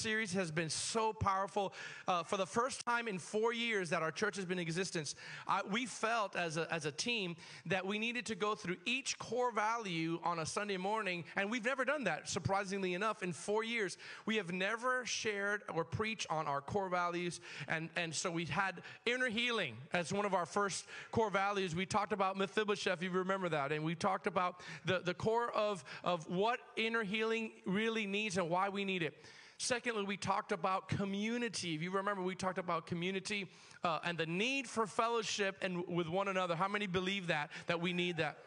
series 0.00 0.32
has 0.32 0.50
been 0.50 0.70
so 0.70 1.12
powerful. 1.12 1.74
Uh, 2.08 2.22
for 2.22 2.36
the 2.36 2.46
first 2.46 2.84
time 2.86 3.06
in 3.06 3.18
four 3.18 3.52
years 3.52 3.90
that 3.90 4.02
our 4.02 4.10
church 4.10 4.36
has 4.36 4.44
been 4.44 4.58
in 4.58 4.62
existence, 4.62 5.14
I, 5.46 5.60
we 5.70 5.86
felt 5.86 6.36
as 6.36 6.56
a, 6.56 6.72
as 6.72 6.86
a 6.86 6.92
team 6.92 7.36
that 7.66 7.86
we 7.86 7.98
needed 7.98 8.26
to 8.26 8.34
go 8.34 8.54
through 8.54 8.76
each 8.86 9.18
core 9.18 9.52
value 9.52 10.18
on 10.24 10.38
a 10.38 10.46
Sunday 10.46 10.78
morning, 10.78 11.24
and 11.36 11.50
we've 11.50 11.64
never 11.64 11.84
done 11.84 12.04
that, 12.04 12.28
surprisingly 12.28 12.94
enough. 12.94 13.22
In 13.22 13.32
four 13.32 13.62
years, 13.62 13.98
we 14.24 14.36
have 14.36 14.52
never 14.52 15.04
shared 15.04 15.62
or 15.74 15.84
preached 15.84 16.26
on 16.30 16.46
our 16.46 16.60
core 16.60 16.88
values, 16.88 17.40
and, 17.68 17.90
and 17.96 18.14
so 18.14 18.30
we 18.30 18.46
had 18.46 18.82
inner 19.04 19.28
healing 19.28 19.76
as 19.92 20.12
one 20.12 20.24
of 20.24 20.34
our 20.34 20.46
first 20.46 20.86
core 21.10 21.30
values. 21.30 21.74
We 21.74 21.86
talked 21.86 22.12
about 22.12 22.38
Mephibosheth, 22.38 22.98
if 22.98 23.02
you 23.02 23.10
remember 23.10 23.48
that, 23.50 23.72
and 23.72 23.84
we 23.84 23.94
talked 23.94 24.26
about 24.26 24.60
the, 24.86 25.00
the 25.00 25.14
core 25.14 25.50
of, 25.50 25.84
of 26.04 26.28
what 26.28 26.58
inner 26.76 27.04
healing 27.04 27.52
really 27.66 28.06
needs 28.06 28.38
and 28.38 28.48
why 28.48 28.68
we 28.70 28.84
need 28.84 29.02
it. 29.02 29.14
Secondly, 29.62 30.04
we 30.04 30.16
talked 30.16 30.52
about 30.52 30.88
community. 30.88 31.74
If 31.74 31.82
you 31.82 31.90
remember, 31.90 32.22
we 32.22 32.34
talked 32.34 32.56
about 32.56 32.86
community 32.86 33.46
uh, 33.84 33.98
and 34.02 34.16
the 34.16 34.24
need 34.24 34.66
for 34.66 34.86
fellowship 34.86 35.58
and 35.60 35.86
with 35.86 36.08
one 36.08 36.28
another. 36.28 36.56
How 36.56 36.66
many 36.66 36.86
believe 36.86 37.26
that 37.26 37.50
that 37.66 37.78
we 37.78 37.92
need 37.92 38.16
that? 38.16 38.38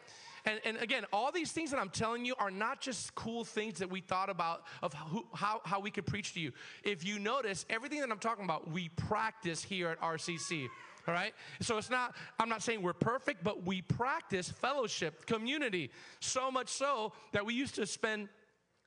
And, 0.44 0.58
and 0.64 0.76
again, 0.78 1.04
all 1.12 1.30
these 1.30 1.52
things 1.52 1.70
that 1.70 1.78
I'm 1.78 1.90
telling 1.90 2.24
you 2.24 2.34
are 2.36 2.50
not 2.50 2.80
just 2.80 3.14
cool 3.14 3.44
things 3.44 3.78
that 3.78 3.88
we 3.88 4.00
thought 4.00 4.28
about 4.28 4.64
of 4.82 4.92
who, 4.92 5.24
how, 5.32 5.60
how 5.64 5.78
we 5.78 5.92
could 5.92 6.04
preach 6.04 6.34
to 6.34 6.40
you. 6.40 6.50
If 6.82 7.06
you 7.06 7.20
notice, 7.20 7.64
everything 7.70 8.00
that 8.00 8.10
I'm 8.10 8.18
talking 8.18 8.44
about, 8.44 8.68
we 8.68 8.88
practice 8.88 9.62
here 9.62 9.90
at 9.90 10.00
RCC. 10.00 10.66
All 11.06 11.14
right? 11.14 11.32
So 11.60 11.78
it's 11.78 11.90
not, 11.90 12.16
I'm 12.40 12.48
not 12.48 12.60
saying 12.60 12.82
we're 12.82 12.92
perfect, 12.92 13.44
but 13.44 13.64
we 13.64 13.82
practice 13.82 14.48
fellowship, 14.48 15.26
community, 15.26 15.92
so 16.18 16.50
much 16.50 16.70
so 16.70 17.12
that 17.30 17.46
we 17.46 17.54
used 17.54 17.76
to 17.76 17.86
spend 17.86 18.28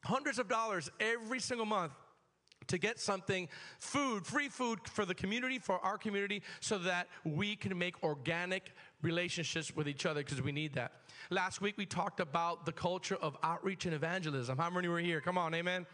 hundreds 0.03 0.39
of 0.39 0.49
dollars 0.49 0.91
every 0.99 1.39
single 1.39 1.65
month 1.65 1.93
to 2.67 2.77
get 2.77 2.99
something 2.99 3.47
food 3.79 4.25
free 4.25 4.49
food 4.49 4.79
for 4.85 5.05
the 5.05 5.15
community 5.15 5.59
for 5.59 5.79
our 5.79 5.97
community 5.97 6.41
so 6.59 6.77
that 6.77 7.07
we 7.23 7.55
can 7.55 7.77
make 7.77 8.03
organic 8.03 8.71
relationships 9.01 9.75
with 9.75 9.87
each 9.87 10.05
other 10.05 10.23
because 10.23 10.41
we 10.41 10.51
need 10.51 10.73
that. 10.73 10.91
Last 11.29 11.61
week 11.61 11.75
we 11.77 11.85
talked 11.85 12.19
about 12.19 12.65
the 12.65 12.71
culture 12.71 13.17
of 13.21 13.37
outreach 13.43 13.85
and 13.85 13.93
evangelism. 13.93 14.57
How 14.57 14.69
many 14.69 14.87
were 14.87 14.99
here? 14.99 15.21
Come 15.21 15.37
on 15.37 15.53
amen. 15.53 15.85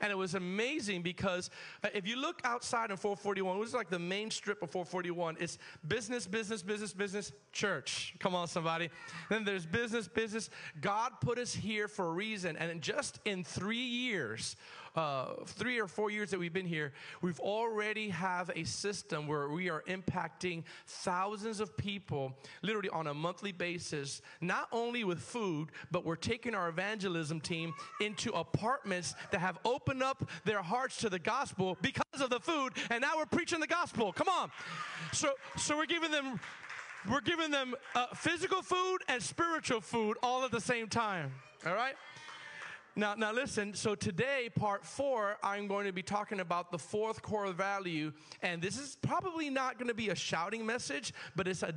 And 0.00 0.10
it 0.10 0.16
was 0.16 0.34
amazing 0.34 1.02
because 1.02 1.48
uh, 1.84 1.88
if 1.94 2.08
you 2.08 2.16
look 2.16 2.40
outside 2.44 2.90
in 2.90 2.96
441 2.96 3.58
which 3.58 3.68
is 3.68 3.74
like 3.74 3.90
the 3.90 3.98
main 3.98 4.30
strip 4.30 4.62
of 4.62 4.70
441 4.70 5.36
it's 5.40 5.58
business 5.86 6.26
business 6.26 6.62
business 6.62 6.92
business 6.92 7.32
church. 7.52 8.14
Come 8.18 8.34
on 8.34 8.48
somebody. 8.48 8.90
Then 9.28 9.44
there's 9.44 9.66
business 9.66 10.08
business. 10.08 10.50
God 10.80 11.12
put 11.20 11.38
us 11.38 11.54
here 11.54 11.88
for 11.88 12.06
a 12.06 12.12
reason. 12.12 12.56
And 12.56 12.80
just 12.80 13.20
in 13.24 13.44
three 13.44 13.76
years 13.76 14.56
uh, 14.94 15.34
three 15.46 15.80
or 15.80 15.86
four 15.86 16.10
years 16.10 16.30
that 16.30 16.38
we've 16.38 16.52
been 16.52 16.66
here, 16.66 16.92
we've 17.20 17.40
already 17.40 18.08
have 18.10 18.50
a 18.54 18.64
system 18.64 19.26
where 19.26 19.48
we 19.48 19.70
are 19.70 19.82
impacting 19.88 20.64
thousands 20.86 21.60
of 21.60 21.76
people 21.76 22.32
literally 22.62 22.88
on 22.90 23.06
a 23.06 23.14
monthly 23.14 23.52
basis, 23.52 24.22
not 24.40 24.68
only 24.72 25.04
with 25.04 25.20
food, 25.20 25.70
but 25.90 26.04
we're 26.04 26.16
taking 26.16 26.54
our 26.54 26.68
evangelism 26.68 27.40
team 27.40 27.72
into 28.00 28.30
apartments 28.32 29.14
that 29.30 29.40
have 29.40 29.58
opened 29.64 30.02
up 30.02 30.28
their 30.44 30.62
hearts 30.62 30.98
to 30.98 31.08
the 31.08 31.18
gospel 31.18 31.76
because 31.80 32.20
of 32.20 32.30
the 32.30 32.40
food, 32.40 32.72
and 32.90 33.00
now 33.00 33.16
we're 33.16 33.26
preaching 33.26 33.60
the 33.60 33.66
gospel. 33.66 34.12
Come 34.12 34.28
on. 34.28 34.50
So, 35.12 35.32
so 35.56 35.76
we're 35.76 35.86
giving 35.86 36.10
them 36.10 36.40
we're 37.10 37.20
giving 37.20 37.50
them 37.50 37.74
uh, 37.96 38.06
physical 38.14 38.62
food 38.62 38.98
and 39.08 39.20
spiritual 39.20 39.80
food 39.80 40.16
all 40.22 40.44
at 40.44 40.52
the 40.52 40.60
same 40.60 40.86
time. 40.86 41.32
All 41.66 41.74
right? 41.74 41.94
Now, 42.94 43.14
now 43.14 43.32
listen. 43.32 43.72
So 43.72 43.94
today, 43.94 44.50
part 44.54 44.84
four, 44.84 45.38
I'm 45.42 45.66
going 45.66 45.86
to 45.86 45.92
be 45.92 46.02
talking 46.02 46.40
about 46.40 46.70
the 46.70 46.78
fourth 46.78 47.22
core 47.22 47.50
value, 47.52 48.12
and 48.42 48.60
this 48.60 48.78
is 48.78 48.98
probably 49.00 49.48
not 49.48 49.78
going 49.78 49.88
to 49.88 49.94
be 49.94 50.10
a 50.10 50.14
shouting 50.14 50.66
message, 50.66 51.14
but 51.34 51.48
it's 51.48 51.62
a 51.62 51.72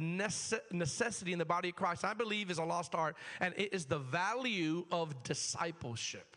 necessity 0.71 1.31
in 1.31 1.39
the 1.39 1.45
body 1.45 1.69
of 1.69 1.75
Christ. 1.75 2.03
I 2.03 2.13
believe 2.13 2.51
is 2.51 2.57
a 2.57 2.65
lost 2.65 2.95
art, 2.95 3.15
and 3.39 3.53
it 3.55 3.73
is 3.73 3.85
the 3.85 3.99
value 3.99 4.85
of 4.91 5.23
discipleship 5.23 6.35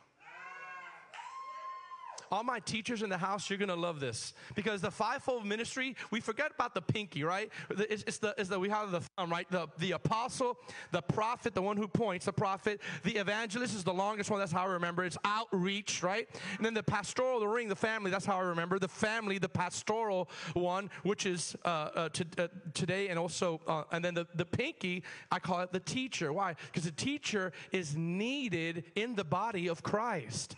all 2.30 2.44
my 2.44 2.60
teachers 2.60 3.02
in 3.02 3.10
the 3.10 3.18
house, 3.18 3.48
you're 3.48 3.58
going 3.58 3.68
to 3.68 3.74
love 3.74 4.00
this 4.00 4.34
because 4.54 4.80
the 4.80 4.90
fivefold 4.90 5.46
ministry, 5.46 5.96
we 6.10 6.20
forget 6.20 6.52
about 6.54 6.74
the 6.74 6.82
pinky, 6.82 7.24
right? 7.24 7.50
It's, 7.70 8.04
it's 8.06 8.18
the, 8.18 8.34
it's 8.38 8.48
the, 8.48 8.58
we 8.58 8.68
have 8.68 8.90
the 8.90 9.00
thumb, 9.00 9.30
right? 9.30 9.50
The, 9.50 9.68
the 9.78 9.92
apostle, 9.92 10.58
the 10.92 11.02
prophet, 11.02 11.54
the 11.54 11.62
one 11.62 11.76
who 11.76 11.88
points, 11.88 12.26
the 12.26 12.32
prophet, 12.32 12.80
the 13.04 13.16
evangelist 13.16 13.74
is 13.74 13.84
the 13.84 13.94
longest 13.94 14.30
one. 14.30 14.40
That's 14.40 14.52
how 14.52 14.62
I 14.62 14.72
remember. 14.72 15.04
It's 15.04 15.18
outreach, 15.24 16.02
right? 16.02 16.28
And 16.56 16.66
then 16.66 16.74
the 16.74 16.82
pastoral, 16.82 17.40
the 17.40 17.48
ring, 17.48 17.68
the 17.68 17.76
family. 17.76 18.10
That's 18.10 18.26
how 18.26 18.38
I 18.38 18.42
remember. 18.42 18.78
The 18.78 18.88
family, 18.88 19.38
the 19.38 19.48
pastoral 19.48 20.28
one, 20.54 20.90
which 21.02 21.26
is 21.26 21.56
uh, 21.64 21.68
uh, 21.68 22.08
to, 22.10 22.26
uh, 22.38 22.48
today, 22.74 23.08
and 23.08 23.18
also, 23.18 23.60
uh, 23.66 23.84
and 23.92 24.04
then 24.04 24.14
the, 24.14 24.26
the 24.34 24.44
pinky, 24.44 25.02
I 25.30 25.38
call 25.38 25.60
it 25.60 25.72
the 25.72 25.80
teacher. 25.80 26.32
Why? 26.32 26.54
Because 26.66 26.84
the 26.84 26.92
teacher 26.92 27.52
is 27.72 27.96
needed 27.96 28.84
in 28.94 29.14
the 29.14 29.24
body 29.24 29.68
of 29.68 29.82
Christ. 29.82 30.56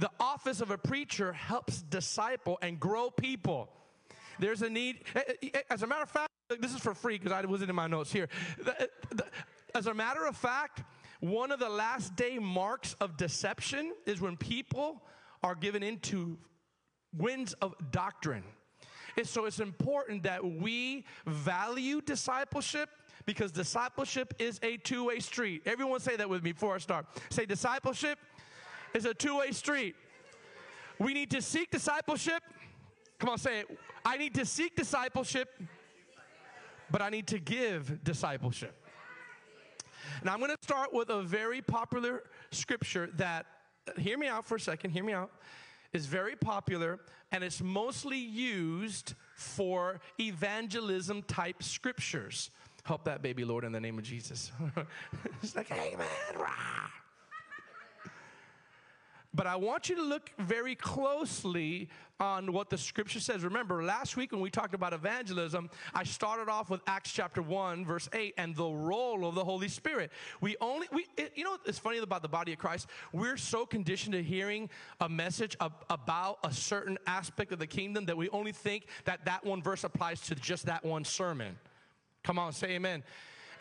The 0.00 0.10
office 0.18 0.62
of 0.62 0.70
a 0.70 0.78
preacher 0.78 1.34
helps 1.34 1.82
disciple 1.82 2.58
and 2.62 2.80
grow 2.80 3.10
people. 3.10 3.68
There's 4.38 4.62
a 4.62 4.70
need. 4.70 5.04
Eh, 5.14 5.20
eh, 5.28 5.48
eh, 5.52 5.60
as 5.68 5.82
a 5.82 5.86
matter 5.86 6.02
of 6.02 6.08
fact, 6.08 6.30
this 6.58 6.74
is 6.74 6.80
for 6.80 6.94
free 6.94 7.18
because 7.18 7.32
I 7.32 7.44
wasn't 7.44 7.68
in 7.68 7.76
my 7.76 7.86
notes 7.86 8.10
here. 8.10 8.30
As 9.74 9.86
a 9.86 9.92
matter 9.92 10.24
of 10.24 10.38
fact, 10.38 10.82
one 11.20 11.52
of 11.52 11.60
the 11.60 11.68
last 11.68 12.16
day 12.16 12.38
marks 12.38 12.94
of 12.94 13.18
deception 13.18 13.92
is 14.06 14.22
when 14.22 14.38
people 14.38 15.02
are 15.42 15.54
given 15.54 15.82
into 15.82 16.38
winds 17.14 17.52
of 17.60 17.74
doctrine. 17.90 18.44
And 19.18 19.26
so 19.26 19.44
it's 19.44 19.60
important 19.60 20.22
that 20.22 20.42
we 20.42 21.04
value 21.26 22.00
discipleship 22.00 22.88
because 23.26 23.52
discipleship 23.52 24.34
is 24.38 24.58
a 24.62 24.78
two 24.78 25.04
way 25.04 25.20
street. 25.20 25.62
Everyone 25.66 26.00
say 26.00 26.16
that 26.16 26.28
with 26.28 26.42
me 26.42 26.52
before 26.52 26.74
I 26.74 26.78
start. 26.78 27.06
Say, 27.28 27.44
discipleship 27.44 28.18
is 28.94 29.04
a 29.04 29.14
two 29.14 29.38
way 29.38 29.52
street. 29.52 29.96
We 30.98 31.14
need 31.14 31.30
to 31.30 31.42
seek 31.42 31.70
discipleship. 31.70 32.42
Come 33.18 33.30
on, 33.30 33.38
say 33.38 33.60
it. 33.60 33.78
I 34.04 34.16
need 34.16 34.34
to 34.34 34.46
seek 34.46 34.76
discipleship, 34.76 35.48
but 36.90 37.02
I 37.02 37.10
need 37.10 37.26
to 37.28 37.38
give 37.38 38.02
discipleship. 38.02 38.74
And 40.20 40.28
I'm 40.28 40.38
going 40.38 40.50
to 40.50 40.58
start 40.62 40.92
with 40.92 41.10
a 41.10 41.22
very 41.22 41.62
popular 41.62 42.24
scripture 42.50 43.10
that, 43.16 43.46
hear 43.98 44.18
me 44.18 44.26
out 44.26 44.44
for 44.44 44.56
a 44.56 44.60
second, 44.60 44.90
hear 44.90 45.04
me 45.04 45.12
out, 45.12 45.30
is 45.92 46.06
very 46.06 46.36
popular 46.36 47.00
and 47.32 47.44
it's 47.44 47.62
mostly 47.62 48.18
used 48.18 49.14
for 49.34 50.00
evangelism 50.18 51.22
type 51.22 51.62
scriptures. 51.62 52.50
Help 52.84 53.04
that 53.04 53.22
baby, 53.22 53.44
Lord, 53.44 53.64
in 53.64 53.72
the 53.72 53.80
name 53.80 53.98
of 53.98 54.04
Jesus. 54.04 54.50
it's 55.42 55.54
like, 55.54 55.70
amen, 55.70 56.06
rah. 56.36 56.88
But 59.32 59.46
I 59.46 59.54
want 59.54 59.88
you 59.88 59.94
to 59.96 60.02
look 60.02 60.32
very 60.38 60.74
closely 60.74 61.88
on 62.18 62.52
what 62.52 62.68
the 62.68 62.76
scripture 62.76 63.20
says. 63.20 63.44
Remember, 63.44 63.82
last 63.82 64.16
week 64.16 64.32
when 64.32 64.40
we 64.40 64.50
talked 64.50 64.74
about 64.74 64.92
evangelism, 64.92 65.70
I 65.94 66.02
started 66.02 66.50
off 66.50 66.68
with 66.68 66.80
Acts 66.88 67.12
chapter 67.12 67.40
1, 67.40 67.84
verse 67.84 68.08
8, 68.12 68.34
and 68.36 68.56
the 68.56 68.68
role 68.68 69.24
of 69.24 69.36
the 69.36 69.44
Holy 69.44 69.68
Spirit. 69.68 70.10
We 70.40 70.56
only, 70.60 70.88
we, 70.92 71.06
it, 71.16 71.32
you 71.36 71.44
know, 71.44 71.58
it's 71.64 71.78
funny 71.78 71.98
about 71.98 72.22
the 72.22 72.28
body 72.28 72.52
of 72.52 72.58
Christ. 72.58 72.88
We're 73.12 73.36
so 73.36 73.64
conditioned 73.64 74.14
to 74.14 74.22
hearing 74.22 74.68
a 75.00 75.08
message 75.08 75.56
of, 75.60 75.72
about 75.88 76.38
a 76.42 76.52
certain 76.52 76.98
aspect 77.06 77.52
of 77.52 77.60
the 77.60 77.68
kingdom 77.68 78.06
that 78.06 78.16
we 78.16 78.28
only 78.30 78.52
think 78.52 78.86
that 79.04 79.24
that 79.26 79.44
one 79.44 79.62
verse 79.62 79.84
applies 79.84 80.20
to 80.22 80.34
just 80.34 80.66
that 80.66 80.84
one 80.84 81.04
sermon. 81.04 81.56
Come 82.24 82.38
on, 82.38 82.52
say 82.52 82.72
amen. 82.72 83.04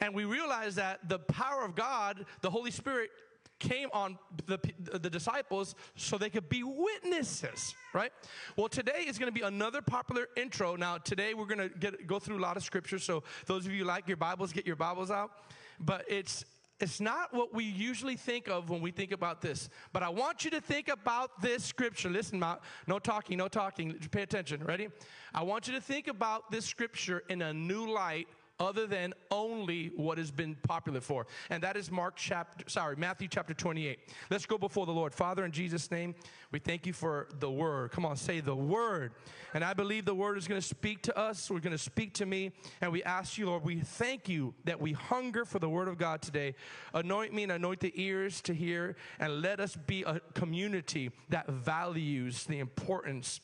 And 0.01 0.15
we 0.15 0.25
realize 0.25 0.75
that 0.75 1.07
the 1.07 1.19
power 1.19 1.63
of 1.63 1.75
God, 1.75 2.25
the 2.41 2.49
Holy 2.49 2.71
Spirit, 2.71 3.11
came 3.59 3.89
on 3.93 4.17
the, 4.45 4.59
the 4.77 5.09
disciples 5.09 5.75
so 5.95 6.17
they 6.17 6.29
could 6.29 6.49
be 6.49 6.63
witnesses, 6.63 7.75
right? 7.93 8.11
Well, 8.55 8.69
today 8.69 9.05
is 9.07 9.17
going 9.17 9.31
to 9.31 9.37
be 9.37 9.45
another 9.45 9.81
popular 9.81 10.27
intro. 10.35 10.75
Now, 10.75 10.97
today 10.97 11.33
we're 11.33 11.45
going 11.45 11.69
to 11.69 11.77
get 11.77 12.07
go 12.07 12.19
through 12.19 12.37
a 12.37 12.39
lot 12.39 12.57
of 12.57 12.63
scripture. 12.63 12.99
So 12.99 13.23
those 13.45 13.65
of 13.65 13.73
you 13.73 13.85
like 13.85 14.07
your 14.07 14.17
Bibles, 14.17 14.53
get 14.53 14.65
your 14.65 14.75
Bibles 14.75 15.11
out. 15.11 15.31
But 15.79 16.05
it's 16.07 16.45
it's 16.79 17.01
not 17.01 17.33
what 17.33 17.53
we 17.53 17.65
usually 17.65 18.15
think 18.15 18.47
of 18.47 18.69
when 18.69 18.81
we 18.81 18.91
think 18.91 19.11
about 19.11 19.41
this. 19.41 19.69
But 19.91 20.01
I 20.01 20.09
want 20.09 20.45
you 20.45 20.51
to 20.51 20.61
think 20.61 20.87
about 20.87 21.41
this 21.41 21.63
scripture. 21.63 22.09
Listen, 22.09 22.43
no 22.87 22.99
talking, 22.99 23.37
no 23.37 23.49
talking. 23.49 23.93
Pay 24.11 24.21
attention. 24.21 24.63
Ready? 24.63 24.87
I 25.33 25.43
want 25.43 25.67
you 25.67 25.73
to 25.73 25.81
think 25.81 26.07
about 26.07 26.51
this 26.51 26.65
scripture 26.65 27.23
in 27.29 27.41
a 27.41 27.53
new 27.53 27.91
light 27.91 28.27
other 28.59 28.85
than 28.85 29.13
only 29.31 29.91
what 29.95 30.17
has 30.17 30.31
been 30.31 30.55
popular 30.63 31.01
for. 31.01 31.25
And 31.49 31.63
that 31.63 31.77
is 31.77 31.89
Mark 31.89 32.15
chapter, 32.17 32.65
sorry, 32.67 32.95
Matthew 32.95 33.27
chapter 33.27 33.53
28. 33.53 33.99
Let's 34.29 34.45
go 34.45 34.57
before 34.57 34.85
the 34.85 34.91
Lord. 34.91 35.13
Father, 35.13 35.45
in 35.45 35.51
Jesus' 35.51 35.89
name, 35.91 36.15
we 36.51 36.59
thank 36.59 36.85
you 36.85 36.93
for 36.93 37.27
the 37.39 37.49
word. 37.49 37.91
Come 37.91 38.05
on, 38.05 38.17
say 38.17 38.39
the 38.39 38.55
word. 38.55 39.13
And 39.53 39.63
I 39.63 39.73
believe 39.73 40.05
the 40.05 40.15
word 40.15 40.37
is 40.37 40.47
going 40.47 40.59
to 40.59 40.67
speak 40.67 41.03
to 41.03 41.17
us. 41.17 41.49
We're 41.49 41.59
going 41.59 41.71
to 41.71 41.77
speak 41.77 42.13
to 42.15 42.25
me. 42.25 42.51
And 42.81 42.91
we 42.91 43.03
ask 43.03 43.37
you, 43.37 43.45
Lord, 43.45 43.63
we 43.63 43.79
thank 43.79 44.27
you 44.27 44.53
that 44.65 44.79
we 44.79 44.93
hunger 44.93 45.45
for 45.45 45.59
the 45.59 45.69
word 45.69 45.87
of 45.87 45.97
God 45.97 46.21
today. 46.21 46.55
Anoint 46.93 47.33
me 47.33 47.43
and 47.43 47.51
anoint 47.51 47.79
the 47.79 47.93
ears 47.95 48.41
to 48.41 48.53
hear. 48.53 48.95
And 49.19 49.41
let 49.41 49.59
us 49.59 49.75
be 49.75 50.03
a 50.03 50.19
community 50.33 51.11
that 51.29 51.47
values 51.47 52.43
the 52.45 52.59
importance 52.59 53.39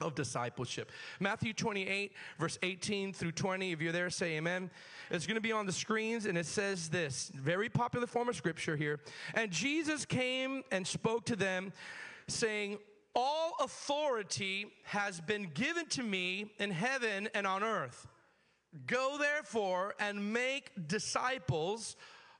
of 0.00 0.14
discipleship. 0.14 0.90
Matthew 1.18 1.52
28, 1.52 2.12
verse 2.38 2.58
18 2.62 3.12
through 3.12 3.32
20. 3.32 3.72
If 3.72 3.80
you're 3.80 3.92
there, 3.92 4.10
say 4.10 4.36
amen. 4.36 4.70
It's 5.10 5.26
going 5.26 5.36
to 5.36 5.40
be 5.40 5.52
on 5.52 5.66
the 5.66 5.72
screens, 5.72 6.26
and 6.26 6.38
it 6.38 6.46
says 6.46 6.88
this 6.88 7.32
very 7.34 7.68
popular 7.68 8.06
form 8.06 8.28
of 8.28 8.36
scripture 8.36 8.76
here. 8.76 9.00
And 9.34 9.50
Jesus 9.50 10.04
came 10.04 10.62
and 10.70 10.86
spoke 10.86 11.24
to 11.26 11.36
them, 11.36 11.72
saying, 12.28 12.78
All 13.14 13.54
authority 13.60 14.66
has 14.84 15.20
been 15.20 15.50
given 15.54 15.86
to 15.86 16.02
me 16.02 16.52
in 16.58 16.70
heaven 16.70 17.28
and 17.34 17.46
on 17.46 17.62
earth. 17.62 18.06
Go 18.86 19.16
therefore 19.18 19.94
and 19.98 20.32
make 20.32 20.70
disciples 20.86 21.96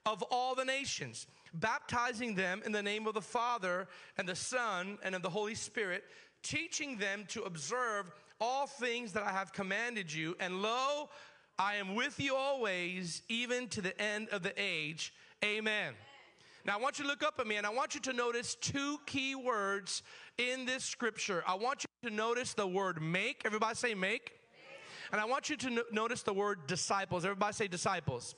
of 0.07 0.23
all 0.31 0.55
the 0.55 0.65
nations, 0.65 1.27
baptizing 1.55 2.35
them 2.35 2.63
in 2.65 2.73
the 2.73 2.83
name 2.83 3.07
of 3.07 3.15
the 3.15 3.21
Father 3.21 3.89
and 4.17 4.29
the 4.29 4.37
Son 4.37 4.99
and 5.03 5.15
of 5.15 5.23
the 5.23 5.31
Holy 5.31 5.55
Spirit 5.55 6.05
teaching 6.43 6.97
them 6.97 7.25
to 7.29 7.43
observe 7.43 8.11
all 8.41 8.67
things 8.67 9.13
that 9.13 9.23
I 9.23 9.31
have 9.31 9.53
commanded 9.53 10.13
you. 10.13 10.37
And 10.41 10.63
lo, 10.63 11.09
I 11.59 11.75
am 11.75 11.95
with 11.95 12.19
you 12.19 12.35
always, 12.35 13.23
even 13.29 13.69
to 13.69 13.83
the 13.83 14.01
end 14.01 14.29
of 14.31 14.43
the 14.43 14.53
age. 14.57 15.13
Amen. 15.45 15.95
Now, 16.65 16.77
I 16.77 16.81
want 16.81 16.99
you 16.99 17.05
to 17.05 17.11
look 17.11 17.23
up 17.23 17.39
at 17.39 17.47
me 17.47 17.57
and 17.57 17.67
I 17.67 17.71
want 17.71 17.95
you 17.95 18.01
to 18.03 18.13
notice 18.13 18.55
two 18.55 18.99
key 19.07 19.35
words 19.35 20.03
in 20.37 20.67
this 20.67 20.85
scripture. 20.85 21.43
I 21.47 21.55
want 21.55 21.85
you 22.03 22.11
to 22.11 22.15
notice 22.15 22.55
the 22.55 22.67
word 22.67 23.01
make. 23.01 23.43
Everybody 23.45 23.75
say 23.75 23.95
make. 23.95 24.03
make. 24.03 24.33
And 25.13 25.21
I 25.21 25.25
want 25.25 25.49
you 25.49 25.57
to 25.57 25.71
no- 25.71 25.83
notice 25.91 26.23
the 26.23 26.35
word 26.35 26.67
disciples. 26.67 27.25
Everybody 27.25 27.55
say 27.55 27.69
disciples. 27.69 28.35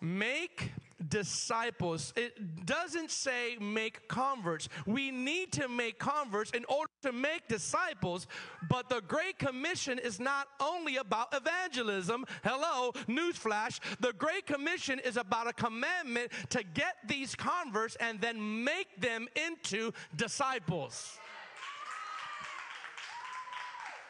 Make 0.00 0.72
disciples. 1.08 2.12
It 2.16 2.66
doesn't 2.66 3.10
say 3.10 3.56
make 3.60 4.08
converts. 4.08 4.68
We 4.86 5.10
need 5.10 5.52
to 5.52 5.68
make 5.68 5.98
converts 5.98 6.50
in 6.50 6.64
order 6.66 6.92
to 7.02 7.12
make 7.12 7.48
disciples, 7.48 8.26
but 8.68 8.88
the 8.88 9.02
Great 9.02 9.38
Commission 9.38 9.98
is 9.98 10.18
not 10.18 10.48
only 10.60 10.96
about 10.96 11.34
evangelism. 11.34 12.24
Hello, 12.42 12.92
newsflash. 13.08 13.80
The 14.00 14.12
Great 14.12 14.46
Commission 14.46 14.98
is 15.00 15.16
about 15.16 15.48
a 15.48 15.52
commandment 15.52 16.32
to 16.50 16.62
get 16.62 16.96
these 17.06 17.34
converts 17.34 17.96
and 17.96 18.20
then 18.20 18.64
make 18.64 19.00
them 19.00 19.28
into 19.36 19.92
disciples. 20.16 21.18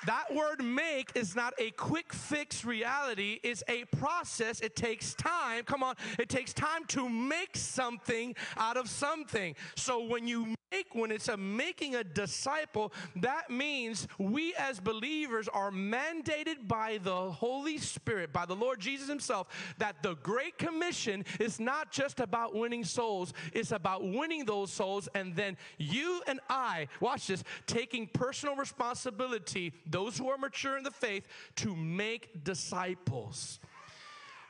That 0.05 0.35
word 0.35 0.63
make 0.63 1.13
is 1.15 1.35
not 1.35 1.55
a 1.59 1.71
quick 1.73 2.13
fix 2.13 2.65
reality, 2.65 3.41
it's 3.43 3.63
a 3.69 3.85
process. 3.97 4.61
It 4.61 4.77
takes 4.77 5.15
time. 5.15 5.65
Come 5.65 5.83
on, 5.83 5.95
it 6.19 6.29
takes 6.29 6.53
time 6.53 6.85
to 6.89 7.09
make 7.09 7.57
something 7.57 8.35
out 8.57 8.77
of 8.77 8.89
something. 8.89 9.55
So 9.75 10.05
when 10.05 10.27
you 10.29 10.55
make, 10.71 10.95
when 10.95 11.11
it's 11.11 11.29
a 11.29 11.37
making 11.37 11.95
a 11.95 12.05
disciple, 12.05 12.93
that 13.17 13.51
means 13.51 14.07
we 14.19 14.55
as 14.55 14.81
believers 14.81 15.49
are 15.49 15.71
mandated 15.71 16.69
by 16.69 16.99
the 17.03 17.31
Holy 17.31 17.79
Spirit, 17.79 18.33
by 18.33 18.47
the 18.47 18.55
Lord 18.55 18.81
Jesus 18.81 19.09
Himself, 19.09 19.49
that 19.79 20.03
the 20.03 20.15
Great 20.17 20.59
Commission 20.59 21.25
is 21.41 21.59
not 21.59 21.91
just 21.91 22.21
about 22.21 22.55
winning 22.55 22.85
souls, 22.85 23.33
it's 23.53 23.73
about 23.73 24.05
winning 24.05 24.45
those 24.45 24.73
souls, 24.73 25.09
and 25.15 25.35
then 25.35 25.57
you 25.79 26.23
and 26.27 26.41
I, 26.49 26.89
watch 27.01 27.29
this, 27.29 27.45
taking 27.67 28.07
personal 28.07 28.57
responsibility 28.57 29.73
those 29.97 30.19
who 30.19 30.29
are 30.29 30.37
mature 30.37 30.77
in 30.77 30.85
the 30.85 30.91
faith, 30.91 31.27
to 31.57 31.75
make 31.75 32.45
disciples. 32.45 33.61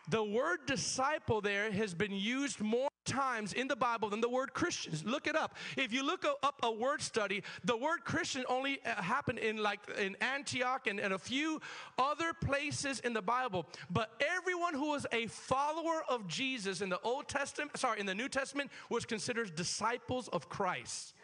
The 0.09 0.25
word 0.25 0.61
disciple 0.67 1.41
there 1.41 1.71
has 1.71 1.95
been 1.95 2.13
used 2.13 2.61
more 2.61 2.89
times 3.05 3.53
in 3.53 3.69
the 3.69 3.77
Bible 3.77 4.11
than 4.11 4.21
the 4.21 4.29
word 4.29 4.53
Christians. 4.53 5.05
Look 5.05 5.29
it 5.29 5.37
up. 5.37 5.57
If 5.77 5.93
you 5.93 6.05
look 6.05 6.25
up 6.25 6.61
a 6.65 6.73
word 6.73 7.01
study, 7.01 7.45
the 7.65 7.77
word 7.77 8.05
Christian 8.05 8.45
only 8.49 8.81
uh, 8.85 9.01
happened 9.01 9.39
in 9.39 9.57
like 9.57 9.81
in 9.99 10.17
Antioch 10.21 10.89
and, 10.89 10.99
and 10.99 11.15
a 11.15 11.19
few 11.19 11.61
other 11.97 12.33
places 12.33 12.99
in 13.01 13.13
the 13.13 13.23
Bible. 13.23 13.67
But 13.89 14.11
everyone 14.21 14.75
who 14.75 14.91
was 14.91 15.07
a 15.13 15.27
follower 15.29 16.03
of 16.09 16.27
Jesus 16.27 16.81
in 16.81 16.89
the 16.89 17.01
Old 17.03 17.29
Testament, 17.29 17.77
sorry, 17.77 18.01
in 18.01 18.07
the 18.07 18.15
New 18.15 18.29
Testament 18.29 18.71
was 18.91 19.05
considered 19.05 19.55
disciples 19.55 20.29
of 20.29 20.49
Christ. 20.49 21.15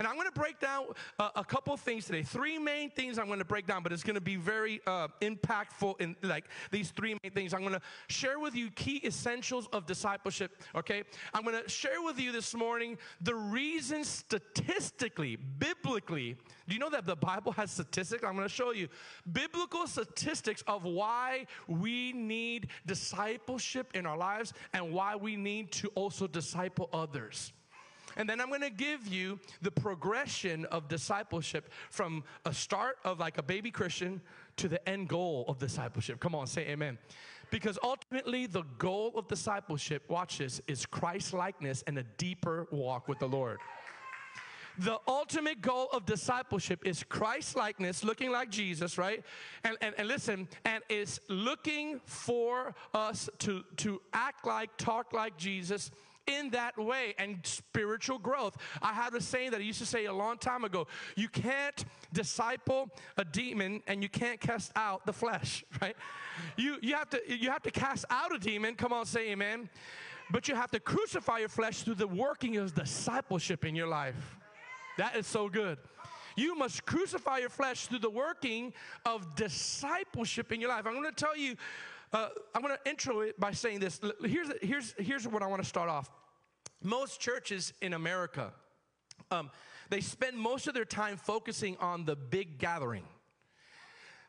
And 0.00 0.06
I'm 0.08 0.14
going 0.14 0.28
to 0.28 0.40
break 0.40 0.58
down 0.58 0.86
uh, 1.18 1.28
a 1.36 1.44
couple 1.44 1.76
things 1.76 2.06
today. 2.06 2.22
Three 2.22 2.58
main 2.58 2.88
things 2.88 3.18
I'm 3.18 3.26
going 3.26 3.38
to 3.38 3.44
break 3.44 3.66
down, 3.66 3.82
but 3.82 3.92
it's 3.92 4.02
going 4.02 4.14
to 4.14 4.20
be 4.22 4.36
very 4.36 4.80
uh, 4.86 5.08
impactful 5.20 6.00
in 6.00 6.16
like 6.22 6.46
these 6.70 6.88
three 6.88 7.18
main 7.22 7.32
things. 7.32 7.52
I'm 7.52 7.60
going 7.60 7.74
to 7.74 7.82
share 8.08 8.38
with 8.38 8.54
you 8.54 8.70
key 8.70 9.02
essentials 9.04 9.68
of 9.74 9.84
discipleship, 9.84 10.62
okay? 10.74 11.02
I'm 11.34 11.44
going 11.44 11.62
to 11.62 11.68
share 11.68 12.00
with 12.02 12.18
you 12.18 12.32
this 12.32 12.54
morning 12.54 12.96
the 13.20 13.34
reason 13.34 14.02
statistically, 14.02 15.36
biblically, 15.36 16.38
do 16.66 16.74
you 16.74 16.80
know 16.80 16.88
that 16.88 17.04
the 17.04 17.16
Bible 17.16 17.52
has 17.52 17.70
statistics? 17.70 18.24
I'm 18.24 18.36
going 18.36 18.48
to 18.48 18.54
show 18.54 18.72
you 18.72 18.88
biblical 19.30 19.86
statistics 19.86 20.64
of 20.66 20.84
why 20.84 21.44
we 21.68 22.14
need 22.14 22.68
discipleship 22.86 23.90
in 23.92 24.06
our 24.06 24.16
lives 24.16 24.54
and 24.72 24.94
why 24.94 25.14
we 25.16 25.36
need 25.36 25.72
to 25.72 25.88
also 25.88 26.26
disciple 26.26 26.88
others. 26.90 27.52
And 28.16 28.28
then 28.28 28.40
I'm 28.40 28.48
going 28.48 28.60
to 28.60 28.70
give 28.70 29.06
you 29.06 29.38
the 29.62 29.70
progression 29.70 30.64
of 30.66 30.88
discipleship 30.88 31.70
from 31.90 32.24
a 32.44 32.52
start 32.52 32.98
of 33.04 33.18
like 33.18 33.38
a 33.38 33.42
baby 33.42 33.70
Christian 33.70 34.20
to 34.56 34.68
the 34.68 34.86
end 34.88 35.08
goal 35.08 35.44
of 35.48 35.58
discipleship. 35.58 36.20
Come 36.20 36.34
on, 36.34 36.46
say 36.46 36.62
amen. 36.68 36.98
Because 37.50 37.78
ultimately, 37.82 38.46
the 38.46 38.62
goal 38.78 39.12
of 39.16 39.26
discipleship, 39.26 40.04
watch 40.08 40.38
this, 40.38 40.60
is 40.68 40.86
Christ 40.86 41.32
likeness 41.32 41.82
and 41.86 41.98
a 41.98 42.04
deeper 42.16 42.68
walk 42.70 43.08
with 43.08 43.18
the 43.18 43.26
Lord. 43.26 43.58
The 44.78 44.98
ultimate 45.08 45.60
goal 45.60 45.88
of 45.92 46.06
discipleship 46.06 46.86
is 46.86 47.02
Christ 47.02 47.56
likeness, 47.56 48.04
looking 48.04 48.30
like 48.30 48.50
Jesus, 48.50 48.96
right? 48.96 49.22
And, 49.64 49.76
and, 49.80 49.94
and 49.98 50.08
listen, 50.08 50.48
and 50.64 50.82
is 50.88 51.20
looking 51.28 52.00
for 52.04 52.74
us 52.94 53.28
to, 53.40 53.64
to 53.78 54.00
act 54.12 54.46
like, 54.46 54.70
talk 54.76 55.12
like 55.12 55.36
Jesus 55.36 55.90
in 56.26 56.50
that 56.50 56.78
way 56.78 57.14
and 57.18 57.38
spiritual 57.44 58.18
growth. 58.18 58.56
I 58.82 58.92
have 58.92 59.14
a 59.14 59.20
saying 59.20 59.52
that 59.52 59.60
I 59.60 59.64
used 59.64 59.78
to 59.80 59.86
say 59.86 60.06
a 60.06 60.12
long 60.12 60.38
time 60.38 60.64
ago 60.64 60.86
you 61.16 61.28
can't 61.28 61.84
disciple 62.12 62.90
a 63.16 63.24
demon 63.24 63.82
and 63.86 64.02
you 64.02 64.08
can't 64.08 64.40
cast 64.40 64.72
out 64.76 65.06
the 65.06 65.12
flesh, 65.12 65.64
right? 65.82 65.96
You, 66.56 66.76
you, 66.82 66.94
have 66.94 67.10
to, 67.10 67.20
you 67.26 67.50
have 67.50 67.62
to 67.62 67.70
cast 67.70 68.04
out 68.10 68.34
a 68.34 68.38
demon. 68.38 68.74
Come 68.74 68.92
on, 68.92 69.06
say 69.06 69.30
amen. 69.30 69.68
But 70.30 70.48
you 70.48 70.54
have 70.54 70.70
to 70.70 70.80
crucify 70.80 71.38
your 71.38 71.48
flesh 71.48 71.82
through 71.82 71.96
the 71.96 72.06
working 72.06 72.56
of 72.56 72.74
discipleship 72.74 73.64
in 73.64 73.74
your 73.74 73.88
life. 73.88 74.38
That 74.96 75.16
is 75.16 75.26
so 75.26 75.48
good. 75.48 75.78
You 76.36 76.54
must 76.54 76.86
crucify 76.86 77.38
your 77.38 77.48
flesh 77.48 77.86
through 77.86 77.98
the 77.98 78.10
working 78.10 78.72
of 79.04 79.34
discipleship 79.34 80.52
in 80.52 80.60
your 80.60 80.70
life. 80.70 80.86
I'm 80.86 80.94
going 80.94 81.04
to 81.04 81.12
tell 81.12 81.36
you 81.36 81.56
uh, 82.12 82.28
I'm 82.54 82.62
going 82.62 82.76
to 82.76 82.90
intro 82.90 83.20
it 83.20 83.38
by 83.38 83.52
saying 83.52 83.80
this. 83.80 84.00
Here's, 84.24 84.50
here's, 84.62 84.94
here's 84.98 85.28
what 85.28 85.42
I 85.42 85.46
want 85.46 85.62
to 85.62 85.68
start 85.68 85.88
off. 85.88 86.10
Most 86.82 87.20
churches 87.20 87.72
in 87.80 87.92
America, 87.92 88.52
um, 89.30 89.50
they 89.90 90.00
spend 90.00 90.36
most 90.36 90.66
of 90.66 90.74
their 90.74 90.84
time 90.84 91.16
focusing 91.16 91.76
on 91.78 92.04
the 92.04 92.16
big 92.16 92.58
gathering. 92.58 93.04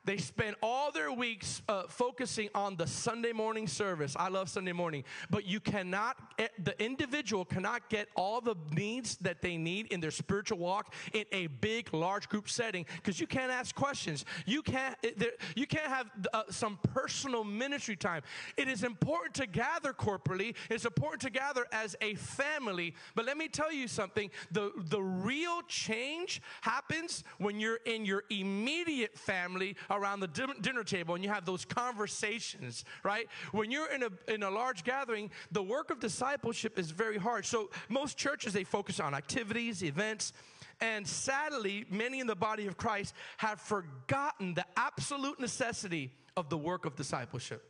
They 0.03 0.17
spend 0.17 0.55
all 0.63 0.91
their 0.91 1.11
weeks 1.11 1.61
uh, 1.69 1.83
focusing 1.87 2.49
on 2.55 2.75
the 2.75 2.87
Sunday 2.87 3.33
morning 3.33 3.67
service. 3.67 4.15
I 4.17 4.29
love 4.29 4.49
Sunday 4.49 4.71
morning, 4.71 5.03
but 5.29 5.45
you 5.45 5.59
cannot, 5.59 6.17
eh, 6.39 6.47
the 6.63 6.81
individual 6.83 7.45
cannot 7.45 7.87
get 7.89 8.09
all 8.15 8.41
the 8.41 8.55
needs 8.71 9.17
that 9.17 9.43
they 9.43 9.57
need 9.57 9.91
in 9.91 9.99
their 9.99 10.09
spiritual 10.09 10.57
walk 10.57 10.93
in 11.13 11.25
a 11.31 11.47
big, 11.47 11.93
large 11.93 12.29
group 12.29 12.49
setting 12.49 12.87
because 12.95 13.19
you 13.19 13.27
can't 13.27 13.51
ask 13.51 13.75
questions. 13.75 14.25
You 14.47 14.63
can't, 14.63 14.95
eh, 15.03 15.11
you 15.55 15.67
can't 15.67 15.87
have 15.87 16.07
uh, 16.33 16.43
some 16.49 16.79
personal 16.95 17.43
ministry 17.43 17.95
time. 17.95 18.23
It 18.57 18.67
is 18.67 18.83
important 18.83 19.35
to 19.35 19.45
gather 19.45 19.93
corporately. 19.93 20.55
It's 20.71 20.85
important 20.85 21.21
to 21.21 21.29
gather 21.29 21.67
as 21.71 21.95
a 22.01 22.15
family. 22.15 22.95
But 23.13 23.25
let 23.25 23.37
me 23.37 23.47
tell 23.47 23.71
you 23.71 23.87
something: 23.87 24.31
the 24.51 24.71
the 24.75 25.01
real 25.01 25.61
change 25.67 26.41
happens 26.61 27.23
when 27.37 27.59
you're 27.59 27.81
in 27.85 28.03
your 28.03 28.23
immediate 28.31 29.15
family 29.15 29.75
around 29.91 30.21
the 30.21 30.53
dinner 30.61 30.83
table 30.83 31.15
and 31.15 31.23
you 31.23 31.29
have 31.29 31.45
those 31.45 31.65
conversations, 31.65 32.85
right? 33.03 33.27
When 33.51 33.69
you're 33.69 33.91
in 33.91 34.03
a, 34.03 34.33
in 34.33 34.43
a 34.43 34.49
large 34.49 34.83
gathering, 34.83 35.29
the 35.51 35.61
work 35.61 35.91
of 35.91 35.99
discipleship 35.99 36.79
is 36.79 36.89
very 36.91 37.17
hard. 37.17 37.45
So 37.45 37.69
most 37.89 38.17
churches, 38.17 38.53
they 38.53 38.63
focus 38.63 38.99
on 38.99 39.13
activities, 39.13 39.83
events, 39.83 40.33
and 40.79 41.07
sadly, 41.07 41.85
many 41.91 42.19
in 42.19 42.27
the 42.27 42.35
body 42.35 42.65
of 42.65 42.75
Christ 42.75 43.13
have 43.37 43.61
forgotten 43.61 44.55
the 44.55 44.65
absolute 44.75 45.39
necessity 45.39 46.11
of 46.35 46.49
the 46.49 46.57
work 46.57 46.85
of 46.85 46.95
discipleship. 46.95 47.63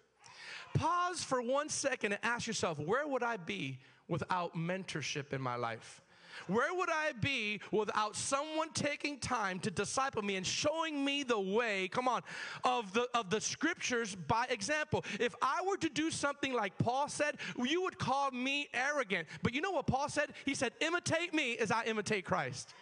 Pause 0.73 1.23
for 1.23 1.41
one 1.41 1.67
second 1.67 2.13
and 2.13 2.21
ask 2.23 2.47
yourself, 2.47 2.79
where 2.79 3.05
would 3.05 3.23
I 3.23 3.35
be 3.37 3.79
without 4.07 4.55
mentorship 4.55 5.33
in 5.33 5.41
my 5.41 5.55
life? 5.55 6.00
Where 6.47 6.73
would 6.73 6.89
I 6.89 7.13
be 7.19 7.61
without 7.71 8.15
someone 8.15 8.69
taking 8.73 9.17
time 9.17 9.59
to 9.59 9.71
disciple 9.71 10.21
me 10.21 10.35
and 10.35 10.45
showing 10.45 11.03
me 11.03 11.23
the 11.23 11.39
way, 11.39 11.87
come 11.87 12.07
on, 12.07 12.21
of 12.63 12.93
the 12.93 13.07
of 13.13 13.29
the 13.29 13.41
scriptures 13.41 14.15
by 14.15 14.45
example? 14.49 15.03
If 15.19 15.35
I 15.41 15.61
were 15.67 15.77
to 15.77 15.89
do 15.89 16.11
something 16.11 16.53
like 16.53 16.77
Paul 16.77 17.07
said, 17.07 17.37
you 17.57 17.81
would 17.83 17.97
call 17.97 18.31
me 18.31 18.69
arrogant. 18.73 19.27
But 19.43 19.53
you 19.53 19.61
know 19.61 19.71
what 19.71 19.87
Paul 19.87 20.09
said? 20.09 20.33
He 20.45 20.55
said, 20.55 20.73
imitate 20.81 21.33
me 21.33 21.57
as 21.57 21.71
I 21.71 21.83
imitate 21.85 22.25
Christ. 22.25 22.73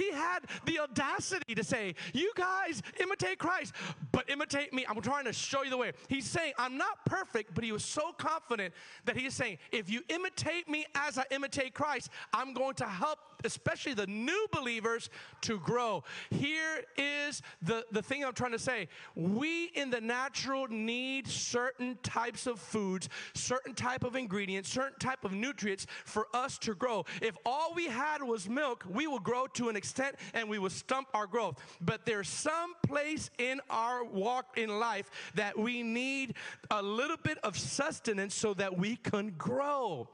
He 0.00 0.10
had 0.12 0.40
the 0.64 0.78
audacity 0.78 1.54
to 1.54 1.62
say, 1.62 1.94
You 2.14 2.32
guys 2.34 2.82
imitate 3.00 3.38
Christ, 3.38 3.74
but 4.12 4.30
imitate 4.30 4.72
me. 4.72 4.86
I'm 4.88 4.98
trying 5.02 5.26
to 5.26 5.32
show 5.32 5.62
you 5.62 5.68
the 5.68 5.76
way. 5.76 5.92
He's 6.08 6.24
saying, 6.24 6.54
I'm 6.58 6.78
not 6.78 7.04
perfect, 7.04 7.54
but 7.54 7.64
he 7.64 7.70
was 7.70 7.84
so 7.84 8.12
confident 8.16 8.72
that 9.04 9.14
he 9.14 9.26
is 9.26 9.34
saying, 9.34 9.58
If 9.72 9.90
you 9.90 10.00
imitate 10.08 10.70
me 10.70 10.86
as 10.94 11.18
I 11.18 11.24
imitate 11.30 11.74
Christ, 11.74 12.08
I'm 12.32 12.54
going 12.54 12.76
to 12.76 12.86
help, 12.86 13.18
especially 13.44 13.92
the 13.92 14.06
new 14.06 14.46
believers, 14.52 15.10
to 15.42 15.58
grow. 15.58 16.02
Here 16.30 16.82
is 16.96 17.42
the, 17.60 17.84
the 17.92 18.00
thing 18.00 18.24
I'm 18.24 18.32
trying 18.32 18.52
to 18.52 18.58
say. 18.58 18.88
We 19.14 19.66
in 19.74 19.90
the 19.90 20.00
natural 20.00 20.66
need 20.68 21.28
certain 21.28 21.98
types 22.02 22.46
of 22.46 22.58
foods, 22.58 23.10
certain 23.34 23.74
type 23.74 24.04
of 24.04 24.16
ingredients, 24.16 24.70
certain 24.70 24.98
type 24.98 25.26
of 25.26 25.32
nutrients 25.32 25.86
for 26.06 26.26
us 26.32 26.56
to 26.60 26.74
grow. 26.74 27.04
If 27.20 27.36
all 27.44 27.74
we 27.74 27.86
had 27.86 28.22
was 28.22 28.48
milk, 28.48 28.86
we 28.88 29.06
will 29.06 29.20
grow 29.20 29.46
to 29.48 29.68
an 29.68 29.76
extent 29.76 29.89
and 30.34 30.48
we 30.48 30.58
will 30.58 30.70
stump 30.70 31.08
our 31.14 31.26
growth. 31.26 31.58
But 31.80 32.06
there's 32.06 32.28
some 32.28 32.74
place 32.86 33.30
in 33.38 33.60
our 33.70 34.04
walk 34.04 34.56
in 34.58 34.78
life 34.78 35.10
that 35.34 35.58
we 35.58 35.82
need 35.82 36.34
a 36.70 36.82
little 36.82 37.16
bit 37.16 37.38
of 37.42 37.58
sustenance 37.58 38.34
so 38.34 38.54
that 38.54 38.76
we 38.76 38.96
can 38.96 39.30
grow. 39.36 40.08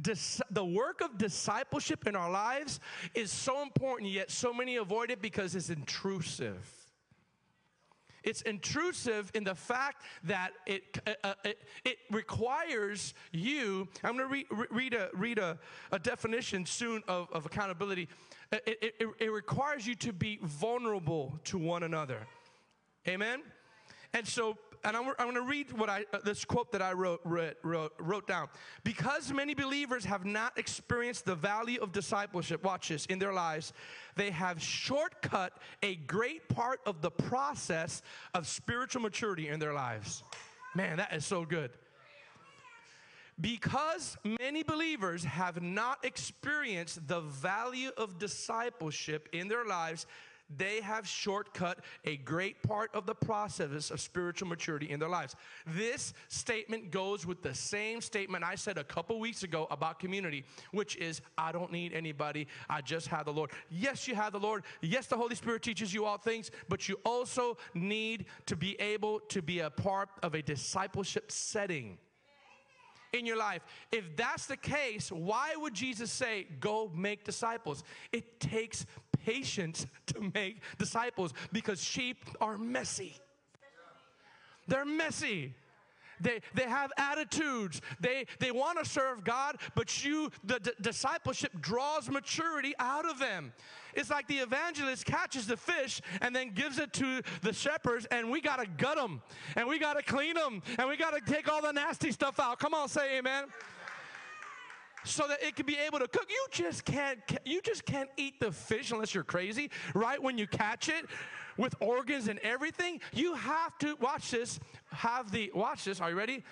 Dis- 0.00 0.42
the 0.50 0.64
work 0.64 1.00
of 1.00 1.16
discipleship 1.16 2.06
in 2.06 2.14
our 2.14 2.30
lives 2.30 2.80
is 3.14 3.32
so 3.32 3.62
important, 3.62 4.10
yet 4.10 4.30
so 4.30 4.52
many 4.52 4.76
avoid 4.76 5.10
it 5.10 5.22
because 5.22 5.54
it's 5.54 5.70
intrusive. 5.70 6.75
It's 8.26 8.42
intrusive 8.42 9.30
in 9.34 9.44
the 9.44 9.54
fact 9.54 10.02
that 10.24 10.50
it, 10.66 10.98
uh, 11.06 11.12
uh 11.22 11.34
it, 11.44 11.58
it, 11.84 11.98
requires 12.10 13.14
you. 13.30 13.88
I'm 14.02 14.16
going 14.16 14.28
to 14.28 14.32
re- 14.32 14.66
read, 14.70 14.94
a, 14.94 15.08
read 15.14 15.38
a, 15.38 15.58
a 15.92 15.98
definition 15.98 16.66
soon 16.66 17.02
of, 17.06 17.28
of 17.32 17.46
accountability. 17.46 18.08
It, 18.50 18.94
it, 19.00 19.08
it 19.20 19.32
requires 19.32 19.86
you 19.86 19.94
to 19.96 20.12
be 20.12 20.40
vulnerable 20.42 21.38
to 21.44 21.56
one 21.56 21.84
another. 21.84 22.26
Amen? 23.06 23.42
And 24.12 24.26
so, 24.26 24.58
and 24.86 24.96
I'm, 24.96 25.04
going 25.18 25.34
to 25.34 25.42
read 25.42 25.72
what 25.72 25.90
I, 25.90 26.04
uh, 26.12 26.18
this 26.24 26.44
quote 26.44 26.70
that 26.70 26.80
I 26.80 26.92
wrote, 26.92 27.20
wrote, 27.24 27.56
wrote, 27.64 27.92
wrote 27.98 28.28
down. 28.28 28.48
Because 28.84 29.32
many 29.32 29.52
believers 29.52 30.04
have 30.04 30.24
not 30.24 30.56
experienced 30.56 31.26
the 31.26 31.34
value 31.34 31.80
of 31.82 31.90
discipleship, 31.90 32.62
watch 32.62 32.88
this, 32.88 33.04
in 33.06 33.18
their 33.18 33.32
lives, 33.32 33.72
they 34.14 34.30
have 34.30 34.62
shortcut 34.62 35.58
a 35.82 35.96
great 35.96 36.48
part 36.48 36.80
of 36.86 37.02
the 37.02 37.10
process 37.10 38.00
of 38.32 38.46
spiritual 38.46 39.02
maturity 39.02 39.48
in 39.48 39.58
their 39.58 39.74
lives. 39.74 40.22
Man, 40.76 40.98
that 40.98 41.12
is 41.12 41.26
so 41.26 41.44
good. 41.44 41.72
Because 43.40 44.16
many 44.40 44.62
believers 44.62 45.24
have 45.24 45.60
not 45.60 46.04
experienced 46.04 47.06
the 47.08 47.20
value 47.20 47.90
of 47.98 48.18
discipleship 48.18 49.28
in 49.32 49.48
their 49.48 49.64
lives, 49.64 50.06
they 50.54 50.80
have 50.80 51.06
shortcut 51.06 51.78
a 52.04 52.16
great 52.18 52.62
part 52.62 52.94
of 52.94 53.06
the 53.06 53.14
process 53.14 53.90
of 53.90 54.00
spiritual 54.00 54.48
maturity 54.48 54.90
in 54.90 55.00
their 55.00 55.08
lives. 55.08 55.34
This 55.66 56.14
statement 56.28 56.90
goes 56.90 57.26
with 57.26 57.42
the 57.42 57.54
same 57.54 58.00
statement 58.00 58.44
I 58.44 58.54
said 58.54 58.78
a 58.78 58.84
couple 58.84 59.18
weeks 59.18 59.42
ago 59.42 59.66
about 59.70 59.98
community, 59.98 60.44
which 60.70 60.96
is 60.96 61.20
I 61.36 61.52
don't 61.52 61.72
need 61.72 61.92
anybody, 61.92 62.46
I 62.68 62.80
just 62.80 63.08
have 63.08 63.26
the 63.26 63.32
Lord. 63.32 63.50
Yes, 63.70 64.06
you 64.06 64.14
have 64.14 64.32
the 64.32 64.40
Lord. 64.40 64.62
Yes, 64.80 65.06
the 65.06 65.16
Holy 65.16 65.34
Spirit 65.34 65.62
teaches 65.62 65.92
you 65.92 66.04
all 66.04 66.18
things, 66.18 66.50
but 66.68 66.88
you 66.88 66.98
also 67.04 67.56
need 67.74 68.26
to 68.46 68.56
be 68.56 68.80
able 68.80 69.20
to 69.20 69.42
be 69.42 69.60
a 69.60 69.70
part 69.70 70.08
of 70.22 70.34
a 70.34 70.42
discipleship 70.42 71.32
setting 71.32 71.98
in 73.12 73.26
your 73.26 73.36
life. 73.36 73.62
If 73.92 74.16
that's 74.16 74.46
the 74.46 74.56
case, 74.56 75.10
why 75.10 75.54
would 75.56 75.74
Jesus 75.74 76.10
say, 76.10 76.46
Go 76.60 76.90
make 76.94 77.24
disciples? 77.24 77.84
It 78.12 78.40
takes 78.40 78.86
patience 79.24 79.86
to 80.06 80.30
make 80.34 80.60
disciples 80.78 81.32
because 81.52 81.82
sheep 81.82 82.24
are 82.40 82.58
messy. 82.58 83.16
They're 84.68 84.84
messy. 84.84 85.54
They, 86.20 86.40
they 86.54 86.62
have 86.62 86.92
attitudes. 86.96 87.80
They, 88.00 88.26
they 88.38 88.50
want 88.50 88.82
to 88.82 88.88
serve 88.88 89.22
God, 89.22 89.56
but 89.74 90.04
you, 90.04 90.30
the 90.44 90.58
d- 90.60 90.70
discipleship 90.80 91.52
draws 91.60 92.08
maturity 92.08 92.74
out 92.78 93.08
of 93.08 93.18
them. 93.18 93.52
It's 93.96 94.10
like 94.10 94.28
the 94.28 94.38
evangelist 94.38 95.06
catches 95.06 95.46
the 95.46 95.56
fish 95.56 96.00
and 96.20 96.36
then 96.36 96.50
gives 96.50 96.78
it 96.78 96.92
to 96.94 97.22
the 97.42 97.52
shepherds, 97.52 98.06
and 98.10 98.30
we 98.30 98.40
got 98.40 98.56
to 98.56 98.66
gut 98.66 98.96
them, 98.96 99.22
and 99.56 99.66
we 99.66 99.78
got 99.78 99.94
to 99.94 100.02
clean 100.02 100.34
them, 100.34 100.62
and 100.78 100.88
we 100.88 100.96
got 100.96 101.14
to 101.14 101.32
take 101.32 101.50
all 101.50 101.62
the 101.62 101.72
nasty 101.72 102.12
stuff 102.12 102.38
out. 102.38 102.58
Come 102.58 102.74
on, 102.74 102.88
say 102.88 103.18
amen 103.18 103.46
so 105.06 105.28
that 105.28 105.42
it 105.42 105.54
can 105.54 105.66
be 105.66 105.76
able 105.78 105.98
to 106.00 106.08
cook. 106.08 106.26
You 106.28 106.46
just 106.50 106.84
can't 106.84 107.20
you 107.44 107.60
just 107.62 107.86
can't 107.86 108.10
eat 108.16 108.40
the 108.40 108.50
fish 108.50 108.90
unless 108.90 109.14
you're 109.14 109.24
crazy, 109.24 109.70
right? 109.94 110.20
When 110.20 110.36
you 110.36 110.46
catch 110.46 110.88
it 110.88 111.06
with 111.56 111.74
organs 111.80 112.28
and 112.28 112.38
everything, 112.40 113.00
you 113.12 113.34
have 113.34 113.78
to 113.78 113.96
watch 114.00 114.30
this, 114.30 114.58
have 114.90 115.30
the 115.30 115.50
watch 115.54 115.84
this, 115.84 116.00
are 116.00 116.10
you 116.10 116.16
ready? 116.16 116.44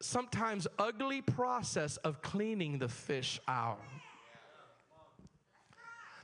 Sometimes 0.00 0.66
ugly 0.78 1.22
process 1.22 1.96
of 1.98 2.20
cleaning 2.20 2.78
the 2.78 2.88
fish 2.88 3.40
out. 3.48 3.80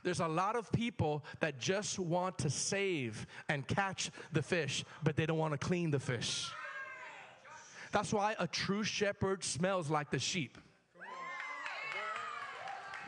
There's 0.03 0.19
a 0.19 0.27
lot 0.27 0.55
of 0.55 0.71
people 0.71 1.23
that 1.39 1.59
just 1.59 1.97
want 1.97 2.37
to 2.39 2.49
save 2.49 3.25
and 3.49 3.65
catch 3.67 4.11
the 4.31 4.41
fish, 4.41 4.83
but 5.03 5.15
they 5.15 5.25
don't 5.25 5.37
want 5.37 5.53
to 5.53 5.57
clean 5.57 5.91
the 5.91 5.99
fish. 5.99 6.51
That's 7.91 8.11
why 8.11 8.35
a 8.39 8.47
true 8.47 8.83
shepherd 8.83 9.43
smells 9.43 9.89
like 9.89 10.11
the 10.11 10.19
sheep. 10.19 10.57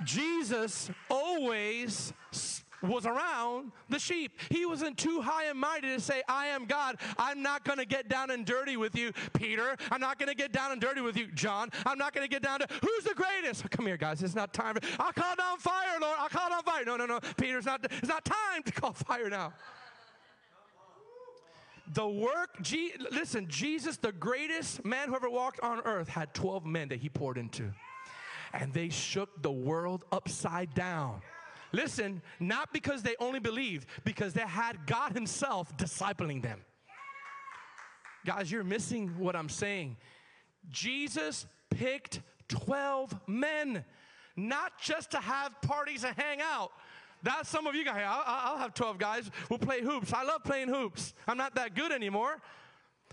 Jesus 0.03 0.89
always 1.09 2.13
was 2.87 3.05
around 3.05 3.71
the 3.89 3.99
sheep. 3.99 4.39
He 4.49 4.65
wasn't 4.65 4.97
too 4.97 5.21
high 5.21 5.45
and 5.45 5.59
mighty 5.59 5.87
to 5.87 5.99
say, 5.99 6.23
I 6.27 6.47
am 6.47 6.65
God. 6.65 6.97
I'm 7.17 7.41
not 7.41 7.63
going 7.63 7.79
to 7.79 7.85
get 7.85 8.09
down 8.09 8.31
and 8.31 8.45
dirty 8.45 8.77
with 8.77 8.95
you, 8.95 9.11
Peter. 9.33 9.75
I'm 9.91 10.01
not 10.01 10.19
going 10.19 10.29
to 10.29 10.35
get 10.35 10.51
down 10.51 10.71
and 10.71 10.81
dirty 10.81 11.01
with 11.01 11.17
you, 11.17 11.27
John. 11.27 11.69
I'm 11.85 11.97
not 11.97 12.13
going 12.13 12.27
to 12.27 12.31
get 12.31 12.43
down 12.43 12.59
to 12.59 12.67
who's 12.81 13.03
the 13.03 13.13
greatest. 13.15 13.69
Come 13.71 13.85
here, 13.85 13.97
guys. 13.97 14.21
It's 14.23 14.35
not 14.35 14.53
time. 14.53 14.77
I'll 14.99 15.13
call 15.13 15.35
down 15.35 15.57
fire, 15.57 15.99
Lord. 16.01 16.15
I'll 16.19 16.29
call 16.29 16.49
down 16.49 16.63
fire. 16.63 16.85
No, 16.85 16.97
no, 16.97 17.05
no. 17.05 17.19
Peter, 17.37 17.57
it's 17.57 17.65
not, 17.65 17.83
it's 17.83 18.07
not 18.07 18.25
time 18.25 18.63
to 18.63 18.71
call 18.71 18.93
fire 18.93 19.29
now. 19.29 19.53
The 21.93 22.07
work, 22.07 22.57
listen, 23.11 23.47
Jesus, 23.47 23.97
the 23.97 24.11
greatest 24.11 24.83
man 24.83 25.09
who 25.09 25.15
ever 25.15 25.29
walked 25.29 25.59
on 25.59 25.81
earth, 25.85 26.07
had 26.07 26.33
12 26.33 26.65
men 26.65 26.89
that 26.89 26.99
he 26.99 27.09
poured 27.09 27.37
into 27.37 27.71
and 28.55 28.73
they 28.73 28.89
shook 28.89 29.41
the 29.41 29.51
world 29.51 30.05
upside 30.11 30.73
down. 30.73 31.21
Listen, 31.75 32.21
not 32.39 32.71
because 32.71 33.03
they 33.03 33.15
only 33.19 33.39
believed, 33.39 33.87
because 34.05 34.31
they 34.31 34.41
had 34.41 34.87
God 34.87 35.11
Himself 35.11 35.75
discipling 35.75 36.41
them. 36.41 36.61
Guys, 38.25 38.49
you're 38.49 38.63
missing 38.63 39.09
what 39.19 39.35
I'm 39.35 39.49
saying. 39.49 39.97
Jesus 40.71 41.45
picked 41.69 42.21
12 42.47 43.19
men, 43.27 43.83
not 44.37 44.79
just 44.79 45.11
to 45.11 45.17
have 45.17 45.61
parties 45.61 46.05
and 46.05 46.15
hang 46.15 46.39
out. 46.41 46.71
That's 47.23 47.49
some 47.49 47.67
of 47.67 47.75
you 47.75 47.83
guys. 47.83 48.03
I'll, 48.07 48.23
I'll 48.25 48.57
have 48.57 48.73
12 48.73 48.97
guys. 48.97 49.29
We'll 49.49 49.59
play 49.59 49.81
hoops. 49.81 50.13
I 50.13 50.23
love 50.23 50.45
playing 50.45 50.69
hoops. 50.69 51.13
I'm 51.27 51.37
not 51.37 51.55
that 51.55 51.75
good 51.75 51.91
anymore. 51.91 52.37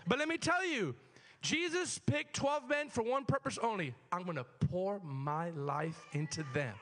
But 0.07 0.21
let 0.21 0.28
me 0.28 0.38
tell 0.38 0.64
you, 0.64 0.95
Jesus 1.40 1.99
picked 1.99 2.37
12 2.37 2.69
men 2.69 2.88
for 2.90 3.02
one 3.02 3.25
purpose 3.25 3.59
only 3.61 3.95
I'm 4.12 4.23
going 4.23 4.37
to 4.37 4.47
pour 4.69 5.00
my 5.00 5.50
life 5.50 6.00
into 6.12 6.45
them. 6.54 6.75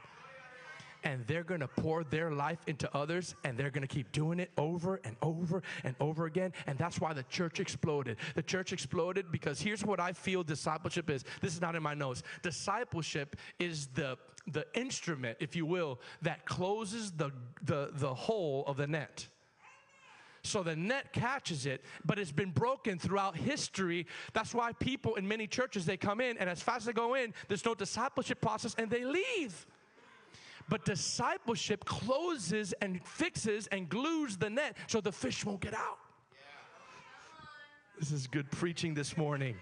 And 1.04 1.26
they're 1.26 1.44
gonna 1.44 1.68
pour 1.68 2.04
their 2.04 2.30
life 2.30 2.58
into 2.66 2.94
others, 2.96 3.34
and 3.44 3.56
they're 3.56 3.70
gonna 3.70 3.86
keep 3.86 4.12
doing 4.12 4.40
it 4.40 4.50
over 4.58 5.00
and 5.04 5.16
over 5.22 5.62
and 5.84 5.96
over 6.00 6.26
again. 6.26 6.52
And 6.66 6.78
that's 6.78 7.00
why 7.00 7.12
the 7.12 7.24
church 7.24 7.60
exploded. 7.60 8.16
The 8.34 8.42
church 8.42 8.72
exploded 8.72 9.32
because 9.32 9.60
here's 9.60 9.84
what 9.84 10.00
I 10.00 10.12
feel 10.12 10.42
discipleship 10.42 11.10
is. 11.10 11.24
This 11.40 11.54
is 11.54 11.60
not 11.60 11.76
in 11.76 11.82
my 11.82 11.94
notes. 11.94 12.22
Discipleship 12.42 13.36
is 13.58 13.86
the 13.88 14.18
the 14.46 14.66
instrument, 14.74 15.36
if 15.40 15.54
you 15.54 15.66
will, 15.66 16.00
that 16.22 16.46
closes 16.46 17.12
the, 17.12 17.30
the, 17.62 17.90
the 17.92 18.12
hole 18.12 18.64
of 18.66 18.76
the 18.76 18.86
net. 18.86 19.28
So 20.42 20.62
the 20.62 20.74
net 20.74 21.12
catches 21.12 21.66
it, 21.66 21.84
but 22.04 22.18
it's 22.18 22.32
been 22.32 22.50
broken 22.50 22.98
throughout 22.98 23.36
history. 23.36 24.06
That's 24.32 24.54
why 24.54 24.72
people 24.72 25.16
in 25.16 25.28
many 25.28 25.46
churches 25.46 25.84
they 25.84 25.98
come 25.98 26.20
in 26.20 26.38
and 26.38 26.48
as 26.48 26.62
fast 26.62 26.78
as 26.78 26.84
they 26.86 26.92
go 26.92 27.14
in, 27.14 27.34
there's 27.48 27.64
no 27.64 27.74
discipleship 27.74 28.40
process 28.40 28.74
and 28.78 28.90
they 28.90 29.04
leave. 29.04 29.66
But 30.70 30.84
discipleship 30.84 31.84
closes 31.84 32.72
and 32.80 33.04
fixes 33.04 33.66
and 33.66 33.88
glues 33.88 34.36
the 34.36 34.48
net 34.48 34.76
so 34.86 35.00
the 35.00 35.10
fish 35.10 35.44
won't 35.44 35.60
get 35.60 35.74
out. 35.74 35.98
This 37.98 38.12
is 38.12 38.28
good 38.28 38.48
preaching 38.52 38.94
this 38.94 39.16
morning. 39.16 39.56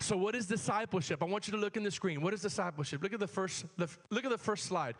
So, 0.00 0.16
what 0.16 0.34
is 0.34 0.46
discipleship? 0.46 1.22
I 1.22 1.26
want 1.26 1.46
you 1.46 1.52
to 1.52 1.58
look 1.58 1.76
in 1.76 1.82
the 1.82 1.90
screen. 1.90 2.22
What 2.22 2.32
is 2.32 2.40
discipleship? 2.40 3.02
Look 3.02 3.12
at 3.12 3.20
the 3.20 3.28
first. 3.28 3.66
The, 3.76 3.88
look 4.10 4.24
at 4.24 4.30
the 4.30 4.38
first 4.38 4.64
slide. 4.64 4.96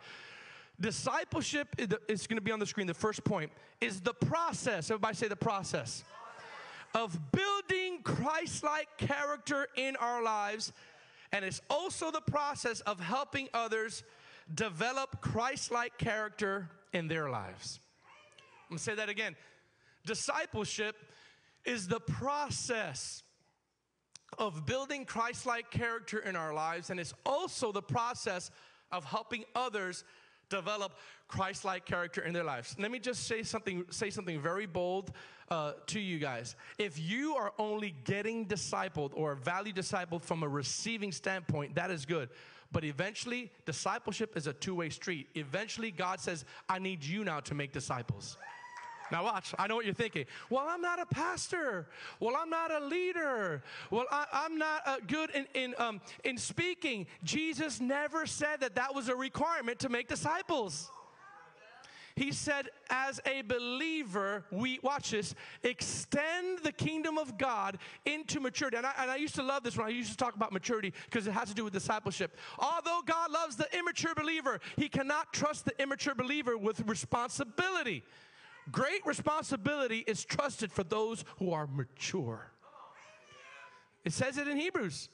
Discipleship 0.79 1.75
is 2.07 2.27
going 2.27 2.37
to 2.37 2.41
be 2.41 2.51
on 2.51 2.59
the 2.59 2.65
screen. 2.65 2.87
The 2.87 2.93
first 2.93 3.23
point 3.23 3.51
is 3.81 4.01
the 4.01 4.13
process. 4.13 4.91
Everybody 4.91 5.15
say 5.15 5.27
the 5.27 5.35
process 5.35 6.03
of 6.93 7.17
building 7.31 8.01
Christ 8.03 8.63
like 8.63 8.87
character 8.97 9.67
in 9.75 9.95
our 9.95 10.21
lives. 10.21 10.73
And 11.31 11.43
it's 11.43 11.61
also 11.69 12.11
the 12.11 12.21
process 12.21 12.81
of 12.81 12.99
helping 12.99 13.49
others 13.53 14.03
develop 14.53 15.21
Christ 15.21 15.71
like 15.71 15.97
character 15.97 16.69
in 16.93 17.07
their 17.07 17.29
lives. 17.29 17.79
I'm 18.69 18.75
gonna 18.75 18.79
say 18.79 18.95
that 18.95 19.09
again. 19.09 19.35
Discipleship 20.05 20.95
is 21.65 21.87
the 21.87 21.99
process 21.99 23.23
of 24.37 24.65
building 24.65 25.05
Christ 25.05 25.45
like 25.45 25.71
character 25.71 26.19
in 26.19 26.35
our 26.35 26.53
lives, 26.53 26.89
and 26.89 26.99
it's 26.99 27.13
also 27.25 27.71
the 27.71 27.81
process 27.81 28.51
of 28.91 29.05
helping 29.05 29.43
others 29.55 30.03
develop 30.49 30.93
Christ-like 31.27 31.85
character 31.85 32.21
in 32.21 32.33
their 32.33 32.43
lives. 32.43 32.75
Let 32.77 32.91
me 32.91 32.99
just 32.99 33.25
say 33.25 33.41
something 33.43 33.85
say 33.89 34.09
something 34.09 34.39
very 34.39 34.67
bold 34.67 35.11
uh, 35.49 35.73
to 35.87 35.99
you 35.99 36.19
guys. 36.19 36.55
If 36.77 36.99
you 36.99 37.35
are 37.35 37.53
only 37.57 37.95
getting 38.03 38.45
discipled 38.45 39.11
or 39.15 39.35
value 39.35 39.73
discipled 39.73 40.21
from 40.21 40.43
a 40.43 40.47
receiving 40.47 41.11
standpoint, 41.11 41.75
that 41.75 41.89
is 41.89 42.05
good. 42.05 42.29
But 42.73 42.83
eventually, 42.83 43.51
discipleship 43.65 44.35
is 44.35 44.47
a 44.47 44.53
two-way 44.53 44.89
street. 44.89 45.27
Eventually, 45.35 45.91
God 45.91 46.19
says, 46.19 46.43
"I 46.67 46.79
need 46.79 47.03
you 47.03 47.23
now 47.23 47.39
to 47.41 47.55
make 47.55 47.71
disciples." 47.71 48.37
Now, 49.11 49.23
watch. 49.23 49.53
I 49.59 49.67
know 49.67 49.75
what 49.75 49.85
you're 49.85 49.93
thinking. 49.93 50.25
Well, 50.49 50.65
I'm 50.67 50.81
not 50.81 50.99
a 50.99 51.05
pastor. 51.05 51.87
Well, 52.19 52.35
I'm 52.35 52.49
not 52.49 52.71
a 52.71 52.79
leader. 52.79 53.63
Well, 53.91 54.05
I, 54.09 54.45
am 54.45 54.57
not 54.57 54.81
uh, 54.87 54.97
good 55.05 55.29
in, 55.31 55.45
in, 55.53 55.75
um, 55.77 56.01
in 56.23 56.35
speaking. 56.35 57.05
Jesus 57.23 57.79
never 57.79 58.25
said 58.25 58.61
that 58.61 58.73
that 58.73 58.95
was 58.95 59.09
a 59.09 59.15
requirement 59.15 59.77
to 59.79 59.89
make 59.89 60.07
disciples. 60.07 60.89
He 62.15 62.31
said, 62.31 62.69
as 62.91 63.19
a 63.25 63.41
believer, 63.41 64.45
we, 64.51 64.79
watch 64.83 65.11
this, 65.11 65.33
extend 65.63 66.59
the 66.59 66.71
kingdom 66.71 67.17
of 67.17 67.37
God 67.39 67.79
into 68.05 68.39
maturity. 68.39 68.77
And 68.77 68.85
I, 68.85 68.93
and 68.99 69.09
I 69.09 69.15
used 69.15 69.35
to 69.35 69.43
love 69.43 69.63
this 69.63 69.75
when 69.75 69.87
I 69.87 69.89
used 69.89 70.11
to 70.11 70.17
talk 70.17 70.35
about 70.35 70.51
maturity 70.51 70.93
because 71.05 71.25
it 71.25 71.31
has 71.31 71.49
to 71.49 71.55
do 71.55 71.63
with 71.63 71.73
discipleship. 71.73 72.37
Although 72.59 73.01
God 73.05 73.31
loves 73.31 73.55
the 73.55 73.67
immature 73.77 74.13
believer, 74.13 74.59
He 74.77 74.89
cannot 74.89 75.33
trust 75.33 75.65
the 75.65 75.73
immature 75.81 76.13
believer 76.13 76.55
with 76.55 76.81
responsibility. 76.87 78.03
Great 78.71 79.05
responsibility 79.05 80.03
is 80.05 80.23
trusted 80.23 80.71
for 80.71 80.83
those 80.83 81.25
who 81.39 81.51
are 81.51 81.67
mature. 81.67 82.51
It 84.05 84.13
says 84.13 84.37
it 84.37 84.47
in 84.47 84.57
Hebrews. 84.57 85.09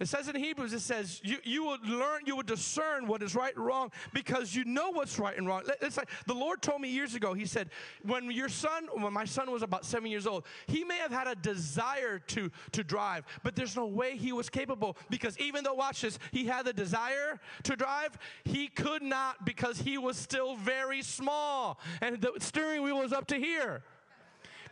It 0.00 0.06
says 0.06 0.28
in 0.28 0.36
Hebrews, 0.36 0.72
it 0.72 0.80
says, 0.80 1.20
you, 1.24 1.38
you 1.42 1.64
will 1.64 1.78
learn, 1.84 2.22
you 2.24 2.36
will 2.36 2.44
discern 2.44 3.08
what 3.08 3.22
is 3.22 3.34
right 3.34 3.54
and 3.54 3.64
wrong 3.64 3.90
because 4.12 4.54
you 4.54 4.64
know 4.64 4.90
what's 4.90 5.18
right 5.18 5.36
and 5.36 5.46
wrong. 5.46 5.62
It's 5.80 5.96
like 5.96 6.08
the 6.26 6.34
Lord 6.34 6.62
told 6.62 6.80
me 6.80 6.88
years 6.88 7.16
ago, 7.16 7.34
He 7.34 7.46
said, 7.46 7.70
when 8.04 8.30
your 8.30 8.48
son, 8.48 8.88
when 8.92 9.12
my 9.12 9.24
son 9.24 9.50
was 9.50 9.62
about 9.62 9.84
seven 9.84 10.08
years 10.10 10.26
old, 10.26 10.44
he 10.68 10.84
may 10.84 10.98
have 10.98 11.10
had 11.10 11.26
a 11.26 11.34
desire 11.34 12.20
to, 12.20 12.50
to 12.72 12.84
drive, 12.84 13.24
but 13.42 13.56
there's 13.56 13.74
no 13.74 13.86
way 13.86 14.16
he 14.16 14.32
was 14.32 14.48
capable 14.48 14.96
because 15.10 15.36
even 15.38 15.64
though, 15.64 15.74
watch 15.74 16.02
this, 16.02 16.18
he 16.30 16.44
had 16.44 16.64
the 16.64 16.72
desire 16.72 17.40
to 17.64 17.74
drive, 17.74 18.16
he 18.44 18.68
could 18.68 19.02
not 19.02 19.44
because 19.44 19.80
he 19.80 19.98
was 19.98 20.16
still 20.16 20.54
very 20.56 21.02
small 21.02 21.80
and 22.00 22.20
the 22.20 22.32
steering 22.38 22.82
wheel 22.82 22.98
was 22.98 23.12
up 23.12 23.26
to 23.26 23.36
here. 23.36 23.82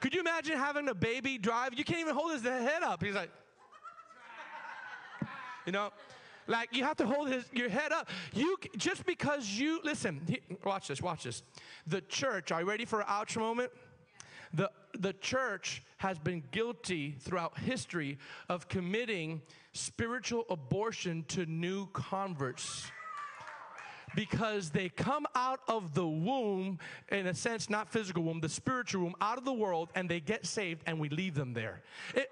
Could 0.00 0.14
you 0.14 0.20
imagine 0.20 0.56
having 0.56 0.88
a 0.88 0.94
baby 0.94 1.38
drive? 1.38 1.74
You 1.74 1.84
can't 1.84 2.00
even 2.00 2.14
hold 2.14 2.32
his 2.32 2.42
head 2.42 2.82
up. 2.82 3.02
He's 3.02 3.14
like, 3.14 3.30
you 5.66 5.72
know? 5.72 5.90
Like 6.46 6.74
you 6.74 6.84
have 6.84 6.96
to 6.98 7.06
hold 7.06 7.28
his, 7.28 7.44
your 7.52 7.68
head 7.68 7.92
up. 7.92 8.08
You 8.32 8.56
just 8.76 9.04
because 9.04 9.48
you 9.48 9.80
listen. 9.82 10.20
Watch 10.64 10.88
this. 10.88 11.02
Watch 11.02 11.24
this. 11.24 11.42
The 11.86 12.00
church. 12.02 12.52
Are 12.52 12.60
you 12.60 12.68
ready 12.68 12.84
for 12.84 13.00
an 13.00 13.06
ouch 13.08 13.36
moment? 13.36 13.72
The 14.54 14.70
the 14.96 15.12
church 15.14 15.82
has 15.98 16.18
been 16.18 16.44
guilty 16.52 17.16
throughout 17.18 17.58
history 17.58 18.18
of 18.48 18.68
committing 18.68 19.42
spiritual 19.72 20.44
abortion 20.48 21.24
to 21.28 21.46
new 21.46 21.86
converts 21.88 22.90
because 24.14 24.70
they 24.70 24.88
come 24.88 25.26
out 25.34 25.60
of 25.68 25.94
the 25.94 26.06
womb, 26.06 26.78
in 27.10 27.26
a 27.26 27.34
sense, 27.34 27.68
not 27.68 27.90
physical 27.90 28.22
womb, 28.22 28.40
the 28.40 28.48
spiritual 28.48 29.02
womb, 29.02 29.14
out 29.20 29.36
of 29.36 29.44
the 29.44 29.52
world, 29.52 29.90
and 29.94 30.08
they 30.08 30.20
get 30.20 30.46
saved, 30.46 30.82
and 30.86 30.98
we 30.98 31.08
leave 31.08 31.34
them 31.34 31.52
there. 31.52 31.82
It, 32.14 32.30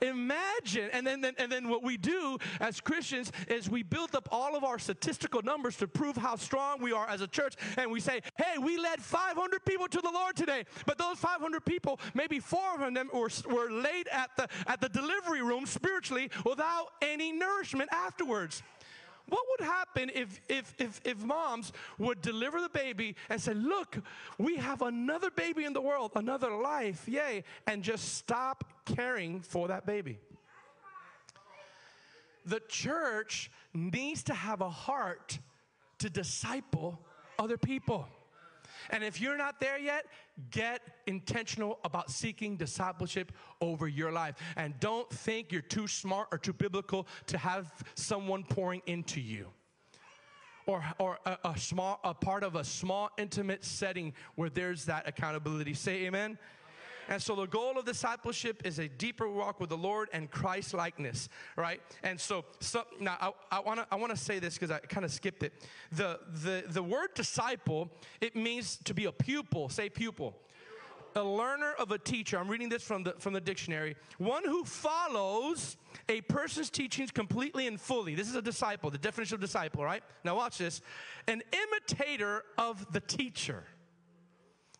Imagine, 0.00 0.90
and 0.92 1.06
then, 1.06 1.20
then, 1.20 1.34
and 1.38 1.50
then 1.50 1.68
what 1.68 1.82
we 1.82 1.96
do 1.96 2.38
as 2.60 2.80
Christians 2.80 3.32
is 3.48 3.68
we 3.68 3.82
build 3.82 4.14
up 4.14 4.28
all 4.30 4.56
of 4.56 4.64
our 4.64 4.78
statistical 4.78 5.42
numbers 5.42 5.76
to 5.76 5.88
prove 5.88 6.16
how 6.16 6.36
strong 6.36 6.80
we 6.80 6.92
are 6.92 7.08
as 7.08 7.20
a 7.20 7.26
church, 7.26 7.54
and 7.76 7.90
we 7.90 8.00
say, 8.00 8.20
hey, 8.36 8.58
we 8.58 8.78
led 8.78 9.00
500 9.00 9.64
people 9.64 9.88
to 9.88 10.00
the 10.00 10.10
Lord 10.10 10.36
today, 10.36 10.64
but 10.86 10.98
those 10.98 11.18
500 11.18 11.64
people, 11.64 12.00
maybe 12.14 12.38
four 12.40 12.74
of 12.74 12.94
them 12.94 13.10
were, 13.12 13.30
were 13.48 13.70
laid 13.70 14.08
at 14.08 14.30
the, 14.36 14.48
at 14.66 14.80
the 14.80 14.88
delivery 14.88 15.42
room 15.42 15.66
spiritually 15.66 16.30
without 16.44 16.88
any 17.02 17.32
nourishment 17.32 17.90
afterwards. 17.92 18.62
What 19.30 19.46
would 19.48 19.66
happen 19.66 20.10
if, 20.12 20.40
if, 20.48 20.74
if, 20.78 21.00
if 21.04 21.24
moms 21.24 21.72
would 21.98 22.20
deliver 22.20 22.60
the 22.60 22.68
baby 22.68 23.14
and 23.28 23.40
say, 23.40 23.54
Look, 23.54 23.96
we 24.38 24.56
have 24.56 24.82
another 24.82 25.30
baby 25.30 25.64
in 25.64 25.72
the 25.72 25.80
world, 25.80 26.12
another 26.16 26.50
life, 26.50 27.08
yay, 27.08 27.44
and 27.66 27.82
just 27.82 28.16
stop 28.16 28.64
caring 28.84 29.40
for 29.40 29.68
that 29.68 29.86
baby? 29.86 30.18
The 32.44 32.60
church 32.68 33.50
needs 33.72 34.24
to 34.24 34.34
have 34.34 34.60
a 34.60 34.70
heart 34.70 35.38
to 35.98 36.10
disciple 36.10 36.98
other 37.38 37.56
people. 37.56 38.08
And 38.90 39.04
if 39.04 39.20
you're 39.20 39.36
not 39.36 39.60
there 39.60 39.78
yet, 39.78 40.06
get 40.50 40.80
intentional 41.06 41.78
about 41.84 42.10
seeking 42.10 42.56
discipleship 42.56 43.32
over 43.60 43.86
your 43.88 44.12
life. 44.12 44.36
And 44.56 44.78
don't 44.80 45.08
think 45.10 45.52
you're 45.52 45.62
too 45.62 45.86
smart 45.86 46.28
or 46.32 46.38
too 46.38 46.52
biblical 46.52 47.06
to 47.26 47.38
have 47.38 47.72
someone 47.94 48.44
pouring 48.44 48.82
into 48.86 49.20
you. 49.20 49.48
Or, 50.66 50.84
or 50.98 51.18
a, 51.26 51.38
a 51.44 51.58
small 51.58 51.98
a 52.04 52.14
part 52.14 52.44
of 52.44 52.54
a 52.54 52.62
small 52.62 53.10
intimate 53.18 53.64
setting 53.64 54.12
where 54.36 54.50
there's 54.50 54.84
that 54.84 55.08
accountability. 55.08 55.74
Say 55.74 56.06
amen. 56.06 56.38
And 57.10 57.20
so 57.20 57.34
the 57.34 57.46
goal 57.46 57.76
of 57.76 57.84
discipleship 57.84 58.62
is 58.64 58.78
a 58.78 58.88
deeper 58.88 59.28
walk 59.28 59.58
with 59.60 59.68
the 59.68 59.76
Lord 59.76 60.08
and 60.12 60.30
Christ 60.30 60.72
likeness, 60.72 61.28
right? 61.56 61.82
And 62.04 62.18
so, 62.18 62.44
so 62.60 62.84
now 63.00 63.16
I, 63.20 63.56
I 63.56 63.60
want 63.60 63.80
to 63.80 63.86
I 63.90 63.96
wanna 63.96 64.16
say 64.16 64.38
this 64.38 64.54
because 64.54 64.70
I 64.70 64.78
kind 64.78 65.04
of 65.04 65.10
skipped 65.10 65.42
it. 65.42 65.52
The, 65.90 66.20
the, 66.44 66.64
the 66.68 66.82
word 66.82 67.14
disciple, 67.14 67.90
it 68.20 68.36
means 68.36 68.78
to 68.84 68.94
be 68.94 69.06
a 69.06 69.12
pupil. 69.12 69.68
Say 69.68 69.88
pupil 69.88 70.36
a 71.16 71.22
learner 71.24 71.72
of 71.78 71.90
a 71.90 71.98
teacher. 71.98 72.38
I'm 72.38 72.48
reading 72.48 72.68
this 72.68 72.84
from 72.84 73.02
the, 73.02 73.14
from 73.18 73.32
the 73.32 73.40
dictionary. 73.40 73.96
One 74.18 74.44
who 74.44 74.64
follows 74.64 75.76
a 76.08 76.20
person's 76.22 76.70
teachings 76.70 77.10
completely 77.10 77.66
and 77.66 77.80
fully. 77.80 78.14
This 78.14 78.28
is 78.28 78.36
a 78.36 78.42
disciple, 78.42 78.90
the 78.90 78.98
definition 78.98 79.34
of 79.34 79.40
disciple, 79.40 79.84
right? 79.84 80.02
Now, 80.24 80.36
watch 80.36 80.58
this. 80.58 80.80
An 81.26 81.42
imitator 81.52 82.44
of 82.58 82.92
the 82.92 83.00
teacher. 83.00 83.64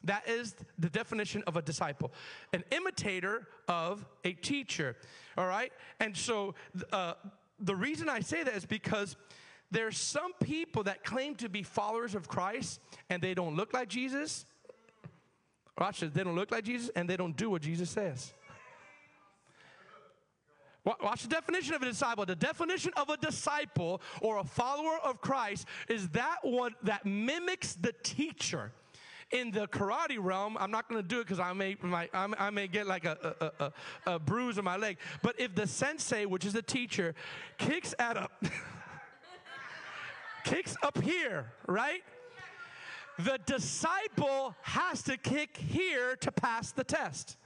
That 0.04 0.28
is 0.28 0.54
the 0.78 0.88
definition 0.88 1.42
of 1.46 1.56
a 1.56 1.62
disciple 1.62 2.12
an 2.52 2.64
imitator 2.70 3.46
of 3.68 4.06
a 4.24 4.32
teacher. 4.32 4.96
All 5.36 5.46
right? 5.46 5.72
And 6.00 6.16
so 6.16 6.54
uh, 6.92 7.14
the 7.58 7.76
reason 7.76 8.08
I 8.08 8.20
say 8.20 8.42
that 8.42 8.54
is 8.54 8.64
because 8.64 9.16
there's 9.70 9.98
some 9.98 10.32
people 10.42 10.82
that 10.84 11.04
claim 11.04 11.34
to 11.36 11.48
be 11.48 11.62
followers 11.62 12.14
of 12.14 12.28
Christ 12.28 12.80
and 13.08 13.22
they 13.22 13.34
don't 13.34 13.56
look 13.56 13.72
like 13.72 13.88
Jesus. 13.88 14.46
Watch 15.78 16.00
this, 16.00 16.10
they 16.10 16.24
don't 16.24 16.34
look 16.34 16.50
like 16.50 16.64
Jesus 16.64 16.90
and 16.96 17.08
they 17.08 17.16
don't 17.16 17.36
do 17.36 17.50
what 17.50 17.62
Jesus 17.62 17.90
says. 17.90 18.32
Watch 20.84 21.22
the 21.22 21.28
definition 21.28 21.74
of 21.74 21.82
a 21.82 21.84
disciple. 21.84 22.24
The 22.24 22.34
definition 22.34 22.92
of 22.96 23.10
a 23.10 23.16
disciple 23.18 24.00
or 24.22 24.38
a 24.38 24.44
follower 24.44 24.98
of 25.04 25.20
Christ 25.20 25.66
is 25.88 26.08
that 26.10 26.38
one 26.42 26.74
that 26.82 27.04
mimics 27.04 27.74
the 27.74 27.92
teacher 28.02 28.72
in 29.30 29.50
the 29.50 29.66
karate 29.68 30.18
realm, 30.18 30.56
I'm 30.58 30.70
not 30.70 30.88
going 30.88 31.00
to 31.00 31.06
do 31.06 31.20
it 31.20 31.24
because 31.24 31.40
I 31.40 31.52
may, 31.52 31.76
my, 31.82 32.08
I 32.12 32.50
may 32.50 32.66
get 32.66 32.86
like 32.86 33.04
a, 33.04 33.34
a, 33.40 33.64
a, 33.64 33.72
a 34.14 34.18
bruise 34.18 34.58
on 34.58 34.64
my 34.64 34.76
leg. 34.76 34.98
But 35.22 35.38
if 35.38 35.54
the 35.54 35.66
sensei, 35.66 36.26
which 36.26 36.44
is 36.44 36.52
the 36.52 36.62
teacher, 36.62 37.14
kicks 37.58 37.94
at 37.98 38.16
a, 38.16 38.28
kicks 40.44 40.76
up 40.82 41.00
here, 41.02 41.52
right? 41.66 42.02
The 43.18 43.38
disciple 43.44 44.54
has 44.62 45.02
to 45.04 45.16
kick 45.16 45.56
here 45.56 46.16
to 46.16 46.32
pass 46.32 46.72
the 46.72 46.84
test. 46.84 47.36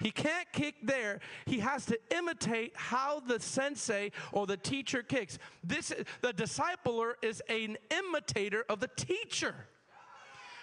He 0.00 0.10
can't 0.10 0.50
kick 0.52 0.74
there. 0.82 1.20
He 1.46 1.60
has 1.60 1.86
to 1.86 1.98
imitate 2.10 2.72
how 2.74 3.20
the 3.20 3.38
sensei 3.40 4.10
or 4.32 4.46
the 4.46 4.56
teacher 4.56 5.02
kicks. 5.02 5.38
This 5.62 5.92
the 6.20 6.32
discipler 6.32 7.14
is 7.22 7.40
an 7.48 7.78
imitator 7.90 8.64
of 8.68 8.80
the 8.80 8.88
teacher. 8.88 9.54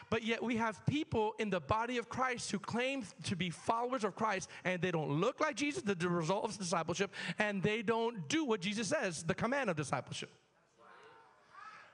But 0.10 0.24
yet 0.24 0.42
we 0.42 0.58
have 0.58 0.86
people 0.86 1.34
in 1.40 1.50
the 1.50 1.60
body 1.60 1.98
of 1.98 2.10
Christ 2.10 2.52
who 2.52 2.60
claim 2.60 3.04
to 3.24 3.36
be 3.36 3.50
followers 3.50 4.04
of 4.04 4.16
Christ 4.16 4.50
and 4.64 4.82
they 4.82 4.92
don't 4.92 5.10
look 5.10 5.40
like 5.40 5.56
Jesus, 5.56 5.84
the, 5.84 6.10
result 6.10 6.46
of 6.46 6.58
discipleship, 6.58 7.12
and 7.38 7.62
they 7.62 7.82
don't 7.82 8.28
do 8.28 8.46
what 8.46 8.62
Jesus 8.62 8.88
says, 8.88 9.24
the 9.24 9.36
command 9.36 9.70
of 9.70 9.76
discipleship. 9.76 10.32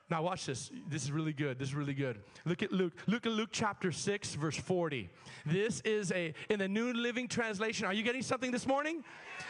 Now 0.08 0.22
watch 0.22 0.46
this. 0.46 0.70
This 0.88 1.02
is 1.02 1.10
really 1.10 1.32
good. 1.32 1.58
This 1.58 1.68
is 1.68 1.74
really 1.74 1.94
good. 1.94 2.20
Look 2.44 2.62
at 2.62 2.70
Luke. 2.70 2.92
Look 3.08 3.26
at 3.26 3.32
Luke 3.32 3.48
chapter 3.50 3.90
6 3.90 4.34
verse 4.36 4.56
40. 4.56 5.10
This 5.44 5.80
is 5.80 6.12
a 6.12 6.32
in 6.48 6.60
the 6.60 6.68
New 6.68 6.92
Living 6.92 7.26
Translation. 7.26 7.86
Are 7.86 7.92
you 7.92 8.04
getting 8.04 8.22
something 8.22 8.52
this 8.52 8.68
morning? 8.68 9.02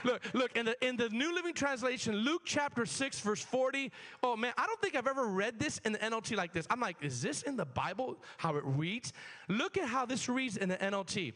Look, 0.02 0.22
look 0.32 0.56
in 0.56 0.64
the 0.64 0.86
in 0.86 0.96
the 0.96 1.10
New 1.10 1.34
Living 1.34 1.52
Translation, 1.52 2.16
Luke 2.16 2.42
chapter 2.46 2.86
6 2.86 3.20
verse 3.20 3.42
40. 3.42 3.92
Oh 4.22 4.34
man, 4.34 4.54
I 4.56 4.66
don't 4.66 4.80
think 4.80 4.96
I've 4.96 5.06
ever 5.06 5.26
read 5.26 5.58
this 5.58 5.78
in 5.84 5.92
the 5.92 5.98
NLT 5.98 6.36
like 6.36 6.54
this. 6.54 6.66
I'm 6.70 6.80
like, 6.80 6.96
is 7.02 7.20
this 7.20 7.42
in 7.42 7.56
the 7.56 7.66
Bible 7.66 8.16
how 8.38 8.56
it 8.56 8.64
reads? 8.64 9.12
Look 9.48 9.76
at 9.76 9.88
how 9.88 10.06
this 10.06 10.26
reads 10.26 10.56
in 10.56 10.70
the 10.70 10.78
NLT. 10.78 11.34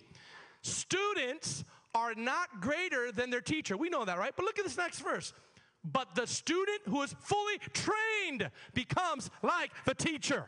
Students 0.63 1.65
are 1.95 2.15
not 2.15 2.61
greater 2.61 3.13
than 3.13 3.29
their 3.29 3.41
teacher. 3.43 3.77
We 3.77 3.91
know 3.91 4.05
that, 4.07 4.19
right? 4.19 4.33
But 4.35 4.45
look 4.45 4.59
at 4.59 4.65
this 4.65 4.79
next 4.79 5.01
verse. 5.01 5.35
But 5.85 6.15
the 6.15 6.27
student 6.27 6.81
who 6.87 7.03
is 7.03 7.15
fully 7.21 7.59
trained 7.73 8.51
becomes 8.75 9.31
like 9.43 9.71
the 9.85 9.95
teacher. 9.95 10.45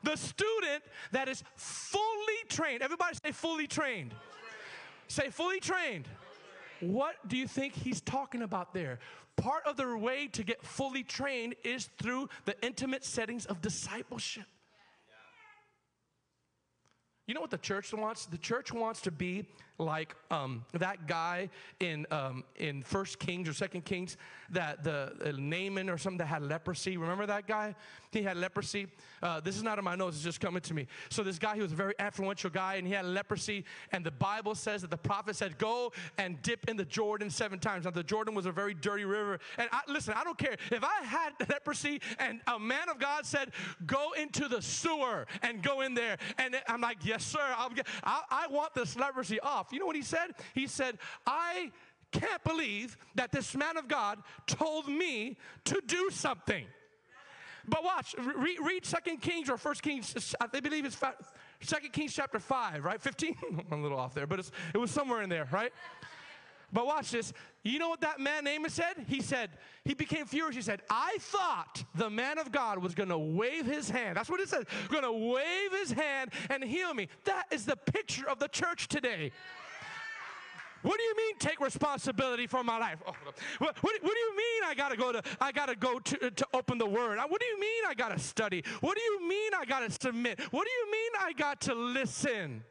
the 0.03 0.17
student 0.17 0.83
that 1.13 1.29
is 1.29 1.43
fully 1.57 2.41
trained, 2.49 2.83
everybody 2.83 3.17
say 3.23 3.33
fully 3.33 3.67
trained. 3.67 4.15
Say 5.09 5.29
fully 5.31 5.61
trained. 5.61 6.09
What 6.81 7.17
do 7.29 7.37
you 7.37 7.47
think 7.47 7.75
he's 7.75 8.01
talking 8.01 8.41
about 8.43 8.73
there? 8.73 9.01
Part 9.37 9.67
of 9.67 9.77
the 9.77 9.97
way 9.97 10.27
to 10.29 10.43
get 10.43 10.63
fully 10.63 11.03
trained 11.03 11.57
is 11.63 11.91
through 11.99 12.29
the 12.47 12.55
intimate 12.65 13.05
settings 13.05 13.45
of 13.47 13.61
discipleship. 13.61 14.45
You 17.27 17.35
know 17.35 17.41
what 17.41 17.51
the 17.51 17.59
church 17.59 17.93
wants? 17.93 18.27
The 18.27 18.39
church 18.39 18.73
wants 18.73 19.03
to 19.03 19.11
be 19.11 19.47
like 19.81 20.15
um, 20.31 20.65
that 20.75 21.07
guy 21.07 21.49
in 21.81 22.07
um, 22.11 22.45
in 22.57 22.83
First 22.83 23.19
Kings 23.19 23.49
or 23.49 23.53
Second 23.53 23.85
Kings 23.85 24.17
that 24.51 24.85
the 24.85 25.13
uh, 25.25 25.33
Naaman 25.39 25.89
or 25.89 25.97
something 25.97 26.19
that 26.19 26.27
had 26.27 26.43
leprosy. 26.43 26.97
Remember 26.97 27.27
that 27.27 27.47
guy? 27.47 27.75
He 28.13 28.23
had 28.23 28.37
leprosy. 28.37 28.89
Uh, 29.23 29.41
this 29.41 29.57
is 29.57 29.63
not 29.63 29.79
in 29.79 29.85
my 29.85 29.97
notes; 29.97 30.17
it's 30.17 30.25
just 30.25 30.41
coming 30.41 30.61
to 30.63 30.75
me. 30.75 30.87
So 31.09 31.23
this 31.23 31.39
guy, 31.39 31.55
he 31.55 31.63
was 31.63 31.73
a 31.73 31.77
very 31.77 31.95
influential 31.99 32.51
guy, 32.51 32.75
and 32.75 32.87
he 32.87 32.93
had 32.93 33.07
leprosy. 33.07 33.65
And 33.93 34.05
the 34.05 34.11
Bible 34.11 34.55
says 34.55 34.83
that 34.83 34.91
the 34.91 34.97
prophet 34.97 35.37
said, 35.37 35.59
"Go 35.59 35.93
and 36.19 36.41
dip 36.43 36.69
in 36.69 36.77
the 36.77 36.85
Jordan 36.85 37.31
seven 37.31 37.59
times." 37.59 37.85
Now 37.85 37.93
the 37.93 38.03
Jordan 38.03 38.35
was 38.35 38.47
a 38.47 38.53
very 38.53 38.75
dirty 38.75 39.05
river. 39.05 39.39
And 39.59 39.69
I, 39.73 39.81
listen, 39.89 40.15
I 40.17 40.25
don't 40.25 40.39
care 40.39 40.57
if 40.71 40.85
I 40.85 41.05
had 41.05 41.33
leprosy, 41.49 42.01
and 42.19 42.41
a 42.47 42.59
man 42.59 42.89
of 42.89 42.99
God 42.99 43.25
said, 43.25 43.53
"Go 43.87 44.13
into 44.13 44.49
the 44.49 44.61
sewer 44.61 45.27
and 45.43 45.63
go 45.63 45.81
in 45.81 45.95
there," 45.95 46.19
and 46.39 46.61
I'm 46.69 46.81
like, 46.81 46.99
"Yes, 47.05 47.25
sir. 47.25 47.41
Get, 47.75 47.87
I, 48.05 48.23
I 48.31 48.47
want 48.49 48.75
this 48.75 48.97
leprosy 48.97 49.41
off." 49.41 49.70
You 49.73 49.79
know 49.79 49.87
what 49.87 49.97
he 49.97 50.03
said? 50.03 50.33
He 50.55 50.67
said, 50.67 50.99
I 51.27 51.71
can't 52.13 52.43
believe 52.45 52.97
that 53.15 53.33
this 53.33 53.55
man 53.55 53.77
of 53.77 53.89
God 53.89 54.19
told 54.47 54.89
me 54.89 55.37
to 55.65 55.81
do 55.87 56.11
something. 56.11 56.67
But 57.69 57.85
watch, 57.85 58.15
read, 58.19 58.59
read 58.61 58.85
2 58.85 59.17
Kings 59.19 59.51
or 59.51 59.57
1 59.57 59.75
Kings, 59.77 60.35
I 60.41 60.47
believe 60.61 60.85
it's 60.85 60.99
2 60.99 61.77
Kings 61.93 62.13
chapter 62.13 62.39
5, 62.39 62.85
right? 62.85 63.01
15? 63.01 63.37
I'm 63.71 63.79
a 63.79 63.83
little 63.83 63.99
off 63.99 64.15
there, 64.15 64.27
but 64.27 64.41
it 64.75 64.79
was 64.79 64.91
somewhere 64.91 65.23
in 65.23 65.29
there, 65.29 65.47
right? 65.53 65.73
But 66.73 66.87
watch 66.87 67.11
this. 67.11 67.33
You 67.63 67.79
know 67.79 67.91
what 67.91 68.01
that 68.01 68.21
man 68.21 68.47
Amos 68.47 68.73
said? 68.73 69.05
He 69.07 69.21
said, 69.21 69.51
he 69.85 69.93
became 69.93 70.25
furious. 70.25 70.57
He 70.57 70.63
said, 70.63 70.81
I 70.89 71.19
thought 71.21 71.85
the 71.95 72.09
man 72.09 72.39
of 72.39 72.51
God 72.51 72.79
was 72.79 72.95
going 72.95 73.11
to 73.11 73.19
wave 73.19 73.67
his 73.67 73.91
hand. 73.91 74.17
That's 74.17 74.31
what 74.31 74.41
it 74.41 74.49
says. 74.49 74.65
Going 74.89 75.03
to 75.03 75.13
wave 75.13 75.73
his 75.79 75.93
hand 75.93 76.31
and 76.49 76.65
heal 76.65 76.95
me. 76.95 77.09
That 77.25 77.47
is 77.51 77.67
the 77.67 77.77
picture 77.77 78.29
of 78.29 78.39
the 78.39 78.49
church 78.49 78.89
today. 78.89 79.33
What 80.83 80.97
do 80.97 81.03
you 81.03 81.15
mean 81.15 81.37
take 81.39 81.61
responsibility 81.61 82.47
for 82.47 82.65
my 82.65 82.79
life? 82.79 83.03
Oh, 83.07 83.13
what, 83.59 83.77
what, 83.83 84.03
what, 84.03 84.13
do 84.13 84.19
you 84.19 84.37
mean 84.37 84.63
I 84.65 84.75
gotta 84.75 84.97
go 84.97 85.13
to 85.13 85.23
I 85.39 85.53
gotta 85.53 85.77
go 85.77 85.99
to, 85.99 86.31
to 86.31 86.47
open 86.55 86.79
the 86.79 86.87
word? 86.87 87.19
What 87.19 87.39
do 87.39 87.47
you 87.47 87.61
mean 87.61 87.85
I 87.87 87.93
gotta 87.93 88.19
study? 88.19 88.65
What 88.81 88.97
do 88.97 89.03
you 89.03 89.29
mean 89.29 89.53
I 89.55 89.67
gotta 89.67 89.91
submit? 89.91 90.41
What 90.51 90.67
do 90.67 90.71
you 90.71 90.91
mean 90.91 91.11
I 91.21 91.33
got 91.35 91.61
to 91.63 91.75
listen? 91.75 92.65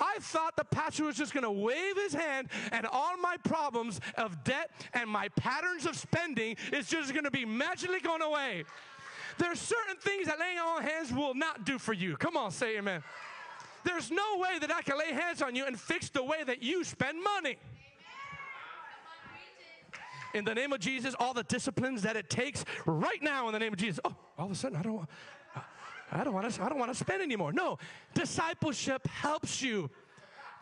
I 0.00 0.16
thought 0.20 0.56
the 0.56 0.64
pastor 0.64 1.04
was 1.04 1.16
just 1.16 1.34
going 1.34 1.44
to 1.44 1.50
wave 1.50 1.96
his 1.96 2.14
hand 2.14 2.48
and 2.72 2.86
all 2.86 3.16
my 3.18 3.36
problems 3.44 4.00
of 4.16 4.42
debt 4.44 4.70
and 4.94 5.08
my 5.08 5.28
patterns 5.36 5.86
of 5.86 5.96
spending 5.96 6.56
is 6.72 6.88
just 6.88 7.12
going 7.12 7.24
to 7.24 7.30
be 7.30 7.44
magically 7.44 8.00
going 8.00 8.22
away. 8.22 8.64
There's 9.38 9.60
certain 9.60 9.96
things 9.96 10.26
that 10.26 10.38
laying 10.38 10.58
on 10.58 10.82
hands 10.82 11.12
will 11.12 11.34
not 11.34 11.64
do 11.64 11.78
for 11.78 11.92
you. 11.92 12.16
Come 12.16 12.36
on, 12.36 12.50
say 12.50 12.78
amen. 12.78 13.02
There's 13.84 14.10
no 14.10 14.38
way 14.38 14.58
that 14.58 14.70
I 14.72 14.82
can 14.82 14.98
lay 14.98 15.12
hands 15.12 15.40
on 15.40 15.54
you 15.54 15.64
and 15.66 15.78
fix 15.78 16.10
the 16.10 16.22
way 16.22 16.44
that 16.44 16.62
you 16.62 16.84
spend 16.84 17.22
money. 17.22 17.56
In 20.34 20.44
the 20.44 20.54
name 20.54 20.72
of 20.72 20.80
Jesus, 20.80 21.14
all 21.18 21.34
the 21.34 21.42
disciplines 21.42 22.02
that 22.02 22.16
it 22.16 22.30
takes 22.30 22.64
right 22.86 23.22
now 23.22 23.48
in 23.48 23.52
the 23.52 23.58
name 23.58 23.72
of 23.72 23.78
Jesus. 23.78 23.98
Oh, 24.04 24.14
all 24.38 24.46
of 24.46 24.52
a 24.52 24.54
sudden, 24.54 24.76
I 24.76 24.82
don't, 24.82 25.08
I 26.12 26.24
don't 26.24 26.34
want 26.34 26.50
to, 26.50 26.62
I 26.62 26.68
don't 26.68 26.78
want 26.78 26.90
to 26.90 26.98
spend 26.98 27.22
anymore. 27.22 27.52
No, 27.52 27.78
discipleship 28.14 29.06
helps 29.06 29.62
you 29.62 29.90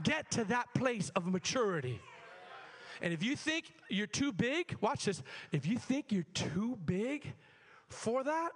get 0.03 0.31
to 0.33 0.45
that 0.45 0.73
place 0.75 1.11
of 1.11 1.27
maturity. 1.27 2.01
And 3.01 3.13
if 3.13 3.23
you 3.23 3.37
think 3.37 3.73
you're 3.89 4.07
too 4.07 4.33
big, 4.33 4.77
watch 4.81 5.05
this. 5.07 5.23
If 5.53 5.67
you 5.67 5.79
think 5.79 6.11
you're 6.11 6.27
too 6.35 6.79
big 6.85 7.33
for 7.89 8.25
that, 8.25 8.51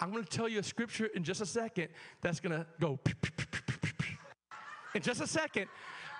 I'm 0.00 0.10
going 0.10 0.24
to 0.24 0.30
tell 0.30 0.48
you 0.48 0.58
a 0.58 0.62
scripture 0.62 1.06
in 1.14 1.22
just 1.22 1.40
a 1.40 1.46
second 1.46 1.88
that's 2.20 2.40
going 2.40 2.58
to 2.58 2.66
go 2.80 2.98
in 4.94 5.02
just 5.02 5.20
a 5.20 5.26
second 5.26 5.68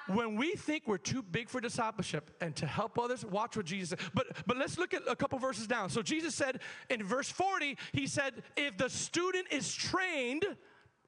when 0.09 0.37
we 0.37 0.53
think 0.53 0.85
we're 0.87 0.99
too 0.99 1.23
big 1.23 1.49
for 1.49 1.61
discipleship 1.61 2.31
and 2.41 2.55
to 2.57 2.67
help 2.67 2.99
others, 2.99 3.25
watch 3.25 3.57
what 3.57 3.67
Jesus 3.67 3.91
said. 3.91 3.99
But 4.15 4.29
but 4.47 4.57
let's 4.57 4.79
look 4.79 4.95
at 4.95 5.03
a 5.09 5.17
couple 5.17 5.39
verses 5.39 5.67
down. 5.67 5.91
So 5.91 6.03
Jesus 6.03 6.35
said 6.35 6.61
in 6.91 7.03
verse 7.03 7.31
40, 7.31 7.77
he 7.93 8.07
said, 8.07 8.43
if 8.57 8.77
the 8.77 8.89
student 8.89 9.47
is 9.51 9.73
trained 9.73 10.45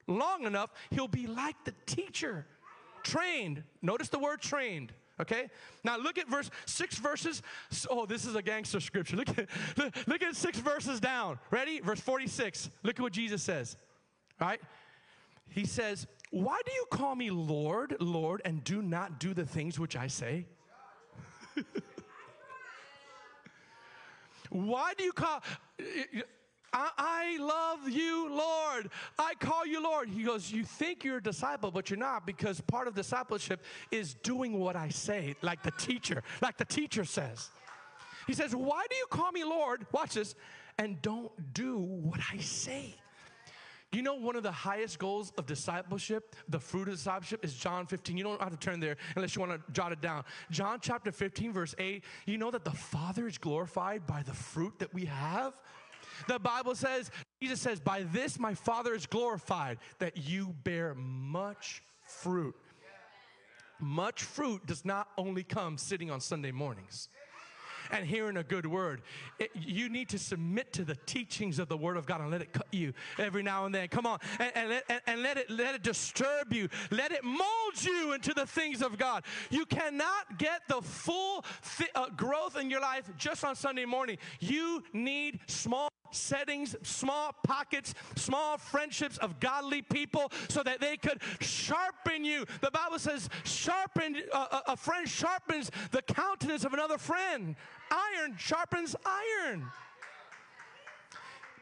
long 0.06 0.44
enough, 0.44 0.70
he'll 0.90 1.08
be 1.08 1.26
like 1.26 1.56
the 1.64 1.74
teacher. 1.86 2.46
Trained. 3.02 3.62
Notice 3.82 4.08
the 4.08 4.18
word 4.18 4.40
trained. 4.40 4.92
Okay? 5.20 5.48
Now 5.84 5.96
look 5.96 6.18
at 6.18 6.28
verse 6.28 6.50
six 6.66 6.96
verses. 6.96 7.42
Oh, 7.88 8.06
this 8.06 8.24
is 8.24 8.34
a 8.34 8.42
gangster 8.42 8.80
scripture. 8.80 9.16
Look 9.16 9.28
at 9.38 9.48
look 10.06 10.22
at 10.22 10.34
six 10.34 10.58
verses 10.58 11.00
down. 11.00 11.38
Ready? 11.50 11.80
Verse 11.80 12.00
46. 12.00 12.70
Look 12.82 12.98
at 12.98 13.02
what 13.02 13.12
Jesus 13.12 13.42
says. 13.42 13.76
All 14.40 14.48
right? 14.48 14.60
He 15.48 15.64
says, 15.64 16.06
Why 16.30 16.60
do 16.64 16.72
you 16.72 16.86
call 16.90 17.14
me 17.14 17.30
Lord, 17.30 17.96
Lord, 18.00 18.42
and 18.44 18.62
do 18.64 18.82
not 18.82 19.20
do 19.20 19.34
the 19.34 19.46
things 19.46 19.78
which 19.78 19.96
I 19.96 20.08
say? 20.08 20.46
Why 24.50 24.92
do 24.96 25.04
you 25.04 25.12
call? 25.12 25.42
I, 26.76 27.36
love 27.40 27.88
you, 27.88 28.28
Lord. 28.30 28.90
I 29.18 29.34
call 29.34 29.64
you 29.64 29.82
Lord. 29.82 30.08
He 30.08 30.24
goes, 30.24 30.50
You 30.50 30.64
think 30.64 31.04
you're 31.04 31.18
a 31.18 31.22
disciple, 31.22 31.70
but 31.70 31.88
you're 31.90 31.98
not 31.98 32.26
because 32.26 32.60
part 32.60 32.88
of 32.88 32.94
discipleship 32.94 33.62
is 33.90 34.14
doing 34.14 34.58
what 34.58 34.74
I 34.76 34.88
say, 34.88 35.36
like 35.42 35.62
the 35.62 35.70
teacher, 35.72 36.22
like 36.42 36.56
the 36.56 36.64
teacher 36.64 37.04
says. 37.04 37.50
He 38.26 38.32
says, 38.32 38.54
Why 38.56 38.84
do 38.90 38.96
you 38.96 39.06
call 39.08 39.30
me 39.30 39.44
Lord? 39.44 39.86
Watch 39.92 40.14
this, 40.14 40.34
and 40.78 41.00
don't 41.00 41.30
do 41.52 41.78
what 41.78 42.20
I 42.32 42.38
say. 42.38 42.94
You 43.94 44.02
know, 44.02 44.14
one 44.14 44.34
of 44.34 44.42
the 44.42 44.50
highest 44.50 44.98
goals 44.98 45.32
of 45.38 45.46
discipleship, 45.46 46.34
the 46.48 46.58
fruit 46.58 46.88
of 46.88 46.94
discipleship, 46.94 47.44
is 47.44 47.54
John 47.54 47.86
15. 47.86 48.16
You 48.16 48.24
don't 48.24 48.40
have 48.40 48.50
to 48.50 48.56
turn 48.56 48.80
there 48.80 48.96
unless 49.14 49.36
you 49.36 49.40
want 49.40 49.52
to 49.52 49.72
jot 49.72 49.92
it 49.92 50.00
down. 50.00 50.24
John 50.50 50.78
chapter 50.82 51.12
15, 51.12 51.52
verse 51.52 51.76
8, 51.78 52.02
you 52.26 52.36
know 52.36 52.50
that 52.50 52.64
the 52.64 52.72
Father 52.72 53.28
is 53.28 53.38
glorified 53.38 54.04
by 54.04 54.22
the 54.22 54.34
fruit 54.34 54.80
that 54.80 54.92
we 54.92 55.04
have? 55.04 55.60
The 56.26 56.40
Bible 56.40 56.74
says, 56.74 57.12
Jesus 57.40 57.60
says, 57.60 57.78
By 57.78 58.02
this 58.02 58.38
my 58.38 58.54
Father 58.54 58.94
is 58.94 59.06
glorified, 59.06 59.78
that 60.00 60.16
you 60.16 60.54
bear 60.64 60.94
much 60.96 61.82
fruit. 62.02 62.56
Much 63.80 64.22
fruit 64.22 64.66
does 64.66 64.84
not 64.84 65.08
only 65.16 65.44
come 65.44 65.78
sitting 65.78 66.10
on 66.10 66.20
Sunday 66.20 66.52
mornings 66.52 67.08
and 67.94 68.04
hearing 68.04 68.36
a 68.36 68.42
good 68.42 68.66
word. 68.66 69.02
It, 69.38 69.50
you 69.54 69.88
need 69.88 70.08
to 70.10 70.18
submit 70.18 70.72
to 70.74 70.84
the 70.84 70.96
teachings 71.06 71.58
of 71.58 71.68
the 71.68 71.76
word 71.76 71.96
of 71.96 72.06
God 72.06 72.20
and 72.20 72.30
let 72.30 72.42
it 72.42 72.52
cut 72.52 72.66
you 72.72 72.92
every 73.18 73.42
now 73.42 73.66
and 73.66 73.74
then. 73.74 73.88
Come 73.88 74.04
on, 74.04 74.18
and, 74.40 74.52
and, 74.54 74.68
let, 74.68 74.84
and, 74.88 75.00
and 75.06 75.22
let, 75.22 75.36
it, 75.36 75.48
let 75.48 75.74
it 75.74 75.82
disturb 75.82 76.52
you. 76.52 76.68
Let 76.90 77.12
it 77.12 77.22
mold 77.22 77.80
you 77.80 78.12
into 78.12 78.34
the 78.34 78.46
things 78.46 78.82
of 78.82 78.98
God. 78.98 79.24
You 79.50 79.64
cannot 79.64 80.38
get 80.38 80.62
the 80.68 80.82
full 80.82 81.44
th- 81.78 81.90
uh, 81.94 82.08
growth 82.10 82.58
in 82.58 82.68
your 82.68 82.80
life 82.80 83.10
just 83.16 83.44
on 83.44 83.54
Sunday 83.54 83.84
morning. 83.84 84.18
You 84.40 84.82
need 84.92 85.38
small 85.46 85.88
settings, 86.14 86.76
small 86.82 87.34
pockets, 87.44 87.94
small 88.16 88.56
friendships 88.58 89.18
of 89.18 89.40
godly 89.40 89.82
people 89.82 90.30
so 90.48 90.62
that 90.62 90.80
they 90.80 90.96
could 90.96 91.20
sharpen 91.40 92.24
you. 92.24 92.44
The 92.60 92.70
Bible 92.70 92.98
says, 92.98 93.28
sharpen, 93.44 94.22
uh, 94.32 94.60
a 94.68 94.76
friend 94.76 95.08
sharpens 95.08 95.70
the 95.90 96.02
countenance 96.02 96.64
of 96.64 96.72
another 96.72 96.98
friend. 96.98 97.56
Iron 97.90 98.36
sharpens 98.38 98.96
iron. 99.04 99.64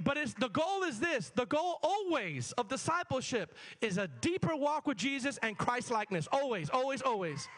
but 0.05 0.17
it's 0.17 0.35
the 0.35 0.49
goal 0.49 0.83
is 0.83 0.99
this 0.99 1.31
the 1.35 1.47
goal 1.47 1.79
always 1.83 2.53
of 2.53 2.69
discipleship 2.69 3.55
is 3.81 3.99
a 3.99 4.09
deeper 4.21 4.57
walk 4.57 4.87
with 4.87 4.97
Jesus 4.97 5.39
and 5.43 5.57
Christ 5.57 5.91
likeness. 5.91 6.29
Always, 6.33 6.71
always, 6.71 7.03
always. 7.03 7.49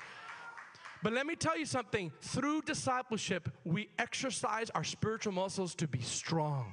But 1.03 1.13
let 1.13 1.27
me 1.27 1.37
tell 1.37 1.59
you 1.59 1.67
something 1.67 2.11
through 2.23 2.63
discipleship, 2.63 3.51
we 3.65 3.91
exercise 3.99 4.71
our 4.71 4.85
spiritual 4.85 5.35
muscles 5.35 5.75
to 5.77 5.87
be 5.87 6.01
strong. 6.01 6.73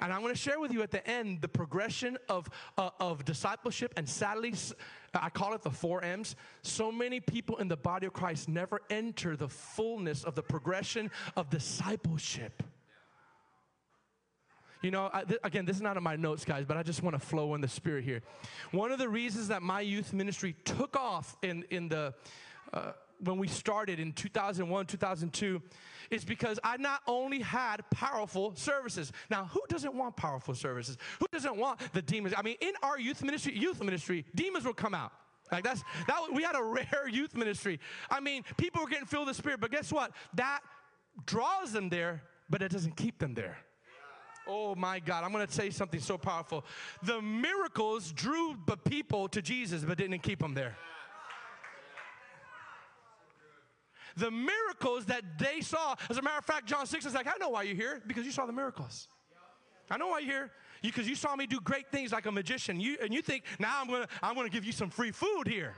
And 0.00 0.12
I'm 0.12 0.20
going 0.20 0.34
to 0.34 0.40
share 0.40 0.60
with 0.60 0.72
you 0.72 0.82
at 0.82 0.90
the 0.90 1.06
end 1.08 1.40
the 1.40 1.48
progression 1.48 2.18
of, 2.28 2.48
uh, 2.76 2.90
of 3.00 3.24
discipleship. 3.24 3.94
And 3.96 4.08
sadly, 4.08 4.54
I 5.14 5.30
call 5.30 5.54
it 5.54 5.62
the 5.62 5.70
four 5.70 6.02
M's. 6.02 6.36
So 6.62 6.92
many 6.92 7.18
people 7.18 7.56
in 7.56 7.68
the 7.68 7.76
body 7.76 8.06
of 8.06 8.12
Christ 8.12 8.48
never 8.48 8.80
enter 8.90 9.36
the 9.36 9.48
fullness 9.48 10.24
of 10.24 10.34
the 10.34 10.42
progression 10.42 11.10
of 11.36 11.48
discipleship. 11.48 12.62
You 14.82 14.90
know, 14.90 15.10
I, 15.12 15.24
th- 15.24 15.40
again, 15.42 15.64
this 15.64 15.76
is 15.76 15.82
not 15.82 15.96
in 15.96 16.02
my 16.02 16.16
notes, 16.16 16.44
guys, 16.44 16.66
but 16.66 16.76
I 16.76 16.82
just 16.82 17.02
want 17.02 17.18
to 17.18 17.18
flow 17.18 17.54
in 17.54 17.62
the 17.62 17.68
spirit 17.68 18.04
here. 18.04 18.22
One 18.72 18.92
of 18.92 18.98
the 18.98 19.08
reasons 19.08 19.48
that 19.48 19.62
my 19.62 19.80
youth 19.80 20.12
ministry 20.12 20.54
took 20.64 20.94
off 20.94 21.36
in, 21.42 21.64
in 21.70 21.88
the, 21.88 22.14
uh, 22.72 22.92
when 23.20 23.38
we 23.38 23.48
started 23.48 23.98
in 23.98 24.12
2001, 24.12 24.86
2002, 24.86 25.62
is 26.10 26.24
because 26.24 26.58
I 26.62 26.76
not 26.76 27.02
only 27.06 27.40
had 27.40 27.88
powerful 27.90 28.54
services. 28.54 29.12
Now, 29.30 29.44
who 29.52 29.60
doesn't 29.68 29.94
want 29.94 30.16
powerful 30.16 30.54
services? 30.54 30.96
Who 31.20 31.26
doesn't 31.32 31.56
want 31.56 31.80
the 31.92 32.02
demons? 32.02 32.34
I 32.36 32.42
mean, 32.42 32.56
in 32.60 32.72
our 32.82 32.98
youth 32.98 33.22
ministry, 33.22 33.56
youth 33.56 33.82
ministry, 33.82 34.24
demons 34.34 34.64
will 34.64 34.74
come 34.74 34.94
out. 34.94 35.12
Like 35.50 35.64
that's 35.64 35.82
that 36.08 36.20
we 36.32 36.42
had 36.42 36.56
a 36.56 36.62
rare 36.62 37.08
youth 37.08 37.36
ministry. 37.36 37.80
I 38.10 38.20
mean, 38.20 38.44
people 38.56 38.82
were 38.82 38.88
getting 38.88 39.06
filled 39.06 39.26
with 39.26 39.36
the 39.36 39.42
spirit, 39.42 39.60
but 39.60 39.70
guess 39.70 39.92
what? 39.92 40.12
That 40.34 40.60
draws 41.24 41.72
them 41.72 41.88
there, 41.88 42.22
but 42.50 42.62
it 42.62 42.70
doesn't 42.70 42.96
keep 42.96 43.18
them 43.18 43.34
there. 43.34 43.58
Oh 44.48 44.74
my 44.74 45.00
God, 45.00 45.24
I'm 45.24 45.32
gonna 45.32 45.50
say 45.50 45.70
something 45.70 46.00
so 46.00 46.18
powerful. 46.18 46.64
The 47.02 47.20
miracles 47.20 48.12
drew 48.12 48.56
the 48.66 48.76
people 48.76 49.28
to 49.28 49.42
Jesus, 49.42 49.84
but 49.84 49.98
didn't 49.98 50.20
keep 50.20 50.38
them 50.38 50.54
there. 50.54 50.76
The 54.16 54.30
miracles 54.30 55.06
that 55.06 55.38
they 55.38 55.60
saw. 55.60 55.94
As 56.08 56.18
a 56.18 56.22
matter 56.22 56.38
of 56.38 56.44
fact, 56.44 56.66
John 56.66 56.86
6 56.86 57.06
is 57.06 57.14
like, 57.14 57.26
I 57.26 57.34
know 57.38 57.50
why 57.50 57.62
you're 57.62 57.76
here, 57.76 58.02
because 58.06 58.24
you 58.24 58.32
saw 58.32 58.46
the 58.46 58.52
miracles. 58.52 59.08
I 59.90 59.96
know 59.98 60.08
why 60.08 60.20
you're 60.20 60.32
here. 60.32 60.50
Because 60.82 61.06
you, 61.06 61.10
you, 61.10 61.16
saw 61.16 61.34
me 61.34 61.46
do 61.46 61.58
great 61.60 61.90
things 61.90 62.12
like 62.12 62.26
a 62.26 62.32
magician. 62.32 62.78
You, 62.78 62.98
and 63.02 63.12
you 63.12 63.22
think, 63.22 63.44
now 63.58 63.80
I'm 63.80 63.88
gonna, 63.88 64.08
I'm 64.22 64.34
gonna 64.34 64.48
give 64.48 64.64
you 64.64 64.72
some 64.72 64.90
free 64.90 65.10
food 65.10 65.44
here. 65.46 65.74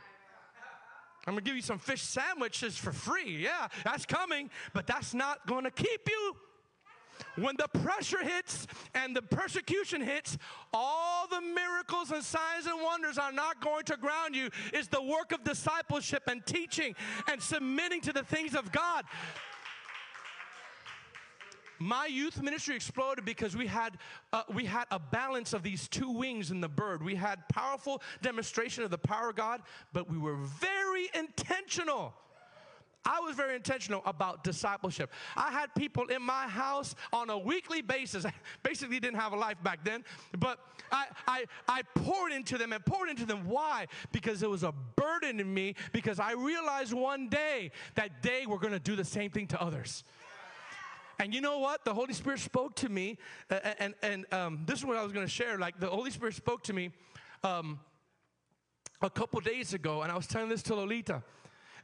I'm 1.26 1.34
gonna 1.34 1.42
give 1.42 1.56
you 1.56 1.62
some 1.62 1.78
fish 1.78 2.02
sandwiches 2.02 2.76
for 2.76 2.92
free. 2.92 3.36
Yeah, 3.36 3.68
that's 3.84 4.06
coming, 4.06 4.50
but 4.72 4.86
that's 4.86 5.14
not 5.14 5.46
gonna 5.46 5.70
keep 5.70 6.08
you. 6.08 6.36
When 7.36 7.56
the 7.56 7.68
pressure 7.80 8.22
hits 8.22 8.66
and 8.94 9.14
the 9.14 9.22
persecution 9.22 10.00
hits, 10.00 10.38
all 10.72 11.26
the 11.28 11.40
miracles 11.40 12.10
and 12.10 12.22
signs 12.22 12.66
and 12.66 12.82
wonders 12.82 13.18
are 13.18 13.32
not 13.32 13.60
going 13.62 13.84
to 13.84 13.96
ground 13.96 14.34
you. 14.34 14.50
It's 14.72 14.88
the 14.88 15.02
work 15.02 15.32
of 15.32 15.44
discipleship 15.44 16.24
and 16.26 16.44
teaching 16.44 16.94
and 17.30 17.42
submitting 17.42 18.00
to 18.02 18.12
the 18.12 18.24
things 18.24 18.54
of 18.54 18.72
God. 18.72 19.04
My 21.78 22.06
youth 22.06 22.42
ministry 22.42 22.74
exploded 22.74 23.24
because 23.24 23.56
we 23.56 23.68
had 23.68 23.98
uh, 24.32 24.42
we 24.52 24.64
had 24.64 24.86
a 24.90 24.98
balance 24.98 25.52
of 25.52 25.62
these 25.62 25.86
two 25.86 26.10
wings 26.10 26.50
in 26.50 26.60
the 26.60 26.68
bird. 26.68 27.04
We 27.04 27.14
had 27.14 27.48
powerful 27.48 28.02
demonstration 28.20 28.82
of 28.82 28.90
the 28.90 28.98
power 28.98 29.30
of 29.30 29.36
God, 29.36 29.62
but 29.92 30.10
we 30.10 30.18
were 30.18 30.34
very 30.34 31.08
intentional 31.14 32.14
I 33.04 33.20
was 33.20 33.36
very 33.36 33.54
intentional 33.56 34.02
about 34.04 34.44
discipleship. 34.44 35.10
I 35.36 35.50
had 35.50 35.74
people 35.74 36.04
in 36.06 36.22
my 36.22 36.46
house 36.46 36.94
on 37.12 37.30
a 37.30 37.38
weekly 37.38 37.80
basis. 37.80 38.24
I 38.24 38.32
Basically, 38.62 39.00
didn't 39.00 39.18
have 39.18 39.32
a 39.32 39.36
life 39.36 39.56
back 39.62 39.84
then, 39.84 40.04
but 40.38 40.58
I, 40.92 41.06
I, 41.26 41.44
I 41.68 41.82
poured 41.94 42.32
into 42.32 42.58
them 42.58 42.72
and 42.72 42.84
poured 42.84 43.08
into 43.08 43.24
them. 43.24 43.48
Why? 43.48 43.86
Because 44.12 44.42
it 44.42 44.50
was 44.50 44.62
a 44.62 44.72
burden 44.96 45.40
in 45.40 45.52
me, 45.52 45.74
because 45.92 46.20
I 46.20 46.32
realized 46.32 46.92
one 46.92 47.28
day 47.28 47.70
that 47.94 48.22
they 48.22 48.46
were 48.46 48.58
going 48.58 48.72
to 48.72 48.78
do 48.78 48.94
the 48.94 49.04
same 49.04 49.30
thing 49.30 49.46
to 49.48 49.62
others. 49.62 50.04
And 51.18 51.34
you 51.34 51.40
know 51.40 51.58
what? 51.58 51.84
The 51.84 51.94
Holy 51.94 52.14
Spirit 52.14 52.40
spoke 52.40 52.76
to 52.76 52.88
me, 52.88 53.18
uh, 53.50 53.58
and, 53.78 53.94
and 54.02 54.32
um, 54.32 54.60
this 54.66 54.78
is 54.78 54.84
what 54.84 54.96
I 54.96 55.02
was 55.02 55.12
going 55.12 55.26
to 55.26 55.32
share. 55.32 55.58
Like, 55.58 55.80
the 55.80 55.88
Holy 55.88 56.10
Spirit 56.10 56.34
spoke 56.34 56.62
to 56.64 56.72
me 56.72 56.90
um, 57.42 57.80
a 59.02 59.10
couple 59.10 59.40
days 59.40 59.74
ago, 59.74 60.02
and 60.02 60.12
I 60.12 60.16
was 60.16 60.26
telling 60.26 60.48
this 60.48 60.62
to 60.64 60.74
Lolita. 60.74 61.22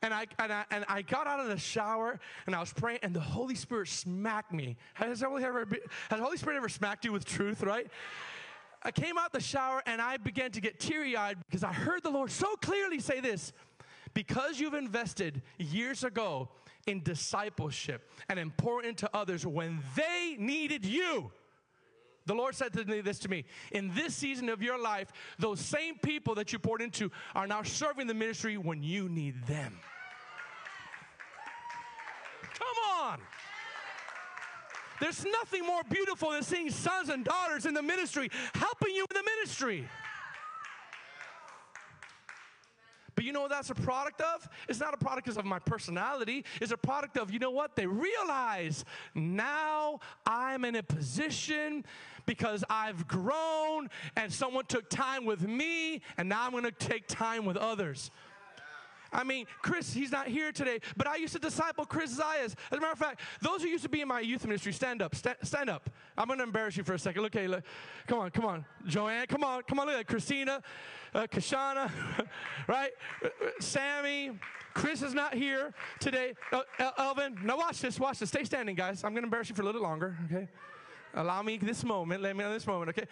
And 0.02 0.12
I, 0.12 0.26
and, 0.38 0.52
I, 0.52 0.64
and 0.70 0.84
I 0.88 1.02
got 1.02 1.26
out 1.26 1.40
of 1.40 1.48
the 1.48 1.58
shower 1.58 2.20
and 2.46 2.54
I 2.54 2.60
was 2.60 2.72
praying, 2.72 3.00
and 3.02 3.14
the 3.14 3.20
Holy 3.20 3.54
Spirit 3.54 3.88
smacked 3.88 4.52
me. 4.52 4.76
Has, 4.94 5.22
ever, 5.22 5.38
has 5.38 5.78
the 6.10 6.16
Holy 6.16 6.36
Spirit 6.36 6.56
ever 6.56 6.68
smacked 6.68 7.04
you 7.04 7.12
with 7.12 7.24
truth, 7.24 7.62
right? 7.62 7.86
I 8.82 8.90
came 8.90 9.16
out 9.16 9.32
the 9.32 9.40
shower 9.40 9.82
and 9.86 10.00
I 10.00 10.18
began 10.18 10.50
to 10.52 10.60
get 10.60 10.78
teary 10.78 11.16
eyed 11.16 11.38
because 11.46 11.64
I 11.64 11.72
heard 11.72 12.02
the 12.02 12.10
Lord 12.10 12.30
so 12.30 12.54
clearly 12.56 13.00
say 13.00 13.20
this 13.20 13.52
because 14.12 14.60
you've 14.60 14.74
invested 14.74 15.42
years 15.58 16.04
ago 16.04 16.50
in 16.86 17.02
discipleship 17.02 18.10
and 18.28 18.38
important 18.38 18.98
to 18.98 19.10
others 19.14 19.46
when 19.46 19.80
they 19.96 20.36
needed 20.38 20.84
you. 20.84 21.32
The 22.26 22.34
Lord 22.34 22.54
said 22.54 22.72
to 22.72 22.84
me, 22.84 23.00
this 23.02 23.18
to 23.20 23.28
me 23.28 23.44
in 23.72 23.94
this 23.94 24.14
season 24.14 24.48
of 24.48 24.62
your 24.62 24.78
life, 24.78 25.12
those 25.38 25.60
same 25.60 25.96
people 25.98 26.34
that 26.36 26.52
you 26.52 26.58
poured 26.58 26.80
into 26.80 27.10
are 27.34 27.46
now 27.46 27.62
serving 27.62 28.06
the 28.06 28.14
ministry 28.14 28.56
when 28.56 28.82
you 28.82 29.08
need 29.08 29.46
them. 29.46 29.78
Come 32.54 33.00
on. 33.02 33.20
There's 35.00 35.24
nothing 35.24 35.66
more 35.66 35.82
beautiful 35.88 36.30
than 36.30 36.42
seeing 36.42 36.70
sons 36.70 37.08
and 37.08 37.24
daughters 37.24 37.66
in 37.66 37.74
the 37.74 37.82
ministry 37.82 38.30
helping 38.54 38.94
you 38.94 39.02
in 39.10 39.14
the 39.14 39.30
ministry. 39.36 39.86
But 43.14 43.24
you 43.24 43.32
know 43.32 43.42
what 43.42 43.50
that's 43.50 43.70
a 43.70 43.74
product 43.74 44.20
of? 44.20 44.48
It's 44.68 44.80
not 44.80 44.92
a 44.92 44.96
product 44.96 45.28
of 45.28 45.44
my 45.44 45.58
personality. 45.58 46.44
It's 46.60 46.72
a 46.72 46.76
product 46.76 47.16
of, 47.16 47.30
you 47.30 47.38
know 47.38 47.50
what? 47.50 47.76
They 47.76 47.86
realize 47.86 48.84
now 49.14 50.00
I'm 50.26 50.64
in 50.64 50.76
a 50.76 50.82
position 50.82 51.84
because 52.26 52.64
I've 52.68 53.06
grown 53.06 53.88
and 54.16 54.32
someone 54.32 54.66
took 54.66 54.88
time 54.88 55.24
with 55.24 55.46
me, 55.46 56.02
and 56.16 56.28
now 56.28 56.44
I'm 56.44 56.52
going 56.52 56.64
to 56.64 56.70
take 56.70 57.06
time 57.06 57.44
with 57.44 57.56
others. 57.56 58.10
I 59.14 59.22
mean, 59.22 59.46
Chris, 59.62 59.92
he's 59.92 60.10
not 60.10 60.26
here 60.26 60.50
today, 60.50 60.80
but 60.96 61.06
I 61.06 61.16
used 61.16 61.32
to 61.34 61.38
disciple 61.38 61.86
Chris 61.86 62.18
Zayas. 62.18 62.54
As 62.70 62.78
a 62.78 62.80
matter 62.80 62.92
of 62.92 62.98
fact, 62.98 63.20
those 63.40 63.62
who 63.62 63.68
used 63.68 63.84
to 63.84 63.88
be 63.88 64.00
in 64.00 64.08
my 64.08 64.20
youth 64.20 64.44
ministry, 64.44 64.72
stand 64.72 65.00
up, 65.00 65.14
stand, 65.14 65.36
stand 65.42 65.70
up. 65.70 65.88
I'm 66.18 66.26
going 66.26 66.38
to 66.38 66.44
embarrass 66.44 66.76
you 66.76 66.82
for 66.82 66.94
a 66.94 66.98
second. 66.98 67.22
Look, 67.22 67.34
hey, 67.34 67.46
look. 67.46 67.62
come 68.08 68.18
on, 68.18 68.30
come 68.30 68.44
on. 68.44 68.64
Joanne, 68.86 69.26
come 69.28 69.44
on, 69.44 69.62
come 69.62 69.78
on, 69.78 69.86
look 69.86 69.96
at 69.96 70.06
Christina, 70.08 70.60
uh, 71.14 71.26
Kashana, 71.30 71.90
right? 72.68 72.90
Uh, 73.22 73.26
uh, 73.26 73.50
Sammy, 73.60 74.32
Chris 74.74 75.02
is 75.02 75.14
not 75.14 75.34
here 75.34 75.72
today. 76.00 76.34
Uh, 76.52 76.62
Elvin, 76.98 77.38
now 77.44 77.56
watch 77.56 77.80
this, 77.80 78.00
watch 78.00 78.18
this. 78.18 78.30
Stay 78.30 78.42
standing, 78.42 78.74
guys. 78.74 79.04
I'm 79.04 79.12
going 79.12 79.22
to 79.22 79.26
embarrass 79.26 79.48
you 79.48 79.54
for 79.54 79.62
a 79.62 79.66
little 79.66 79.82
longer, 79.82 80.18
okay? 80.26 80.48
Allow 81.14 81.42
me 81.42 81.58
this 81.58 81.84
moment, 81.84 82.22
let 82.22 82.36
me 82.36 82.44
know 82.44 82.52
this 82.52 82.66
moment, 82.66 82.90
okay? 82.90 83.06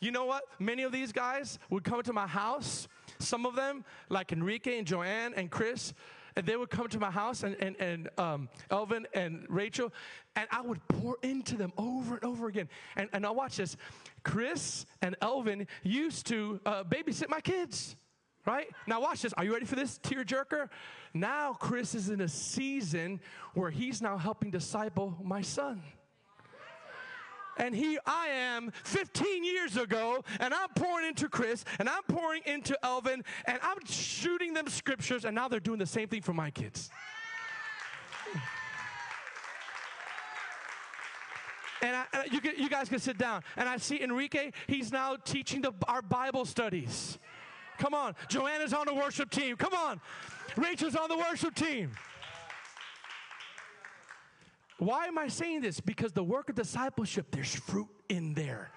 You 0.00 0.10
know 0.10 0.26
what? 0.26 0.44
Many 0.58 0.82
of 0.82 0.92
these 0.92 1.10
guys 1.10 1.58
would 1.70 1.82
come 1.82 2.02
to 2.02 2.12
my 2.12 2.26
house 2.26 2.86
some 3.18 3.46
of 3.46 3.56
them, 3.56 3.84
like 4.08 4.32
Enrique 4.32 4.78
and 4.78 4.86
Joanne 4.86 5.34
and 5.34 5.50
Chris, 5.50 5.92
and 6.36 6.46
they 6.46 6.56
would 6.56 6.68
come 6.68 6.88
to 6.88 6.98
my 6.98 7.10
house 7.10 7.42
and, 7.42 7.56
and, 7.60 7.76
and 7.80 8.08
um, 8.18 8.48
Elvin 8.70 9.06
and 9.14 9.46
Rachel, 9.48 9.92
and 10.34 10.46
I 10.50 10.60
would 10.60 10.86
pour 10.88 11.16
into 11.22 11.56
them 11.56 11.72
over 11.78 12.16
and 12.16 12.24
over 12.24 12.46
again. 12.46 12.68
And, 12.96 13.08
and 13.12 13.22
now 13.22 13.32
watch 13.32 13.56
this. 13.56 13.76
Chris 14.22 14.84
and 15.00 15.16
Elvin 15.22 15.66
used 15.82 16.26
to 16.26 16.60
uh, 16.66 16.84
babysit 16.84 17.30
my 17.30 17.40
kids, 17.40 17.96
right? 18.44 18.68
Now 18.86 19.00
watch 19.00 19.22
this. 19.22 19.32
Are 19.32 19.44
you 19.44 19.52
ready 19.54 19.64
for 19.64 19.76
this 19.76 19.98
tear 20.02 20.24
jerker? 20.24 20.68
Now 21.14 21.54
Chris 21.54 21.94
is 21.94 22.10
in 22.10 22.20
a 22.20 22.28
season 22.28 23.20
where 23.54 23.70
he's 23.70 24.02
now 24.02 24.18
helping 24.18 24.50
disciple 24.50 25.16
my 25.22 25.40
son 25.40 25.82
and 27.56 27.74
here 27.74 28.00
I 28.06 28.28
am 28.28 28.72
15 28.84 29.44
years 29.44 29.76
ago, 29.76 30.24
and 30.40 30.52
I'm 30.52 30.68
pouring 30.70 31.06
into 31.06 31.28
Chris, 31.28 31.64
and 31.78 31.88
I'm 31.88 32.02
pouring 32.04 32.42
into 32.44 32.78
Elvin, 32.84 33.24
and 33.46 33.58
I'm 33.62 33.84
shooting 33.86 34.54
them 34.54 34.68
scriptures, 34.68 35.24
and 35.24 35.34
now 35.34 35.48
they're 35.48 35.60
doing 35.60 35.78
the 35.78 35.86
same 35.86 36.08
thing 36.08 36.22
for 36.22 36.32
my 36.32 36.50
kids. 36.50 36.90
And, 41.82 41.94
I, 41.94 42.04
and 42.14 42.32
you, 42.32 42.40
can, 42.40 42.52
you, 42.56 42.68
guys 42.68 42.88
can 42.88 42.98
sit 42.98 43.18
down. 43.18 43.42
And 43.56 43.68
I 43.68 43.76
see 43.76 44.00
Enrique, 44.00 44.50
he's 44.66 44.90
now 44.90 45.16
teaching 45.16 45.60
the, 45.60 45.72
our 45.86 46.02
Bible 46.02 46.46
studies. 46.46 47.18
Come 47.78 47.94
on. 47.94 48.14
Joanna's 48.28 48.72
on 48.72 48.86
the 48.86 48.94
worship 48.94 49.30
team. 49.30 49.56
Come 49.56 49.74
on. 49.74 50.00
Rachel's 50.56 50.96
on 50.96 51.08
the 51.08 51.16
worship 51.16 51.54
team. 51.54 51.92
Why 54.78 55.06
am 55.06 55.18
I 55.18 55.28
saying 55.28 55.62
this? 55.62 55.80
Because 55.80 56.12
the 56.12 56.24
work 56.24 56.48
of 56.48 56.54
discipleship, 56.54 57.26
there's 57.30 57.54
fruit 57.54 57.88
in 58.08 58.34
there. 58.34 58.70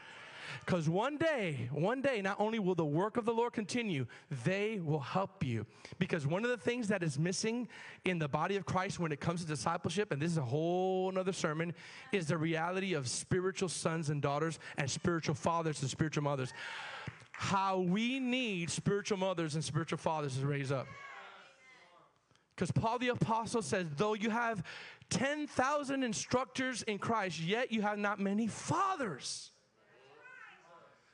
Because 0.65 0.89
one 0.89 1.17
day, 1.17 1.69
one 1.71 2.01
day, 2.01 2.21
not 2.21 2.39
only 2.39 2.59
will 2.59 2.75
the 2.75 2.85
work 2.85 3.17
of 3.17 3.25
the 3.25 3.33
Lord 3.33 3.53
continue, 3.53 4.05
they 4.45 4.79
will 4.79 4.99
help 4.99 5.43
you. 5.43 5.65
Because 5.97 6.27
one 6.27 6.43
of 6.43 6.49
the 6.49 6.57
things 6.57 6.87
that 6.87 7.03
is 7.03 7.17
missing 7.19 7.67
in 8.05 8.19
the 8.19 8.27
body 8.27 8.55
of 8.55 8.65
Christ 8.65 8.99
when 8.99 9.11
it 9.11 9.19
comes 9.19 9.41
to 9.41 9.47
discipleship, 9.47 10.11
and 10.11 10.21
this 10.21 10.31
is 10.31 10.37
a 10.37 10.43
whole 10.43 11.11
other 11.17 11.33
sermon, 11.33 11.73
is 12.11 12.27
the 12.27 12.37
reality 12.37 12.93
of 12.93 13.07
spiritual 13.07 13.69
sons 13.69 14.09
and 14.09 14.21
daughters 14.21 14.59
and 14.77 14.89
spiritual 14.89 15.35
fathers 15.35 15.81
and 15.81 15.89
spiritual 15.89 16.23
mothers. 16.23 16.53
How 17.31 17.79
we 17.79 18.19
need 18.19 18.69
spiritual 18.69 19.17
mothers 19.17 19.55
and 19.55 19.63
spiritual 19.63 19.97
fathers 19.97 20.37
to 20.37 20.45
raise 20.45 20.71
up. 20.71 20.87
Because 22.59 22.71
Paul 22.71 22.99
the 22.99 23.07
Apostle 23.07 23.61
says, 23.61 23.85
though 23.95 24.15
you 24.15 24.29
have 24.29 24.65
10,000 25.11 26.03
instructors 26.03 26.81
in 26.81 26.97
Christ, 26.97 27.39
yet 27.39 27.71
you 27.71 27.81
have 27.81 27.97
not 27.97 28.19
many 28.19 28.47
fathers. 28.47 29.51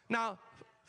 Now, 0.09 0.39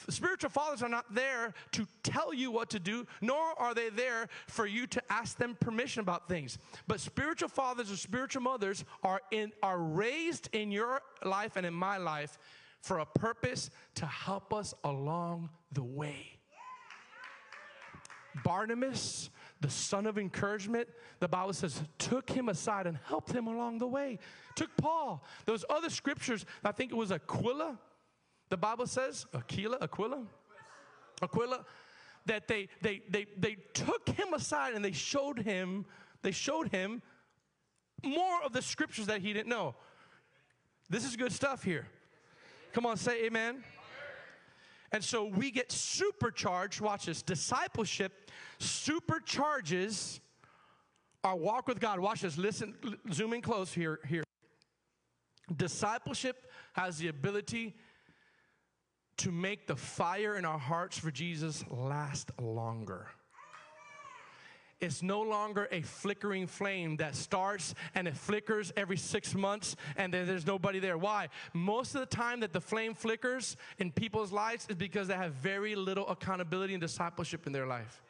spiritual 0.09 0.49
fathers 0.49 0.83
are 0.83 0.89
not 0.89 1.15
there 1.15 1.53
to 1.73 1.87
tell 2.03 2.33
you 2.33 2.51
what 2.51 2.71
to 2.71 2.79
do, 2.79 3.07
nor 3.21 3.53
are 3.59 3.75
they 3.75 3.91
there 3.91 4.29
for 4.47 4.65
you 4.65 4.87
to 4.87 5.03
ask 5.13 5.37
them 5.37 5.59
permission 5.61 6.01
about 6.01 6.27
things. 6.27 6.57
But 6.87 7.01
spiritual 7.01 7.51
fathers 7.51 7.93
or 7.93 7.97
spiritual 7.97 8.41
mothers 8.41 8.83
are 9.03 9.21
in 9.31 9.53
are 9.63 9.79
raised 9.79 10.49
in 10.55 10.71
your 10.71 11.03
life 11.23 11.57
and 11.57 11.67
in 11.67 11.75
my 11.75 11.99
life 11.99 12.39
for 12.81 13.01
a 13.01 13.05
purpose 13.05 13.69
to 13.97 14.07
help 14.07 14.55
us 14.55 14.73
along 14.85 15.51
the 15.73 15.85
way. 15.85 16.39
Barnabas, 18.43 19.31
the 19.61 19.71
son 19.71 20.07
of 20.07 20.19
encouragement, 20.19 20.89
the 21.19 21.29
Bible 21.29 21.53
says, 21.53 21.83
took 21.99 22.29
him 22.31 22.49
aside 22.49 22.87
and 22.87 22.99
helped 23.05 23.33
him 23.33 23.47
along 23.47 23.79
the 23.79 23.87
way. 23.87 24.19
Took 24.55 24.77
Paul. 24.77 25.25
Those 25.47 25.65
other 25.71 25.91
scriptures, 25.91 26.45
I 26.65 26.73
think 26.73 26.93
it 26.93 26.95
was 26.95 27.11
Aquila, 27.11 27.79
the 28.49 28.57
Bible 28.57 28.87
says, 28.87 29.27
Aquila, 29.35 29.79
Aquila, 29.81 30.25
Aquila, 31.23 31.65
that 32.27 32.49
they, 32.49 32.69
they, 32.83 33.03
they, 33.09 33.27
they 33.37 33.57
took 33.73 34.09
him 34.11 34.35
aside 34.35 34.75
and 34.75 34.85
they 34.85 34.93
showed 34.93 35.39
him, 35.39 35.87
they 36.23 36.33
showed 36.33 36.69
him 36.69 37.03
more 38.05 38.43
of 38.45 38.53
the 38.53 38.63
scriptures 38.63 39.07
that 39.07 39.21
he 39.21 39.33
didn't 39.33 39.49
know. 39.49 39.75
This 40.89 41.05
is 41.05 41.17
good 41.17 41.33
stuff 41.33 41.65
here. 41.65 41.87
Come 42.73 42.87
on, 42.87 42.97
say 42.97 43.25
amen. 43.25 43.65
And 44.93 45.03
so 45.03 45.25
we 45.25 45.51
get 45.51 45.73
supercharged. 45.73 46.81
Watch 46.81 47.07
this. 47.07 47.23
Discipleship 47.23 48.31
supercharges 48.61 50.21
our 51.25 51.37
walk 51.37 51.67
with 51.67 51.81
God. 51.81 51.99
Watch 51.99 52.21
this. 52.21 52.39
Listen, 52.39 52.75
zoom 53.13 53.33
in 53.33 53.43
close 53.43 53.73
here. 53.73 53.99
Here. 54.07 54.23
Discipleship 55.55 56.51
has 56.75 56.99
the 56.99 57.09
ability 57.09 57.75
to 59.19 59.33
make 59.33 59.67
the 59.67 59.77
fire 59.77 60.37
in 60.37 60.45
our 60.45 60.59
hearts 60.59 60.99
for 60.99 61.11
Jesus 61.11 61.65
last 61.71 62.31
longer. 62.41 63.09
It's 64.81 65.03
no 65.03 65.23
longer 65.23 65.69
a 65.73 65.81
flickering 65.81 66.47
flame 66.47 66.99
that 66.99 67.15
starts 67.15 67.75
and 67.95 68.07
it 68.07 68.15
flickers 68.15 68.73
every 68.77 68.99
six 68.99 69.35
months 69.35 69.75
and 69.97 70.13
then 70.13 70.27
there's 70.27 70.47
nobody 70.47 70.81
there. 70.81 70.99
Why? 70.99 71.29
Most 71.55 71.95
of 71.95 72.01
the 72.01 72.07
time 72.07 72.41
that 72.41 72.53
the 72.53 72.61
flame 72.61 72.95
flickers 72.95 73.57
in 73.79 73.91
people's 73.91 74.33
lives 74.33 74.67
is 74.69 74.77
because 74.77 75.09
they 75.09 75.15
have 75.15 75.33
very 75.33 75.75
little 75.75 76.07
accountability 76.09 76.75
and 76.75 76.81
discipleship 76.81 77.47
in 77.47 77.53
their 77.53 77.67
life. 77.67 78.03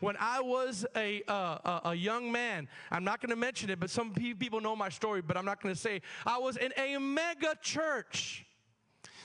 When 0.00 0.14
I 0.20 0.42
was 0.42 0.84
a, 0.94 1.22
uh, 1.26 1.32
a, 1.32 1.80
a, 1.90 1.94
young 1.94 2.30
man, 2.30 2.68
I'm 2.90 3.02
not 3.02 3.22
going 3.22 3.30
to 3.30 3.36
mention 3.36 3.70
it, 3.70 3.80
but 3.80 3.88
some 3.88 4.12
people 4.12 4.60
know 4.60 4.76
my 4.76 4.90
story, 4.90 5.22
but 5.22 5.38
I'm 5.38 5.46
not 5.46 5.62
going 5.62 5.74
to 5.74 5.80
say, 5.80 6.02
I 6.26 6.36
was 6.36 6.58
in 6.58 6.70
a 6.76 6.98
mega 6.98 7.54
church 7.62 8.44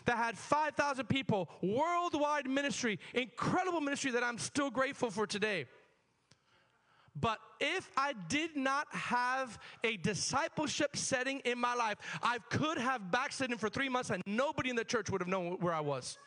that 0.06 0.18
had 0.18 0.38
5,000 0.38 1.10
people, 1.10 1.50
worldwide 1.62 2.50
ministry, 2.50 3.00
incredible 3.14 3.82
ministry 3.82 4.12
that 4.12 4.24
I'm 4.24 4.38
still 4.38 4.70
grateful 4.70 5.12
for 5.12 5.28
today. 5.28 5.66
But 7.20 7.40
if 7.60 7.90
I 7.96 8.14
did 8.28 8.56
not 8.56 8.88
have 8.94 9.58
a 9.84 9.98
discipleship 9.98 10.98
setting 10.98 11.40
in 11.40 11.58
my 11.58 11.74
life, 11.74 11.98
I 12.22 12.40
could 12.50 12.78
have 12.78 13.10
backslidden 13.12 13.58
for 13.58 13.70
three 13.70 13.90
months 13.90 14.10
and 14.10 14.22
nobody 14.26 14.70
in 14.70 14.76
the 14.76 14.84
church 14.84 15.10
would 15.10 15.22
have 15.22 15.28
known 15.28 15.58
where 15.60 15.74
I 15.74 15.80
was. 15.80 16.18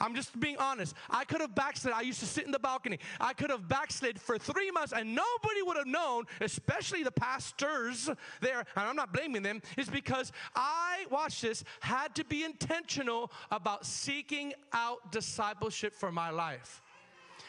I'm 0.00 0.16
just 0.16 0.38
being 0.40 0.56
honest. 0.56 0.96
I 1.08 1.24
could 1.24 1.40
have 1.40 1.54
backslid. 1.54 1.94
I 1.94 2.00
used 2.00 2.18
to 2.20 2.26
sit 2.26 2.44
in 2.44 2.50
the 2.50 2.58
balcony. 2.58 2.98
I 3.20 3.34
could 3.34 3.50
have 3.50 3.68
backslid 3.68 4.20
for 4.20 4.36
three 4.36 4.72
months 4.72 4.92
and 4.92 5.14
nobody 5.14 5.62
would 5.62 5.76
have 5.76 5.86
known, 5.86 6.24
especially 6.40 7.04
the 7.04 7.12
pastors 7.12 8.10
there, 8.40 8.58
and 8.58 8.88
I'm 8.88 8.96
not 8.96 9.12
blaming 9.12 9.42
them, 9.42 9.62
is 9.78 9.88
because 9.88 10.32
I, 10.56 11.06
watch 11.08 11.40
this, 11.40 11.62
had 11.80 12.16
to 12.16 12.24
be 12.24 12.42
intentional 12.42 13.30
about 13.52 13.86
seeking 13.86 14.54
out 14.72 15.12
discipleship 15.12 15.94
for 15.94 16.10
my 16.10 16.30
life. 16.30 16.81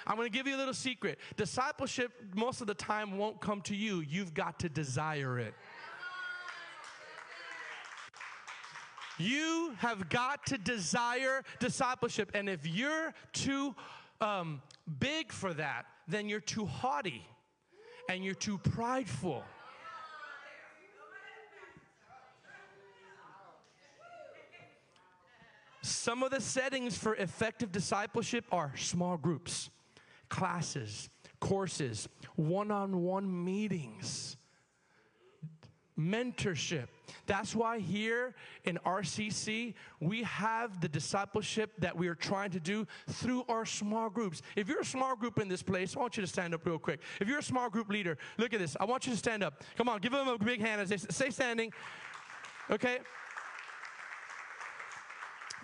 I'm 0.06 0.16
going 0.16 0.30
to 0.30 0.38
give 0.38 0.48
you 0.48 0.56
a 0.56 0.58
little 0.58 0.74
secret. 0.74 1.20
Discipleship, 1.38 2.12
most 2.36 2.62
of 2.62 2.68
the 2.68 2.74
time, 2.74 3.18
won't 3.18 3.40
come 3.40 3.62
to 3.62 3.76
you. 3.76 4.02
You've 4.02 4.34
got 4.34 4.60
to 4.60 4.70
desire 4.70 5.40
it. 5.40 5.54
You 9.18 9.74
have 9.78 10.10
got 10.10 10.46
to 10.48 10.58
desire 10.58 11.44
discipleship. 11.60 12.32
And 12.34 12.50
if 12.50 12.66
you're 12.66 13.14
too 13.32 13.76
um, 14.22 14.62
big 15.00 15.32
for 15.32 15.54
that, 15.54 15.86
then 16.08 16.28
you're 16.28 16.40
too 16.40 16.66
haughty 16.66 17.26
and 18.10 18.24
you're 18.26 18.34
too 18.34 18.58
prideful. 18.58 19.44
Some 25.82 26.24
of 26.24 26.32
the 26.32 26.40
settings 26.40 26.98
for 26.98 27.16
effective 27.16 27.72
discipleship 27.72 28.46
are 28.52 28.72
small 28.78 29.18
groups, 29.18 29.70
classes, 30.34 31.10
courses, 31.40 32.10
one 32.36 32.72
on 32.72 33.04
one 33.04 33.46
meetings, 33.46 34.36
mentorship. 35.96 36.88
That's 37.28 37.56
why 37.56 37.78
here 37.78 38.34
in 38.64 38.80
RCC, 38.84 39.76
we 40.00 40.24
have 40.24 40.82
the 40.82 40.88
discipleship 40.88 41.70
that 41.78 41.96
we 41.96 42.08
are 42.08 42.16
trying 42.16 42.50
to 42.50 42.60
do 42.60 42.88
through 43.08 43.46
our 43.48 43.64
small 43.64 44.10
groups. 44.10 44.42
If 44.56 44.68
you're 44.68 44.82
a 44.82 44.86
small 44.86 45.16
group 45.16 45.38
in 45.40 45.48
this 45.48 45.62
place, 45.62 45.96
I 45.96 46.00
want 46.00 46.18
you 46.18 46.22
to 46.22 46.28
stand 46.28 46.56
up 46.56 46.66
real 46.66 46.80
quick. 46.80 47.02
If 47.22 47.28
you're 47.28 47.38
a 47.38 47.44
small 47.44 47.70
group 47.70 47.90
leader, 47.90 48.18
look 48.40 48.56
at 48.56 48.60
this. 48.60 48.76
I 48.80 48.86
want 48.86 49.06
you 49.06 49.12
to 49.12 49.20
stand 49.20 49.44
up. 49.44 49.62
Come 49.78 49.88
on, 49.88 50.00
give 50.00 50.14
them 50.14 50.28
a 50.28 50.40
big 50.40 50.62
hand 50.62 50.82
and 50.82 50.90
say, 50.90 50.98
stay 50.98 51.30
standing. 51.30 51.72
Okay? 52.72 52.98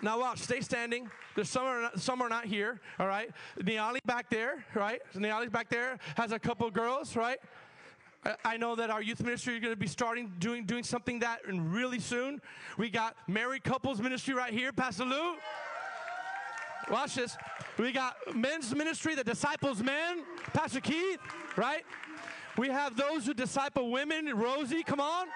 Now 0.02 0.18
watch, 0.20 0.38
stay 0.38 0.60
standing. 0.60 1.10
There's 1.34 1.48
some 1.48 1.64
are 1.64 1.82
not, 1.82 2.00
some 2.00 2.22
are 2.22 2.28
not 2.28 2.46
here, 2.46 2.80
all 2.98 3.06
right? 3.06 3.30
Niali 3.58 3.98
back 4.04 4.30
there, 4.30 4.64
right? 4.74 5.00
Niali's 5.14 5.50
back 5.50 5.68
there, 5.68 5.98
has 6.16 6.32
a 6.32 6.38
couple 6.38 6.70
girls, 6.70 7.16
right? 7.16 7.38
I 8.44 8.56
know 8.56 8.74
that 8.76 8.90
our 8.90 9.00
youth 9.00 9.22
ministry 9.22 9.54
is 9.54 9.60
going 9.60 9.72
to 9.72 9.78
be 9.78 9.86
starting 9.86 10.32
doing 10.38 10.66
doing 10.66 10.84
something 10.84 11.20
that 11.20 11.46
and 11.46 11.72
really 11.72 12.00
soon. 12.00 12.40
We 12.76 12.90
got 12.90 13.16
married 13.26 13.64
couples 13.64 14.00
ministry 14.00 14.34
right 14.34 14.52
here, 14.52 14.72
Pastor 14.72 15.04
Lou. 15.04 15.36
Watch 16.90 17.14
this. 17.14 17.36
We 17.78 17.92
got 17.92 18.16
men's 18.34 18.74
ministry 18.74 19.14
that 19.14 19.24
disciples 19.24 19.82
men, 19.82 20.24
Pastor 20.52 20.80
Keith, 20.80 21.20
right? 21.56 21.84
We 22.58 22.68
have 22.68 22.96
those 22.96 23.26
who 23.26 23.32
disciple 23.32 23.90
women, 23.90 24.26
Rosie, 24.36 24.82
come 24.82 25.00
on. 25.00 25.28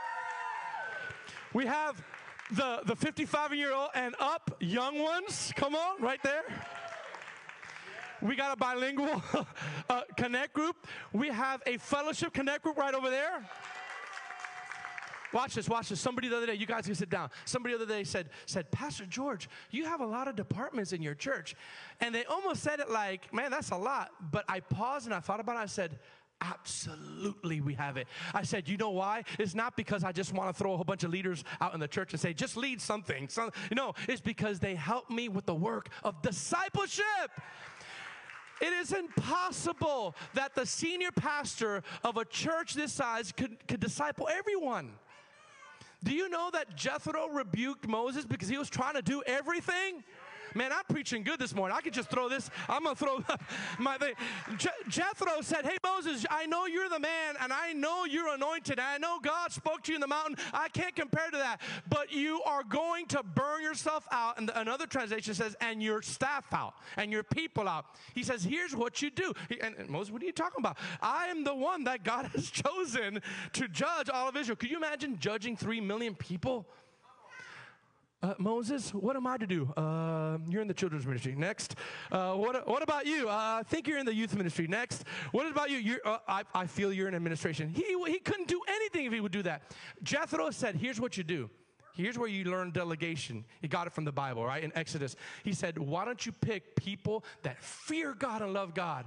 We 1.55 1.65
have 1.67 2.03
the 2.53 2.81
the 2.85 2.97
55 2.97 3.55
year 3.55 3.73
old 3.73 3.91
and 3.95 4.15
up 4.19 4.57
young 4.61 4.99
ones, 4.99 5.53
come 5.57 5.75
on, 5.75 6.01
right 6.01 6.23
there. 6.23 6.45
We 8.23 8.37
got 8.37 8.53
a 8.53 8.57
bilingual 8.57 9.23
uh, 9.91 10.03
connect 10.17 10.55
group. 10.55 10.87
We 11.13 11.29
have 11.29 11.63
a 11.67 11.77
fellowship 11.79 12.33
connect 12.33 12.63
group 12.63 12.79
right 12.79 12.95
over 12.95 13.11
there. 13.11 13.45
Watch 15.35 15.57
this, 15.57 15.69
watch 15.69 15.89
this. 15.89 16.01
Somebody 16.01 16.29
the 16.29 16.37
other 16.37 16.47
day, 16.47 16.55
you 16.55 16.65
guys 16.65 16.87
can 16.87 16.95
sit 16.95 17.11
down. 17.11 17.29
Somebody 17.45 17.77
the 17.77 17.83
other 17.83 17.93
day 17.93 18.05
said, 18.05 18.31
said, 18.47 18.71
Pastor 18.71 19.05
George, 19.05 19.49
you 19.73 19.85
have 19.85 20.01
a 20.01 20.07
lot 20.07 20.29
of 20.29 20.37
departments 20.37 20.93
in 20.93 21.03
your 21.03 21.17
church. 21.17 21.57
And 22.01 22.15
they 22.15 22.25
almost 22.25 22.63
said 22.63 22.79
it 22.79 22.89
like, 22.89 23.35
man, 23.35 23.51
that's 23.51 23.71
a 23.71 23.77
lot. 23.77 24.11
But 24.31 24.45
I 24.49 24.61
paused 24.61 25.07
and 25.07 25.15
I 25.15 25.19
thought 25.19 25.41
about 25.41 25.57
it. 25.57 25.61
I 25.61 25.67
said, 25.67 25.99
Absolutely, 26.41 27.61
we 27.61 27.75
have 27.75 27.97
it. 27.97 28.07
I 28.35 28.43
said, 28.43 28.69
you 28.69 28.77
know 28.77 28.91
why? 28.91 29.25
It's 29.39 29.55
not 29.55 29.77
because 29.77 30.05
I 30.05 30.13
just 30.13 30.33
want 30.33 30.55
to 30.55 30.59
throw 30.63 30.75
a 30.75 30.77
whole 30.77 30.85
bunch 30.85 31.05
of 31.05 31.11
leaders 31.11 31.43
out 31.61 31.75
in 31.75 31.81
the 31.81 31.89
church 31.89 32.13
and 32.13 32.21
say, 32.21 32.35
just 32.35 32.57
lead 32.57 32.81
something. 32.81 33.29
So, 33.29 33.51
no, 33.75 33.95
it's 34.09 34.21
because 34.21 34.59
they 34.59 34.75
help 34.75 35.11
me 35.11 35.29
with 35.29 35.47
the 35.47 35.55
work 35.55 35.89
of 36.03 36.21
discipleship. 36.23 37.05
It 38.61 38.73
is 38.73 38.93
impossible 38.93 40.15
that 40.35 40.55
the 40.55 40.67
senior 40.67 41.11
pastor 41.13 41.83
of 42.03 42.17
a 42.17 42.25
church 42.25 42.75
this 42.75 42.93
size 42.93 43.33
could, 43.33 43.67
could 43.67 43.81
disciple 43.81 44.29
everyone. 44.31 44.93
Do 46.03 46.15
you 46.15 46.29
know 46.29 46.51
that 46.53 46.77
Jethro 46.77 47.29
rebuked 47.29 47.89
Moses 47.89 48.27
because 48.27 48.49
he 48.49 48.59
was 48.59 48.69
trying 48.69 48.95
to 48.95 49.03
do 49.03 49.23
everything? 49.27 50.05
Man, 50.55 50.73
I'm 50.73 50.85
preaching 50.89 51.25
good 51.25 51.41
this 51.41 51.53
morning. 51.53 51.77
I 51.77 51.81
could 51.81 51.93
just 51.93 52.09
throw 52.09 52.29
this. 52.29 52.49
I'm 52.69 52.85
gonna 52.85 52.95
throw 52.95 53.25
my 53.79 53.99
thing. 53.99 54.15
Je- 54.57 54.69
Jethro 54.89 55.41
said, 55.41 55.65
"Hey 55.65 55.77
Moses, 55.83 56.25
I 56.31 56.47
know 56.47 56.67
you're 56.67 56.89
the 56.89 57.01
man, 57.01 57.35
and 57.41 57.53
I 57.53 57.73
know 57.73 58.05
you're 58.05 58.33
anointed. 58.33 58.79
I 58.79 58.99
know 58.99 59.19
God 59.21 59.51
spoke 59.51 59.83
to 59.85 59.93
you 59.93 59.97
in 59.97 60.01
the 60.01 60.07
mountain. 60.07 60.37
I 60.53 60.69
can't 60.69 60.95
compare 60.95 61.29
to 61.31 61.37
that. 61.39 61.61
But 61.89 62.13
you 62.13 62.41
are 62.45 62.63
going 62.63 63.07
to 63.07 63.23
burn 63.23 63.63
yourself 63.63 64.07
out." 64.13 64.39
And 64.39 64.51
another 64.55 64.87
translation 64.87 65.35
says, 65.35 65.57
"And 65.61 65.83
your 65.83 66.03
staff 66.03 66.45
out, 66.53 66.75
and 66.97 67.11
your 67.11 67.25
people 67.25 67.69
out." 67.69 67.87
He 68.15 68.23
says, 68.23 68.45
"Here's 68.45 68.77
what 68.77 69.03
you 69.03 69.11
do." 69.11 69.33
And, 69.61 69.75
and 69.77 69.89
Moses, 69.89 70.13
what 70.13 70.23
are 70.23 70.27
you 70.27 70.33
talking 70.33 70.61
about? 70.61 70.79
I 71.03 71.27
am 71.27 71.43
the 71.43 71.55
one 71.55 71.83
that 71.85 72.05
God 72.05 72.27
has 72.35 72.49
chosen 72.49 73.21
to 73.55 73.69
judge 73.69 74.09
all 74.09 74.29
of 74.29 74.37
Israel. 74.37 74.57
Could 74.57 74.71
you 74.71 74.77
imagine 74.77 75.19
judging 75.19 75.57
three 75.57 75.81
million 75.81 76.15
people? 76.15 76.67
Uh, 78.25 78.33
Moses, 78.39 78.95
what 78.95 79.17
am 79.17 79.27
I 79.27 79.37
to 79.37 79.47
do? 79.47 79.71
Uh, 79.77 80.39
you're 80.49 80.63
in 80.63 80.69
the 80.69 80.73
children's 80.73 81.07
ministry. 81.07 81.35
Next. 81.37 81.77
Uh, 82.11 82.33
what, 82.33 82.67
what 82.67 82.83
about 82.83 83.05
you? 83.05 83.29
I 83.29 83.63
think 83.67 83.87
you're 83.87 83.99
in 83.99 84.07
the 84.07 84.15
youth 84.15 84.35
ministry. 84.35 84.67
Next. 84.67 85.05
What 85.33 85.47
about 85.47 85.71
you? 85.71 85.99
Uh, 86.03 86.17
I, 86.27 86.45
I 86.55 86.67
feel 86.67 86.91
you're 86.91 87.07
in 87.07 87.15
administration. 87.15 87.69
He, 87.69 87.85
he 88.07 88.19
couldn't 88.21 88.49
do 88.49 88.63
anything 88.67 89.05
if 89.05 89.13
he 89.13 89.21
would 89.21 89.31
do 89.31 89.43
that. 89.43 89.75
Jethro 90.03 90.51
said, 90.53 90.75
Here's 90.75 90.99
what 90.99 91.19
you 91.19 91.23
do. 91.23 91.51
Here's 91.93 92.17
where 92.17 92.27
you 92.27 92.45
learn 92.45 92.71
delegation. 92.71 93.45
He 93.61 93.69
got 93.69 93.87
it 93.87 93.93
from 93.93 94.07
the 94.07 94.13
Bible, 94.13 94.43
right? 94.43 94.65
In 94.65 94.73
Exodus. 94.75 95.17
He 95.43 95.53
said, 95.53 95.77
Why 95.77 96.07
don't 96.07 96.25
you 96.25 96.33
pick 96.33 96.77
people 96.77 97.27
that 97.43 97.63
fear 97.63 98.15
God 98.15 98.41
and 98.41 98.55
love 98.55 98.73
God? 98.73 99.05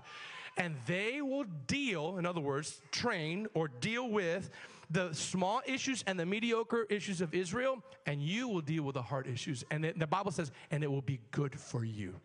And 0.57 0.76
they 0.86 1.24
will 1.24 1.45
deal, 1.65 2.20
in 2.20 2.28
other 2.28 2.41
words, 2.41 2.82
train 2.91 3.47
or 3.55 3.68
deal 3.68 4.11
with 4.11 4.51
the 4.90 5.14
small 5.14 5.62
issues 5.66 6.04
and 6.08 6.20
the 6.20 6.26
mediocre 6.26 6.86
issues 6.90 7.22
of 7.22 7.34
Israel, 7.34 7.84
and 8.06 8.22
you 8.22 8.48
will 8.48 8.62
deal 8.62 8.84
with 8.84 8.96
the 8.96 9.02
hard 9.02 9.28
issues. 9.28 9.64
And 9.72 9.86
it, 9.86 10.00
the 10.00 10.08
Bible 10.08 10.32
says, 10.32 10.52
and 10.72 10.84
it 10.84 10.92
will 10.92 11.02
be 11.02 11.20
good 11.32 11.60
for 11.60 11.84
you. 11.84 12.16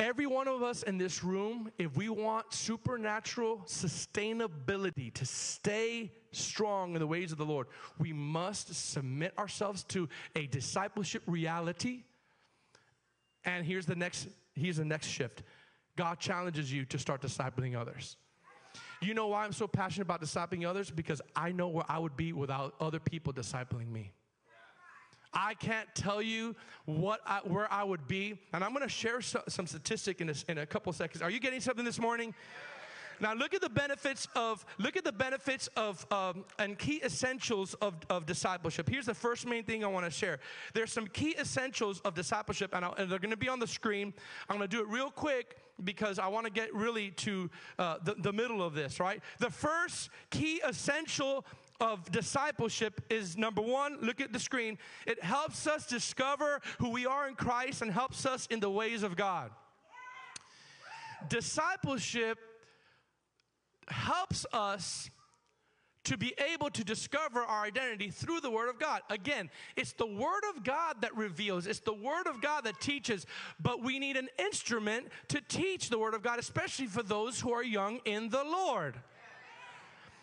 Every 0.00 0.26
one 0.26 0.48
of 0.48 0.62
us 0.62 0.82
in 0.82 0.96
this 0.96 1.22
room, 1.22 1.70
if 1.76 1.94
we 1.94 2.08
want 2.08 2.54
supernatural 2.54 3.58
sustainability 3.66 5.12
to 5.12 5.26
stay 5.26 6.10
strong 6.32 6.94
in 6.94 7.00
the 7.00 7.06
ways 7.06 7.32
of 7.32 7.38
the 7.38 7.44
Lord, 7.44 7.66
we 7.98 8.14
must 8.14 8.74
submit 8.92 9.38
ourselves 9.38 9.84
to 9.84 10.08
a 10.34 10.46
discipleship 10.46 11.22
reality. 11.26 12.04
And 13.44 13.66
here's 13.66 13.84
the 13.84 13.94
next, 13.94 14.28
here's 14.54 14.78
the 14.78 14.86
next 14.86 15.06
shift. 15.06 15.42
God 15.96 16.18
challenges 16.18 16.72
you 16.72 16.86
to 16.86 16.98
start 16.98 17.20
discipling 17.20 17.78
others. 17.78 18.16
You 19.02 19.14
know 19.14 19.28
why 19.28 19.44
I'm 19.44 19.52
so 19.52 19.66
passionate 19.66 20.02
about 20.04 20.20
discipling 20.20 20.68
others? 20.68 20.90
Because 20.90 21.22
I 21.34 21.52
know 21.52 21.68
where 21.68 21.84
I 21.88 21.98
would 21.98 22.16
be 22.16 22.32
without 22.32 22.74
other 22.80 23.00
people 23.00 23.32
discipling 23.32 23.90
me. 23.90 24.12
I 25.32 25.54
can't 25.54 25.88
tell 25.94 26.20
you 26.20 26.56
what 26.86 27.20
I, 27.24 27.40
where 27.44 27.72
I 27.72 27.84
would 27.84 28.08
be, 28.08 28.38
and 28.52 28.64
I'm 28.64 28.70
going 28.70 28.82
to 28.82 28.88
share 28.88 29.20
so, 29.20 29.42
some 29.48 29.66
statistic 29.66 30.20
in, 30.20 30.26
this, 30.26 30.44
in 30.48 30.58
a 30.58 30.66
couple 30.66 30.92
seconds. 30.92 31.22
Are 31.22 31.30
you 31.30 31.38
getting 31.38 31.60
something 31.60 31.84
this 31.84 32.00
morning? 32.00 32.34
Now 33.20 33.34
look 33.34 33.52
at 33.52 33.60
the 33.60 33.68
benefits 33.68 34.26
of 34.34 34.64
look 34.78 34.96
at 34.96 35.04
the 35.04 35.12
benefits 35.12 35.68
of 35.76 36.06
um, 36.10 36.44
and 36.58 36.78
key 36.78 37.02
essentials 37.04 37.74
of, 37.74 37.94
of 38.08 38.24
discipleship. 38.24 38.88
Here's 38.88 39.06
the 39.06 39.14
first 39.14 39.46
main 39.46 39.62
thing 39.62 39.84
I 39.84 39.88
want 39.88 40.06
to 40.06 40.10
share. 40.10 40.40
There's 40.72 40.90
some 40.90 41.06
key 41.06 41.36
essentials 41.38 42.00
of 42.00 42.14
discipleship, 42.14 42.74
and, 42.74 42.84
and 42.96 43.10
they're 43.10 43.18
going 43.18 43.30
to 43.30 43.36
be 43.36 43.48
on 43.48 43.60
the 43.60 43.66
screen. 43.66 44.14
I'm 44.48 44.56
going 44.56 44.68
to 44.68 44.76
do 44.76 44.82
it 44.82 44.88
real 44.88 45.10
quick 45.10 45.56
because 45.84 46.18
I 46.18 46.28
want 46.28 46.46
to 46.46 46.52
get 46.52 46.74
really 46.74 47.10
to 47.10 47.50
uh, 47.78 47.96
the, 48.04 48.14
the 48.14 48.32
middle 48.32 48.62
of 48.62 48.74
this. 48.74 49.00
Right. 49.00 49.20
The 49.38 49.50
first 49.50 50.10
key 50.30 50.60
essential 50.66 51.44
of 51.80 52.10
discipleship 52.12 53.00
is 53.08 53.38
number 53.38 53.62
one, 53.62 53.98
look 54.02 54.20
at 54.20 54.32
the 54.32 54.38
screen. 54.38 54.78
It 55.06 55.22
helps 55.22 55.66
us 55.66 55.86
discover 55.86 56.60
who 56.78 56.90
we 56.90 57.06
are 57.06 57.26
in 57.26 57.34
Christ 57.34 57.82
and 57.82 57.90
helps 57.90 58.26
us 58.26 58.46
in 58.50 58.60
the 58.60 58.70
ways 58.70 59.02
of 59.02 59.16
God. 59.16 59.50
Discipleship 61.28 62.38
helps 63.88 64.46
us 64.52 65.10
to 66.04 66.16
be 66.16 66.34
able 66.52 66.70
to 66.70 66.84
discover 66.84 67.40
our 67.40 67.64
identity 67.64 68.10
through 68.10 68.40
the 68.40 68.50
Word 68.50 68.68
of 68.68 68.78
God. 68.78 69.02
Again, 69.10 69.50
it's 69.76 69.92
the 69.92 70.06
Word 70.06 70.42
of 70.54 70.64
God 70.64 70.96
that 71.02 71.14
reveals, 71.16 71.66
it's 71.66 71.80
the 71.80 71.92
Word 71.94 72.26
of 72.26 72.40
God 72.40 72.64
that 72.64 72.80
teaches, 72.80 73.26
but 73.60 73.82
we 73.82 73.98
need 73.98 74.16
an 74.16 74.28
instrument 74.38 75.08
to 75.28 75.40
teach 75.40 75.90
the 75.90 75.98
Word 75.98 76.14
of 76.14 76.22
God, 76.22 76.38
especially 76.38 76.86
for 76.86 77.02
those 77.02 77.40
who 77.40 77.52
are 77.52 77.62
young 77.62 78.00
in 78.04 78.28
the 78.28 78.42
Lord. 78.44 78.96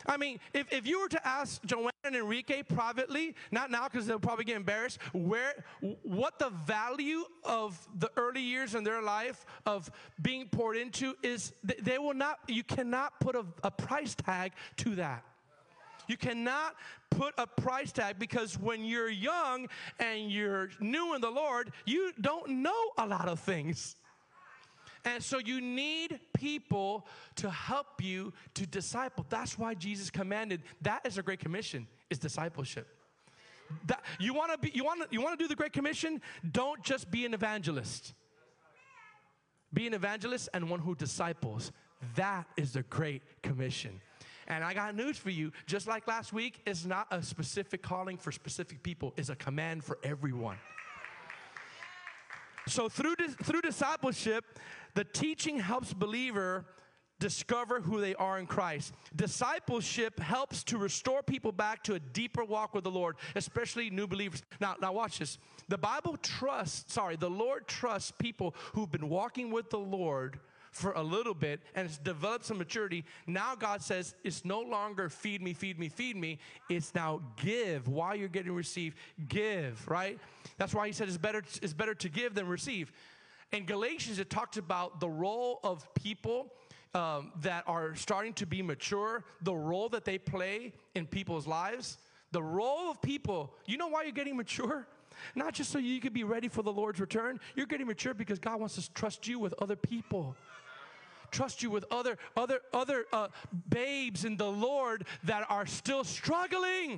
I 0.05 0.15
mean, 0.15 0.39
if, 0.53 0.71
if 0.71 0.87
you 0.87 1.01
were 1.01 1.09
to 1.09 1.27
ask 1.27 1.63
Joanne 1.65 1.91
and 2.05 2.15
Enrique 2.15 2.63
privately, 2.63 3.35
not 3.51 3.69
now 3.69 3.89
because 3.89 4.07
they'll 4.07 4.19
probably 4.19 4.45
get 4.45 4.55
embarrassed, 4.55 4.99
where 5.11 5.65
what 6.03 6.39
the 6.39 6.49
value 6.49 7.25
of 7.43 7.77
the 7.99 8.09
early 8.15 8.41
years 8.41 8.73
in 8.73 8.85
their 8.85 9.01
life 9.01 9.45
of 9.65 9.91
being 10.21 10.47
poured 10.47 10.77
into 10.77 11.13
is, 11.23 11.51
they 11.63 11.97
will 11.97 12.13
not, 12.13 12.39
you 12.47 12.63
cannot 12.63 13.19
put 13.19 13.35
a, 13.35 13.45
a 13.63 13.71
price 13.71 14.15
tag 14.15 14.53
to 14.77 14.95
that. 14.95 15.23
You 16.07 16.17
cannot 16.17 16.75
put 17.09 17.33
a 17.37 17.47
price 17.47 17.91
tag 17.91 18.19
because 18.19 18.57
when 18.57 18.83
you're 18.83 19.09
young 19.09 19.67
and 19.99 20.31
you're 20.31 20.69
new 20.79 21.15
in 21.15 21.21
the 21.21 21.29
Lord, 21.29 21.71
you 21.85 22.11
don't 22.19 22.63
know 22.63 22.91
a 22.97 23.05
lot 23.05 23.27
of 23.27 23.39
things. 23.39 23.95
And 25.05 25.23
so 25.23 25.37
you 25.37 25.61
need 25.61 26.19
people 26.33 27.07
to 27.35 27.49
help 27.49 28.03
you 28.03 28.33
to 28.55 28.65
disciple. 28.65 29.25
That's 29.29 29.57
why 29.57 29.73
Jesus 29.73 30.09
commanded 30.09 30.63
that 30.81 31.05
is 31.05 31.17
a 31.17 31.23
great 31.23 31.39
commission 31.39 31.87
is 32.09 32.19
discipleship. 32.19 32.87
That, 33.85 34.03
you 34.19 34.33
want 34.33 34.51
to 34.51 34.57
be 34.57 34.71
you 34.73 34.83
want 34.83 35.01
you 35.11 35.21
want 35.21 35.37
to 35.37 35.43
do 35.43 35.47
the 35.47 35.55
great 35.55 35.73
commission? 35.73 36.21
Don't 36.51 36.81
just 36.83 37.11
be 37.11 37.25
an 37.25 37.33
evangelist. 37.33 38.13
Be 39.73 39.87
an 39.87 39.93
evangelist 39.93 40.49
and 40.53 40.69
one 40.69 40.79
who 40.79 40.95
disciples. 40.95 41.71
That 42.15 42.47
is 42.55 42.73
the 42.73 42.83
great 42.83 43.21
commission. 43.41 44.01
And 44.47 44.63
I 44.63 44.73
got 44.73 44.95
news 44.95 45.17
for 45.17 45.29
you. 45.29 45.51
Just 45.65 45.87
like 45.87 46.07
last 46.07 46.31
week, 46.31 46.61
it's 46.65 46.85
not 46.85 47.07
a 47.11 47.21
specific 47.21 47.81
calling 47.81 48.17
for 48.17 48.31
specific 48.31 48.81
people, 48.83 49.13
it's 49.17 49.29
a 49.29 49.35
command 49.35 49.83
for 49.83 49.97
everyone. 50.03 50.57
So 52.67 52.89
through 52.89 53.15
through 53.43 53.61
discipleship, 53.61 54.59
the 54.93 55.03
teaching 55.03 55.59
helps 55.59 55.93
believer 55.93 56.65
discover 57.19 57.81
who 57.81 57.99
they 57.99 58.13
are 58.15 58.37
in 58.39 58.45
Christ. 58.45 58.93
Discipleship 59.15 60.19
helps 60.19 60.63
to 60.65 60.77
restore 60.77 61.23
people 61.23 61.51
back 61.51 61.83
to 61.85 61.95
a 61.95 61.99
deeper 61.99 62.43
walk 62.43 62.75
with 62.75 62.83
the 62.83 62.91
Lord, 62.91 63.15
especially 63.35 63.89
new 63.89 64.07
believers. 64.07 64.43
Now, 64.59 64.75
now 64.81 64.93
watch 64.93 65.19
this. 65.19 65.37
The 65.67 65.77
Bible 65.77 66.17
trusts, 66.17 66.93
sorry, 66.93 67.15
the 67.15 67.29
Lord 67.29 67.67
trusts 67.67 68.11
people 68.11 68.55
who've 68.73 68.91
been 68.91 69.09
walking 69.09 69.51
with 69.51 69.69
the 69.69 69.79
Lord 69.79 70.39
for 70.77 70.91
a 70.91 71.01
little 71.01 71.33
bit 71.33 71.61
and 71.75 71.87
it's 71.87 71.97
developed 71.97 72.45
some 72.45 72.57
maturity. 72.57 73.03
Now 73.25 73.55
God 73.55 73.81
says 73.81 74.15
it's 74.23 74.45
no 74.45 74.61
longer 74.61 75.09
feed 75.09 75.41
me, 75.41 75.53
feed 75.53 75.79
me, 75.79 75.89
feed 75.89 76.15
me. 76.15 76.37
It's 76.69 76.93
now 76.93 77.21
give 77.35 77.87
while 77.87 78.15
you're 78.15 78.27
getting 78.27 78.53
received. 78.53 78.97
Give, 79.27 79.87
right? 79.87 80.19
That's 80.57 80.73
why 80.73 80.87
he 80.87 80.93
said 80.93 81.07
it's 81.07 81.17
better, 81.17 81.43
it's 81.61 81.73
better 81.73 81.95
to 81.95 82.09
give 82.09 82.35
than 82.35 82.47
receive. 82.47 82.91
In 83.51 83.65
Galatians, 83.65 84.19
it 84.19 84.29
talks 84.29 84.57
about 84.57 84.99
the 84.99 85.09
role 85.09 85.59
of 85.63 85.91
people 85.95 86.53
um, 86.93 87.31
that 87.41 87.63
are 87.65 87.95
starting 87.95 88.33
to 88.33 88.45
be 88.45 88.61
mature, 88.61 89.23
the 89.41 89.55
role 89.55 89.89
that 89.89 90.05
they 90.05 90.17
play 90.17 90.73
in 90.95 91.07
people's 91.07 91.47
lives. 91.47 91.97
The 92.33 92.43
role 92.43 92.91
of 92.91 93.01
people, 93.01 93.53
you 93.65 93.77
know 93.77 93.87
why 93.87 94.03
you're 94.03 94.11
getting 94.11 94.35
mature? 94.37 94.85
Not 95.33 95.53
just 95.53 95.71
so 95.71 95.79
you 95.79 95.99
can 95.99 96.13
be 96.13 96.23
ready 96.23 96.47
for 96.47 96.61
the 96.61 96.71
Lord's 96.71 96.99
return. 96.99 97.39
You're 97.55 97.65
getting 97.65 97.87
mature 97.87 98.13
because 98.13 98.37
God 98.37 98.59
wants 98.59 98.75
to 98.75 98.93
trust 98.93 99.27
you 99.27 99.39
with 99.39 99.53
other 99.59 99.75
people 99.75 100.35
trust 101.31 101.63
you 101.63 101.69
with 101.69 101.85
other 101.91 102.17
other 102.35 102.59
other 102.73 103.05
uh, 103.13 103.27
babes 103.69 104.25
in 104.25 104.37
the 104.37 104.49
Lord 104.49 105.05
that 105.23 105.45
are 105.49 105.65
still 105.65 106.03
struggling. 106.03 106.91
Yeah. 106.91 106.97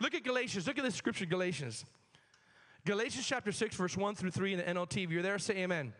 Look 0.00 0.14
at 0.14 0.24
Galatians. 0.24 0.66
Look 0.66 0.78
at 0.78 0.84
this 0.84 0.94
scripture, 0.94 1.26
Galatians. 1.26 1.84
Galatians 2.84 3.26
chapter 3.26 3.50
6, 3.50 3.76
verse 3.76 3.96
1 3.96 4.14
through 4.14 4.30
3 4.30 4.52
in 4.52 4.58
the 4.58 4.64
NLT. 4.64 5.04
If 5.04 5.10
you're 5.10 5.22
there, 5.22 5.38
say 5.38 5.56
amen. 5.58 5.94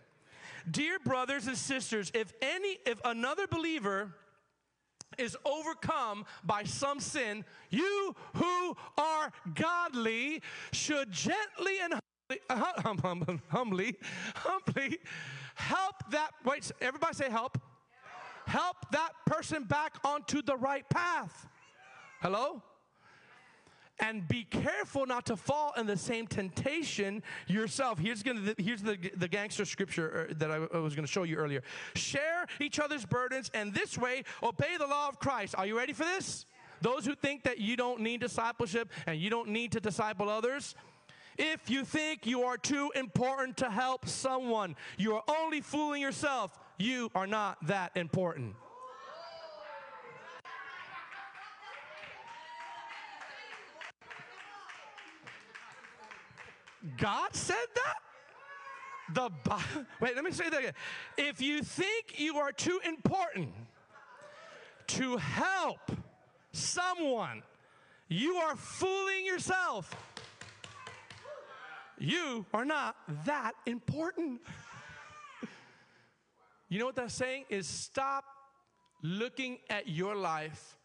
Dear 0.70 0.98
brothers 0.98 1.46
and 1.46 1.56
sisters, 1.56 2.10
if 2.14 2.32
any, 2.42 2.78
if 2.84 3.00
another 3.04 3.46
believer 3.46 4.14
is 5.16 5.36
overcome 5.44 6.24
by 6.44 6.64
some 6.64 7.00
sin, 7.00 7.44
you 7.70 8.14
who 8.34 8.76
are 8.98 9.32
godly 9.54 10.42
should 10.72 11.10
gently 11.10 11.78
and 11.82 11.94
humbly, 11.94 12.40
hum, 12.50 13.40
humbly, 13.48 13.96
humbly 14.36 14.98
help 15.54 15.96
that. 16.10 16.30
Wait, 16.44 16.70
everybody 16.80 17.14
say 17.14 17.30
help. 17.30 17.58
Help 18.46 18.76
that 18.92 19.10
person 19.26 19.64
back 19.64 19.96
onto 20.04 20.42
the 20.42 20.56
right 20.56 20.88
path. 20.90 21.48
Hello? 22.20 22.62
and 24.00 24.26
be 24.26 24.44
careful 24.44 25.06
not 25.06 25.26
to 25.26 25.36
fall 25.36 25.72
in 25.76 25.86
the 25.86 25.96
same 25.96 26.26
temptation 26.26 27.22
yourself. 27.46 27.98
Here's, 27.98 28.22
gonna, 28.22 28.54
here's 28.58 28.82
the, 28.82 28.98
the 29.16 29.28
gangster 29.28 29.64
scripture 29.64 30.28
uh, 30.30 30.34
that 30.38 30.50
I, 30.50 30.58
was 30.78 30.94
going 30.94 31.06
to 31.06 31.12
show 31.12 31.22
you 31.22 31.36
earlier. 31.36 31.62
Share 31.94 32.46
each 32.60 32.78
other's 32.78 33.04
burdens, 33.04 33.50
and 33.54 33.72
this 33.72 33.96
way 33.96 34.24
obey 34.42 34.76
the 34.78 34.86
law 34.86 35.08
of 35.08 35.18
Christ. 35.18 35.54
Are 35.56 35.66
you 35.66 35.76
ready 35.76 35.92
for 35.92 36.04
this? 36.04 36.46
Those 36.80 37.06
who 37.06 37.14
think 37.14 37.44
that 37.44 37.58
you 37.58 37.76
don't 37.76 38.00
need 38.00 38.20
discipleship 38.20 38.90
and 39.06 39.18
you 39.18 39.30
don't 39.30 39.48
need 39.48 39.72
to 39.72 39.80
disciple 39.80 40.28
others, 40.28 40.74
if 41.38 41.68
you 41.68 41.84
think 41.84 42.26
you 42.26 42.42
are 42.44 42.56
too 42.56 42.92
important 42.94 43.56
to 43.58 43.70
help 43.70 44.06
someone, 44.06 44.76
you 44.96 45.14
are 45.14 45.22
only 45.28 45.60
fooling 45.60 46.00
yourself. 46.00 46.58
You 46.78 47.10
are 47.14 47.26
not 47.26 47.58
that 47.66 47.92
important. 47.96 48.54
God 56.98 57.34
said 57.34 57.56
that? 57.74 57.96
The 59.12 59.30
wait, 60.00 60.14
let 60.14 60.24
me 60.24 60.32
say 60.32 60.48
that 60.48 60.58
again. 60.58 60.72
If 61.16 61.40
you 61.40 61.62
think 61.62 62.18
you 62.18 62.38
are 62.38 62.52
too 62.52 62.80
important 62.86 63.50
to 64.88 65.16
help 65.16 65.90
someone, 66.52 67.42
you 68.08 68.36
are 68.36 68.56
fooling 68.56 69.26
yourself. 69.26 69.94
You 72.04 72.44
are 72.52 72.64
not 72.64 72.96
that 73.24 73.52
important. 73.66 74.40
You 76.68 76.78
know 76.78 76.86
what 76.86 76.96
that's 76.96 77.14
saying? 77.14 77.44
Is 77.48 77.66
stop 77.66 78.24
looking 79.02 79.58
at 79.70 79.88
your 79.88 80.14
life 80.14 80.76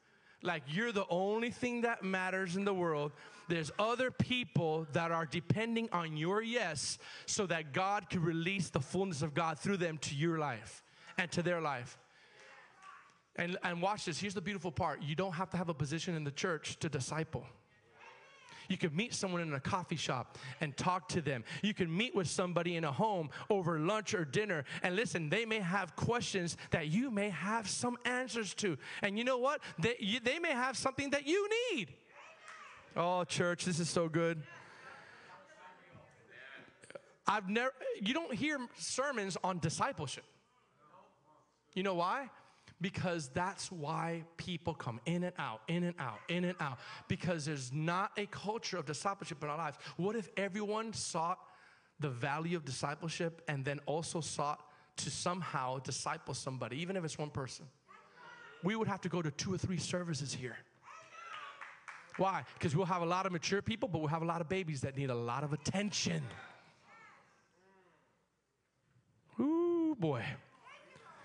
like 0.42 0.64
you're 0.68 0.92
the 0.92 1.06
only 1.10 1.52
thing 1.52 1.82
that 1.82 2.04
matters 2.04 2.56
in 2.56 2.64
the 2.64 2.74
world. 2.74 3.12
There's 3.50 3.72
other 3.80 4.12
people 4.12 4.88
that 4.94 5.12
are 5.12 5.26
depending 5.26 5.90
on 5.92 6.16
your 6.16 6.42
yes 6.42 6.98
so 7.26 7.46
that 7.48 7.74
God 7.74 8.10
can 8.10 8.22
release 8.22 8.70
the 8.70 8.80
fullness 8.80 9.22
of 9.22 9.34
God 9.34 9.60
through 9.60 9.78
them 9.78 9.98
to 10.00 10.16
your 10.16 10.38
life 10.38 10.84
and 11.18 11.30
to 11.32 11.42
their 11.42 11.60
life. 11.60 11.98
And, 13.36 13.58
and 13.64 13.82
watch 13.82 14.06
this. 14.06 14.20
Here's 14.20 14.34
the 14.34 14.42
beautiful 14.42 14.72
part. 14.72 15.02
You 15.02 15.16
don't 15.16 15.34
have 15.34 15.50
to 15.52 15.58
have 15.58 15.70
a 15.70 15.74
position 15.74 16.16
in 16.16 16.24
the 16.24 16.32
church 16.32 16.78
to 16.80 16.90
disciple. 16.90 17.46
You 18.70 18.78
could 18.78 18.96
meet 18.96 19.14
someone 19.14 19.42
in 19.42 19.54
a 19.54 19.60
coffee 19.60 19.98
shop 19.98 20.38
and 20.62 20.78
talk 20.78 21.10
to 21.10 21.22
them. 21.22 21.44
You 21.62 21.74
can 21.74 21.96
meet 21.96 22.16
with 22.16 22.28
somebody 22.28 22.78
in 22.78 22.86
a 22.86 22.92
home 22.92 23.30
over 23.50 23.80
lunch 23.80 24.14
or 24.14 24.24
dinner. 24.24 24.64
And 24.84 24.96
listen, 24.96 25.30
they 25.30 25.46
may 25.46 25.60
have 25.60 25.96
questions 25.96 26.56
that 26.72 26.88
you 26.88 27.12
may 27.12 27.30
have 27.30 27.68
some 27.68 27.98
answers 28.06 28.54
to. 28.56 28.78
And 29.02 29.18
you 29.18 29.24
know 29.24 29.40
what? 29.40 29.62
They, 29.80 29.96
you, 30.00 30.20
they 30.20 30.40
may 30.40 30.52
have 30.52 30.78
something 30.78 31.10
that 31.10 31.28
you 31.28 31.50
need. 31.74 31.90
Oh, 32.96 33.24
church, 33.24 33.66
this 33.66 33.80
is 33.80 33.90
so 33.90 34.08
good. 34.08 34.42
I've 37.28 37.50
never, 37.50 37.74
you 38.02 38.14
don't 38.14 38.34
hear 38.34 38.58
sermons 38.78 39.38
on 39.44 39.60
discipleship. 39.60 40.24
You 41.76 41.84
know 41.84 41.94
why? 41.94 42.30
Because 42.82 43.30
that's 43.30 43.72
why 43.72 44.24
people 44.38 44.74
come 44.74 45.00
in 45.06 45.24
and 45.24 45.34
out, 45.38 45.62
in 45.68 45.84
and 45.84 45.96
out, 46.00 46.20
in 46.30 46.46
and 46.46 46.56
out, 46.60 46.80
because 47.08 47.46
there's 47.46 47.74
not 47.74 48.12
a 48.18 48.26
culture 48.28 48.78
of 48.78 48.86
discipleship 48.86 49.44
in 49.44 49.50
our 49.50 49.58
lives. 49.58 49.78
What 49.98 50.16
if 50.16 50.30
everyone 50.38 50.94
sought 50.94 51.40
the 52.00 52.10
value 52.10 52.56
of 52.56 52.64
discipleship 52.64 53.42
and 53.48 53.66
then 53.66 53.80
also 53.86 54.22
sought 54.22 54.62
to 54.98 55.10
somehow 55.10 55.80
disciple 55.80 56.34
somebody, 56.34 56.82
even 56.82 56.96
if 56.96 57.04
it's 57.04 57.18
one 57.18 57.30
person? 57.30 57.66
We 58.64 58.76
would 58.76 58.88
have 58.88 59.02
to 59.02 59.10
go 59.10 59.22
to 59.22 59.32
two 59.32 59.54
or 59.54 59.58
three 59.58 59.78
services 59.78 60.34
here. 60.34 60.58
Why? 62.18 62.44
Because 62.54 62.76
we'll 62.76 62.86
have 62.86 63.02
a 63.02 63.06
lot 63.06 63.26
of 63.26 63.32
mature 63.32 63.62
people, 63.62 63.88
but 63.88 64.00
we'll 64.00 64.10
have 64.10 64.22
a 64.22 64.26
lot 64.26 64.42
of 64.42 64.50
babies 64.50 64.82
that 64.82 64.98
need 64.98 65.10
a 65.10 65.16
lot 65.16 65.44
of 65.44 65.54
attention. 65.54 66.22
Ooh, 69.40 69.96
boy. 69.98 70.24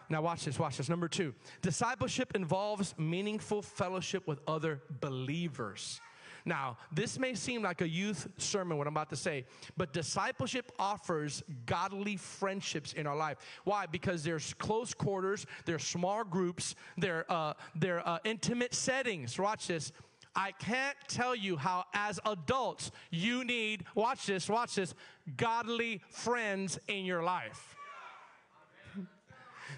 Now, 0.08 0.22
watch 0.22 0.44
this, 0.44 0.58
watch 0.58 0.76
this. 0.76 0.88
Number 0.88 1.08
two, 1.08 1.34
discipleship 1.62 2.32
involves 2.34 2.94
meaningful 2.98 3.62
fellowship 3.62 4.26
with 4.26 4.40
other 4.46 4.82
believers. 5.00 6.00
Now, 6.46 6.76
this 6.92 7.18
may 7.18 7.34
seem 7.34 7.62
like 7.62 7.80
a 7.80 7.88
youth 7.88 8.28
sermon, 8.36 8.76
what 8.76 8.86
I'm 8.86 8.92
about 8.92 9.08
to 9.10 9.16
say, 9.16 9.46
but 9.78 9.94
discipleship 9.94 10.72
offers 10.78 11.42
godly 11.64 12.16
friendships 12.16 12.92
in 12.92 13.06
our 13.06 13.16
life. 13.16 13.38
Why? 13.64 13.86
Because 13.86 14.22
there's 14.24 14.52
close 14.54 14.92
quarters, 14.92 15.46
there's 15.64 15.84
small 15.84 16.22
groups, 16.22 16.74
there 16.98 17.24
uh, 17.32 17.54
are 17.86 18.02
uh, 18.04 18.18
intimate 18.24 18.74
settings. 18.74 19.38
Watch 19.38 19.68
this. 19.68 19.90
I 20.36 20.50
can't 20.52 20.96
tell 21.08 21.34
you 21.34 21.56
how, 21.56 21.84
as 21.94 22.20
adults, 22.26 22.90
you 23.10 23.44
need, 23.44 23.84
watch 23.94 24.26
this, 24.26 24.48
watch 24.48 24.74
this, 24.74 24.92
godly 25.36 26.02
friends 26.10 26.78
in 26.88 27.04
your 27.04 27.22
life. 27.22 27.73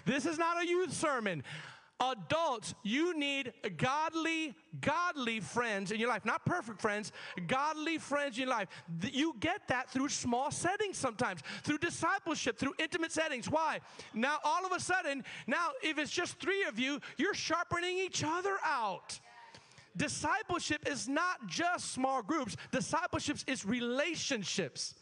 This 0.07 0.25
is 0.25 0.37
not 0.39 0.63
a 0.63 0.65
youth 0.65 0.93
sermon. 0.93 1.43
Adults, 1.99 2.75
you 2.83 3.17
need 3.17 3.53
godly, 3.75 4.55
godly 4.79 5.39
friends 5.39 5.91
in 5.91 5.99
your 5.99 6.09
life. 6.09 6.23
Not 6.25 6.45
perfect 6.45 6.79
friends, 6.79 7.11
godly 7.47 7.97
friends 7.97 8.37
in 8.37 8.43
your 8.43 8.51
life. 8.51 8.67
You 9.01 9.35
get 9.39 9.67
that 9.67 9.89
through 9.89 10.09
small 10.09 10.49
settings 10.49 10.97
sometimes, 10.97 11.41
through 11.63 11.79
discipleship, 11.79 12.57
through 12.57 12.73
intimate 12.79 13.11
settings. 13.11 13.49
Why? 13.49 13.79
Now, 14.13 14.37
all 14.43 14.65
of 14.65 14.71
a 14.71 14.79
sudden, 14.79 15.23
now, 15.45 15.69
if 15.81 15.97
it's 15.97 16.11
just 16.11 16.39
three 16.39 16.63
of 16.63 16.79
you, 16.79 16.99
you're 17.17 17.33
sharpening 17.33 17.97
each 17.97 18.23
other 18.23 18.55
out. 18.63 19.19
Discipleship 19.97 20.87
is 20.87 21.09
not 21.09 21.47
just 21.47 21.91
small 21.91 22.21
groups, 22.21 22.55
discipleship 22.71 23.37
is 23.47 23.65
relationships. 23.65 24.93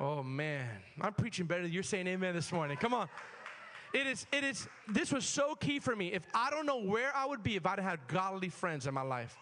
Oh 0.00 0.24
man, 0.24 0.68
I'm 1.00 1.12
preaching 1.14 1.46
better 1.46 1.62
than 1.62 1.72
you're 1.72 1.84
saying 1.84 2.08
amen 2.08 2.34
this 2.34 2.50
morning. 2.50 2.76
Come 2.76 2.92
on. 2.92 3.08
It 3.94 4.06
is, 4.06 4.26
it 4.32 4.44
is, 4.44 4.68
this 4.88 5.12
was 5.12 5.24
so 5.24 5.54
key 5.54 5.78
for 5.78 5.96
me. 5.96 6.12
If 6.12 6.26
I 6.34 6.50
don't 6.50 6.66
know 6.66 6.82
where 6.82 7.14
I 7.16 7.24
would 7.24 7.42
be 7.42 7.56
if 7.56 7.64
I'd 7.64 7.78
had 7.78 8.00
godly 8.08 8.50
friends 8.50 8.86
in 8.86 8.92
my 8.92 9.02
life. 9.02 9.36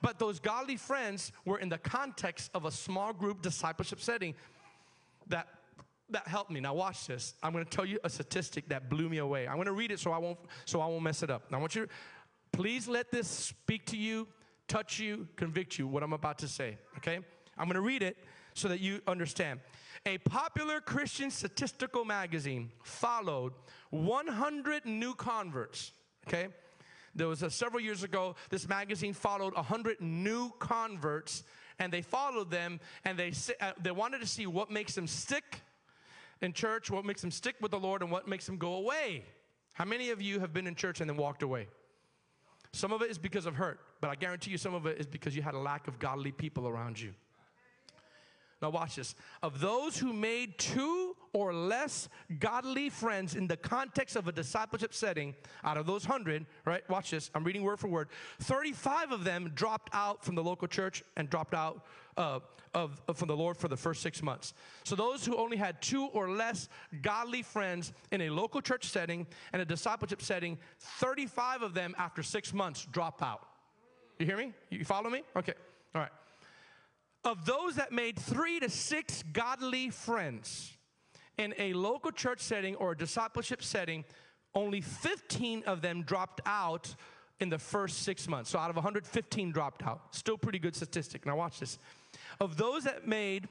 But 0.00 0.18
those 0.18 0.38
godly 0.38 0.76
friends 0.76 1.32
were 1.44 1.58
in 1.58 1.68
the 1.68 1.78
context 1.78 2.50
of 2.54 2.64
a 2.64 2.70
small 2.70 3.12
group 3.12 3.42
discipleship 3.42 4.00
setting 4.00 4.34
that 5.26 5.48
that 6.10 6.26
helped 6.26 6.50
me. 6.50 6.60
Now 6.60 6.72
watch 6.72 7.06
this. 7.06 7.34
I'm 7.42 7.52
going 7.52 7.66
to 7.66 7.70
tell 7.70 7.84
you 7.84 7.98
a 8.02 8.08
statistic 8.08 8.66
that 8.70 8.88
blew 8.88 9.10
me 9.10 9.18
away. 9.18 9.46
I'm 9.46 9.56
going 9.56 9.66
to 9.66 9.72
read 9.72 9.90
it 9.90 10.00
so 10.00 10.12
I 10.12 10.18
won't 10.18 10.38
so 10.64 10.80
I 10.80 10.86
won't 10.86 11.02
mess 11.02 11.22
it 11.22 11.30
up. 11.30 11.50
Now 11.50 11.58
I 11.58 11.60
want 11.60 11.74
you 11.74 11.88
please 12.52 12.88
let 12.88 13.10
this 13.10 13.28
speak 13.28 13.86
to 13.86 13.96
you, 13.96 14.26
touch 14.66 14.98
you, 14.98 15.28
convict 15.36 15.78
you 15.78 15.86
what 15.86 16.02
I'm 16.02 16.12
about 16.12 16.38
to 16.38 16.48
say, 16.48 16.78
okay? 16.96 17.18
I'm 17.56 17.66
going 17.66 17.74
to 17.74 17.80
read 17.80 18.02
it 18.02 18.16
so 18.54 18.68
that 18.68 18.80
you 18.80 19.00
understand. 19.06 19.60
A 20.06 20.18
popular 20.18 20.80
Christian 20.80 21.30
statistical 21.30 22.04
magazine 22.04 22.70
followed 22.82 23.52
100 23.90 24.86
new 24.86 25.14
converts, 25.14 25.92
okay? 26.26 26.48
There 27.14 27.26
was 27.26 27.42
a, 27.42 27.50
several 27.50 27.80
years 27.80 28.02
ago, 28.02 28.36
this 28.48 28.68
magazine 28.68 29.12
followed 29.12 29.54
100 29.54 30.00
new 30.00 30.50
converts, 30.58 31.42
and 31.78 31.92
they 31.92 32.02
followed 32.02 32.50
them, 32.50 32.80
and 33.04 33.18
they, 33.18 33.32
uh, 33.60 33.72
they 33.80 33.90
wanted 33.90 34.20
to 34.20 34.26
see 34.26 34.46
what 34.46 34.70
makes 34.70 34.94
them 34.94 35.06
stick 35.06 35.62
in 36.40 36.52
church, 36.52 36.90
what 36.90 37.04
makes 37.04 37.20
them 37.20 37.30
stick 37.30 37.56
with 37.60 37.72
the 37.72 37.78
Lord, 37.78 38.02
and 38.02 38.10
what 38.10 38.28
makes 38.28 38.46
them 38.46 38.56
go 38.56 38.74
away. 38.74 39.24
How 39.74 39.84
many 39.84 40.10
of 40.10 40.22
you 40.22 40.40
have 40.40 40.52
been 40.52 40.66
in 40.66 40.74
church 40.74 41.00
and 41.00 41.10
then 41.10 41.16
walked 41.16 41.42
away? 41.42 41.68
Some 42.72 42.92
of 42.92 43.02
it 43.02 43.10
is 43.10 43.18
because 43.18 43.46
of 43.46 43.54
hurt, 43.54 43.80
but 44.00 44.10
I 44.10 44.14
guarantee 44.14 44.50
you 44.50 44.58
some 44.58 44.74
of 44.74 44.86
it 44.86 44.98
is 44.98 45.06
because 45.06 45.34
you 45.34 45.42
had 45.42 45.54
a 45.54 45.58
lack 45.58 45.88
of 45.88 45.98
godly 45.98 46.32
people 46.32 46.68
around 46.68 47.00
you. 47.00 47.14
Now, 48.60 48.70
watch 48.70 48.96
this. 48.96 49.14
Of 49.42 49.60
those 49.60 49.96
who 49.98 50.12
made 50.12 50.58
two 50.58 51.16
or 51.32 51.54
less 51.54 52.08
godly 52.40 52.90
friends 52.90 53.36
in 53.36 53.46
the 53.46 53.56
context 53.56 54.16
of 54.16 54.26
a 54.26 54.32
discipleship 54.32 54.92
setting, 54.92 55.34
out 55.62 55.76
of 55.76 55.86
those 55.86 56.04
hundred, 56.04 56.44
right? 56.64 56.88
Watch 56.90 57.12
this. 57.12 57.30
I'm 57.34 57.44
reading 57.44 57.62
word 57.62 57.78
for 57.78 57.86
word. 57.86 58.08
35 58.40 59.12
of 59.12 59.24
them 59.24 59.52
dropped 59.54 59.90
out 59.94 60.24
from 60.24 60.34
the 60.34 60.42
local 60.42 60.66
church 60.66 61.04
and 61.16 61.30
dropped 61.30 61.54
out 61.54 61.84
uh, 62.16 62.40
of, 62.74 63.00
of, 63.06 63.16
from 63.16 63.28
the 63.28 63.36
Lord 63.36 63.56
for 63.56 63.68
the 63.68 63.76
first 63.76 64.02
six 64.02 64.22
months. 64.22 64.54
So, 64.82 64.96
those 64.96 65.24
who 65.24 65.36
only 65.36 65.56
had 65.56 65.80
two 65.80 66.06
or 66.06 66.28
less 66.28 66.68
godly 67.00 67.42
friends 67.42 67.92
in 68.10 68.22
a 68.22 68.30
local 68.30 68.60
church 68.60 68.86
setting 68.86 69.26
and 69.52 69.62
a 69.62 69.64
discipleship 69.64 70.20
setting, 70.20 70.58
35 70.80 71.62
of 71.62 71.74
them 71.74 71.94
after 71.96 72.24
six 72.24 72.52
months 72.52 72.86
drop 72.90 73.22
out. 73.22 73.46
You 74.18 74.26
hear 74.26 74.36
me? 74.36 74.52
You 74.68 74.84
follow 74.84 75.10
me? 75.10 75.22
Okay. 75.36 75.54
All 75.94 76.02
right 76.02 76.10
of 77.28 77.44
those 77.44 77.76
that 77.76 77.92
made 77.92 78.18
three 78.18 78.58
to 78.58 78.70
six 78.70 79.22
godly 79.32 79.90
friends 79.90 80.76
in 81.36 81.54
a 81.58 81.74
local 81.74 82.10
church 82.10 82.40
setting 82.40 82.74
or 82.76 82.92
a 82.92 82.96
discipleship 82.96 83.62
setting, 83.62 84.04
only 84.54 84.80
15 84.80 85.62
of 85.64 85.82
them 85.82 86.02
dropped 86.02 86.40
out 86.46 86.94
in 87.38 87.50
the 87.50 87.58
first 87.58 88.02
six 88.02 88.26
months. 88.26 88.50
So 88.50 88.58
out 88.58 88.70
of 88.70 88.76
115 88.76 89.52
dropped 89.52 89.82
out. 89.84 90.14
Still 90.16 90.38
pretty 90.38 90.58
good 90.58 90.74
statistic. 90.74 91.26
Now 91.26 91.36
watch 91.36 91.60
this. 91.60 91.78
Of 92.40 92.56
those 92.56 92.84
that 92.84 93.06
made 93.06 93.46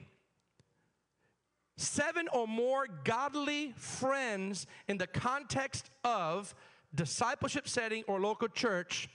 seven 1.78 2.28
or 2.34 2.48
more 2.48 2.88
godly 3.04 3.74
friends 3.78 4.66
in 4.88 4.98
the 4.98 5.08
context 5.08 5.92
of 6.04 6.56
discipleship 6.96 7.70
setting 7.70 8.04
or 8.08 8.20
local 8.20 8.48
church, 8.48 9.08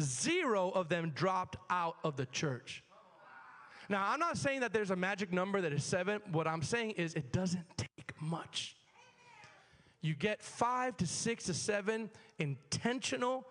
zero 0.00 0.70
of 0.70 0.88
them 0.88 1.12
dropped 1.14 1.56
out 1.68 1.96
of 2.02 2.16
the 2.16 2.26
church. 2.26 2.82
Now, 3.88 4.04
I'm 4.08 4.18
not 4.18 4.36
saying 4.36 4.60
that 4.60 4.72
there's 4.72 4.90
a 4.90 4.96
magic 4.96 5.32
number 5.32 5.60
that 5.60 5.72
is 5.72 5.84
seven. 5.84 6.20
What 6.32 6.46
I'm 6.46 6.62
saying 6.62 6.92
is 6.92 7.14
it 7.14 7.32
doesn't 7.32 7.64
take 7.76 8.12
much. 8.20 8.76
You 10.00 10.14
get 10.14 10.42
five 10.42 10.96
to 10.98 11.06
six 11.06 11.44
to 11.44 11.54
seven 11.54 12.10
intentional 12.38 13.46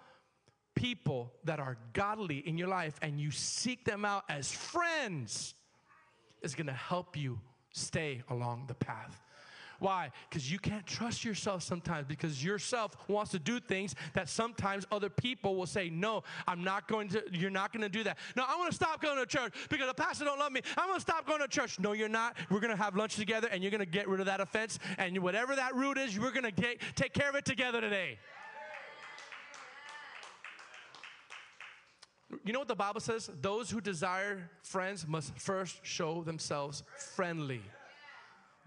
people 0.76 1.34
that 1.46 1.60
are 1.60 1.78
godly 1.94 2.38
in 2.40 2.58
your 2.58 2.68
life 2.68 2.98
and 3.02 3.20
you 3.20 3.32
seek 3.32 3.86
them 3.86 4.04
out 4.06 4.24
as 4.30 4.52
friends 4.52 5.56
is 6.42 6.54
to 6.68 6.74
help 6.74 7.18
you 7.18 7.40
stay 7.72 8.22
along 8.30 8.66
the 8.68 8.74
path. 8.74 9.22
Why? 9.80 10.12
Because 10.30 10.52
you 10.52 10.60
can't 10.60 10.86
trust 10.86 11.26
yourself 11.26 11.64
sometimes 11.64 12.08
because 12.08 12.44
yourself 12.44 12.92
wants 13.08 13.32
to 13.32 13.40
do 13.40 13.60
things 13.60 13.96
that 14.14 14.30
sometimes 14.30 14.86
other 14.92 15.10
people 15.10 15.56
will 15.56 15.66
say, 15.66 15.90
No, 15.90 16.24
I'm 16.48 16.64
not 16.64 16.88
going 16.88 17.10
to, 17.10 17.24
you're 17.32 17.50
not 17.50 17.72
going 17.72 17.82
to 17.82 17.90
do 17.90 18.04
that. 18.04 18.18
No, 18.36 18.44
I 18.48 18.56
want 18.58 18.70
to 18.70 18.76
stop 18.76 19.02
going 19.02 19.18
to 19.18 19.26
church 19.26 19.54
because 19.70 19.88
the 19.88 19.94
pastor 19.94 20.26
don't 20.26 20.40
love 20.40 20.52
me. 20.52 20.62
I'm 20.78 20.88
going 20.88 20.98
to 20.98 21.02
stop 21.02 21.28
going 21.28 21.42
to 21.42 21.48
church. 21.48 21.80
No, 21.80 21.94
you're 21.94 22.10
not. 22.10 22.36
We're 22.50 22.60
going 22.60 22.76
to 22.76 22.82
have 22.82 22.96
lunch 22.96 23.16
together 23.16 23.48
and 23.52 23.64
you're 23.64 23.72
going 23.72 23.80
to 23.80 23.86
get 23.86 24.08
rid 24.08 24.20
of 24.20 24.26
that 24.28 24.40
offense. 24.40 24.80
And 24.98 25.18
whatever 25.20 25.56
that 25.56 25.76
root 25.76 25.98
is, 25.98 26.20
we're 26.20 26.32
going 26.32 26.52
to 26.52 26.78
take 26.96 27.14
care 27.14 27.30
of 27.30 27.36
it 27.36 27.46
together 27.46 27.82
today. 27.82 28.20
You 32.44 32.54
know 32.54 32.60
what 32.60 32.68
the 32.68 32.76
Bible 32.76 33.00
says? 33.00 33.30
Those 33.42 33.70
who 33.70 33.82
desire 33.82 34.50
friends 34.62 35.08
must 35.08 35.38
first 35.38 35.80
show 35.84 36.24
themselves 36.24 36.84
friendly. 37.16 37.62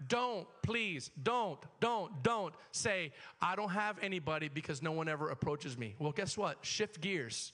Don't, 0.07 0.47
please, 0.63 1.11
don't, 1.21 1.59
don't, 1.79 2.23
don't 2.23 2.53
say, 2.71 3.11
I 3.41 3.55
don't 3.55 3.71
have 3.71 3.97
anybody 4.01 4.47
because 4.47 4.81
no 4.81 4.93
one 4.93 5.09
ever 5.09 5.29
approaches 5.29 5.77
me. 5.77 5.95
Well, 5.99 6.13
guess 6.13 6.37
what? 6.37 6.57
Shift 6.61 7.01
gears. 7.01 7.51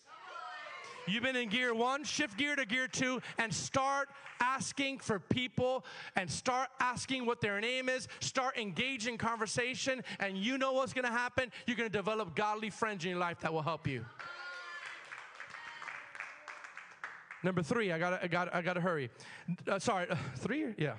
You've 1.08 1.24
been 1.24 1.36
in 1.36 1.50
gear 1.50 1.74
one, 1.74 2.04
shift 2.04 2.38
gear 2.38 2.56
to 2.56 2.66
gear 2.66 2.88
two, 2.88 3.22
and 3.38 3.54
start 3.54 4.10
asking 4.42 5.00
for 5.00 5.20
people 5.20 5.86
and 6.16 6.30
start 6.30 6.70
asking 6.80 7.26
what 7.26 7.42
their 7.42 7.60
name 7.62 7.90
is. 7.90 8.08
Start 8.22 8.58
engaging 8.58 9.18
conversation, 9.18 10.04
and 10.20 10.38
you 10.38 10.58
know 10.58 10.74
what's 10.74 10.94
gonna 10.94 11.12
happen? 11.12 11.52
You're 11.68 11.78
gonna 11.78 11.90
develop 11.90 12.36
godly 12.36 12.70
friends 12.70 13.06
in 13.06 13.12
your 13.12 13.20
life 13.20 13.40
that 13.42 13.54
will 13.54 13.62
help 13.62 13.88
you. 13.88 14.06
Number 17.44 17.62
three, 17.62 17.92
I 17.92 18.00
gotta, 18.00 18.24
I 18.24 18.28
gotta, 18.28 18.58
I 18.58 18.62
gotta 18.64 18.82
hurry. 18.82 19.12
Uh, 19.68 19.78
sorry, 19.78 20.10
uh, 20.10 20.16
three? 20.38 20.74
Yeah. 20.78 20.96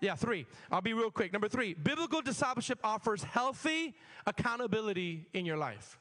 Yeah, 0.00 0.14
three. 0.14 0.46
I'll 0.70 0.80
be 0.80 0.92
real 0.92 1.10
quick. 1.10 1.32
Number 1.32 1.48
three, 1.48 1.74
biblical 1.74 2.22
discipleship 2.22 2.78
offers 2.84 3.22
healthy 3.22 3.94
accountability 4.26 5.26
in 5.32 5.44
your 5.44 5.56
life. 5.56 5.98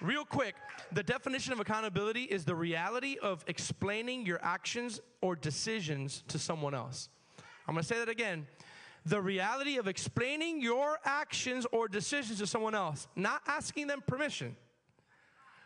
Real 0.00 0.24
quick, 0.24 0.56
the 0.92 1.02
definition 1.02 1.52
of 1.52 1.60
accountability 1.60 2.24
is 2.24 2.44
the 2.44 2.54
reality 2.54 3.16
of 3.22 3.44
explaining 3.46 4.26
your 4.26 4.38
actions 4.42 5.00
or 5.22 5.36
decisions 5.36 6.22
to 6.28 6.38
someone 6.38 6.74
else. 6.74 7.08
I'm 7.66 7.74
gonna 7.74 7.84
say 7.84 7.98
that 7.98 8.08
again. 8.08 8.46
The 9.06 9.22
reality 9.22 9.78
of 9.78 9.86
explaining 9.86 10.60
your 10.60 10.98
actions 11.04 11.64
or 11.72 11.86
decisions 11.86 12.38
to 12.38 12.46
someone 12.46 12.74
else, 12.74 13.06
not 13.14 13.40
asking 13.46 13.86
them 13.86 14.02
permission. 14.04 14.56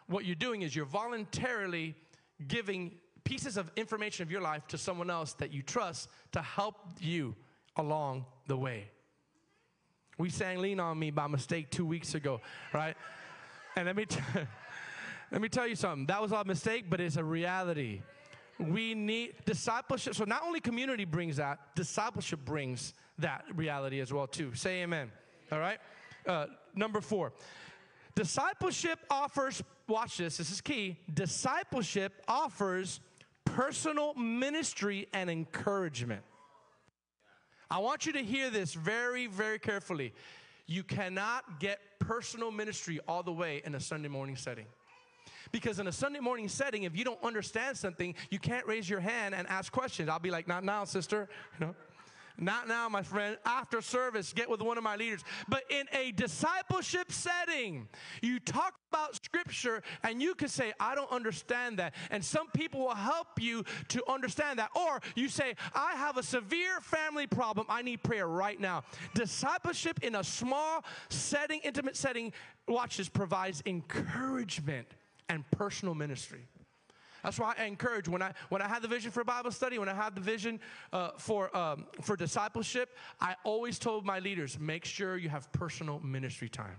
What 0.06 0.26
you're 0.26 0.34
doing 0.34 0.62
is 0.62 0.76
you're 0.76 0.84
voluntarily 0.84 1.94
giving 2.46 2.99
pieces 3.24 3.56
of 3.56 3.70
information 3.76 4.22
of 4.22 4.30
your 4.30 4.40
life 4.40 4.66
to 4.68 4.78
someone 4.78 5.10
else 5.10 5.34
that 5.34 5.52
you 5.52 5.62
trust 5.62 6.08
to 6.32 6.42
help 6.42 6.76
you 7.00 7.34
along 7.76 8.24
the 8.46 8.56
way. 8.56 8.90
We 10.18 10.30
sang 10.30 10.58
Lean 10.58 10.80
on 10.80 10.98
Me 10.98 11.10
by 11.10 11.26
mistake 11.26 11.70
two 11.70 11.86
weeks 11.86 12.14
ago, 12.14 12.40
right? 12.74 12.96
And 13.76 13.86
let 13.86 13.96
me, 13.96 14.04
t- 14.04 14.20
let 15.32 15.40
me 15.40 15.48
tell 15.48 15.66
you 15.66 15.76
something. 15.76 16.06
That 16.06 16.20
was 16.20 16.32
a 16.32 16.44
mistake, 16.44 16.86
but 16.90 17.00
it's 17.00 17.16
a 17.16 17.24
reality. 17.24 18.02
We 18.58 18.94
need 18.94 19.34
discipleship. 19.46 20.14
So 20.14 20.24
not 20.24 20.42
only 20.44 20.60
community 20.60 21.06
brings 21.06 21.36
that, 21.36 21.58
discipleship 21.74 22.40
brings 22.44 22.92
that 23.18 23.44
reality 23.54 24.00
as 24.00 24.12
well 24.12 24.26
too. 24.26 24.54
Say 24.54 24.82
amen. 24.82 25.10
All 25.50 25.58
right? 25.58 25.78
Uh, 26.26 26.46
number 26.74 27.00
four, 27.00 27.32
discipleship 28.14 28.98
offers 29.10 29.62
watch 29.90 30.16
this, 30.16 30.36
this 30.38 30.50
is 30.50 30.60
key. 30.60 30.96
Discipleship 31.12 32.22
offers 32.28 33.00
personal 33.54 34.14
ministry 34.14 35.08
and 35.12 35.30
encouragement. 35.30 36.22
I 37.70 37.78
want 37.78 38.06
you 38.06 38.12
to 38.14 38.22
hear 38.22 38.50
this 38.50 38.74
very, 38.74 39.26
very 39.26 39.58
carefully. 39.58 40.12
You 40.66 40.82
cannot 40.82 41.60
get 41.60 41.80
personal 41.98 42.50
ministry 42.50 43.00
all 43.06 43.22
the 43.22 43.32
way 43.32 43.62
in 43.64 43.74
a 43.74 43.80
Sunday 43.80 44.08
morning 44.08 44.36
setting. 44.36 44.66
Because 45.52 45.80
in 45.80 45.86
a 45.86 45.92
Sunday 45.92 46.20
morning 46.20 46.48
setting, 46.48 46.84
if 46.84 46.96
you 46.96 47.04
don't 47.04 47.22
understand 47.24 47.76
something, 47.76 48.14
you 48.30 48.38
can't 48.38 48.66
raise 48.66 48.88
your 48.88 49.00
hand 49.00 49.34
and 49.34 49.48
ask 49.48 49.72
questions. 49.72 50.08
I'll 50.08 50.18
be 50.20 50.30
like, 50.30 50.46
not 50.46 50.64
now, 50.64 50.84
sister. 50.84 51.28
You 51.58 51.66
know? 51.66 51.74
Not 52.40 52.66
now, 52.66 52.88
my 52.88 53.02
friend. 53.02 53.36
After 53.44 53.82
service, 53.82 54.32
get 54.32 54.48
with 54.48 54.62
one 54.62 54.78
of 54.78 54.84
my 54.84 54.96
leaders. 54.96 55.22
But 55.46 55.64
in 55.70 55.86
a 55.92 56.12
discipleship 56.12 57.12
setting, 57.12 57.86
you 58.22 58.40
talk 58.40 58.74
about 58.90 59.14
scripture 59.14 59.82
and 60.02 60.22
you 60.22 60.34
can 60.34 60.48
say, 60.48 60.72
I 60.80 60.94
don't 60.94 61.10
understand 61.12 61.78
that. 61.78 61.94
And 62.10 62.24
some 62.24 62.48
people 62.48 62.80
will 62.80 62.94
help 62.94 63.28
you 63.38 63.64
to 63.88 64.02
understand 64.10 64.58
that. 64.58 64.70
Or 64.74 65.00
you 65.14 65.28
say, 65.28 65.54
I 65.74 65.94
have 65.96 66.16
a 66.16 66.22
severe 66.22 66.80
family 66.80 67.26
problem. 67.26 67.66
I 67.68 67.82
need 67.82 68.02
prayer 68.02 68.26
right 68.26 68.58
now. 68.58 68.84
Discipleship 69.14 70.00
in 70.02 70.14
a 70.14 70.24
small 70.24 70.84
setting, 71.10 71.60
intimate 71.62 71.96
setting, 71.96 72.32
watch 72.66 72.96
this, 72.96 73.08
provides 73.08 73.62
encouragement 73.66 74.88
and 75.28 75.48
personal 75.50 75.94
ministry. 75.94 76.48
That's 77.22 77.38
why 77.38 77.54
I 77.58 77.64
encourage 77.64 78.08
when 78.08 78.22
I 78.22 78.32
when 78.48 78.62
I 78.62 78.68
had 78.68 78.82
the 78.82 78.88
vision 78.88 79.10
for 79.10 79.24
Bible 79.24 79.50
study, 79.50 79.78
when 79.78 79.88
I 79.88 79.94
had 79.94 80.14
the 80.14 80.20
vision 80.20 80.60
uh, 80.92 81.10
for 81.18 81.54
um, 81.56 81.86
for 82.00 82.16
discipleship, 82.16 82.96
I 83.20 83.36
always 83.44 83.78
told 83.78 84.04
my 84.04 84.18
leaders, 84.18 84.58
make 84.58 84.84
sure 84.84 85.16
you 85.16 85.28
have 85.28 85.50
personal 85.52 86.00
ministry 86.00 86.48
time. 86.48 86.76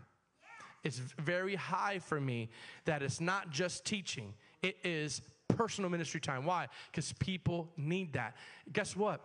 It's 0.83 0.97
very 0.97 1.55
high 1.55 1.99
for 1.99 2.19
me 2.19 2.49
that 2.85 3.03
it's 3.03 3.21
not 3.21 3.51
just 3.51 3.85
teaching; 3.85 4.33
it 4.61 4.77
is 4.83 5.21
personal 5.47 5.89
ministry 5.89 6.19
time. 6.19 6.45
Why? 6.45 6.67
Because 6.91 7.13
people 7.13 7.71
need 7.77 8.13
that. 8.13 8.35
Guess 8.71 8.95
what? 8.95 9.21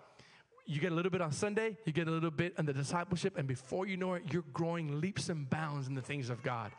You 0.68 0.80
get 0.80 0.90
a 0.90 0.94
little 0.94 1.12
bit 1.12 1.20
on 1.20 1.30
Sunday, 1.30 1.76
you 1.84 1.92
get 1.92 2.08
a 2.08 2.10
little 2.10 2.30
bit 2.30 2.54
in 2.58 2.66
the 2.66 2.72
discipleship, 2.72 3.38
and 3.38 3.46
before 3.46 3.86
you 3.86 3.96
know 3.96 4.14
it, 4.14 4.24
you're 4.32 4.44
growing 4.52 5.00
leaps 5.00 5.28
and 5.28 5.48
bounds 5.48 5.86
in 5.86 5.94
the 5.94 6.02
things 6.02 6.28
of 6.28 6.42
God. 6.42 6.72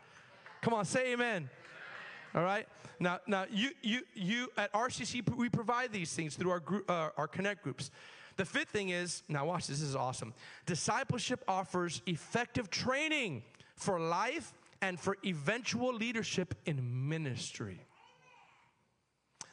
Come 0.60 0.74
on, 0.74 0.84
say 0.84 1.12
amen. 1.12 1.48
All 2.34 2.42
right. 2.42 2.66
Now, 3.00 3.20
now 3.26 3.46
you, 3.50 3.70
you, 3.82 4.02
you 4.14 4.48
at 4.56 4.72
RCC 4.72 5.34
we 5.34 5.48
provide 5.48 5.92
these 5.92 6.12
things 6.12 6.36
through 6.36 6.50
our 6.50 6.60
group, 6.60 6.90
uh, 6.90 7.10
our 7.16 7.28
connect 7.28 7.62
groups. 7.62 7.90
The 8.36 8.44
fifth 8.44 8.68
thing 8.68 8.90
is 8.90 9.22
now 9.28 9.46
watch 9.46 9.66
this. 9.66 9.80
This 9.80 9.88
is 9.88 9.96
awesome. 9.96 10.32
Discipleship 10.66 11.42
offers 11.48 12.02
effective 12.06 12.70
training 12.70 13.42
for 13.76 13.98
life 13.98 14.52
and 14.80 14.98
for 14.98 15.16
eventual 15.24 15.92
leadership 15.92 16.54
in 16.66 17.08
ministry. 17.08 17.80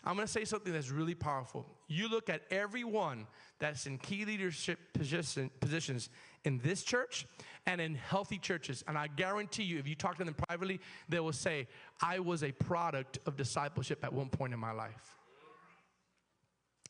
I'm 0.04 0.16
going 0.16 0.28
to 0.28 0.32
say 0.32 0.46
something 0.46 0.72
that's 0.72 0.92
really 0.92 1.16
powerful. 1.16 1.66
You 1.88 2.08
look 2.08 2.30
at 2.30 2.42
everyone 2.50 3.28
that's 3.60 3.86
in 3.86 3.98
key 3.98 4.26
leadership 4.26 4.80
position, 4.94 5.52
positions 5.60 6.10
in 6.44 6.60
this 6.60 6.84
church 6.84 7.26
and 7.66 7.80
in 7.80 7.96
healthy 7.96 8.38
churches. 8.38 8.84
And 8.88 8.98
I 8.98 9.08
guarantee 9.08 9.64
you, 9.64 9.78
if 9.78 9.88
you 9.88 9.96
talk 9.96 10.18
to 10.18 10.24
them 10.24 10.36
privately, 10.48 10.80
they 11.10 11.20
will 11.20 11.32
say, 11.32 11.68
I 12.02 12.20
was 12.20 12.44
a 12.44 12.52
product 12.52 13.20
of 13.26 13.36
discipleship 13.36 14.04
at 14.04 14.14
one 14.14 14.30
point 14.30 14.54
in 14.54 14.60
my 14.60 14.72
life. 14.72 15.18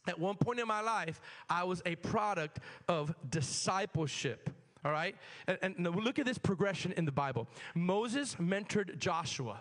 At 0.08 0.20
one 0.20 0.36
point 0.36 0.60
in 0.60 0.68
my 0.68 0.82
life, 0.82 1.20
I 1.50 1.64
was 1.64 1.82
a 1.86 1.96
product 1.96 2.60
of 2.88 3.14
discipleship. 3.30 4.50
All 4.84 4.92
right? 4.92 5.16
And, 5.48 5.58
and 5.62 5.96
look 5.96 6.20
at 6.20 6.26
this 6.26 6.38
progression 6.38 6.92
in 6.92 7.06
the 7.06 7.12
Bible. 7.12 7.48
Moses 7.74 8.36
mentored 8.36 9.00
Joshua 9.00 9.60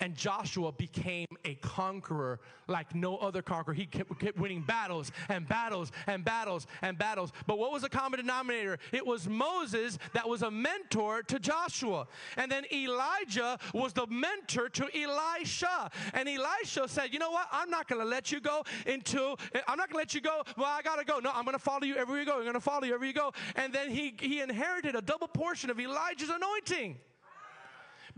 and 0.00 0.14
Joshua 0.14 0.72
became 0.72 1.26
a 1.44 1.54
conqueror 1.56 2.40
like 2.68 2.94
no 2.94 3.16
other 3.16 3.42
conqueror. 3.42 3.74
He 3.74 3.86
kept, 3.86 4.18
kept, 4.18 4.38
winning 4.38 4.62
battles 4.62 5.10
and 5.28 5.48
battles 5.48 5.90
and 6.06 6.24
battles 6.24 6.66
and 6.82 6.98
battles. 6.98 7.32
But 7.46 7.58
what 7.58 7.72
was 7.72 7.82
the 7.82 7.88
common 7.88 8.20
denominator? 8.20 8.78
It 8.92 9.04
was 9.04 9.28
Moses 9.28 9.98
that 10.12 10.28
was 10.28 10.42
a 10.42 10.50
mentor 10.50 11.22
to 11.24 11.38
Joshua. 11.38 12.06
And 12.36 12.50
then 12.50 12.64
Elijah 12.72 13.58
was 13.72 13.92
the 13.92 14.06
mentor 14.06 14.68
to 14.68 14.88
Elisha. 14.94 15.90
And 16.14 16.28
Elisha 16.28 16.88
said, 16.88 17.12
You 17.12 17.18
know 17.18 17.30
what? 17.30 17.48
I'm 17.50 17.70
not 17.70 17.88
going 17.88 18.00
to 18.00 18.08
let 18.08 18.30
you 18.30 18.40
go 18.40 18.64
into, 18.86 19.34
I'm 19.66 19.78
not 19.78 19.90
going 19.90 19.92
to 19.92 19.96
let 19.96 20.14
you 20.14 20.20
go. 20.20 20.42
Well, 20.56 20.66
I 20.68 20.82
got 20.82 20.96
to 20.96 21.04
go. 21.04 21.18
No, 21.18 21.30
I'm 21.34 21.44
going 21.44 21.56
to 21.56 21.62
follow 21.62 21.84
you 21.84 21.96
everywhere 21.96 22.20
you 22.20 22.26
go. 22.26 22.36
I'm 22.36 22.42
going 22.42 22.54
to 22.54 22.60
follow 22.60 22.84
you 22.84 22.94
everywhere 22.94 23.08
you 23.08 23.14
go. 23.14 23.32
And 23.56 23.72
then 23.72 23.90
he, 23.90 24.14
he 24.18 24.40
inherited 24.40 24.94
a 24.94 25.02
double 25.02 25.28
portion 25.28 25.70
of 25.70 25.80
Elijah's 25.80 26.30
anointing 26.30 26.98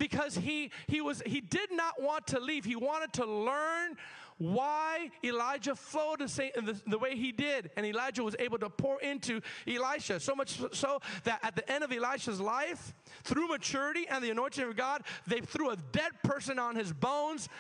because 0.01 0.35
he, 0.35 0.73
he, 0.89 1.01
was, 1.03 1.23
he 1.27 1.41
did 1.41 1.71
not 1.71 2.03
want 2.03 2.27
to 2.29 2.41
leave. 2.41 2.65
He 2.65 2.75
wanted 2.75 3.13
to 3.13 3.27
learn 3.27 3.97
why 4.39 5.11
Elijah 5.23 5.77
flowed 5.77 6.21
the, 6.21 6.81
the, 6.87 6.99
way 6.99 7.15
he 7.15 7.31
did. 7.31 7.71
And 7.77 7.85
Elijah 7.85 8.25
was 8.25 8.35
able 8.39 8.59
to 8.59 8.71
pour 8.71 8.99
into 9.03 9.43
Elisha. 9.69 10.19
So 10.19 10.35
much 10.35 10.59
so 10.73 11.01
that 11.25 11.41
at 11.43 11.55
the 11.55 11.71
end 11.71 11.85
of 11.85 11.93
Elisha's 11.93 12.41
life, 12.41 12.95
through 13.23 13.49
maturity 13.49 14.09
and 14.09 14.25
the 14.25 14.31
anointing 14.31 14.65
of 14.65 14.75
God, 14.77 15.03
they 15.27 15.41
threw 15.41 15.71
a 15.71 15.77
dead 15.93 16.13
person 16.25 16.59
on 16.59 16.75
his 16.75 16.91
bones 16.95 17.51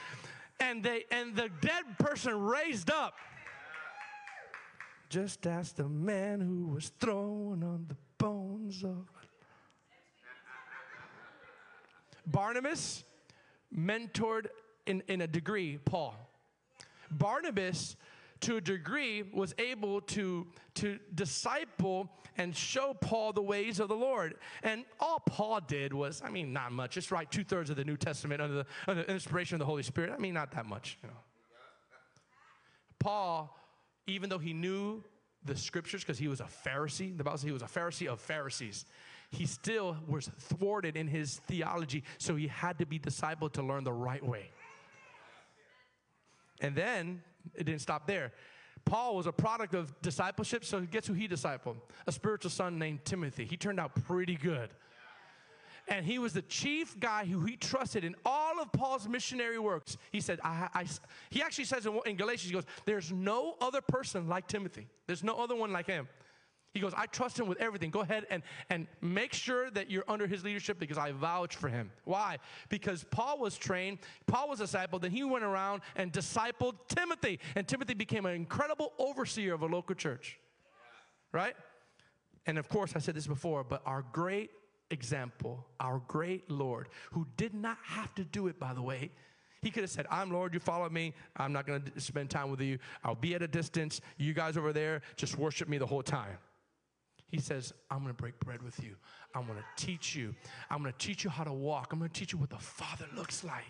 and, 0.58 0.82
they, 0.82 1.04
and 1.10 1.36
the 1.36 1.50
dead 1.60 1.84
person 1.98 2.40
raised 2.40 2.90
up. 2.90 3.14
Just 5.10 5.46
as 5.46 5.72
the 5.72 5.88
man 5.88 6.40
who 6.40 6.68
was 6.68 6.92
thrown 6.98 7.62
on 7.62 7.84
the 7.88 7.96
bones 8.16 8.82
of 8.84 9.06
Barnabas 12.26 13.04
mentored 13.76 14.46
in, 14.86 15.02
in 15.08 15.20
a 15.20 15.26
degree 15.26 15.78
Paul. 15.84 16.14
Barnabas, 17.10 17.96
to 18.40 18.56
a 18.56 18.60
degree, 18.60 19.22
was 19.22 19.54
able 19.58 20.00
to, 20.02 20.46
to 20.74 20.98
disciple 21.14 22.08
and 22.36 22.56
show 22.56 22.94
Paul 22.94 23.32
the 23.32 23.42
ways 23.42 23.80
of 23.80 23.88
the 23.88 23.96
Lord. 23.96 24.34
And 24.62 24.84
all 24.98 25.20
Paul 25.20 25.60
did 25.60 25.92
was, 25.92 26.22
I 26.24 26.30
mean, 26.30 26.52
not 26.52 26.72
much. 26.72 26.92
Just 26.92 27.10
write 27.10 27.30
two 27.30 27.44
thirds 27.44 27.70
of 27.70 27.76
the 27.76 27.84
New 27.84 27.96
Testament 27.96 28.40
under 28.40 28.54
the, 28.54 28.66
under 28.86 29.02
the 29.02 29.12
inspiration 29.12 29.56
of 29.56 29.58
the 29.58 29.66
Holy 29.66 29.82
Spirit. 29.82 30.12
I 30.14 30.18
mean, 30.18 30.34
not 30.34 30.52
that 30.52 30.66
much. 30.66 30.98
You 31.02 31.08
know. 31.08 31.16
Paul, 32.98 33.56
even 34.06 34.28
though 34.30 34.38
he 34.38 34.52
knew 34.52 35.02
the 35.44 35.56
scriptures 35.56 36.02
because 36.02 36.18
he 36.18 36.28
was 36.28 36.40
a 36.40 36.48
Pharisee, 36.66 37.16
the 37.16 37.24
Bible 37.24 37.38
says 37.38 37.44
he 37.44 37.52
was 37.52 37.62
a 37.62 37.66
Pharisee 37.66 38.06
of 38.06 38.20
Pharisees. 38.20 38.84
He 39.30 39.46
still 39.46 39.96
was 40.08 40.28
thwarted 40.38 40.96
in 40.96 41.06
his 41.06 41.38
theology, 41.46 42.02
so 42.18 42.34
he 42.34 42.48
had 42.48 42.78
to 42.78 42.86
be 42.86 42.98
discipled 42.98 43.52
to 43.52 43.62
learn 43.62 43.84
the 43.84 43.92
right 43.92 44.24
way. 44.24 44.50
And 46.60 46.74
then 46.74 47.22
it 47.54 47.64
didn't 47.64 47.80
stop 47.80 48.06
there. 48.06 48.32
Paul 48.84 49.16
was 49.16 49.26
a 49.26 49.32
product 49.32 49.74
of 49.74 49.94
discipleship, 50.02 50.64
so 50.64 50.80
guess 50.80 51.06
who 51.06 51.12
he 51.12 51.28
discipled? 51.28 51.76
A 52.06 52.12
spiritual 52.12 52.50
son 52.50 52.78
named 52.78 53.04
Timothy. 53.04 53.44
He 53.44 53.56
turned 53.56 53.78
out 53.78 53.94
pretty 54.06 54.36
good. 54.36 54.70
And 55.88 56.04
he 56.06 56.18
was 56.18 56.32
the 56.32 56.42
chief 56.42 56.98
guy 56.98 57.24
who 57.24 57.44
he 57.44 57.56
trusted 57.56 58.04
in 58.04 58.14
all 58.24 58.60
of 58.60 58.70
Paul's 58.72 59.08
missionary 59.08 59.58
works. 59.58 59.96
He 60.12 60.20
said, 60.20 60.38
I, 60.44 60.68
I, 60.72 60.86
he 61.30 61.42
actually 61.42 61.64
says 61.64 61.86
in, 61.86 61.98
in 62.06 62.16
Galatians, 62.16 62.48
he 62.48 62.54
goes, 62.54 62.66
There's 62.84 63.10
no 63.10 63.56
other 63.60 63.80
person 63.80 64.28
like 64.28 64.46
Timothy. 64.46 64.86
There's 65.06 65.24
no 65.24 65.42
other 65.42 65.56
one 65.56 65.72
like 65.72 65.86
him. 65.86 66.08
He 66.72 66.78
goes, 66.78 66.92
I 66.96 67.06
trust 67.06 67.38
him 67.38 67.48
with 67.48 67.58
everything. 67.58 67.90
Go 67.90 68.00
ahead 68.00 68.26
and, 68.30 68.42
and 68.68 68.86
make 69.00 69.32
sure 69.32 69.70
that 69.70 69.90
you're 69.90 70.04
under 70.06 70.28
his 70.28 70.44
leadership 70.44 70.78
because 70.78 70.98
I 70.98 71.10
vouch 71.10 71.56
for 71.56 71.68
him. 71.68 71.90
Why? 72.04 72.38
Because 72.68 73.04
Paul 73.10 73.38
was 73.38 73.58
trained, 73.58 73.98
Paul 74.26 74.48
was 74.48 74.60
a 74.60 74.64
disciple, 74.64 75.00
then 75.00 75.10
he 75.10 75.24
went 75.24 75.44
around 75.44 75.82
and 75.96 76.12
discipled 76.12 76.74
Timothy. 76.88 77.40
And 77.56 77.66
Timothy 77.66 77.94
became 77.94 78.24
an 78.24 78.34
incredible 78.34 78.92
overseer 78.98 79.52
of 79.54 79.62
a 79.62 79.66
local 79.66 79.96
church. 79.96 80.38
Right? 81.32 81.54
And 82.46 82.56
of 82.56 82.68
course, 82.68 82.92
I 82.94 83.00
said 83.00 83.16
this 83.16 83.26
before, 83.26 83.64
but 83.64 83.82
our 83.84 84.04
great 84.12 84.50
example, 84.90 85.66
our 85.80 86.00
great 86.06 86.50
Lord, 86.50 86.88
who 87.12 87.26
did 87.36 87.52
not 87.52 87.78
have 87.82 88.14
to 88.14 88.24
do 88.24 88.46
it, 88.46 88.60
by 88.60 88.74
the 88.74 88.82
way, 88.82 89.10
he 89.62 89.70
could 89.70 89.82
have 89.82 89.90
said, 89.90 90.06
I'm 90.10 90.32
Lord, 90.32 90.54
you 90.54 90.60
follow 90.60 90.88
me. 90.88 91.14
I'm 91.36 91.52
not 91.52 91.66
going 91.66 91.82
to 91.82 92.00
spend 92.00 92.30
time 92.30 92.50
with 92.50 92.60
you. 92.60 92.78
I'll 93.04 93.14
be 93.14 93.34
at 93.34 93.42
a 93.42 93.48
distance. 93.48 94.00
You 94.16 94.32
guys 94.32 94.56
over 94.56 94.72
there, 94.72 95.02
just 95.16 95.36
worship 95.36 95.68
me 95.68 95.78
the 95.78 95.86
whole 95.86 96.02
time. 96.02 96.38
He 97.30 97.38
says, 97.38 97.72
I'm 97.90 97.98
going 97.98 98.14
to 98.14 98.22
break 98.22 98.38
bread 98.40 98.62
with 98.62 98.82
you. 98.82 98.96
I'm 99.34 99.46
going 99.46 99.58
to 99.58 99.84
teach 99.84 100.16
you. 100.16 100.34
I'm 100.68 100.82
going 100.82 100.92
to 100.92 100.98
teach 100.98 101.24
you 101.24 101.30
how 101.30 101.44
to 101.44 101.52
walk. 101.52 101.92
I'm 101.92 101.98
going 101.98 102.10
to 102.10 102.18
teach 102.18 102.32
you 102.32 102.38
what 102.38 102.50
the 102.50 102.58
Father 102.58 103.06
looks 103.16 103.44
like. 103.44 103.64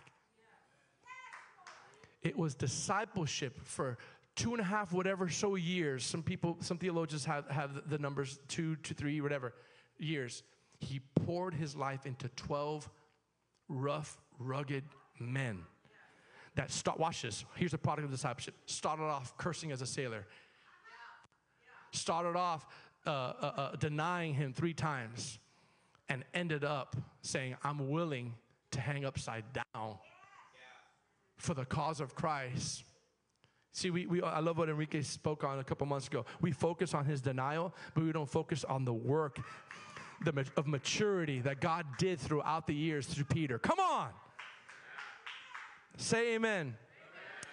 It 2.23 2.37
was 2.37 2.55
discipleship 2.55 3.59
for 3.65 3.99
two 4.37 4.53
and 4.53 4.61
a 4.61 4.65
half, 4.65 4.93
whatever, 4.93 5.29
so 5.29 5.57
years. 5.57 6.05
Some 6.05 6.23
people, 6.23 6.57
some 6.61 6.79
theologians 6.79 7.25
have, 7.25 7.49
have 7.49 7.89
the 7.89 7.99
numbers 7.99 8.41
two 8.49 8.77
to 8.77 8.95
three, 8.95 9.21
whatever 9.21 9.55
years. 9.99 10.43
He 10.79 11.01
poured 11.25 11.55
his 11.55 11.77
life 11.77 12.07
into 12.07 12.29
12 12.37 12.89
rough, 13.69 14.19
rugged 14.39 14.85
men 15.19 15.65
that 16.57 16.71
start, 16.71 16.99
watch 16.99 17.23
this. 17.23 17.45
Here's 17.55 17.71
the 17.71 17.79
product 17.79 18.07
of 18.07 18.11
discipleship. 18.11 18.55
Started 18.67 19.05
off 19.05 19.37
cursing 19.37 19.73
as 19.73 19.83
a 19.83 19.87
sailor. 19.87 20.27
Started 21.93 22.37
off 22.37 22.67
uh, 23.07 23.11
uh, 23.11 23.53
uh, 23.57 23.77
denying 23.77 24.35
him 24.35 24.53
three 24.53 24.75
times 24.75 25.39
and 26.09 26.25
ended 26.35 26.65
up 26.65 26.97
saying, 27.23 27.57
I'm 27.63 27.91
willing 27.91 28.35
to 28.73 28.81
hang 28.81 29.05
upside 29.05 29.45
down 29.53 29.97
for 31.37 31.55
the 31.55 31.65
cause 31.65 32.01
of 32.01 32.15
Christ. 32.15 32.85
See, 33.73 33.91
we, 33.91 34.07
we, 34.07 34.21
I 34.23 34.41
love 34.41 34.59
what 34.59 34.69
Enrique 34.69 35.01
spoke 35.03 35.45
on 35.45 35.61
a 35.61 35.65
couple 35.65 35.87
months 35.87 36.09
ago. 36.09 36.27
We 36.41 36.53
focus 36.53 36.93
on 36.93 37.05
his 37.05 37.21
denial, 37.21 37.75
but 37.95 38.05
we 38.05 38.13
don't 38.13 38.29
focus 38.29 38.65
on 38.65 38.85
the 38.85 38.93
work 38.93 39.39
the, 40.25 40.45
of 40.57 40.67
maturity 40.67 41.41
that 41.41 41.61
God 41.61 41.87
did 41.99 42.19
throughout 42.19 42.67
the 42.67 42.75
years 42.75 43.07
through 43.07 43.25
Peter. 43.25 43.59
Come 43.59 43.79
on! 43.79 44.09
Say 45.97 46.35
amen. 46.35 46.77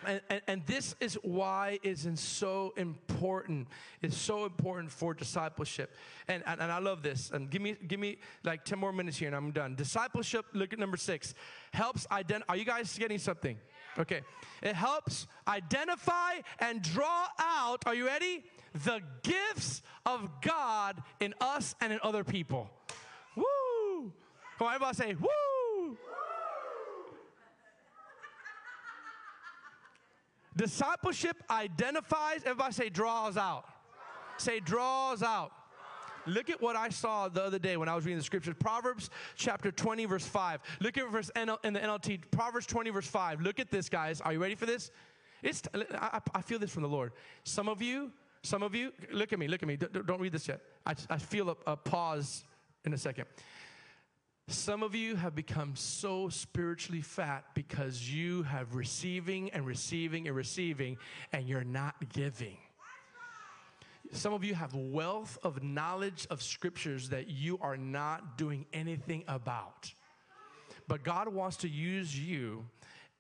And, 0.08 0.22
and, 0.30 0.42
and, 0.48 0.66
this 0.66 0.96
is 1.02 1.16
why 1.22 1.80
it's 1.84 2.08
so 2.22 2.74
important. 2.78 3.68
It's 4.02 4.16
so 4.16 4.46
important 4.46 4.90
for 4.90 5.14
discipleship. 5.14 5.94
And, 6.30 6.44
and, 6.48 6.62
and, 6.62 6.72
I 6.72 6.80
love 6.80 7.04
this. 7.04 7.30
And 7.32 7.50
give 7.50 7.62
me, 7.62 7.76
give 7.88 8.00
me 8.00 8.18
like 8.46 8.64
10 8.64 8.80
more 8.80 8.94
minutes 8.94 9.18
here 9.18 9.28
and 9.28 9.36
I'm 9.36 9.52
done. 9.52 9.76
Discipleship, 9.76 10.46
look 10.54 10.72
at 10.72 10.80
number 10.80 10.96
six, 10.96 11.36
helps 11.74 12.08
identify. 12.10 12.54
Are 12.54 12.56
you 12.56 12.64
guys 12.64 12.98
getting 12.98 13.18
something? 13.18 13.58
Okay. 14.00 14.22
It 14.64 14.76
helps 14.76 15.28
identify 15.46 16.36
and 16.60 16.82
draw 16.82 17.28
out, 17.38 17.84
are 17.86 17.94
you 17.94 18.06
ready? 18.06 18.46
The 18.86 19.02
gifts 19.24 19.82
of 20.06 20.30
God 20.42 21.04
in 21.20 21.34
us 21.42 21.76
and 21.82 21.92
in 21.92 22.00
other 22.02 22.24
people. 22.24 22.70
Woo! 23.36 24.14
Come 24.58 24.68
on, 24.68 24.76
everybody 24.76 24.96
say, 24.96 25.16
woo! 25.16 25.57
Discipleship 30.58 31.38
identifies, 31.50 32.42
everybody 32.44 32.74
say 32.74 32.90
draws 32.90 33.38
out. 33.38 33.66
Say 34.38 34.60
draws 34.60 35.24
out. 35.24 35.52
Look 36.26 36.50
at 36.50 36.62
what 36.62 36.76
I 36.76 36.90
saw 36.90 37.30
the 37.30 37.44
other 37.44 37.60
day 37.60 37.78
when 37.78 37.88
I 37.88 37.96
was 37.96 38.06
reading 38.06 38.18
the 38.18 38.24
scriptures. 38.24 38.56
Proverbs 38.60 39.10
chapter 39.36 39.72
20, 39.72 40.06
verse 40.06 40.26
5. 40.26 40.60
Look 40.82 40.98
at 40.98 41.10
verse 41.10 41.32
in 41.36 41.48
the 41.48 41.80
NLT. 41.80 42.24
Proverbs 42.32 42.66
20, 42.66 42.90
verse 42.90 43.08
5. 43.08 43.42
Look 43.42 43.60
at 43.60 43.72
this, 43.72 43.88
guys. 43.88 44.20
Are 44.20 44.34
you 44.34 44.40
ready 44.40 44.56
for 44.56 44.66
this? 44.66 44.92
It's, 45.42 45.62
I, 45.74 46.20
I 46.34 46.42
feel 46.42 46.60
this 46.60 46.72
from 46.72 46.84
the 46.84 46.90
Lord. 46.90 47.14
Some 47.44 47.70
of 47.70 47.82
you, 47.82 48.12
some 48.42 48.64
of 48.64 48.76
you, 48.76 48.92
look 49.14 49.32
at 49.32 49.40
me, 49.40 49.48
look 49.48 49.62
at 49.62 49.68
me. 49.68 49.78
Don't, 49.78 50.06
don't 50.06 50.20
read 50.20 50.34
this 50.34 50.48
yet. 50.48 50.62
I, 50.86 50.96
I 51.10 51.18
feel 51.18 51.50
a, 51.52 51.56
a 51.72 51.78
pause 51.78 52.44
in 52.84 52.94
a 52.94 52.98
second. 52.98 53.26
Some 54.50 54.82
of 54.82 54.96
you 54.96 55.18
have 55.18 55.36
become 55.36 55.76
so 55.76 56.30
spiritually 56.30 57.02
fat 57.02 57.44
because 57.54 58.10
you 58.10 58.44
have 58.44 58.76
receiving 58.76 59.50
and 59.50 59.66
receiving 59.66 60.28
and 60.28 60.36
receiving 60.36 60.98
and 61.34 61.50
you're 61.50 61.66
not 61.66 61.96
giving. 62.14 62.58
Some 64.14 64.34
of 64.34 64.46
you 64.46 64.56
have 64.56 64.74
wealth 64.74 65.38
of 65.44 65.62
knowledge 65.62 66.28
of 66.30 66.42
scriptures 66.42 67.10
that 67.10 67.28
you 67.28 67.60
are 67.62 67.76
not 67.76 68.38
doing 68.38 68.66
anything 68.72 69.26
about. 69.28 69.92
But 70.88 71.04
God 71.04 71.28
wants 71.28 71.58
to 71.58 71.68
use 71.68 72.18
you 72.18 72.66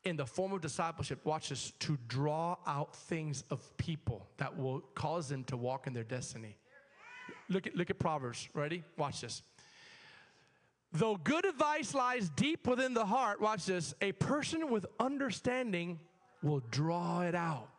in 0.05 0.15
the 0.15 0.25
form 0.25 0.53
of 0.53 0.61
discipleship, 0.61 1.25
watch 1.25 1.49
this, 1.49 1.73
to 1.79 1.97
draw 2.07 2.55
out 2.65 2.95
things 2.95 3.43
of 3.49 3.75
people 3.75 4.25
that 4.37 4.57
will 4.57 4.79
cause 4.95 5.27
them 5.27 5.43
to 5.45 5.57
walk 5.57 5.87
in 5.87 5.93
their 5.93 6.05
destiny. 6.05 6.55
Look 7.49 7.67
at, 7.67 7.75
look 7.75 7.89
at 7.89 7.99
Proverbs. 7.99 8.47
Ready? 8.53 8.85
Watch 8.97 9.19
this. 9.19 9.41
Though 10.93 11.17
good 11.17 11.45
advice 11.45 11.93
lies 11.93 12.29
deep 12.35 12.65
within 12.65 12.93
the 12.93 13.05
heart, 13.05 13.41
watch 13.41 13.65
this, 13.65 13.93
a 14.01 14.13
person 14.13 14.69
with 14.71 14.85
understanding 14.99 15.99
will 16.41 16.61
draw 16.71 17.21
it 17.21 17.35
out. 17.35 17.69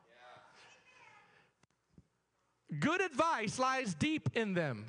Good 2.80 3.00
advice 3.00 3.58
lies 3.58 3.94
deep 3.94 4.28
in 4.34 4.52
them. 4.52 4.84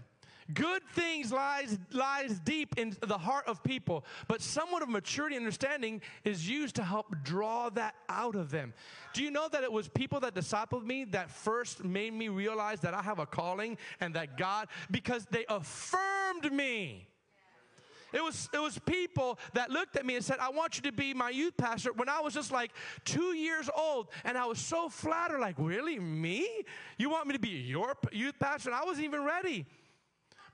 Good 0.53 0.81
things 0.95 1.31
lies, 1.31 1.77
lies 1.91 2.39
deep 2.39 2.73
in 2.77 2.97
the 3.01 3.19
heart 3.19 3.47
of 3.47 3.63
people, 3.63 4.03
but 4.27 4.41
somewhat 4.41 4.81
of 4.81 4.89
maturity 4.89 5.35
and 5.35 5.43
understanding 5.43 6.01
is 6.23 6.49
used 6.49 6.75
to 6.77 6.83
help 6.83 7.15
draw 7.23 7.69
that 7.69 7.93
out 8.09 8.35
of 8.35 8.49
them. 8.49 8.73
Do 9.13 9.23
you 9.23 9.29
know 9.29 9.47
that 9.47 9.63
it 9.63 9.71
was 9.71 9.87
people 9.87 10.19
that 10.21 10.33
discipled 10.33 10.85
me 10.85 11.03
that 11.05 11.29
first 11.29 11.83
made 11.83 12.13
me 12.13 12.29
realize 12.29 12.79
that 12.79 12.95
I 12.95 13.03
have 13.03 13.19
a 13.19 13.27
calling 13.27 13.77
and 13.99 14.15
that 14.15 14.37
God, 14.37 14.69
because 14.89 15.27
they 15.29 15.45
affirmed 15.47 16.51
me. 16.51 17.08
It 18.13 18.23
was, 18.23 18.49
it 18.53 18.59
was 18.59 18.79
people 18.79 19.39
that 19.53 19.69
looked 19.69 19.95
at 19.95 20.05
me 20.05 20.15
and 20.15 20.25
said, 20.25 20.37
I 20.39 20.49
want 20.49 20.77
you 20.77 20.83
to 20.83 20.91
be 20.91 21.13
my 21.13 21.29
youth 21.29 21.55
pastor 21.57 21.93
when 21.93 22.09
I 22.09 22.19
was 22.21 22.33
just 22.33 22.51
like 22.51 22.71
two 23.05 23.35
years 23.35 23.69
old. 23.75 24.07
And 24.23 24.37
I 24.37 24.45
was 24.45 24.59
so 24.59 24.89
flattered, 24.89 25.39
like, 25.39 25.55
really, 25.57 25.99
me? 25.99 26.47
You 26.97 27.09
want 27.09 27.27
me 27.27 27.33
to 27.33 27.39
be 27.39 27.49
your 27.49 27.95
youth 28.11 28.39
pastor? 28.39 28.69
And 28.69 28.79
I 28.79 28.83
wasn't 28.83 29.05
even 29.05 29.23
ready. 29.23 29.65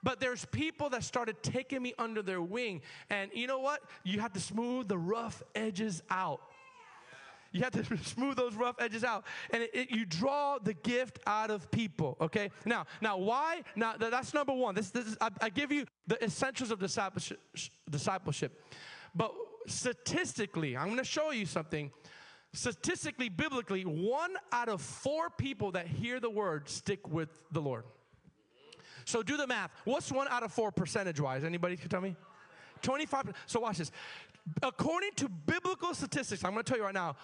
But 0.03 0.19
there's 0.19 0.45
people 0.45 0.89
that 0.89 1.03
started 1.03 1.41
taking 1.41 1.81
me 1.81 1.93
under 1.97 2.21
their 2.21 2.41
wing. 2.41 2.81
And 3.09 3.31
you 3.33 3.47
know 3.47 3.59
what? 3.59 3.81
You 4.03 4.19
have 4.19 4.33
to 4.33 4.39
smooth 4.39 4.87
the 4.87 4.97
rough 4.97 5.41
edges 5.55 6.03
out. 6.11 6.41
You 7.55 7.63
have 7.63 7.71
to 7.71 7.97
smooth 8.03 8.35
those 8.35 8.53
rough 8.55 8.75
edges 8.79 9.03
out. 9.03 9.23
And 9.51 9.63
it, 9.63 9.71
it, 9.73 9.91
you 9.91 10.05
draw 10.05 10.59
the 10.59 10.73
gift 10.73 11.19
out 11.25 11.49
of 11.49 11.71
people, 11.71 12.17
okay? 12.19 12.51
Now, 12.65 12.85
now 13.01 13.17
why? 13.17 13.61
Now, 13.75 13.95
that's 13.97 14.33
number 14.33 14.53
one. 14.53 14.75
This, 14.75 14.91
this 14.91 15.07
is, 15.07 15.17
I, 15.21 15.29
I 15.41 15.49
give 15.49 15.71
you 15.71 15.85
the 16.05 16.21
essentials 16.23 16.71
of 16.71 16.79
discipleship. 16.79 17.39
discipleship. 17.89 18.61
But 19.15 19.33
statistically, 19.67 20.75
I'm 20.75 20.87
going 20.87 20.97
to 20.97 21.05
show 21.05 21.31
you 21.31 21.45
something. 21.45 21.91
Statistically, 22.53 23.29
biblically, 23.29 23.83
one 23.83 24.35
out 24.51 24.67
of 24.67 24.81
four 24.81 25.29
people 25.29 25.71
that 25.71 25.87
hear 25.87 26.19
the 26.19 26.29
word 26.29 26.67
stick 26.67 27.07
with 27.07 27.29
the 27.51 27.61
Lord. 27.61 27.85
So 29.05 29.23
do 29.23 29.37
the 29.37 29.47
math. 29.47 29.71
What's 29.85 30.11
one 30.11 30.27
out 30.27 30.43
of 30.43 30.51
four 30.51 30.71
percentage 30.71 31.21
wise? 31.21 31.43
Anybody 31.43 31.77
can 31.77 31.89
tell 31.89 32.01
me? 32.01 32.15
25. 32.81 33.33
So 33.45 33.61
watch 33.61 33.77
this. 33.77 33.91
According 34.61 35.11
to 35.17 35.29
biblical 35.29 35.93
statistics, 35.93 36.43
I'm 36.43 36.51
going 36.51 36.63
to 36.63 36.69
tell 36.69 36.77
you 36.77 36.83
right 36.83 36.93
now, 36.93 37.15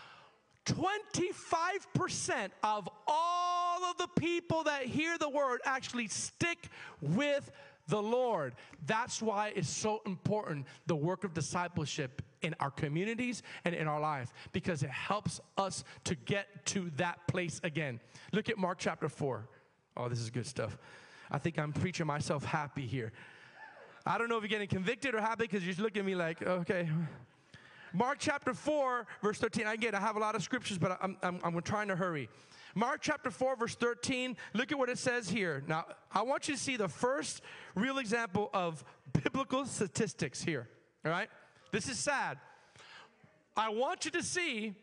25% 0.66 2.50
of 2.64 2.88
all 3.08 3.84
of 3.84 3.98
the 3.98 4.08
people 4.20 4.64
that 4.64 4.84
hear 4.84 5.18
the 5.18 5.30
word 5.30 5.62
actually 5.66 6.08
stick 6.08 6.70
with 7.02 7.52
the 7.88 8.02
Lord. 8.02 8.54
That's 8.86 9.22
why 9.22 9.54
it's 9.56 9.70
so 9.70 10.02
important 10.06 10.66
the 10.86 10.96
work 10.96 11.24
of 11.24 11.34
discipleship 11.34 12.22
in 12.42 12.56
our 12.60 12.72
communities 12.72 13.44
and 13.66 13.76
in 13.76 13.88
our 13.88 14.00
life 14.00 14.34
because 14.52 14.84
it 14.84 14.90
helps 14.90 15.40
us 15.58 15.84
to 16.06 16.16
get 16.16 16.66
to 16.68 16.92
that 16.98 17.28
place 17.28 17.60
again. 17.64 18.00
Look 18.32 18.50
at 18.50 18.58
Mark 18.58 18.78
chapter 18.80 19.10
4. 19.10 19.48
Oh, 19.98 20.10
this 20.10 20.20
is 20.20 20.30
good 20.30 20.46
stuff. 20.46 20.78
I 21.30 21.38
think 21.38 21.60
I'm 21.60 21.74
preaching 21.74 22.08
myself 22.08 22.44
happy 22.44 22.86
here. 22.86 23.12
I 24.06 24.18
don't 24.18 24.30
know 24.30 24.38
if 24.38 24.44
you're 24.44 24.50
getting 24.50 24.68
convicted 24.68 25.14
or 25.14 25.22
happy 25.22 25.44
because 25.44 25.62
you 25.62 25.72
just 25.72 25.82
look 25.82 25.96
at 25.96 26.04
me 26.04 26.16
like, 26.16 26.42
okay. 26.42 26.90
Mark 27.94 28.18
chapter 28.20 28.54
4, 28.54 29.06
verse 29.22 29.38
13. 29.38 29.68
Again, 29.68 29.96
I 29.96 30.00
have 30.00 30.16
a 30.16 30.20
lot 30.20 30.36
of 30.36 30.44
scriptures, 30.44 30.78
but 30.78 30.98
I'm, 31.02 31.18
I'm, 31.22 31.40
I'm 31.44 31.62
trying 31.62 31.90
to 31.90 31.96
hurry. 31.96 32.30
Mark 32.74 33.00
chapter 33.02 33.30
4, 33.30 33.56
verse 33.58 33.76
13. 33.76 34.38
Look 34.54 34.72
at 34.72 34.78
what 34.78 34.90
it 34.90 34.98
says 34.98 35.30
here. 35.30 35.64
Now, 35.68 35.86
I 36.12 36.22
want 36.22 36.48
you 36.48 36.56
to 36.56 36.60
see 36.60 36.78
the 36.78 36.88
first 36.88 37.42
real 37.76 37.98
example 37.98 38.50
of 38.54 38.84
biblical 39.24 39.66
statistics 39.66 40.42
here. 40.42 40.70
All 41.06 41.12
right? 41.12 41.30
This 41.72 41.90
is 41.90 42.00
sad. 42.00 42.38
I 43.58 43.70
want 43.70 44.06
you 44.06 44.12
to 44.12 44.24
see 44.24 44.74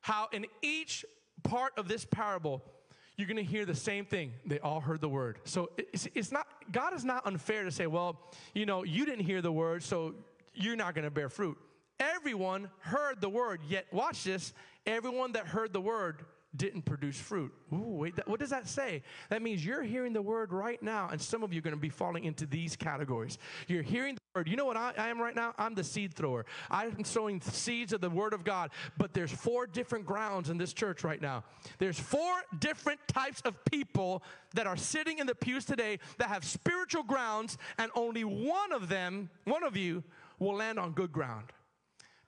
how 0.00 0.28
in 0.32 0.46
each 0.62 1.04
part 1.42 1.72
of 1.76 1.88
this 1.88 2.04
parable, 2.04 2.62
you're 3.16 3.28
going 3.28 3.36
to 3.36 3.44
hear 3.44 3.64
the 3.64 3.74
same 3.74 4.06
thing. 4.06 4.32
They 4.46 4.58
all 4.58 4.80
heard 4.80 5.00
the 5.00 5.08
word. 5.08 5.38
So 5.44 5.70
it's, 5.76 6.08
it's, 6.14 6.32
not, 6.32 6.46
God 6.72 6.94
is 6.94 7.04
not 7.04 7.26
unfair 7.26 7.64
to 7.64 7.70
say, 7.70 7.86
well, 7.86 8.18
you 8.54 8.66
know, 8.66 8.82
you 8.82 9.04
didn't 9.04 9.24
hear 9.24 9.42
the 9.42 9.52
word, 9.52 9.82
so 9.82 10.14
you're 10.54 10.76
not 10.76 10.94
going 10.94 11.04
to 11.04 11.10
bear 11.10 11.28
fruit. 11.28 11.58
Everyone 12.00 12.70
heard 12.80 13.20
the 13.20 13.28
word, 13.28 13.60
yet, 13.68 13.86
watch 13.92 14.24
this, 14.24 14.52
everyone 14.86 15.32
that 15.32 15.46
heard 15.46 15.72
the 15.72 15.80
word 15.80 16.24
didn't 16.56 16.82
produce 16.82 17.18
fruit. 17.18 17.52
Ooh, 17.72 17.96
wait, 17.96 18.16
that, 18.16 18.28
what 18.28 18.38
does 18.38 18.50
that 18.50 18.68
say? 18.68 19.02
That 19.28 19.42
means 19.42 19.64
you're 19.64 19.82
hearing 19.82 20.12
the 20.12 20.22
word 20.22 20.52
right 20.52 20.80
now, 20.82 21.08
and 21.10 21.20
some 21.20 21.42
of 21.42 21.52
you 21.52 21.58
are 21.58 21.62
going 21.62 21.74
to 21.74 21.80
be 21.80 21.88
falling 21.88 22.24
into 22.24 22.46
these 22.46 22.76
categories. 22.76 23.38
You're 23.66 23.82
hearing 23.82 24.14
the 24.14 24.20
word. 24.34 24.48
You 24.48 24.56
know 24.56 24.64
what 24.64 24.76
I, 24.76 24.92
I, 24.96 25.08
am 25.08 25.20
right 25.20 25.34
now? 25.34 25.54
I'm 25.58 25.74
the 25.74 25.82
seed 25.82 26.14
thrower. 26.14 26.46
I'm 26.70 27.04
sowing 27.04 27.40
seeds 27.40 27.92
of 27.92 28.00
the 28.00 28.10
word 28.10 28.32
of 28.32 28.44
God, 28.44 28.70
but 28.96 29.14
there's 29.14 29.32
four 29.32 29.66
different 29.66 30.06
grounds 30.06 30.48
in 30.48 30.58
this 30.58 30.72
church 30.72 31.02
right 31.02 31.20
now. 31.20 31.44
There's 31.78 31.98
four 31.98 32.42
different 32.58 33.00
types 33.08 33.40
of 33.44 33.56
people 33.64 34.22
that 34.54 34.66
are 34.66 34.76
sitting 34.76 35.18
in 35.18 35.26
the 35.26 35.34
pews 35.34 35.64
today 35.64 35.98
that 36.18 36.28
have 36.28 36.44
spiritual 36.44 37.02
grounds, 37.02 37.58
and 37.78 37.90
only 37.94 38.24
one 38.24 38.72
of 38.72 38.88
them, 38.88 39.30
one 39.44 39.64
of 39.64 39.76
you, 39.76 40.04
will 40.38 40.54
land 40.54 40.78
on 40.78 40.92
good 40.92 41.12
ground. 41.12 41.46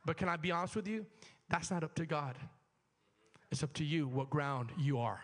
But 0.06 0.16
can 0.16 0.28
I 0.28 0.36
be 0.36 0.52
honest 0.52 0.76
with 0.76 0.86
you? 0.86 1.04
That's 1.50 1.70
not 1.70 1.84
up 1.84 1.94
to 1.96 2.06
God. 2.06 2.36
It's 3.50 3.62
up 3.62 3.72
to 3.74 3.84
you 3.84 4.08
what 4.08 4.30
ground 4.30 4.70
you 4.78 4.98
are. 4.98 5.20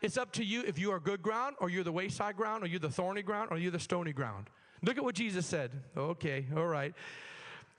It's 0.00 0.16
up 0.16 0.32
to 0.32 0.44
you 0.44 0.64
if 0.66 0.78
you 0.78 0.90
are 0.90 0.98
good 0.98 1.22
ground 1.22 1.56
or 1.60 1.70
you're 1.70 1.84
the 1.84 1.92
wayside 1.92 2.36
ground 2.36 2.64
or 2.64 2.66
you're 2.66 2.80
the 2.80 2.90
thorny 2.90 3.22
ground 3.22 3.48
or 3.52 3.58
you're 3.58 3.70
the 3.70 3.78
stony 3.78 4.12
ground. 4.12 4.50
Look 4.82 4.98
at 4.98 5.04
what 5.04 5.14
Jesus 5.14 5.46
said. 5.46 5.70
Okay, 5.96 6.46
all 6.56 6.66
right. 6.66 6.92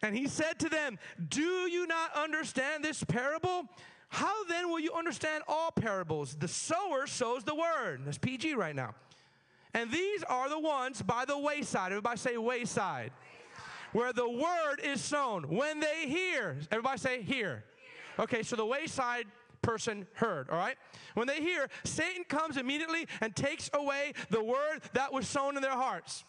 And 0.01 0.15
he 0.15 0.27
said 0.27 0.59
to 0.59 0.69
them, 0.69 0.99
Do 1.27 1.41
you 1.41 1.85
not 1.85 2.15
understand 2.15 2.83
this 2.83 3.03
parable? 3.03 3.67
How 4.07 4.45
then 4.45 4.69
will 4.69 4.79
you 4.79 4.93
understand 4.93 5.43
all 5.47 5.71
parables? 5.71 6.35
The 6.35 6.47
sower 6.47 7.07
sows 7.07 7.43
the 7.43 7.55
word. 7.55 8.01
That's 8.05 8.17
PG 8.17 8.53
right 8.53 8.75
now. 8.75 8.95
And 9.73 9.91
these 9.91 10.23
are 10.23 10.49
the 10.49 10.59
ones 10.59 11.01
by 11.01 11.25
the 11.25 11.37
wayside. 11.37 11.91
Everybody 11.91 12.17
say 12.17 12.37
wayside. 12.37 13.11
Where 13.93 14.11
the 14.13 14.29
word 14.29 14.81
is 14.83 15.01
sown. 15.01 15.43
When 15.43 15.79
they 15.79 16.07
hear, 16.07 16.57
everybody 16.71 16.99
say 16.99 17.21
hear. 17.21 17.63
Okay, 18.19 18.43
so 18.43 18.55
the 18.55 18.65
wayside 18.65 19.25
person 19.61 20.05
heard, 20.13 20.49
all 20.49 20.57
right? 20.57 20.75
When 21.15 21.25
they 21.25 21.41
hear, 21.41 21.69
Satan 21.83 22.23
comes 22.25 22.57
immediately 22.57 23.07
and 23.21 23.35
takes 23.35 23.69
away 23.73 24.13
the 24.29 24.43
word 24.43 24.81
that 24.93 25.11
was 25.11 25.27
sown 25.27 25.55
in 25.55 25.61
their 25.61 25.71
hearts. 25.71 26.23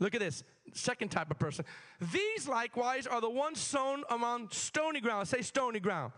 Look 0.00 0.14
at 0.14 0.20
this. 0.20 0.42
Second 0.72 1.10
type 1.10 1.30
of 1.30 1.38
person. 1.38 1.64
These 2.12 2.48
likewise 2.48 3.06
are 3.06 3.20
the 3.20 3.30
ones 3.30 3.60
sown 3.60 4.02
among 4.08 4.50
stony 4.50 5.00
ground. 5.00 5.28
Say 5.28 5.42
stony 5.42 5.80
ground. 5.80 6.12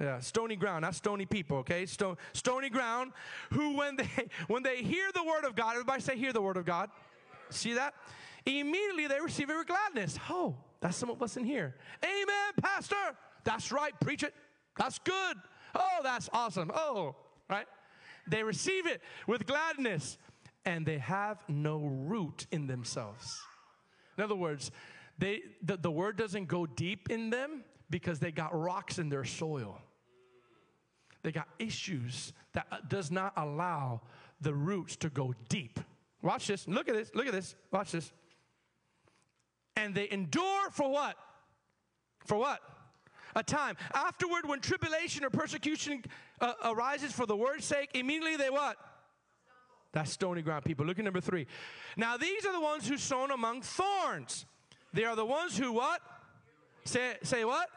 Yeah, 0.00 0.18
stony 0.20 0.56
ground, 0.56 0.82
not 0.82 0.94
stony 0.94 1.24
people, 1.24 1.58
okay? 1.58 1.86
Stony 1.86 2.68
ground, 2.68 3.12
who 3.50 3.76
when 3.76 3.96
they 3.96 4.08
when 4.48 4.62
they 4.62 4.82
hear 4.82 5.10
the 5.14 5.22
word 5.22 5.44
of 5.44 5.54
God, 5.54 5.72
everybody 5.72 6.02
say 6.02 6.16
hear 6.16 6.32
the 6.32 6.42
word 6.42 6.56
of 6.56 6.64
God. 6.64 6.90
See 7.50 7.74
that? 7.74 7.94
Immediately 8.46 9.06
they 9.06 9.20
receive 9.20 9.50
it 9.50 9.56
with 9.56 9.66
gladness. 9.66 10.18
Oh, 10.28 10.56
that's 10.80 10.96
some 10.96 11.10
of 11.10 11.22
us 11.22 11.36
in 11.36 11.44
here. 11.44 11.74
Amen, 12.04 12.52
Pastor. 12.62 13.16
That's 13.44 13.72
right, 13.72 13.92
preach 14.00 14.22
it. 14.22 14.34
That's 14.76 14.98
good. 14.98 15.36
Oh, 15.74 16.00
that's 16.02 16.28
awesome. 16.32 16.70
Oh, 16.74 17.16
right? 17.48 17.66
They 18.26 18.42
receive 18.42 18.86
it 18.86 19.00
with 19.26 19.46
gladness 19.46 20.18
and 20.64 20.86
they 20.86 20.98
have 20.98 21.42
no 21.48 21.78
root 21.78 22.46
in 22.50 22.66
themselves. 22.66 23.40
In 24.16 24.24
other 24.24 24.34
words, 24.34 24.70
they, 25.18 25.42
the, 25.62 25.76
the 25.76 25.90
word 25.90 26.16
doesn't 26.16 26.46
go 26.46 26.66
deep 26.66 27.10
in 27.10 27.30
them 27.30 27.64
because 27.90 28.18
they 28.18 28.32
got 28.32 28.58
rocks 28.58 28.98
in 28.98 29.08
their 29.08 29.24
soil. 29.24 29.78
They 31.22 31.32
got 31.32 31.48
issues 31.58 32.32
that 32.52 32.66
uh, 32.70 32.78
does 32.88 33.10
not 33.10 33.32
allow 33.36 34.02
the 34.40 34.54
roots 34.54 34.96
to 34.96 35.08
go 35.08 35.34
deep. 35.48 35.80
Watch 36.22 36.46
this. 36.46 36.66
Look 36.68 36.88
at 36.88 36.94
this. 36.94 37.10
Look 37.14 37.26
at 37.26 37.32
this. 37.32 37.54
Watch 37.70 37.92
this. 37.92 38.12
And 39.76 39.94
they 39.94 40.08
endure 40.10 40.70
for 40.70 40.90
what? 40.90 41.16
For 42.24 42.36
what? 42.36 42.60
a 43.36 43.42
time. 43.42 43.76
Afterward, 43.94 44.46
when 44.46 44.60
tribulation 44.60 45.24
or 45.24 45.30
persecution 45.30 46.04
uh, 46.40 46.52
arises 46.64 47.12
for 47.12 47.26
the 47.26 47.36
word's 47.36 47.64
sake, 47.64 47.90
immediately 47.94 48.36
they 48.36 48.50
what? 48.50 48.76
That's 49.92 50.10
stony 50.10 50.42
ground 50.42 50.64
people. 50.64 50.84
Look 50.84 50.98
at 50.98 51.04
number 51.04 51.20
three. 51.20 51.46
Now, 51.96 52.16
these 52.16 52.44
are 52.44 52.52
the 52.52 52.60
ones 52.60 52.88
who 52.88 52.98
sown 52.98 53.30
among 53.30 53.62
thorns. 53.62 54.44
They 54.92 55.04
are 55.04 55.16
the 55.16 55.24
ones 55.24 55.56
who 55.56 55.72
what? 55.72 56.00
Say, 56.84 57.14
say 57.22 57.44
what? 57.44 57.68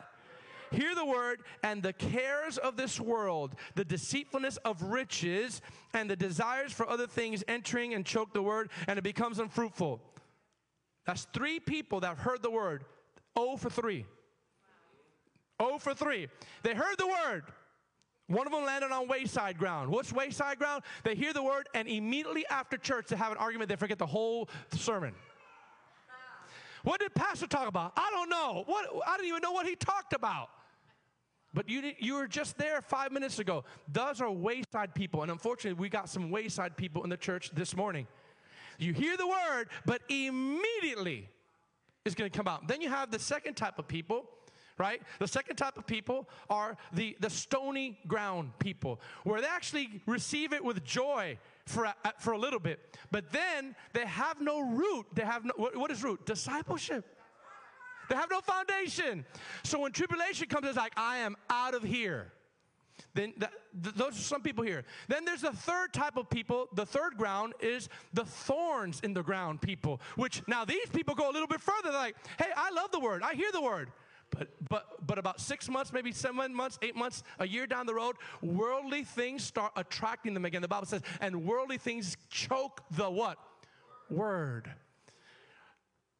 Hear 0.71 0.95
the 0.95 1.05
word, 1.05 1.41
and 1.63 1.81
the 1.81 1.93
cares 1.93 2.57
of 2.57 2.75
this 2.75 2.99
world, 2.99 3.55
the 3.75 3.85
deceitfulness 3.85 4.57
of 4.57 4.81
riches, 4.83 5.61
and 5.93 6.09
the 6.09 6.15
desires 6.15 6.73
for 6.73 6.89
other 6.89 7.07
things 7.07 7.43
entering 7.47 7.93
and 7.93 8.05
choke 8.05 8.33
the 8.33 8.41
word, 8.41 8.69
and 8.87 8.99
it 8.99 9.03
becomes 9.03 9.39
unfruitful. 9.39 10.01
That's 11.07 11.25
three 11.33 11.59
people 11.59 12.01
that 12.01 12.17
heard 12.17 12.43
the 12.43 12.51
word. 12.51 12.83
Oh 13.35 13.57
for 13.57 13.71
three. 13.71 14.05
Oh 15.59 15.79
for 15.79 15.93
3. 15.93 16.27
They 16.63 16.73
heard 16.73 16.97
the 16.97 17.07
word. 17.07 17.43
One 18.27 18.45
of 18.45 18.53
them 18.53 18.65
landed 18.65 18.91
on 18.91 19.07
wayside 19.07 19.57
ground. 19.57 19.89
What's 19.89 20.11
wayside 20.11 20.59
ground? 20.59 20.83
They 21.03 21.15
hear 21.15 21.33
the 21.33 21.41
word, 21.41 21.67
and 21.73 21.87
immediately 21.87 22.45
after 22.49 22.77
church, 22.77 23.07
they 23.07 23.15
have 23.15 23.31
an 23.31 23.37
argument. 23.37 23.69
They 23.69 23.75
forget 23.75 23.97
the 23.97 24.05
whole 24.05 24.49
sermon. 24.71 25.13
What 26.83 26.99
did 26.99 27.15
Pastor 27.15 27.47
talk 27.47 27.67
about? 27.67 27.93
I 27.97 28.09
don't 28.11 28.29
know. 28.29 28.63
What, 28.67 28.85
I 29.05 29.15
didn't 29.15 29.29
even 29.29 29.41
know 29.41 29.51
what 29.51 29.65
he 29.65 29.75
talked 29.75 30.13
about. 30.13 30.49
But 31.53 31.69
you, 31.69 31.93
you 31.97 32.15
were 32.15 32.27
just 32.27 32.57
there 32.57 32.81
five 32.81 33.11
minutes 33.11 33.39
ago. 33.39 33.63
Those 33.91 34.21
are 34.21 34.29
wayside 34.29 34.93
people. 34.93 35.23
And 35.23 35.31
unfortunately, 35.31 35.79
we 35.79 35.89
got 35.89 36.07
some 36.07 36.29
wayside 36.29 36.77
people 36.77 37.03
in 37.03 37.09
the 37.09 37.17
church 37.17 37.49
this 37.53 37.75
morning. 37.75 38.07
You 38.77 38.93
hear 38.93 39.17
the 39.17 39.27
word, 39.27 39.69
but 39.85 40.01
immediately 40.09 41.29
it's 42.05 42.15
going 42.15 42.29
to 42.29 42.37
come 42.37 42.47
out. 42.47 42.67
Then 42.67 42.81
you 42.81 42.89
have 42.89 43.11
the 43.11 43.19
second 43.19 43.55
type 43.55 43.79
of 43.79 43.87
people 43.87 44.25
right? 44.77 45.01
The 45.19 45.27
second 45.27 45.55
type 45.55 45.77
of 45.77 45.87
people 45.87 46.29
are 46.49 46.77
the, 46.93 47.17
the 47.19 47.29
stony 47.29 47.99
ground 48.07 48.51
people, 48.59 49.01
where 49.23 49.41
they 49.41 49.47
actually 49.47 50.01
receive 50.05 50.53
it 50.53 50.63
with 50.63 50.83
joy 50.83 51.37
for 51.65 51.85
a, 51.85 51.95
for 52.19 52.33
a 52.33 52.37
little 52.37 52.59
bit, 52.59 52.97
but 53.11 53.31
then 53.31 53.75
they 53.93 54.05
have 54.05 54.39
no 54.39 54.61
root. 54.61 55.07
They 55.13 55.23
have 55.23 55.45
no, 55.45 55.53
what, 55.55 55.75
what 55.75 55.91
is 55.91 56.03
root? 56.03 56.25
Discipleship. 56.25 57.05
They 58.09 58.15
have 58.15 58.29
no 58.29 58.39
foundation. 58.39 59.25
So 59.63 59.79
when 59.79 59.91
tribulation 59.91 60.47
comes, 60.47 60.67
it's 60.67 60.77
like, 60.77 60.93
I 60.95 61.17
am 61.17 61.35
out 61.49 61.73
of 61.73 61.83
here. 61.83 62.31
Then 63.17 63.33
that, 63.37 63.51
th- 63.83 63.95
those 63.95 64.11
are 64.11 64.21
some 64.21 64.43
people 64.43 64.63
here. 64.63 64.83
Then 65.07 65.25
there's 65.25 65.41
the 65.41 65.51
third 65.51 65.91
type 65.91 66.17
of 66.17 66.29
people. 66.29 66.69
The 66.73 66.85
third 66.85 67.17
ground 67.17 67.53
is 67.59 67.89
the 68.13 68.25
thorns 68.25 68.99
in 69.01 69.15
the 69.15 69.23
ground 69.23 69.59
people, 69.59 69.99
which 70.15 70.43
now 70.47 70.65
these 70.65 70.87
people 70.93 71.15
go 71.15 71.27
a 71.27 71.33
little 71.33 71.47
bit 71.47 71.59
further. 71.59 71.89
They're 71.89 71.93
like, 71.93 72.15
hey, 72.37 72.51
I 72.55 72.69
love 72.69 72.91
the 72.91 72.99
word. 72.99 73.23
I 73.23 73.33
hear 73.33 73.51
the 73.51 73.61
word. 73.61 73.91
But, 74.29 74.49
but, 74.69 75.07
but 75.07 75.17
about 75.17 75.39
six 75.39 75.67
months, 75.67 75.91
maybe 75.91 76.11
seven 76.11 76.53
months, 76.53 76.77
eight 76.83 76.95
months, 76.95 77.23
a 77.39 77.47
year 77.47 77.65
down 77.65 77.87
the 77.87 77.95
road, 77.95 78.17
worldly 78.43 79.03
things 79.03 79.43
start 79.43 79.71
attracting 79.75 80.35
them 80.35 80.45
again. 80.45 80.61
The 80.61 80.67
Bible 80.67 80.85
says, 80.85 81.01
and 81.19 81.43
worldly 81.43 81.79
things 81.79 82.17
choke 82.29 82.81
the 82.91 83.09
what? 83.09 83.39
Word. 84.11 84.69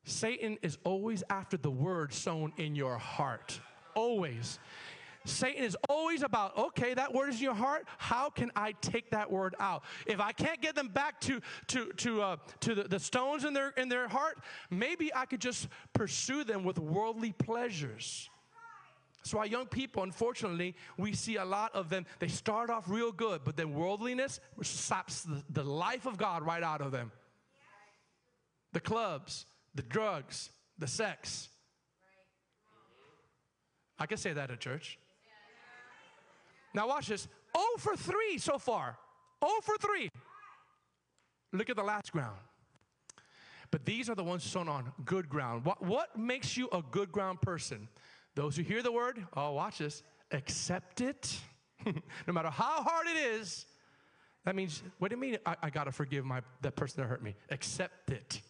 Satan 0.04 0.58
is 0.64 0.80
always 0.84 1.24
after 1.30 1.58
the 1.58 1.70
word 1.70 2.12
sown 2.12 2.54
in 2.58 2.76
your 2.76 2.98
heart. 2.98 3.60
Always. 3.94 4.58
Satan 5.28 5.64
is 5.64 5.78
always 5.90 6.24
about, 6.24 6.58
okay, 6.58 6.94
that 6.94 7.14
word 7.14 7.30
is 7.30 7.36
in 7.36 7.44
your 7.44 7.54
heart. 7.54 7.86
How 7.98 8.30
can 8.30 8.52
I 8.56 8.74
take 8.82 9.12
that 9.12 9.30
word 9.30 9.56
out? 9.60 9.84
If 10.06 10.20
I 10.20 10.32
can't 10.32 10.62
get 10.62 10.76
them 10.76 10.88
back 10.88 11.20
to 11.22 11.42
to 11.68 11.92
to 11.94 12.22
uh, 12.22 12.38
to 12.62 12.76
the, 12.76 12.84
the 12.84 13.00
stones 13.00 13.44
in 13.44 13.54
their 13.54 13.70
in 13.72 13.90
their 13.90 14.08
heart, 14.08 14.40
maybe 14.70 15.14
I 15.14 15.26
could 15.26 15.42
just 15.42 15.68
pursue 15.94 16.44
them 16.44 16.64
with 16.64 16.80
worldly 16.80 17.34
pleasures. 17.34 18.30
That's 19.18 19.34
why 19.34 19.46
young 19.46 19.66
people, 19.66 20.04
unfortunately, 20.04 20.74
we 20.98 21.12
see 21.12 21.36
a 21.36 21.44
lot 21.44 21.76
of 21.76 21.90
them. 21.90 22.06
They 22.20 22.30
start 22.30 22.70
off 22.70 22.86
real 22.88 23.12
good, 23.12 23.42
but 23.44 23.58
then 23.58 23.74
worldliness 23.74 24.40
saps 24.62 25.24
the, 25.24 25.44
the 25.50 25.64
life 25.64 26.06
of 26.06 26.18
God 26.18 26.44
right 26.44 26.64
out 26.64 26.80
of 26.80 26.94
them. 26.94 27.12
The 28.72 28.80
clubs, 28.80 29.46
the 29.76 29.82
drugs, 29.82 30.50
the 30.78 30.88
sex. 30.88 31.50
I 34.00 34.06
can 34.06 34.18
say 34.18 34.32
that 34.32 34.50
at 34.50 34.62
church. 34.62 34.98
Now, 36.74 36.88
watch 36.88 37.08
this. 37.08 37.28
Oh 37.56 37.76
for 37.80 37.96
3 37.96 38.38
so 38.38 38.58
far. 38.58 38.98
Oh 39.42 39.60
for 39.64 39.78
3. 39.78 40.10
Look 41.54 41.70
at 41.70 41.76
the 41.76 41.84
last 41.84 42.12
ground. 42.12 42.38
But 43.72 43.86
these 43.86 44.10
are 44.10 44.16
the 44.16 44.24
ones 44.24 44.44
sown 44.44 44.70
on 44.70 44.92
good 45.04 45.30
ground. 45.30 45.66
What, 45.66 45.84
what 45.84 46.18
makes 46.18 46.56
you 46.56 46.70
a 46.72 46.82
good 46.92 47.12
ground 47.12 47.42
person? 47.42 47.90
Those 48.36 48.56
who 48.56 48.64
hear 48.64 48.82
the 48.82 48.92
word, 48.92 49.26
oh, 49.36 49.54
watch 49.54 49.80
this, 49.80 50.04
accept 50.32 51.02
it, 51.02 51.38
no 51.86 52.34
matter 52.34 52.50
how 52.50 52.84
hard 52.84 53.08
it 53.08 53.18
is. 53.18 53.66
That 54.46 54.56
means, 54.56 54.82
what 55.00 55.10
do 55.10 55.16
you 55.16 55.22
mean 55.22 55.38
I, 55.46 55.56
I 55.64 55.70
got 55.70 55.86
to 55.86 55.92
forgive 55.92 56.24
my, 56.24 56.42
that 56.62 56.76
person 56.76 57.02
that 57.02 57.10
hurt 57.10 57.22
me? 57.22 57.36
Accept 57.50 58.12
it. 58.12 58.42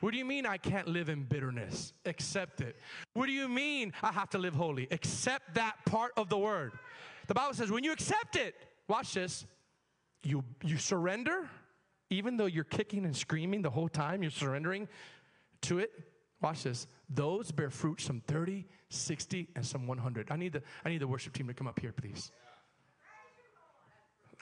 What 0.00 0.12
do 0.12 0.18
you 0.18 0.24
mean 0.24 0.44
I 0.44 0.56
can't 0.56 0.88
live 0.88 1.08
in 1.08 1.22
bitterness? 1.22 1.92
Accept 2.04 2.60
it. 2.60 2.76
What 3.14 3.26
do 3.26 3.32
you 3.32 3.48
mean 3.48 3.92
I 4.02 4.12
have 4.12 4.30
to 4.30 4.38
live 4.38 4.54
holy? 4.54 4.88
Accept 4.90 5.54
that 5.54 5.76
part 5.86 6.12
of 6.16 6.28
the 6.28 6.38
word. 6.38 6.72
The 7.26 7.34
Bible 7.34 7.54
says 7.54 7.70
when 7.70 7.84
you 7.84 7.92
accept 7.92 8.36
it, 8.36 8.54
watch 8.88 9.14
this, 9.14 9.46
you, 10.22 10.44
you 10.64 10.76
surrender, 10.76 11.48
even 12.10 12.36
though 12.36 12.46
you're 12.46 12.64
kicking 12.64 13.04
and 13.04 13.16
screaming 13.16 13.62
the 13.62 13.70
whole 13.70 13.88
time, 13.88 14.22
you're 14.22 14.30
surrendering 14.30 14.88
to 15.62 15.78
it. 15.78 15.90
Watch 16.40 16.64
this. 16.64 16.86
Those 17.08 17.50
bear 17.50 17.70
fruit 17.70 18.00
some 18.00 18.20
30, 18.26 18.66
60, 18.90 19.48
and 19.56 19.64
some 19.64 19.86
100. 19.86 20.30
I 20.30 20.36
need 20.36 20.52
the, 20.52 20.62
I 20.84 20.90
need 20.90 20.98
the 20.98 21.08
worship 21.08 21.32
team 21.32 21.46
to 21.48 21.54
come 21.54 21.66
up 21.66 21.80
here, 21.80 21.92
please. 21.92 22.30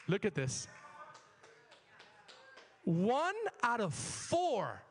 Look 0.08 0.24
at 0.24 0.34
this. 0.34 0.66
One 2.84 3.34
out 3.62 3.80
of 3.80 3.94
four 3.94 4.82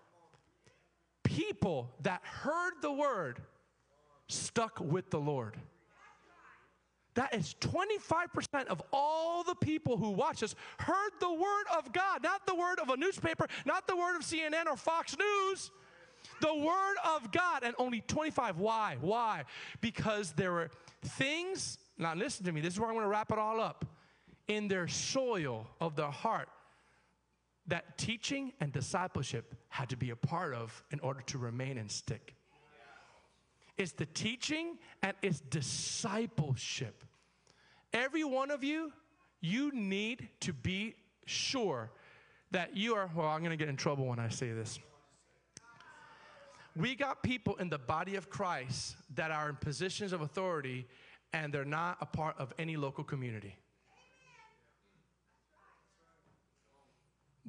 people 1.24 1.92
that 2.02 2.22
heard 2.24 2.74
the 2.82 2.92
word 2.92 3.40
stuck 4.28 4.80
with 4.80 5.12
the 5.12 5.20
Lord. 5.20 5.58
That 7.16 7.36
is 7.36 7.56
25% 7.62 8.68
of 8.68 8.82
all 8.92 9.44
the 9.44 9.56
people 9.56 9.98
who 9.98 10.10
watch 10.10 10.42
us 10.42 10.56
heard 10.80 11.12
the 11.20 11.32
word 11.32 11.66
of 11.78 11.94
God, 11.94 12.24
not 12.24 12.46
the 12.48 12.56
word 12.56 12.80
of 12.80 12.90
a 12.90 12.98
newspaper, 12.98 13.48
not 13.66 13.88
the 13.88 13.96
word 13.96 14.16
of 14.16 14.24
CNN 14.24 14.66
or 14.68 14.76
Fox 14.76 15.16
News. 15.18 15.72
The 16.42 16.54
word 16.54 16.96
of 17.06 17.32
God, 17.32 17.64
and 17.64 17.76
only 17.78 18.02
25. 18.02 18.58
Why? 18.58 18.98
Why? 19.00 19.44
Because 19.82 20.32
there 20.34 20.52
were 20.52 20.72
things, 21.02 21.78
now 21.98 22.16
listen 22.16 22.46
to 22.46 22.52
me, 22.52 22.62
this 22.62 22.74
is 22.74 22.80
where 22.80 22.90
I'm 22.90 22.96
going 22.96 23.06
to 23.06 23.10
wrap 23.10 23.32
it 23.32 23.38
all 23.38 23.60
up. 23.60 23.86
In 24.48 24.68
their 24.68 24.88
soil 24.88 25.68
of 25.80 25.96
their 25.96 26.12
heart 26.12 26.50
that 27.68 27.98
teaching 27.98 28.52
and 28.60 28.72
discipleship 28.72 29.56
had 29.70 29.90
to 29.90 29.98
be 29.98 30.10
a 30.10 30.16
part 30.16 30.54
of 30.54 30.84
in 30.92 31.00
order 31.00 31.22
to 31.22 31.38
remain 31.38 31.78
and 31.78 31.90
stick. 31.90 32.36
It's 33.78 33.92
the 33.92 34.06
teaching 34.06 34.78
and 35.02 35.14
it's 35.22 35.40
discipleship. 35.40 37.04
Every 37.92 38.24
one 38.24 38.52
of 38.52 38.64
you, 38.64 38.92
you 39.42 39.72
need 39.72 40.30
to 40.42 40.54
be 40.54 40.96
sure 41.26 41.92
that 42.52 42.78
you 42.78 42.96
are, 42.96 43.10
well, 43.16 43.28
I'm 43.28 43.40
going 43.40 43.52
to 43.52 43.58
get 43.58 43.70
in 43.70 43.76
trouble 43.76 44.06
when 44.06 44.20
I 44.20 44.30
say 44.30 44.52
this. 44.52 44.80
We 46.76 46.96
got 46.96 47.22
people 47.22 47.56
in 47.58 47.70
the 47.70 47.78
body 47.78 48.16
of 48.16 48.30
Christ 48.30 48.96
that 49.16 49.32
are 49.32 49.50
in 49.50 49.56
positions 49.56 50.14
of 50.14 50.22
authority 50.22 50.88
and 51.34 51.54
they're 51.54 51.66
not 51.66 51.98
a 52.02 52.06
part 52.06 52.36
of 52.40 52.54
any 52.58 52.78
local 52.78 53.04
community. 53.04 53.58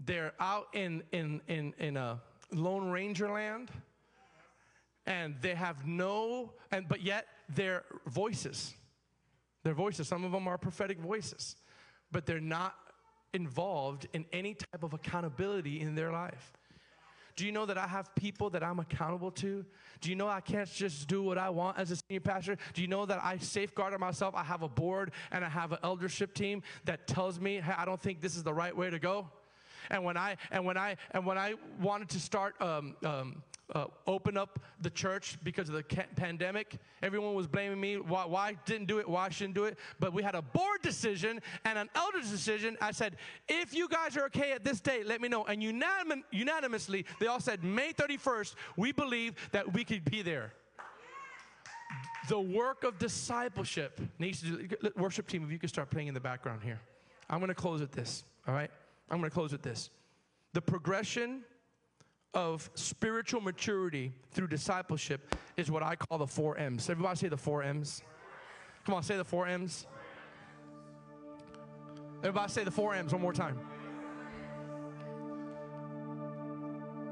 they're 0.05 0.33
out 0.41 0.69
in, 0.73 1.03
in, 1.13 1.41
in, 1.49 1.73
in 1.79 1.97
a 1.97 2.21
Lone 2.53 2.91
Ranger 2.91 3.31
land 3.31 3.71
and 5.07 5.37
they 5.41 5.55
have 5.55 5.87
no, 5.87 6.53
and 6.71 6.89
but 6.89 7.03
yet 7.03 7.27
their 7.49 7.85
voices, 8.07 8.75
their 9.63 9.75
voices, 9.75 10.09
some 10.09 10.25
of 10.25 10.33
them 10.33 10.49
are 10.49 10.59
prophetic 10.59 10.99
voices, 10.99 11.57
but 12.11 12.27
they're 12.27 12.41
not 12.41 12.75
involved 13.33 14.07
in 14.13 14.25
any 14.33 14.55
type 14.55 14.83
of 14.83 14.95
accountability 14.95 15.81
in 15.81 15.95
their 15.95 16.13
life. 16.13 16.53
Do 17.37 17.45
you 17.45 17.51
know 17.51 17.67
that 17.67 17.77
I 17.77 17.89
have 17.89 18.15
people 18.15 18.49
that 18.51 18.63
I'm 18.63 18.79
accountable 18.79 19.33
to? 19.33 19.65
Do 20.01 20.09
you 20.09 20.15
know 20.15 20.29
I 20.29 20.41
can't 20.41 20.71
just 20.71 21.09
do 21.09 21.23
what 21.23 21.37
I 21.37 21.51
want 21.51 21.79
as 21.79 21.91
a 21.91 21.97
senior 21.97 22.21
pastor? 22.21 22.57
Do 22.75 22.81
you 22.81 22.87
know 22.87 23.07
that 23.07 23.21
I 23.23 23.39
safeguard 23.39 23.99
myself? 23.99 24.35
I 24.37 24.45
have 24.45 24.63
a 24.63 24.69
board 24.69 25.11
and 25.33 25.45
I 25.45 25.49
have 25.49 25.73
an 25.73 25.79
eldership 25.83 26.35
team 26.35 26.63
that 26.85 27.09
tells 27.09 27.41
me, 27.41 27.57
hey, 27.57 27.75
I 27.77 27.85
don't 27.85 28.01
think 28.01 28.21
this 28.21 28.37
is 28.37 28.45
the 28.45 28.55
right 28.55 28.77
way 28.77 28.89
to 28.89 29.01
go. 29.01 29.29
And 29.91 30.05
when 30.05 30.17
I 30.17 30.37
and 30.51 30.65
when 30.65 30.79
I 30.79 30.97
and 31.11 31.27
when 31.27 31.37
I 31.37 31.55
wanted 31.81 32.09
to 32.11 32.21
start 32.21 32.55
um, 32.63 32.97
um, 33.05 33.43
uh, 33.73 33.87
open 34.07 34.37
up 34.37 34.61
the 34.81 34.91
church 34.91 35.39
because 35.43 35.69
of 35.69 35.75
the 35.75 35.83
pandemic. 36.17 36.77
Everyone 37.03 37.35
was 37.35 37.47
blaming 37.47 37.81
me. 37.81 37.97
Why, 37.97 38.25
why 38.27 38.57
didn't 38.67 38.87
do 38.87 38.99
it? 38.99 39.09
Why 39.09 39.29
shouldn't 39.31 39.55
do 39.55 39.65
it? 39.65 39.79
But 39.99 40.13
we 40.13 40.23
had 40.23 40.35
a 40.35 40.43
board 40.43 40.83
decision 40.83 41.41
and 41.65 41.79
an 41.79 41.89
elders 41.95 42.31
decision. 42.31 42.77
I 42.81 42.93
said, 42.93 43.17
if 43.49 43.75
you 43.75 43.89
guys 43.89 44.17
are 44.17 44.25
okay 44.27 44.53
at 44.53 44.65
this 44.65 44.81
date, 44.81 45.07
let 45.07 45.21
me 45.21 45.29
know. 45.29 45.45
And 45.45 45.63
unanim- 45.63 46.25
unanimously, 46.31 47.07
they 47.21 47.27
all 47.27 47.41
said, 47.41 47.65
May 47.65 47.93
31st, 47.93 48.55
we 48.77 48.93
believe 48.93 49.35
that 49.53 49.73
we 49.73 49.85
could 49.85 50.05
be 50.05 50.23
there. 50.23 50.53
The 52.29 52.41
work 52.41 52.85
of 52.85 52.99
discipleship 52.99 54.01
needs 54.19 54.41
to 54.41 54.67
do, 54.67 54.91
worship 54.97 55.29
team, 55.29 55.45
if 55.45 55.51
you 55.51 55.59
could 55.59 55.69
start 55.69 55.91
playing 55.91 56.09
in 56.09 56.15
the 56.15 56.21
background 56.21 56.63
here. 56.63 56.81
I'm 57.29 57.39
going 57.39 57.49
to 57.49 57.55
close 57.55 57.81
with 57.81 57.93
this, 57.93 58.25
all 58.47 58.55
right? 58.55 58.71
I'm 59.11 59.19
going 59.19 59.31
to 59.31 59.35
close 59.35 59.53
with 59.53 59.63
this. 59.63 59.91
The 60.53 60.63
progression 60.63 61.43
of 62.35 62.69
spiritual 62.75 63.41
maturity 63.41 64.13
through 64.33 64.49
discipleship 64.49 65.35
is 65.57 65.71
what 65.71 65.83
I 65.83 65.97
call 65.97 66.19
the 66.19 66.27
four 66.27 66.59
M's. 66.59 66.91
Everybody 66.91 67.17
say 67.17 67.29
the 67.29 67.37
four 67.37 67.63
M's. 67.63 68.03
Come 68.85 68.95
on, 68.95 69.03
say 69.03 69.17
the 69.17 69.25
four 69.25 69.47
M's. 69.47 69.87
Everybody 72.19 72.53
say 72.53 72.65
the 72.65 72.71
four 72.71 72.95
M's 72.95 73.13
one 73.13 73.23
more 73.23 73.33
time. 73.33 73.59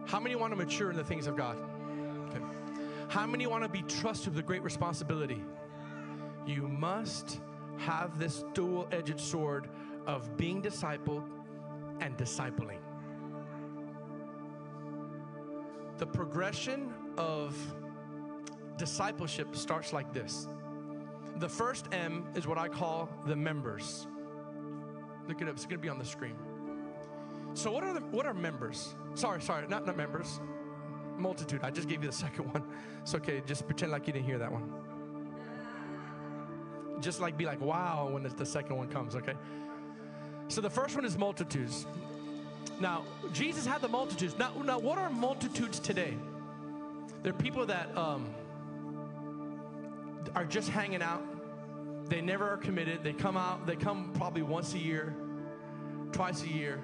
How 0.07 0.21
many 0.21 0.35
want 0.35 0.53
to 0.53 0.57
mature 0.57 0.91
in 0.91 0.97
the 0.97 1.05
things 1.05 1.27
of 1.27 1.37
God? 1.37 1.57
Okay. 2.29 2.45
How 3.09 3.27
many 3.27 3.47
want 3.47 3.63
to 3.63 3.69
be 3.69 3.83
trusted 3.83 4.35
with 4.35 4.39
a 4.39 4.47
great 4.47 4.63
responsibility? 4.63 5.43
You 6.47 6.69
must 6.69 7.41
have 7.79 8.19
this 8.19 8.45
dual 8.53 8.89
edged 8.93 9.21
sword 9.21 9.69
of 10.07 10.37
being 10.37 10.61
discipled 10.61 11.25
and 12.01 12.17
discipling. 12.19 12.82
The 16.03 16.07
progression 16.07 16.93
of 17.17 17.57
discipleship 18.77 19.55
starts 19.55 19.93
like 19.93 20.13
this. 20.13 20.49
The 21.37 21.49
first 21.49 21.87
M 21.93 22.27
is 22.35 22.45
what 22.45 22.59
I 22.59 22.67
call 22.67 23.09
the 23.25 23.37
members. 23.37 24.09
Look 25.29 25.41
it 25.41 25.47
up, 25.47 25.55
it's 25.55 25.65
gonna 25.65 25.79
be 25.79 25.89
on 25.89 26.01
the 26.01 26.05
screen. 26.05 26.35
So, 27.55 27.71
what 27.71 27.85
are 27.85 27.95
the, 27.95 28.01
what 28.01 28.27
are 28.27 28.35
members? 28.35 28.97
Sorry, 29.15 29.41
sorry, 29.41 29.69
not, 29.69 29.87
not 29.87 29.97
members. 29.97 30.41
Multitude. 31.19 31.61
I 31.63 31.71
just 31.71 31.87
gave 31.87 32.03
you 32.03 32.11
the 32.11 32.17
second 32.27 32.53
one. 32.53 32.65
It's 33.03 33.15
okay, 33.15 33.41
just 33.47 33.65
pretend 33.67 33.93
like 33.93 34.09
you 34.09 34.13
didn't 34.13 34.27
hear 34.27 34.39
that 34.39 34.51
one. 34.51 34.73
Just 37.01 37.21
like 37.21 37.37
be 37.37 37.45
like, 37.45 37.61
wow, 37.61 38.09
when 38.11 38.25
the 38.25 38.45
second 38.45 38.77
one 38.77 38.89
comes, 38.89 39.15
okay? 39.15 39.35
So 40.49 40.61
the 40.61 40.69
first 40.69 40.97
one 40.97 41.05
is 41.05 41.17
multitudes. 41.17 41.87
Now, 42.83 43.05
Jesus 43.33 43.65
had 43.65 43.81
the 43.81 43.87
multitudes. 43.87 44.37
Now, 44.37 44.51
now 44.65 44.77
what 44.77 44.99
are 44.99 45.09
multitudes 45.09 45.79
today? 45.79 46.17
They're 47.23 47.33
people 47.33 47.65
that 47.67 47.97
um, 47.97 48.27
are 50.35 50.45
just 50.45 50.69
hanging 50.69 51.01
out. 51.01 51.23
They 52.09 52.21
never 52.21 52.51
are 52.51 52.57
committed. 52.57 53.05
They 53.05 53.13
come 53.13 53.37
out, 53.37 53.69
they 53.69 53.77
come 53.77 54.11
probably 54.15 54.43
once 54.43 54.75
a 54.75 54.79
year, 54.79 55.15
twice 56.11 56.43
a 56.43 56.49
year, 56.49 56.81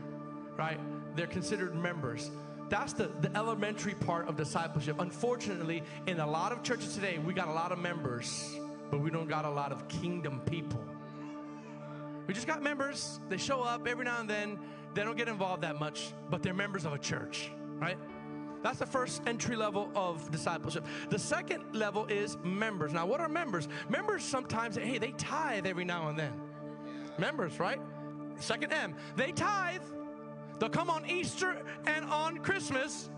right? 0.56 0.78
They're 1.16 1.26
considered 1.26 1.74
members. 1.74 2.30
That's 2.68 2.92
the, 2.92 3.10
the 3.20 3.36
elementary 3.36 3.94
part 3.94 4.28
of 4.28 4.36
discipleship. 4.36 5.00
Unfortunately, 5.00 5.82
in 6.06 6.20
a 6.20 6.26
lot 6.30 6.52
of 6.52 6.62
churches 6.62 6.94
today, 6.94 7.18
we 7.18 7.34
got 7.34 7.48
a 7.48 7.52
lot 7.52 7.72
of 7.72 7.78
members, 7.80 8.56
but 8.92 9.00
we 9.00 9.10
don't 9.10 9.28
got 9.28 9.44
a 9.44 9.50
lot 9.50 9.72
of 9.72 9.88
kingdom 9.88 10.42
people. 10.46 10.80
We 12.28 12.34
just 12.34 12.46
got 12.46 12.62
members. 12.62 13.18
They 13.28 13.38
show 13.38 13.62
up 13.62 13.88
every 13.88 14.04
now 14.04 14.20
and 14.20 14.30
then. 14.30 14.60
They 14.94 15.04
don't 15.04 15.16
get 15.16 15.28
involved 15.28 15.62
that 15.62 15.78
much, 15.78 16.12
but 16.30 16.42
they're 16.42 16.54
members 16.54 16.84
of 16.84 16.92
a 16.92 16.98
church, 16.98 17.50
right? 17.78 17.98
That's 18.62 18.80
the 18.80 18.86
first 18.86 19.22
entry 19.26 19.54
level 19.54 19.90
of 19.94 20.30
discipleship. 20.30 20.84
The 21.10 21.18
second 21.18 21.64
level 21.72 22.06
is 22.06 22.36
members. 22.42 22.92
Now, 22.92 23.06
what 23.06 23.20
are 23.20 23.28
members? 23.28 23.68
Members 23.88 24.24
sometimes, 24.24 24.76
hey, 24.76 24.98
they 24.98 25.12
tithe 25.12 25.66
every 25.66 25.84
now 25.84 26.08
and 26.08 26.18
then. 26.18 26.32
Members, 27.18 27.60
right? 27.60 27.80
Second 28.36 28.72
M, 28.72 28.94
they 29.16 29.32
tithe. 29.32 29.82
They'll 30.58 30.68
come 30.68 30.90
on 30.90 31.08
Easter 31.08 31.62
and 31.86 32.04
on 32.06 32.38
Christmas, 32.38 33.10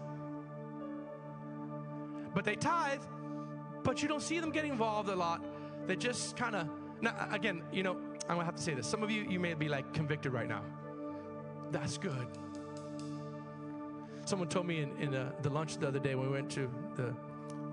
but 2.34 2.44
they 2.44 2.54
tithe, 2.54 3.00
but 3.82 4.02
you 4.02 4.08
don't 4.08 4.20
see 4.22 4.40
them 4.40 4.50
getting 4.50 4.72
involved 4.72 5.08
a 5.08 5.16
lot. 5.16 5.42
They 5.86 5.96
just 5.96 6.36
kind 6.36 6.54
of, 6.54 6.68
now 7.00 7.14
again, 7.30 7.62
you 7.72 7.82
know, 7.82 7.96
I'm 8.28 8.36
gonna 8.36 8.44
have 8.44 8.56
to 8.56 8.62
say 8.62 8.74
this. 8.74 8.86
Some 8.86 9.02
of 9.02 9.10
you, 9.10 9.22
you 9.22 9.40
may 9.40 9.54
be 9.54 9.68
like 9.68 9.92
convicted 9.94 10.34
right 10.34 10.48
now. 10.48 10.62
That's 11.70 11.98
good. 11.98 12.26
Someone 14.24 14.48
told 14.48 14.66
me 14.66 14.82
in, 14.82 14.96
in 14.98 15.14
uh, 15.14 15.32
the 15.42 15.50
lunch 15.50 15.78
the 15.78 15.88
other 15.88 15.98
day 15.98 16.14
when 16.14 16.26
we 16.28 16.32
went 16.32 16.50
to 16.52 16.70
the, 16.94 17.14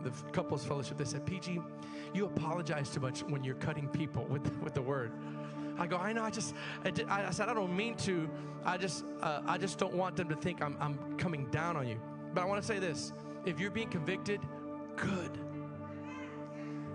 the 0.04 0.12
couples 0.32 0.66
fellowship, 0.66 0.98
they 0.98 1.06
said, 1.06 1.26
PG, 1.26 1.62
you 2.14 2.26
apologize 2.26 2.90
too 2.90 3.00
much 3.00 3.22
when 3.24 3.44
you're 3.44 3.56
cutting 3.56 3.88
people 3.88 4.24
with, 4.26 4.46
with 4.62 4.74
the 4.74 4.82
word. 4.82 5.12
I 5.78 5.86
go, 5.86 5.98
I 5.98 6.14
know, 6.14 6.24
I 6.24 6.30
just, 6.30 6.56
I, 6.84 6.90
did, 6.90 7.08
I, 7.08 7.30
said, 7.32 7.50
I 7.50 7.54
don't 7.54 7.76
mean 7.76 7.96
to. 7.98 8.30
I 8.66 8.78
just, 8.78 9.06
uh, 9.22 9.42
I 9.46 9.58
just 9.58 9.78
don't 9.78 9.94
want 9.94 10.16
them 10.16 10.28
to 10.30 10.36
think 10.36 10.62
I'm, 10.62 10.76
I'm 10.80 11.18
coming 11.18 11.46
down 11.52 11.78
on 11.78 11.88
you. 11.88 12.00
But 12.34 12.42
I 12.42 12.46
want 12.46 12.62
to 12.62 12.68
say 12.68 12.80
this 12.80 13.14
if 13.46 13.60
you're 13.60 13.72
being 13.72 13.90
convicted, 13.90 14.42
good. 14.96 15.38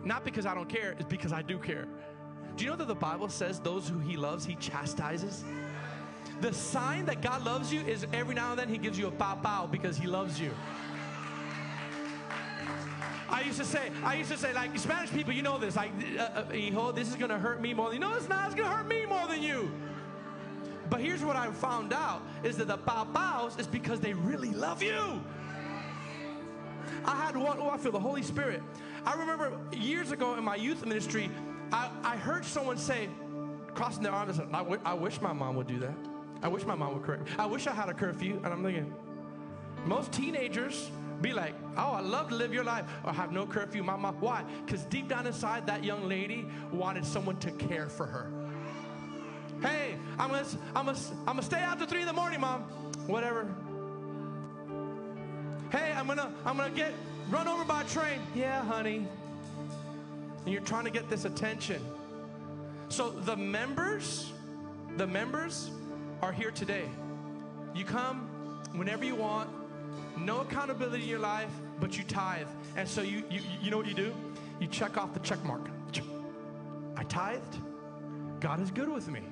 Not 0.04 0.24
because 0.24 0.46
I 0.46 0.54
don't 0.54 0.68
care, 0.68 0.92
it's 0.98 1.04
because 1.08 1.32
I 1.32 1.42
do 1.42 1.58
care. 1.58 1.86
Do 2.56 2.64
you 2.64 2.70
know 2.70 2.76
that 2.76 2.88
the 2.88 2.94
Bible 2.94 3.28
says 3.28 3.60
those 3.60 3.88
who 3.88 3.98
he 4.00 4.16
loves, 4.16 4.44
he 4.44 4.56
chastises? 4.56 5.44
The 6.42 6.52
sign 6.52 7.04
that 7.04 7.22
God 7.22 7.44
loves 7.44 7.72
you 7.72 7.82
is 7.82 8.04
every 8.12 8.34
now 8.34 8.50
and 8.50 8.58
then 8.58 8.68
he 8.68 8.76
gives 8.76 8.98
you 8.98 9.06
a 9.06 9.12
pow 9.12 9.36
pow 9.36 9.68
because 9.70 9.96
he 9.96 10.08
loves 10.08 10.40
you. 10.40 10.50
I 13.30 13.42
used 13.42 13.58
to 13.58 13.64
say, 13.64 13.92
I 14.02 14.16
used 14.16 14.30
to 14.32 14.36
say, 14.36 14.52
like 14.52 14.76
Spanish 14.76 15.12
people, 15.12 15.32
you 15.32 15.42
know 15.42 15.56
this, 15.56 15.76
like, 15.76 15.92
uh, 16.18 16.22
uh, 16.22 16.44
hijo, 16.46 16.90
this 16.90 17.08
is 17.08 17.14
gonna 17.14 17.38
hurt 17.38 17.62
me 17.62 17.72
more 17.72 17.90
than 17.90 18.02
you. 18.02 18.08
No, 18.08 18.14
it's 18.16 18.28
not. 18.28 18.46
It's 18.46 18.56
gonna 18.56 18.74
hurt 18.74 18.88
me 18.88 19.06
more 19.06 19.28
than 19.28 19.40
you. 19.40 19.70
But 20.90 21.00
here's 21.00 21.22
what 21.22 21.36
I 21.36 21.48
found 21.52 21.92
out: 21.92 22.22
is 22.42 22.56
that 22.56 22.66
the 22.66 22.76
pow 22.76 23.04
pows 23.04 23.56
is 23.56 23.68
because 23.68 24.00
they 24.00 24.12
really 24.12 24.50
love 24.50 24.82
you. 24.82 25.22
I 27.04 27.14
had 27.14 27.36
one. 27.36 27.58
Oh, 27.60 27.70
I 27.70 27.78
feel 27.78 27.92
the 27.92 28.00
Holy 28.00 28.22
Spirit. 28.22 28.62
I 29.06 29.14
remember 29.14 29.52
years 29.72 30.10
ago 30.10 30.34
in 30.34 30.42
my 30.42 30.56
youth 30.56 30.84
ministry, 30.84 31.30
I, 31.72 31.88
I 32.02 32.16
heard 32.16 32.44
someone 32.44 32.78
say, 32.78 33.08
crossing 33.74 34.02
their 34.02 34.12
arms, 34.12 34.40
I, 34.52 34.92
wish 34.94 35.20
my 35.20 35.32
mom 35.32 35.54
would 35.54 35.68
do 35.68 35.78
that. 35.78 36.11
I 36.42 36.48
wish 36.48 36.66
my 36.66 36.74
mom 36.74 36.94
would 36.94 37.04
correct. 37.04 37.28
I 37.38 37.46
wish 37.46 37.66
I 37.66 37.72
had 37.72 37.88
a 37.88 37.94
curfew. 37.94 38.40
And 38.44 38.46
I'm 38.46 38.62
thinking, 38.62 38.92
most 39.86 40.12
teenagers 40.12 40.90
be 41.20 41.32
like, 41.32 41.54
oh, 41.76 41.92
I 41.92 42.00
love 42.00 42.28
to 42.30 42.34
live 42.34 42.52
your 42.52 42.64
life 42.64 42.84
or 43.04 43.12
have 43.12 43.30
no 43.32 43.46
curfew. 43.46 43.82
My 43.84 43.96
mom, 43.96 44.16
why? 44.20 44.44
Because 44.66 44.84
deep 44.86 45.08
down 45.08 45.26
inside, 45.26 45.66
that 45.68 45.84
young 45.84 46.08
lady 46.08 46.46
wanted 46.72 47.06
someone 47.06 47.36
to 47.38 47.52
care 47.52 47.88
for 47.88 48.06
her. 48.06 48.30
Hey, 49.60 49.94
I'm 50.18 50.30
gonna, 50.30 50.44
I'm 50.74 50.86
gonna, 50.86 50.98
I'm 51.20 51.36
gonna 51.36 51.42
stay 51.42 51.60
out 51.60 51.78
till 51.78 51.86
three 51.86 52.00
in 52.00 52.06
the 52.06 52.12
morning, 52.12 52.40
mom. 52.40 52.62
Whatever. 53.06 53.46
Hey, 55.70 55.92
I'm 55.96 56.08
gonna, 56.08 56.32
I'm 56.44 56.56
gonna 56.56 56.74
get 56.74 56.92
run 57.30 57.46
over 57.46 57.64
by 57.64 57.82
a 57.82 57.84
train. 57.84 58.20
Yeah, 58.34 58.64
honey. 58.64 59.06
And 60.44 60.52
you're 60.52 60.62
trying 60.62 60.84
to 60.84 60.90
get 60.90 61.08
this 61.08 61.24
attention. 61.24 61.80
So 62.88 63.10
the 63.10 63.36
members, 63.36 64.32
the 64.96 65.06
members 65.06 65.70
are 66.22 66.32
here 66.32 66.52
today. 66.52 66.84
You 67.74 67.84
come 67.84 68.28
whenever 68.74 69.04
you 69.04 69.16
want, 69.16 69.50
no 70.16 70.40
accountability 70.40 71.02
in 71.02 71.08
your 71.08 71.18
life, 71.18 71.50
but 71.80 71.98
you 71.98 72.04
tithe. 72.04 72.46
And 72.76 72.88
so 72.88 73.02
you, 73.02 73.24
you, 73.28 73.40
you 73.60 73.70
know 73.70 73.76
what 73.76 73.86
you 73.86 73.94
do? 73.94 74.14
You 74.60 74.68
check 74.68 74.96
off 74.96 75.12
the 75.12 75.20
check 75.20 75.42
mark. 75.44 75.68
I 76.96 77.04
tithed. 77.04 77.58
God 78.38 78.60
is 78.60 78.70
good 78.70 78.88
with 78.88 79.08
me. 79.08 79.22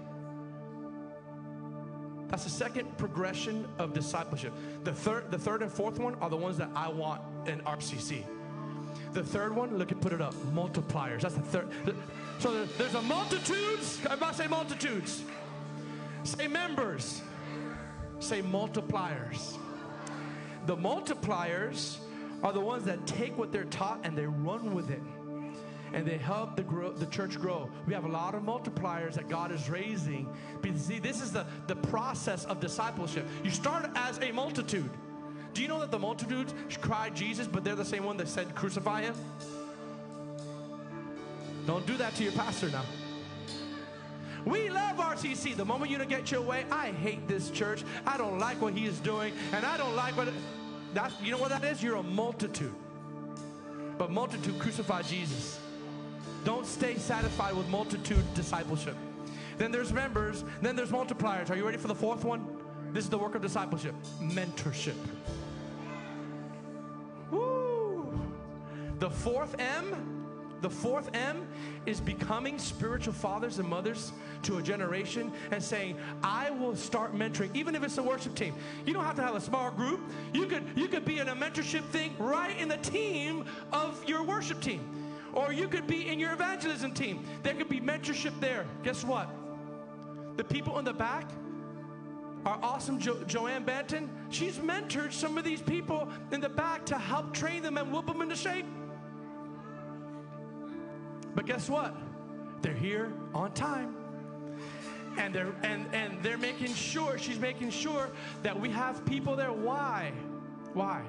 That's 2.29 2.45
the 2.45 2.51
second 2.51 2.97
progression 2.99 3.67
of 3.79 3.93
discipleship. 3.93 4.53
The 4.85 4.93
third, 4.93 5.31
the 5.31 5.39
third 5.39 5.63
and 5.63 5.71
fourth 5.71 5.99
one 5.99 6.17
are 6.17 6.31
the 6.31 6.37
ones 6.37 6.57
that 6.59 6.71
I 6.75 6.89
want 6.89 7.21
in 7.47 7.61
RCC. 7.61 8.25
The 9.13 9.23
third 9.23 9.55
one, 9.55 9.79
look 9.79 9.93
at 9.93 10.01
put 10.01 10.13
it 10.13 10.21
up, 10.21 10.35
multipliers. 10.55 11.23
That's 11.23 11.35
the 11.35 11.43
third. 11.43 11.69
So 12.39 12.65
there's 12.79 12.95
a 12.95 13.03
multitudes. 13.03 14.01
Everybody 14.05 14.37
say 14.37 14.47
multitudes. 14.47 15.23
Say 16.25 16.47
members. 16.47 17.23
Say 18.19 18.43
multipliers. 18.43 19.57
The 20.67 20.77
multipliers 20.77 21.99
are 22.43 22.53
the 22.53 22.61
ones 22.61 22.85
that 22.85 23.07
take 23.07 23.37
what 23.39 23.53
they're 23.53 23.65
taught 23.65 24.01
and 24.05 24.17
they 24.17 24.27
run 24.27 24.75
with 24.75 24.91
it. 24.91 25.03
And 25.93 26.07
they 26.07 26.19
help 26.19 26.55
the, 26.55 26.63
grow, 26.63 26.93
the 26.93 27.07
church 27.07 27.41
grow. 27.41 27.69
We 27.87 27.95
have 27.95 28.05
a 28.05 28.09
lot 28.09 28.35
of 28.35 28.43
multipliers 28.43 29.15
that 29.15 29.29
God 29.29 29.51
is 29.51 29.69
raising. 29.69 30.29
See, 30.77 31.01
this 31.01 31.21
is 31.21 31.33
the, 31.33 31.47
the 31.67 31.75
process 31.75 32.45
of 32.45 32.61
discipleship. 32.61 33.27
You 33.43 33.51
start 33.51 33.91
as 33.97 34.19
a 34.19 34.31
multitude. 34.31 34.91
Do 35.53 35.63
you 35.63 35.69
know 35.69 35.81
that 35.81 35.91
the 35.91 35.99
multitudes 35.99 36.55
cried 36.81 37.17
Jesus, 37.17 37.49
but 37.49 37.65
they're 37.65 37.75
the 37.75 37.85
same 37.85 38.05
one 38.05 38.17
that 38.19 38.29
said, 38.29 38.55
crucify 38.55 39.03
him? 39.03 39.15
Don't 41.67 41.85
do 41.87 41.97
that 41.97 42.15
to 42.17 42.23
your 42.23 42.33
pastor 42.33 42.69
now. 42.71 42.85
We 44.45 44.71
love 44.71 44.97
RCC. 44.97 45.57
The 45.57 45.65
moment 45.65 45.91
you 45.91 46.05
get 46.05 46.31
your 46.31 46.41
way, 46.43 46.65
I 46.71 46.93
hate 46.93 47.27
this 47.29 47.51
church. 47.51 47.85
I 48.07 48.17
don't 48.17 48.39
like 48.39 48.61
what 48.61 48.75
he 48.75 48.87
is 48.87 48.99
doing, 49.01 49.35
and 49.53 49.65
I 49.65 49.77
don't 49.77 49.95
like 49.95 50.17
what. 50.17 50.29
That, 50.95 51.13
you 51.23 51.31
know 51.31 51.39
what 51.39 51.51
that 51.51 51.65
is? 51.65 51.83
You're 51.83 51.97
a 51.97 52.03
multitude. 52.03 52.75
But 53.99 54.11
multitude 54.11 54.59
crucify 54.59 55.03
Jesus. 55.03 55.61
Don't 56.45 56.67
stay 56.67 56.97
satisfied 56.97 57.55
with 57.55 57.69
multitude 57.69 58.25
discipleship. 58.35 58.97
Then 59.59 59.71
there's 59.71 59.93
members, 59.93 60.43
then 60.63 60.75
there's 60.75 60.91
multipliers. 60.91 61.51
Are 61.51 61.57
you 61.57 61.67
ready 61.67 61.77
for 61.77 61.89
the 61.89 61.95
fourth 61.95 62.25
one? 62.25 62.47
This 62.93 63.05
is 63.05 63.11
the 63.11 63.19
work 63.19 63.35
of 63.35 63.43
discipleship 63.43 63.95
mentorship. 64.21 64.97
Woo! 67.31 68.19
The 68.99 69.11
fourth 69.11 69.55
M 69.59 70.20
the 70.61 70.71
fourth 70.71 71.11
M 71.15 71.47
is 71.87 72.01
becoming 72.01 72.59
spiritual 72.59 73.13
fathers 73.13 73.59
and 73.59 73.69
mothers 73.69 74.13
to 74.43 74.59
a 74.59 74.63
generation 74.63 75.33
and 75.51 75.63
saying, 75.63 75.97
I 76.23 76.51
will 76.51 76.77
start 76.77 77.15
mentoring, 77.15 77.55
even 77.55 77.75
if 77.75 77.83
it's 77.83 77.99
a 77.99 78.03
worship 78.03 78.35
team. 78.35 78.55
You 78.87 78.93
don't 78.93 79.05
have 79.05 79.17
to 79.17 79.23
have 79.23 79.35
a 79.35 79.41
small 79.41 79.71
group. 79.71 80.01
You 80.33 80.47
could 80.47 80.65
you 80.77 80.89
could 80.89 81.05
be 81.05 81.19
in 81.19 81.29
a 81.29 81.35
mentorship 81.35 81.85
thing 81.87 82.15
right 82.19 82.59
in 82.59 82.69
the 82.69 82.79
team 82.79 83.45
of 83.73 84.03
your 84.09 84.23
worship 84.23 84.61
team. 84.61 84.81
Or 85.33 85.53
you 85.53 85.69
could 85.69 85.87
be 85.87 86.09
in 86.09 86.19
your 86.19 86.33
evangelism 86.33 86.93
team. 86.93 87.25
There 87.43 87.55
could 87.55 87.69
be 87.69 87.81
mentorship 87.81 88.39
there. 88.41 88.67
Guess 88.83 89.05
what? 89.05 89.31
The 90.37 90.45
people 90.45 90.79
in 90.79 90.85
the 90.85 90.93
back 90.93 91.31
our 92.47 92.59
awesome 92.63 92.99
jo- 92.99 93.23
Joanne 93.27 93.65
Banton, 93.65 94.09
she's 94.31 94.57
mentored 94.57 95.13
some 95.13 95.37
of 95.37 95.45
these 95.45 95.61
people 95.61 96.09
in 96.33 96.41
the 96.41 96.49
back 96.49 96.87
to 96.87 96.99
help 96.99 97.35
train 97.35 97.63
them 97.63 97.77
and 97.77 97.93
whoop 97.93 98.07
them 98.07 98.23
into 98.23 98.37
shape. 98.37 98.65
But 101.35 101.47
guess 101.47 101.69
what? 101.69 101.95
They're 102.63 102.73
here 102.73 103.13
on 103.35 103.53
time. 103.53 103.97
And 105.19 105.35
they're 105.35 105.53
and 105.63 105.93
and 105.93 106.23
they're 106.23 106.39
making 106.39 106.75
sure, 106.75 107.19
she's 107.19 107.39
making 107.39 107.71
sure 107.71 108.11
that 108.43 108.59
we 108.59 108.71
have 108.71 109.05
people 109.07 109.35
there. 109.37 109.53
Why? 109.53 110.13
Why? 110.73 111.03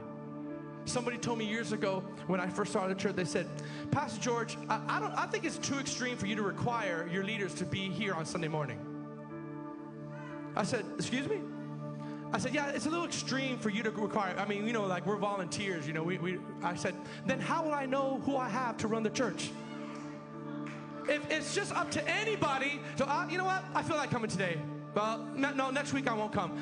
Somebody 0.86 1.18
told 1.18 1.38
me 1.38 1.46
years 1.46 1.72
ago 1.72 2.04
when 2.26 2.40
I 2.40 2.48
first 2.48 2.72
started 2.72 2.98
the 2.98 3.02
church, 3.02 3.16
they 3.16 3.26
said, 3.26 3.48
Pastor 3.92 4.20
George, 4.20 4.58
I, 4.68 4.82
I, 4.88 5.00
don't 5.00 5.14
I 5.14 5.28
think 5.28 5.46
it's 5.46 5.60
too 5.60 5.78
extreme 5.78 6.18
for 6.18 6.26
you 6.26 6.36
to 6.36 6.42
require 6.42 7.08
your 7.12 7.24
leaders 7.24 7.54
to 7.56 7.66
be 7.66 7.90
here 7.90 8.16
on 8.16 8.26
Sunday 8.26 8.48
morning. 8.48 8.80
I 10.56 10.64
said, 10.64 10.84
excuse 10.98 11.28
me? 11.30 11.40
I 12.34 12.40
said, 12.40 12.54
yeah, 12.56 12.70
it's 12.70 12.86
a 12.86 12.90
little 12.90 13.06
extreme 13.06 13.58
for 13.58 13.70
you 13.70 13.84
to 13.84 13.92
require. 13.92 14.36
I 14.38 14.46
mean, 14.46 14.66
you 14.66 14.74
know, 14.74 14.86
like 14.86 15.06
we're 15.06 15.18
volunteers, 15.18 15.86
you 15.86 15.94
know. 15.94 16.02
We, 16.02 16.18
we, 16.18 16.40
I 16.64 16.76
said, 16.76 16.96
then 17.26 17.40
how 17.40 17.64
will 17.64 17.74
I 17.74 17.86
know 17.86 18.22
who 18.26 18.38
I 18.38 18.50
have 18.50 18.78
to 18.78 18.88
run 18.88 19.04
the 19.04 19.10
church? 19.10 19.52
If 21.08 21.30
it's 21.30 21.54
just 21.54 21.74
up 21.74 21.92
to 21.92 22.10
anybody, 22.10 22.80
so 22.98 23.06
uh, 23.06 23.28
you 23.30 23.38
know 23.38 23.46
what? 23.46 23.64
I 23.74 23.84
feel 23.84 23.98
like 23.98 24.12
coming 24.12 24.30
today. 24.30 24.58
Well, 24.94 25.26
no, 25.36 25.70
next 25.72 25.94
week 25.94 26.10
I 26.10 26.14
won't 26.14 26.34
come. 26.34 26.58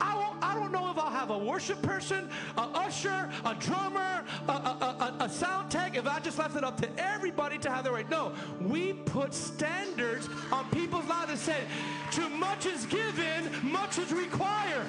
I, 0.00 0.14
won't, 0.14 0.42
I 0.42 0.54
don't 0.54 0.72
know 0.72 0.90
if 0.90 0.98
I'll 0.98 1.10
have 1.10 1.30
a 1.30 1.38
worship 1.38 1.82
person, 1.82 2.28
a 2.56 2.62
usher, 2.62 3.28
a 3.44 3.54
drummer, 3.54 4.24
a, 4.48 4.52
a, 4.52 5.14
a, 5.20 5.24
a, 5.24 5.28
sound 5.28 5.70
tech, 5.70 5.94
if 5.94 6.06
I 6.06 6.20
just 6.20 6.38
left 6.38 6.56
it 6.56 6.64
up 6.64 6.80
to 6.80 6.88
everybody 6.98 7.58
to 7.58 7.70
have 7.70 7.84
their 7.84 7.92
way. 7.92 8.06
No, 8.10 8.32
we 8.60 8.94
put 8.94 9.34
standards 9.34 10.28
on 10.50 10.68
people's 10.70 11.06
lives 11.06 11.30
and 11.30 11.38
said, 11.38 11.66
too 12.12 12.28
much 12.30 12.64
is 12.64 12.86
given, 12.86 13.50
much 13.62 13.98
is 13.98 14.10
required. 14.12 14.86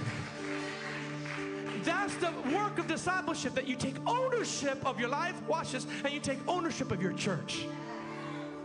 That's 1.83 2.15
the 2.15 2.31
work 2.53 2.79
of 2.79 2.87
discipleship, 2.87 3.53
that 3.55 3.67
you 3.67 3.75
take 3.75 3.95
ownership 4.07 4.85
of 4.85 4.99
your 4.99 5.09
life, 5.09 5.41
watch 5.47 5.71
this, 5.71 5.87
and 6.05 6.13
you 6.13 6.19
take 6.19 6.39
ownership 6.47 6.91
of 6.91 7.01
your 7.01 7.13
church. 7.13 7.65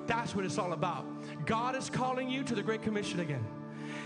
That's 0.06 0.34
what 0.34 0.44
it's 0.44 0.58
all 0.58 0.72
about. 0.72 1.04
God 1.46 1.76
is 1.76 1.90
calling 1.90 2.28
you 2.30 2.42
to 2.44 2.54
the 2.54 2.62
Great 2.62 2.82
Commission 2.82 3.20
again. 3.20 3.44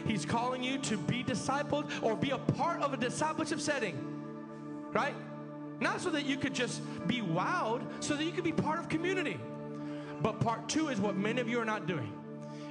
He's 0.06 0.24
calling 0.24 0.62
you 0.62 0.78
to 0.78 0.96
be 0.96 1.22
discipled 1.22 1.90
or 2.02 2.16
be 2.16 2.30
a 2.30 2.38
part 2.38 2.80
of 2.80 2.94
a 2.94 2.96
discipleship 2.96 3.60
setting, 3.60 3.96
right? 4.92 5.14
Not 5.78 6.00
so 6.00 6.10
that 6.10 6.24
you 6.24 6.36
could 6.36 6.54
just 6.54 6.82
be 7.06 7.20
wowed, 7.20 7.82
so 8.00 8.14
that 8.14 8.24
you 8.24 8.32
could 8.32 8.44
be 8.44 8.52
part 8.52 8.78
of 8.78 8.88
community. 8.88 9.38
But 10.22 10.40
part 10.40 10.68
two 10.68 10.88
is 10.88 11.00
what 11.00 11.16
many 11.16 11.40
of 11.40 11.48
you 11.48 11.58
are 11.58 11.64
not 11.64 11.86
doing 11.86 12.12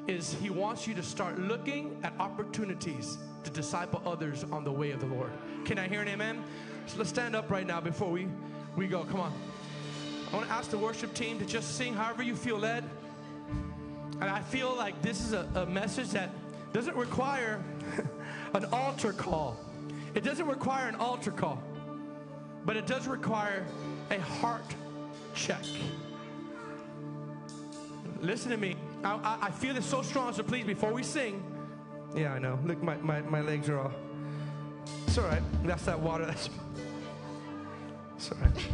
is 0.07 0.33
he 0.35 0.49
wants 0.49 0.87
you 0.87 0.95
to 0.95 1.03
start 1.03 1.37
looking 1.39 1.99
at 2.03 2.13
opportunities 2.19 3.19
to 3.43 3.51
disciple 3.51 4.01
others 4.05 4.43
on 4.51 4.63
the 4.63 4.71
way 4.71 4.91
of 4.91 4.99
the 4.99 5.05
Lord. 5.05 5.31
Can 5.65 5.77
I 5.77 5.87
hear 5.87 6.01
an 6.01 6.07
amen? 6.07 6.43
So 6.87 6.97
let's 6.97 7.09
stand 7.09 7.35
up 7.35 7.51
right 7.51 7.65
now 7.65 7.79
before 7.79 8.09
we, 8.09 8.27
we 8.75 8.87
go. 8.87 9.03
Come 9.03 9.19
on. 9.19 9.33
I 10.31 10.35
want 10.35 10.47
to 10.47 10.53
ask 10.53 10.71
the 10.71 10.77
worship 10.77 11.13
team 11.13 11.37
to 11.39 11.45
just 11.45 11.75
sing 11.75 11.93
however 11.93 12.23
you 12.23 12.35
feel 12.35 12.57
led. 12.57 12.83
And 14.21 14.29
I 14.29 14.41
feel 14.41 14.75
like 14.75 15.01
this 15.01 15.21
is 15.21 15.33
a, 15.33 15.47
a 15.55 15.65
message 15.65 16.09
that 16.09 16.29
doesn't 16.73 16.95
require 16.95 17.63
an 18.53 18.65
altar 18.65 19.13
call. 19.13 19.57
It 20.13 20.23
doesn't 20.23 20.47
require 20.47 20.87
an 20.87 20.95
altar 20.95 21.31
call, 21.31 21.61
but 22.65 22.75
it 22.75 22.85
does 22.87 23.07
require 23.07 23.65
a 24.11 24.19
heart 24.19 24.65
check. 25.33 25.63
Listen 28.21 28.51
to 28.51 28.57
me. 28.57 28.75
I, 29.03 29.13
I, 29.15 29.37
I 29.47 29.51
feel 29.51 29.73
this 29.73 29.85
so 29.85 30.01
strong, 30.01 30.33
so 30.33 30.43
please, 30.43 30.65
before 30.65 30.91
we 30.91 31.03
sing, 31.03 31.41
yeah, 32.15 32.33
I 32.33 32.39
know. 32.39 32.59
Look, 32.65 32.81
my, 32.81 32.97
my, 32.97 33.21
my 33.21 33.41
legs 33.41 33.69
are 33.69 33.79
all. 33.79 33.93
It's 35.05 35.17
all 35.17 35.25
right. 35.25 35.41
That's 35.63 35.85
that 35.85 35.99
water. 35.99 36.25
That's. 36.25 36.49
It's 38.17 38.31
all 38.31 38.37
right. 38.39 38.67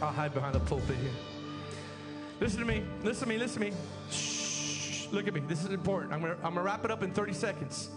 I'll 0.00 0.12
hide 0.12 0.32
behind 0.32 0.54
the 0.54 0.60
pulpit 0.60 0.96
here. 0.96 1.10
Listen 2.40 2.60
to 2.60 2.66
me. 2.66 2.84
Listen 3.02 3.24
to 3.24 3.28
me. 3.28 3.38
Listen 3.38 3.62
to 3.62 3.70
me. 3.70 3.76
Shh. 4.10 4.29
Look 5.12 5.26
at 5.26 5.34
me. 5.34 5.40
This 5.40 5.64
is 5.64 5.70
important. 5.70 6.12
I'm 6.12 6.20
gonna, 6.20 6.34
I'm 6.36 6.54
gonna 6.54 6.62
wrap 6.62 6.84
it 6.84 6.90
up 6.90 7.02
in 7.02 7.12
30 7.12 7.32
seconds. 7.32 7.90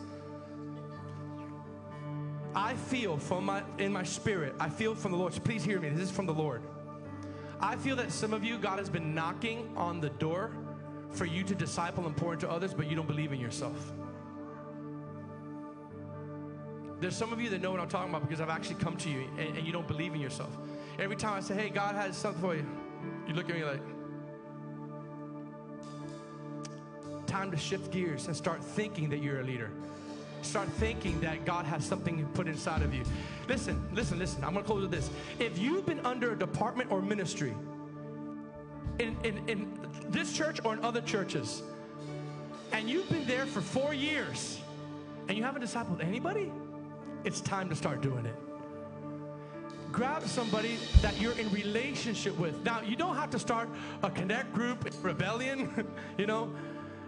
I 2.56 2.76
feel 2.76 3.18
from 3.18 3.46
my 3.46 3.64
in 3.78 3.92
my 3.92 4.04
spirit. 4.04 4.56
I 4.60 4.70
feel 4.70 4.96
from 4.96 5.12
the 5.12 5.18
Lord. 5.18 5.34
Please 5.44 5.64
hear 5.64 5.80
me. 5.80 5.90
This 5.90 6.10
is 6.10 6.12
from 6.12 6.26
the 6.26 6.34
Lord. 6.34 6.62
I 7.60 7.76
feel 7.78 7.96
that 7.96 8.12
some 8.12 8.34
of 8.34 8.44
you, 8.44 8.58
God 8.58 8.80
has 8.80 8.90
been 8.90 9.16
knocking 9.16 9.72
on 9.78 10.02
the 10.02 10.10
door 10.10 10.52
for 11.12 11.26
you 11.26 11.44
to 11.44 11.56
disciple 11.56 12.06
and 12.06 12.16
pour 12.16 12.34
into 12.34 12.50
others, 12.50 12.74
but 12.74 12.90
you 12.90 12.96
don't 12.96 13.08
believe 13.08 13.32
in 13.32 13.40
yourself. 13.40 13.94
There's 17.00 17.16
some 17.16 17.34
of 17.34 17.42
you 17.42 17.50
that 17.50 17.62
know 17.62 17.72
what 17.72 17.80
I'm 17.80 17.90
talking 17.90 18.10
about 18.10 18.28
because 18.28 18.42
I've 18.42 18.50
actually 18.50 18.76
come 18.76 18.98
to 18.98 19.10
you 19.10 19.28
and, 19.38 19.58
and 19.58 19.68
you 19.68 19.74
don't 19.74 19.88
believe 19.88 20.14
in 20.14 20.22
yourself. 20.22 20.50
Every 21.00 21.16
time 21.16 21.34
I 21.34 21.40
say, 21.42 21.54
hey, 21.54 21.70
God 21.70 21.96
has 21.96 22.16
something 22.18 22.42
for 22.42 22.56
you, 22.56 22.66
you 23.28 23.34
look 23.34 23.50
at 23.50 23.56
me 23.56 23.64
like, 23.64 23.82
time 27.34 27.50
to 27.50 27.58
shift 27.58 27.90
gears 27.90 28.28
and 28.28 28.36
start 28.36 28.64
thinking 28.64 29.10
that 29.10 29.18
you're 29.18 29.40
a 29.40 29.44
leader. 29.44 29.72
Start 30.44 30.70
thinking 30.74 31.20
that 31.22 31.46
God 31.46 31.66
has 31.66 31.84
something 31.84 32.24
put 32.36 32.48
inside 32.48 32.84
of 32.84 32.94
you. 32.94 33.04
Listen, 33.48 33.84
listen, 33.92 34.20
listen. 34.20 34.44
I'm 34.44 34.54
going 34.54 34.64
to 34.64 34.70
close 34.70 34.84
with 34.84 34.92
this. 34.92 35.10
If 35.40 35.58
you've 35.58 35.84
been 35.84 36.00
under 36.06 36.34
a 36.34 36.38
department 36.38 36.92
or 36.92 37.02
ministry 37.02 37.56
in, 39.00 39.18
in, 39.24 39.50
in 39.50 39.80
this 40.10 40.32
church 40.32 40.60
or 40.64 40.74
in 40.74 40.86
other 40.86 41.02
churches, 41.02 41.64
and 42.72 42.88
you've 42.88 43.10
been 43.10 43.26
there 43.26 43.48
for 43.48 43.62
four 43.62 43.96
years 43.96 44.60
and 45.28 45.36
you 45.36 45.44
haven't 45.44 45.64
discipled 45.64 46.04
anybody, 46.04 46.52
it's 47.24 47.42
time 47.42 47.68
to 47.70 47.76
start 47.76 48.02
doing 48.02 48.28
it. 48.28 48.36
Grab 49.92 50.22
somebody 50.28 50.78
that 51.02 51.20
you're 51.20 51.38
in 51.40 51.50
relationship 51.50 52.38
with. 52.38 52.64
Now, 52.64 52.82
you 52.82 52.96
don't 52.96 53.16
have 53.16 53.32
to 53.32 53.40
start 53.40 53.70
a 54.04 54.12
connect 54.12 54.54
group, 54.54 54.88
rebellion, 55.02 55.88
you 56.20 56.28
know. 56.28 56.54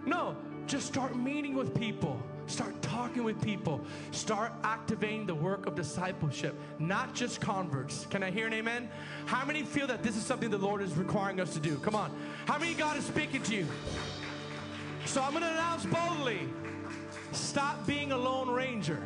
No, 0.06 0.36
just 0.66 0.86
start 0.86 1.16
meeting 1.16 1.54
with 1.54 1.74
people. 1.74 2.20
Start 2.46 2.80
talking 2.80 3.24
with 3.24 3.42
people. 3.42 3.80
Start 4.12 4.52
activating 4.62 5.26
the 5.26 5.34
work 5.34 5.66
of 5.66 5.74
discipleship, 5.74 6.54
not 6.78 7.12
just 7.12 7.40
converts. 7.40 8.06
Can 8.08 8.22
I 8.22 8.30
hear 8.30 8.46
an 8.46 8.54
amen? 8.54 8.88
How 9.26 9.44
many 9.44 9.64
feel 9.64 9.88
that 9.88 10.04
this 10.04 10.16
is 10.16 10.24
something 10.24 10.48
the 10.48 10.58
Lord 10.58 10.80
is 10.80 10.94
requiring 10.94 11.40
us 11.40 11.52
to 11.54 11.60
do? 11.60 11.76
Come 11.78 11.96
on. 11.96 12.12
How 12.46 12.56
many 12.56 12.74
God 12.74 12.96
is 12.96 13.04
speaking 13.04 13.42
to 13.42 13.54
you? 13.54 13.66
So 15.06 15.20
I'm 15.22 15.32
going 15.32 15.42
to 15.42 15.50
announce 15.50 15.84
boldly 15.86 16.48
stop 17.32 17.84
being 17.86 18.12
a 18.12 18.16
lone 18.16 18.48
ranger. 18.48 19.02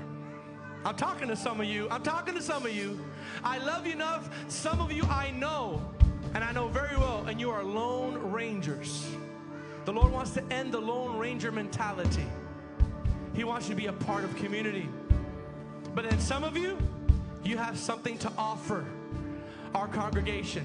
I'm 0.84 0.96
talking 0.96 1.28
to 1.28 1.36
some 1.36 1.60
of 1.60 1.66
you. 1.66 1.88
I'm 1.90 2.02
talking 2.02 2.34
to 2.34 2.42
some 2.42 2.64
of 2.64 2.74
you. 2.74 3.00
I 3.42 3.58
love 3.58 3.86
you 3.86 3.92
enough. 3.92 4.30
Some 4.48 4.80
of 4.80 4.92
you 4.92 5.02
I 5.04 5.30
know, 5.30 5.82
and 6.34 6.44
I 6.44 6.52
know 6.52 6.68
very 6.68 6.96
well, 6.96 7.24
and 7.26 7.40
you 7.40 7.50
are 7.50 7.62
lone 7.62 8.32
rangers. 8.32 9.06
The 9.90 9.96
Lord 9.96 10.12
wants 10.12 10.30
to 10.34 10.52
end 10.52 10.70
the 10.70 10.78
lone 10.78 11.18
ranger 11.18 11.50
mentality. 11.50 12.24
He 13.34 13.42
wants 13.42 13.68
you 13.68 13.74
to 13.74 13.80
be 13.80 13.88
a 13.88 13.92
part 13.92 14.22
of 14.22 14.36
community. 14.36 14.88
But 15.96 16.08
then 16.08 16.20
some 16.20 16.44
of 16.44 16.56
you, 16.56 16.78
you 17.42 17.56
have 17.56 17.76
something 17.76 18.16
to 18.18 18.30
offer 18.38 18.84
our 19.74 19.88
congregation. 19.88 20.64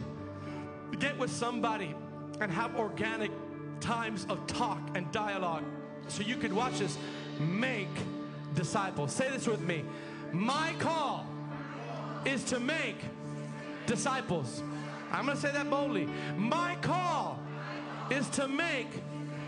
Get 0.99 1.17
with 1.17 1.31
somebody 1.31 1.95
and 2.39 2.51
have 2.51 2.75
organic 2.75 3.31
times 3.79 4.27
of 4.29 4.45
talk 4.45 4.79
and 4.93 5.11
dialogue 5.11 5.63
so 6.07 6.21
you 6.21 6.35
could 6.35 6.53
watch 6.53 6.77
this. 6.77 6.95
Make 7.39 7.89
disciples. 8.53 9.11
Say 9.11 9.31
this 9.31 9.47
with 9.47 9.61
me. 9.61 9.85
My 10.33 10.75
call 10.77 11.25
is 12.25 12.43
to 12.43 12.59
make 12.59 12.97
disciples. 13.87 14.61
I'm 15.11 15.25
going 15.25 15.35
to 15.35 15.41
say 15.41 15.51
that 15.51 15.67
boldly. 15.67 16.07
My 16.37 16.75
call 16.83 17.39
is 18.11 18.29
to 18.29 18.47
make 18.47 18.89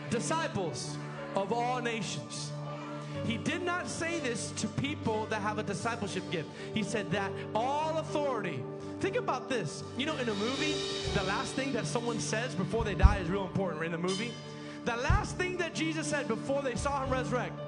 disciples 0.10 0.98
of 1.36 1.52
all 1.52 1.82
nations. 1.82 2.52
He 3.26 3.38
did 3.38 3.64
not 3.64 3.88
say 3.88 4.20
this 4.20 4.52
to 4.58 4.68
people 4.68 5.26
that 5.30 5.42
have 5.42 5.58
a 5.60 5.64
discipleship 5.64 6.30
gift. 6.32 6.50
He 6.74 6.84
said 6.84 7.12
that 7.12 7.32
all 7.56 7.98
authority. 7.98 8.64
Think 9.00 9.16
about 9.16 9.50
this. 9.50 9.84
You 9.98 10.06
know, 10.06 10.18
in 10.18 10.30
a 10.30 10.34
movie, 10.36 10.76
the 11.14 11.24
last 11.24 11.54
thing 11.54 11.74
that 11.74 11.86
someone 11.86 12.20
says 12.20 12.56
before 12.56 12.84
they 12.84 12.96
die 12.96 13.18
is 13.18 13.30
real 13.30 13.46
important 13.46 13.84
in 13.84 13.92
the 13.92 13.98
movie. 13.98 14.32
The 14.86 14.96
last 14.98 15.36
thing 15.38 15.58
that 15.58 15.76
Jesus 15.76 16.08
said 16.08 16.28
before 16.28 16.62
they 16.62 16.76
saw 16.76 17.04
him 17.04 17.12
resurrect 17.12 17.60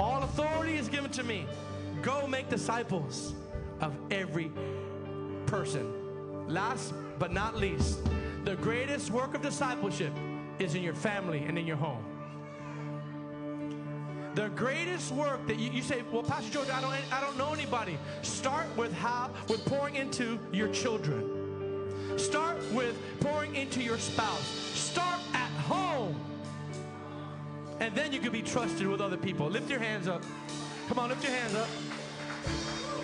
all 0.00 0.22
authority 0.22 0.76
is 0.76 0.88
given 0.88 1.10
to 1.12 1.22
me. 1.22 1.46
Go 2.00 2.26
make 2.26 2.48
disciples 2.48 3.34
of 3.80 3.94
every 4.10 4.50
person. 5.46 5.92
Last 6.48 6.94
but 7.18 7.32
not 7.32 7.56
least, 7.56 8.00
the 8.44 8.56
greatest 8.56 9.10
work 9.10 9.34
of 9.34 9.42
discipleship 9.42 10.12
is 10.58 10.74
in 10.74 10.82
your 10.82 10.94
family 10.94 11.44
and 11.44 11.58
in 11.58 11.66
your 11.66 11.76
home. 11.76 12.04
The 14.34 14.48
greatest 14.50 15.12
work 15.12 15.46
that 15.46 15.58
you, 15.58 15.70
you, 15.70 15.82
say, 15.82 16.02
well, 16.10 16.22
Pastor 16.22 16.50
George, 16.50 16.70
I 16.70 16.80
don't, 16.80 16.94
I 17.12 17.20
don't 17.20 17.36
know 17.36 17.52
anybody. 17.52 17.98
Start 18.22 18.66
with 18.76 18.92
how, 18.94 19.30
with 19.48 19.64
pouring 19.66 19.96
into 19.96 20.38
your 20.52 20.68
children. 20.68 22.18
Start 22.18 22.56
with 22.72 22.96
pouring 23.20 23.54
into 23.54 23.82
your 23.82 23.98
spouse. 23.98 24.46
Start 24.46 25.20
at 25.34 25.50
home. 25.50 26.18
And 27.80 27.94
then 27.94 28.12
you 28.12 28.20
can 28.20 28.32
be 28.32 28.42
trusted 28.42 28.86
with 28.86 29.00
other 29.00 29.18
people. 29.18 29.48
Lift 29.48 29.68
your 29.68 29.80
hands 29.80 30.08
up. 30.08 30.22
Come 30.88 30.98
on, 30.98 31.10
lift 31.10 31.24
your 31.24 31.32
hands 31.32 31.54
up. 31.54 31.68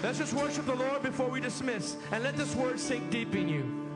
Let's 0.03 0.19
just 0.19 0.33
worship 0.33 0.65
the 0.65 0.75
Lord 0.75 1.03
before 1.03 1.29
we 1.29 1.41
dismiss. 1.41 1.97
And 2.11 2.23
let 2.23 2.37
this 2.37 2.55
word 2.55 2.81
sink 2.81 3.11
deep 3.11 3.35
in 3.35 3.49
you. 3.49 3.88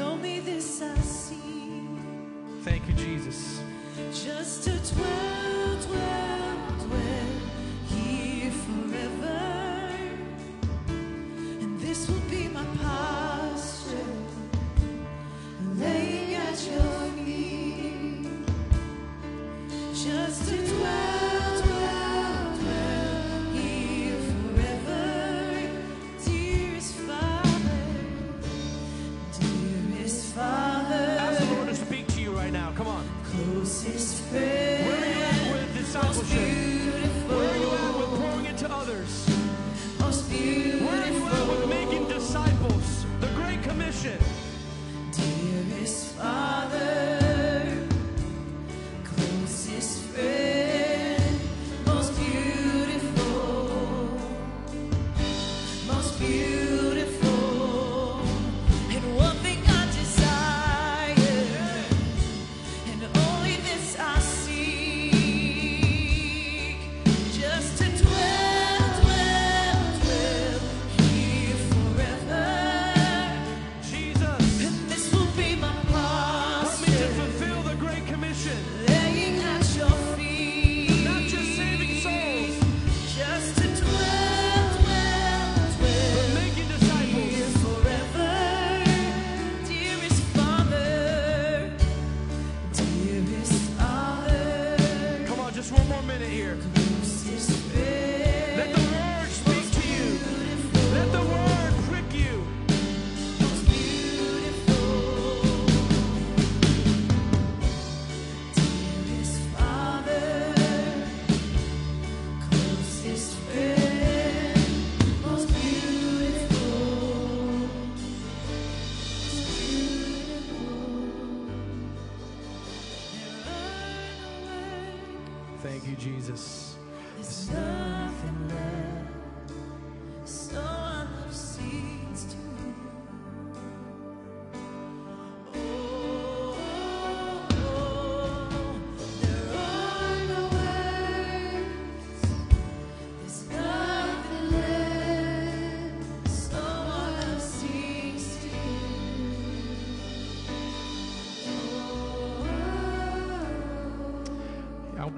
Only 0.00 0.40
this 0.40 0.82
I 0.82 0.94
see. 0.96 1.82
Thank 2.62 2.86
you, 2.88 2.94
Jesus. 2.94 3.60
Just 4.12 4.64
to 4.64 4.70
dwell, 4.94 5.76
dwell, 5.82 5.86
dwell 5.86 6.27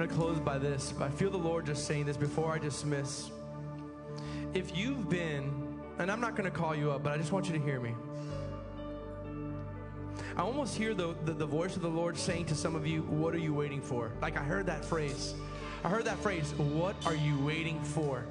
going 0.01 0.09
to 0.09 0.17
close 0.17 0.41
by 0.41 0.57
this, 0.57 0.95
I 0.99 1.11
feel 1.11 1.29
the 1.29 1.37
Lord 1.37 1.67
just 1.67 1.87
saying 1.87 2.07
this 2.07 2.17
before 2.17 2.55
I 2.55 2.59
dismiss. 2.59 3.31
If 4.55 4.75
you've 4.75 5.11
been, 5.11 5.79
and 5.99 6.11
I'm 6.11 6.23
not 6.23 6.37
going 6.37 6.51
to 6.51 6.57
call 6.57 6.75
you 6.75 6.91
up, 6.91 7.03
but 7.03 7.13
I 7.13 7.19
just 7.19 7.33
want 7.33 7.49
you 7.49 7.53
to 7.53 7.59
hear 7.59 7.79
me. 7.81 7.95
I 10.39 10.41
almost 10.41 10.75
hear 10.75 10.95
the, 10.95 11.15
the, 11.27 11.35
the 11.35 11.45
voice 11.45 11.77
of 11.77 11.83
the 11.83 11.91
Lord 11.91 12.17
saying 12.17 12.47
to 12.47 12.55
some 12.55 12.75
of 12.75 12.87
you, 12.87 13.03
What 13.03 13.35
are 13.35 13.39
you 13.39 13.53
waiting 13.53 13.83
for? 13.83 14.11
Like 14.23 14.39
I 14.39 14.43
heard 14.43 14.65
that 14.67 14.87
phrase. 14.87 15.35
I 15.85 15.91
heard 15.91 16.07
that 16.07 16.19
phrase, 16.21 16.55
What 16.55 16.97
are 17.05 17.15
you 17.15 17.39
waiting 17.41 17.79
for? 17.83 18.25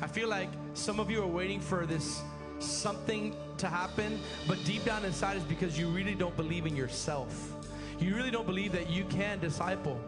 I 0.00 0.06
feel 0.06 0.30
like 0.30 0.48
some 0.72 0.98
of 0.98 1.10
you 1.10 1.22
are 1.22 1.26
waiting 1.26 1.60
for 1.60 1.84
this 1.84 2.22
something 2.58 3.36
to 3.58 3.68
happen, 3.68 4.18
but 4.48 4.64
deep 4.64 4.86
down 4.86 5.04
inside 5.04 5.36
is 5.36 5.44
because 5.44 5.78
you 5.78 5.88
really 5.88 6.14
don't 6.14 6.36
believe 6.38 6.64
in 6.64 6.74
yourself. 6.74 7.52
You 7.98 8.16
really 8.16 8.30
don't 8.30 8.46
believe 8.46 8.72
that 8.72 8.88
you 8.88 9.04
can 9.04 9.40
disciple. 9.40 10.00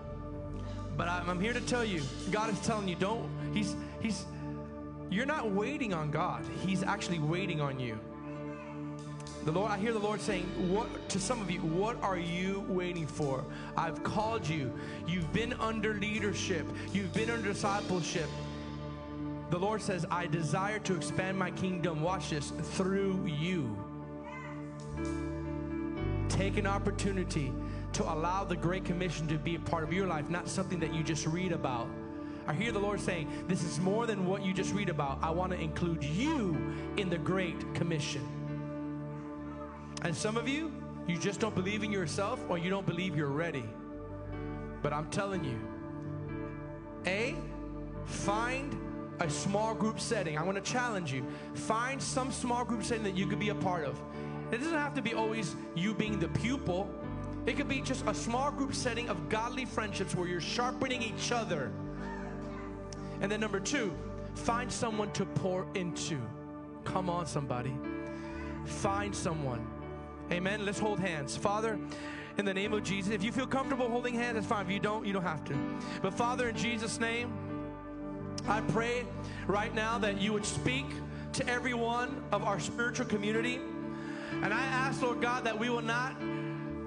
But 0.99 1.09
I'm, 1.09 1.31
I'm 1.31 1.41
here 1.41 1.53
to 1.53 1.61
tell 1.61 1.85
you, 1.85 2.03
God 2.33 2.53
is 2.53 2.59
telling 2.61 2.89
you, 2.89 2.97
don't, 2.97 3.31
He's, 3.55 3.77
He's, 4.01 4.27
you're 5.09 5.25
not 5.25 5.51
waiting 5.53 5.95
on 5.95 6.11
God. 6.11 6.45
He's 6.67 6.83
actually 6.83 7.21
waiting 7.21 7.61
on 7.61 7.79
you. 7.79 7.99
The 9.45 9.53
Lord, 9.53 9.71
I 9.71 9.79
hear 9.79 9.93
the 9.93 10.01
Lord 10.01 10.21
saying, 10.21 10.45
"What 10.71 11.09
to 11.11 11.21
some 11.21 11.41
of 11.41 11.51
you? 11.51 11.61
What 11.61 12.03
are 12.03 12.19
you 12.19 12.67
waiting 12.69 13.07
for? 13.07 13.45
I've 13.77 14.03
called 14.03 14.47
you. 14.47 14.73
You've 15.07 15.33
been 15.33 15.55
under 15.55 15.95
leadership. 15.95 16.67
You've 16.93 17.15
been 17.15 17.31
under 17.31 17.53
discipleship. 17.53 18.29
The 19.51 19.59
Lord 19.59 19.81
says, 19.81 20.05
I 20.11 20.27
desire 20.27 20.81
to 20.81 20.97
expand 20.97 21.39
my 21.39 21.53
kingdom. 21.53 22.03
Watch 22.03 22.31
this 22.31 22.51
through 22.51 23.25
you. 23.27 23.75
Take 26.29 26.59
an 26.59 26.67
opportunity 26.67 27.53
to 27.93 28.05
allow 28.13 28.45
the 28.45 28.57
Great 28.57 28.85
Commission 28.85 29.27
to 29.29 29.39
be 29.39 29.55
a 29.55 29.61
part 29.61 29.85
of 29.85 29.93
your 29.93 30.07
life, 30.07 30.29
not 30.29 30.49
something 30.49 30.79
that 30.81 30.95
you 30.95 31.03
just 31.03 31.27
read 31.27 31.53
about. 31.53 31.89
I 32.47 32.55
hear 32.55 32.73
the 32.73 32.79
Lord 32.79 33.01
saying, 33.01 33.31
This 33.47 33.63
is 33.63 33.79
more 33.79 34.07
than 34.07 34.27
what 34.27 34.43
you 34.43 34.55
just 34.55 34.73
read 34.75 34.89
about. 34.89 35.19
I 35.23 35.31
want 35.31 35.53
to 35.53 35.61
include 35.61 36.03
you 36.03 36.57
in 36.97 37.11
the 37.11 37.19
Great 37.19 37.75
Commission. 37.75 38.27
And 40.03 40.17
some 40.17 40.37
of 40.37 40.49
you, 40.49 40.73
you 41.07 41.19
just 41.19 41.41
don't 41.41 41.55
believe 41.55 41.83
in 41.83 41.91
yourself 41.91 42.43
or 42.49 42.59
you 42.59 42.71
don't 42.71 42.87
believe 42.87 43.17
you're 43.17 43.29
ready. 43.29 43.65
But 44.83 44.93
I'm 44.93 45.11
telling 45.11 45.45
you, 45.45 45.59
A, 47.07 47.35
find 48.05 48.79
a 49.21 49.29
small 49.29 49.75
group 49.75 49.99
setting. 50.01 50.39
I 50.39 50.43
want 50.43 50.63
to 50.63 50.73
challenge 50.73 51.13
you. 51.13 51.25
Find 51.55 52.01
some 52.01 52.31
small 52.31 52.65
group 52.65 52.85
setting 52.85 53.05
that 53.05 53.17
you 53.17 53.27
could 53.27 53.41
be 53.41 53.49
a 53.49 53.55
part 53.55 53.85
of. 53.85 54.01
It 54.51 54.59
doesn't 54.59 54.79
have 54.79 54.95
to 54.95 55.03
be 55.03 55.15
always 55.15 55.57
you 55.75 55.95
being 55.95 56.19
the 56.19 56.29
pupil. 56.29 56.89
It 57.47 57.57
could 57.57 57.69
be 57.69 57.81
just 57.81 58.07
a 58.07 58.15
small 58.15 58.51
group 58.51 58.75
setting 58.75 59.09
of 59.09 59.29
godly 59.29 59.65
friendships 59.65 60.15
where 60.15 60.29
you're 60.29 60.41
sharpening 60.41 61.03
each 61.03 61.33
other. 61.33 61.73
And 63.21 63.31
then 63.31 63.41
number 63.41 63.61
two, 63.61 63.93
find 64.35 64.71
someone 64.71 65.11
to 65.13 65.25
pour 65.25 65.67
into. 65.75 66.21
Come 66.85 67.11
on, 67.11 67.27
somebody. 67.27 67.75
Find 68.65 69.15
someone. 69.15 69.67
Amen. 70.31 70.65
Let's 70.65 70.79
hold 70.79 71.01
hands. 71.01 71.37
Father, 71.37 71.79
in 72.37 72.45
the 72.45 72.55
name 72.55 72.73
of 72.73 72.85
Jesus, 72.85 73.13
if 73.13 73.25
you 73.25 73.33
feel 73.33 73.47
comfortable 73.47 73.89
holding 73.89 74.15
hands, 74.15 74.35
that's 74.35 74.47
fine. 74.47 74.67
If 74.67 74.71
you 74.71 74.79
don't, 74.79 75.07
you 75.07 75.13
don't 75.13 75.23
have 75.23 75.45
to. 75.45 75.59
But 76.03 76.15
Father, 76.15 76.51
in 76.51 76.57
Jesus' 76.57 77.01
name, 77.01 77.33
I 78.47 78.61
pray 78.61 79.07
right 79.47 79.75
now 79.75 79.99
that 79.99 80.21
you 80.21 80.33
would 80.33 80.45
speak 80.45 80.87
to 81.33 81.47
every 81.49 81.75
one 81.75 82.23
of 82.31 82.45
our 82.45 82.61
spiritual 82.61 83.07
community. 83.07 83.61
And 84.43 84.55
I 84.55 84.63
ask, 84.63 85.03
Lord 85.03 85.21
God, 85.21 85.45
that 85.45 85.59
we 85.59 85.69
will 85.69 85.83
not 85.83 86.15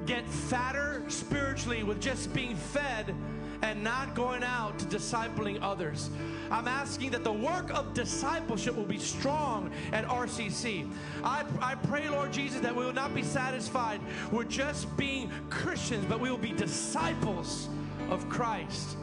get 0.05 0.27
fatter 0.27 1.03
spiritually 1.07 1.83
with 1.83 2.01
just 2.01 2.33
being 2.33 2.55
fed 2.55 3.15
and 3.61 3.83
not 3.83 4.15
going 4.15 4.43
out 4.43 4.77
to 4.79 4.85
discipling 4.85 5.59
others. 5.61 6.09
I'm 6.49 6.67
asking 6.67 7.11
that 7.11 7.23
the 7.23 7.31
work 7.31 7.69
of 7.71 7.93
discipleship 7.93 8.75
will 8.75 8.85
be 8.85 8.97
strong 8.97 9.71
at 9.91 10.05
RCC. 10.05 10.89
I, 11.23 11.45
I 11.61 11.75
pray, 11.75 12.09
Lord 12.09 12.33
Jesus, 12.33 12.59
that 12.61 12.75
we 12.75 12.83
will 12.83 12.93
not 12.93 13.13
be 13.13 13.23
satisfied 13.23 14.01
with 14.31 14.49
just 14.49 14.95
being 14.97 15.31
Christians, 15.49 16.05
but 16.05 16.19
we 16.19 16.29
will 16.29 16.37
be 16.37 16.51
disciples 16.51 17.69
of 18.09 18.27
Christ. 18.29 18.97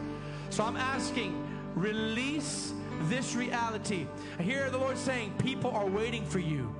So 0.50 0.64
I'm 0.64 0.76
asking, 0.76 1.46
release 1.74 2.72
this 3.02 3.34
reality. 3.36 4.06
I 4.38 4.42
hear 4.42 4.70
the 4.70 4.78
Lord 4.78 4.98
saying, 4.98 5.34
people 5.38 5.70
are 5.70 5.86
waiting 5.86 6.24
for 6.24 6.40
you. 6.40 6.74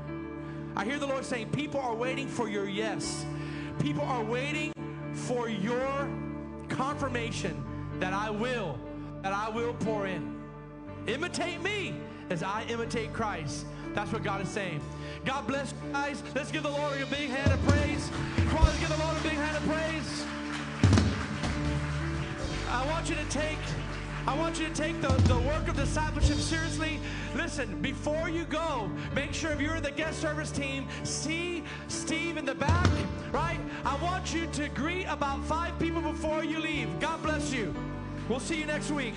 I 0.75 0.85
hear 0.85 0.99
the 0.99 1.07
Lord 1.07 1.25
saying, 1.25 1.51
people 1.51 1.81
are 1.81 1.95
waiting 1.95 2.29
for 2.29 2.49
your 2.49 2.69
yes. 2.69 3.25
People 3.81 4.03
are 4.03 4.25
waiting 4.25 4.73
for 5.13 5.49
your 5.49 6.09
confirmation 6.69 7.65
that 8.01 8.13
I 8.13 8.31
will, 8.31 8.79
that 9.23 9.33
I 9.33 9.49
will 9.49 9.75
pour 9.75 10.07
in. 10.07 10.37
Imitate 11.07 11.63
me 11.63 11.95
as 12.31 12.43
I 12.43 12.65
imitate 12.69 13.13
Christ. 13.13 13.67
That's 13.95 14.13
what 14.13 14.23
God 14.23 14.43
is 14.43 14.49
saying. 14.49 14.81
God 15.25 15.47
bless 15.47 15.73
you 15.73 15.93
guys. 15.93 16.23
Let's 16.35 16.51
give 16.51 16.63
the 16.63 16.71
Lord 16.71 17.01
a 17.01 17.07
big 17.07 17.31
hand 17.31 17.53
of 17.53 17.63
praise. 17.67 18.11
Come 18.49 18.59
on, 18.59 18.65
let's 18.65 18.79
give 18.81 18.89
the 18.89 19.03
Lord 19.03 19.17
a 19.17 19.23
big 19.23 19.33
hand 19.33 19.57
of 19.57 19.63
praise. 19.65 20.25
I 22.71 22.87
want 22.87 23.09
you 23.09 23.17
to 23.17 23.25
take 23.31 23.59
I 24.29 24.37
want 24.37 24.61
you 24.61 24.69
to 24.69 24.75
take 24.75 25.01
the, 25.01 25.09
the 25.09 25.39
work 25.39 25.69
of 25.69 25.77
discipleship 25.77 26.37
seriously. 26.37 27.01
Listen, 27.35 27.81
before 27.81 28.29
you 28.29 28.45
go, 28.45 28.91
make 29.15 29.33
sure 29.33 29.53
if 29.53 29.59
you're 29.59 29.77
in 29.77 29.83
the 29.83 29.91
guest 29.91 30.21
service 30.21 30.51
team, 30.51 30.87
see 31.03 31.65
Steve 31.89 32.37
in 32.37 32.45
the 32.45 32.55
back, 32.55 32.91
right? 33.33 33.59
I 33.87 33.97
want 34.03 34.35
you 34.35 34.47
to 34.49 34.69
greet 34.69 35.07
about 35.07 35.43
five 35.47 35.79
people 35.79 36.03
before 36.03 36.45
you 36.45 36.61
leave. 36.61 37.01
God 37.01 37.23
bless 37.23 37.55
you. 37.55 37.75
We'll 38.29 38.39
see 38.39 38.57
you 38.57 38.67
next 38.67 38.91
week. 38.91 39.15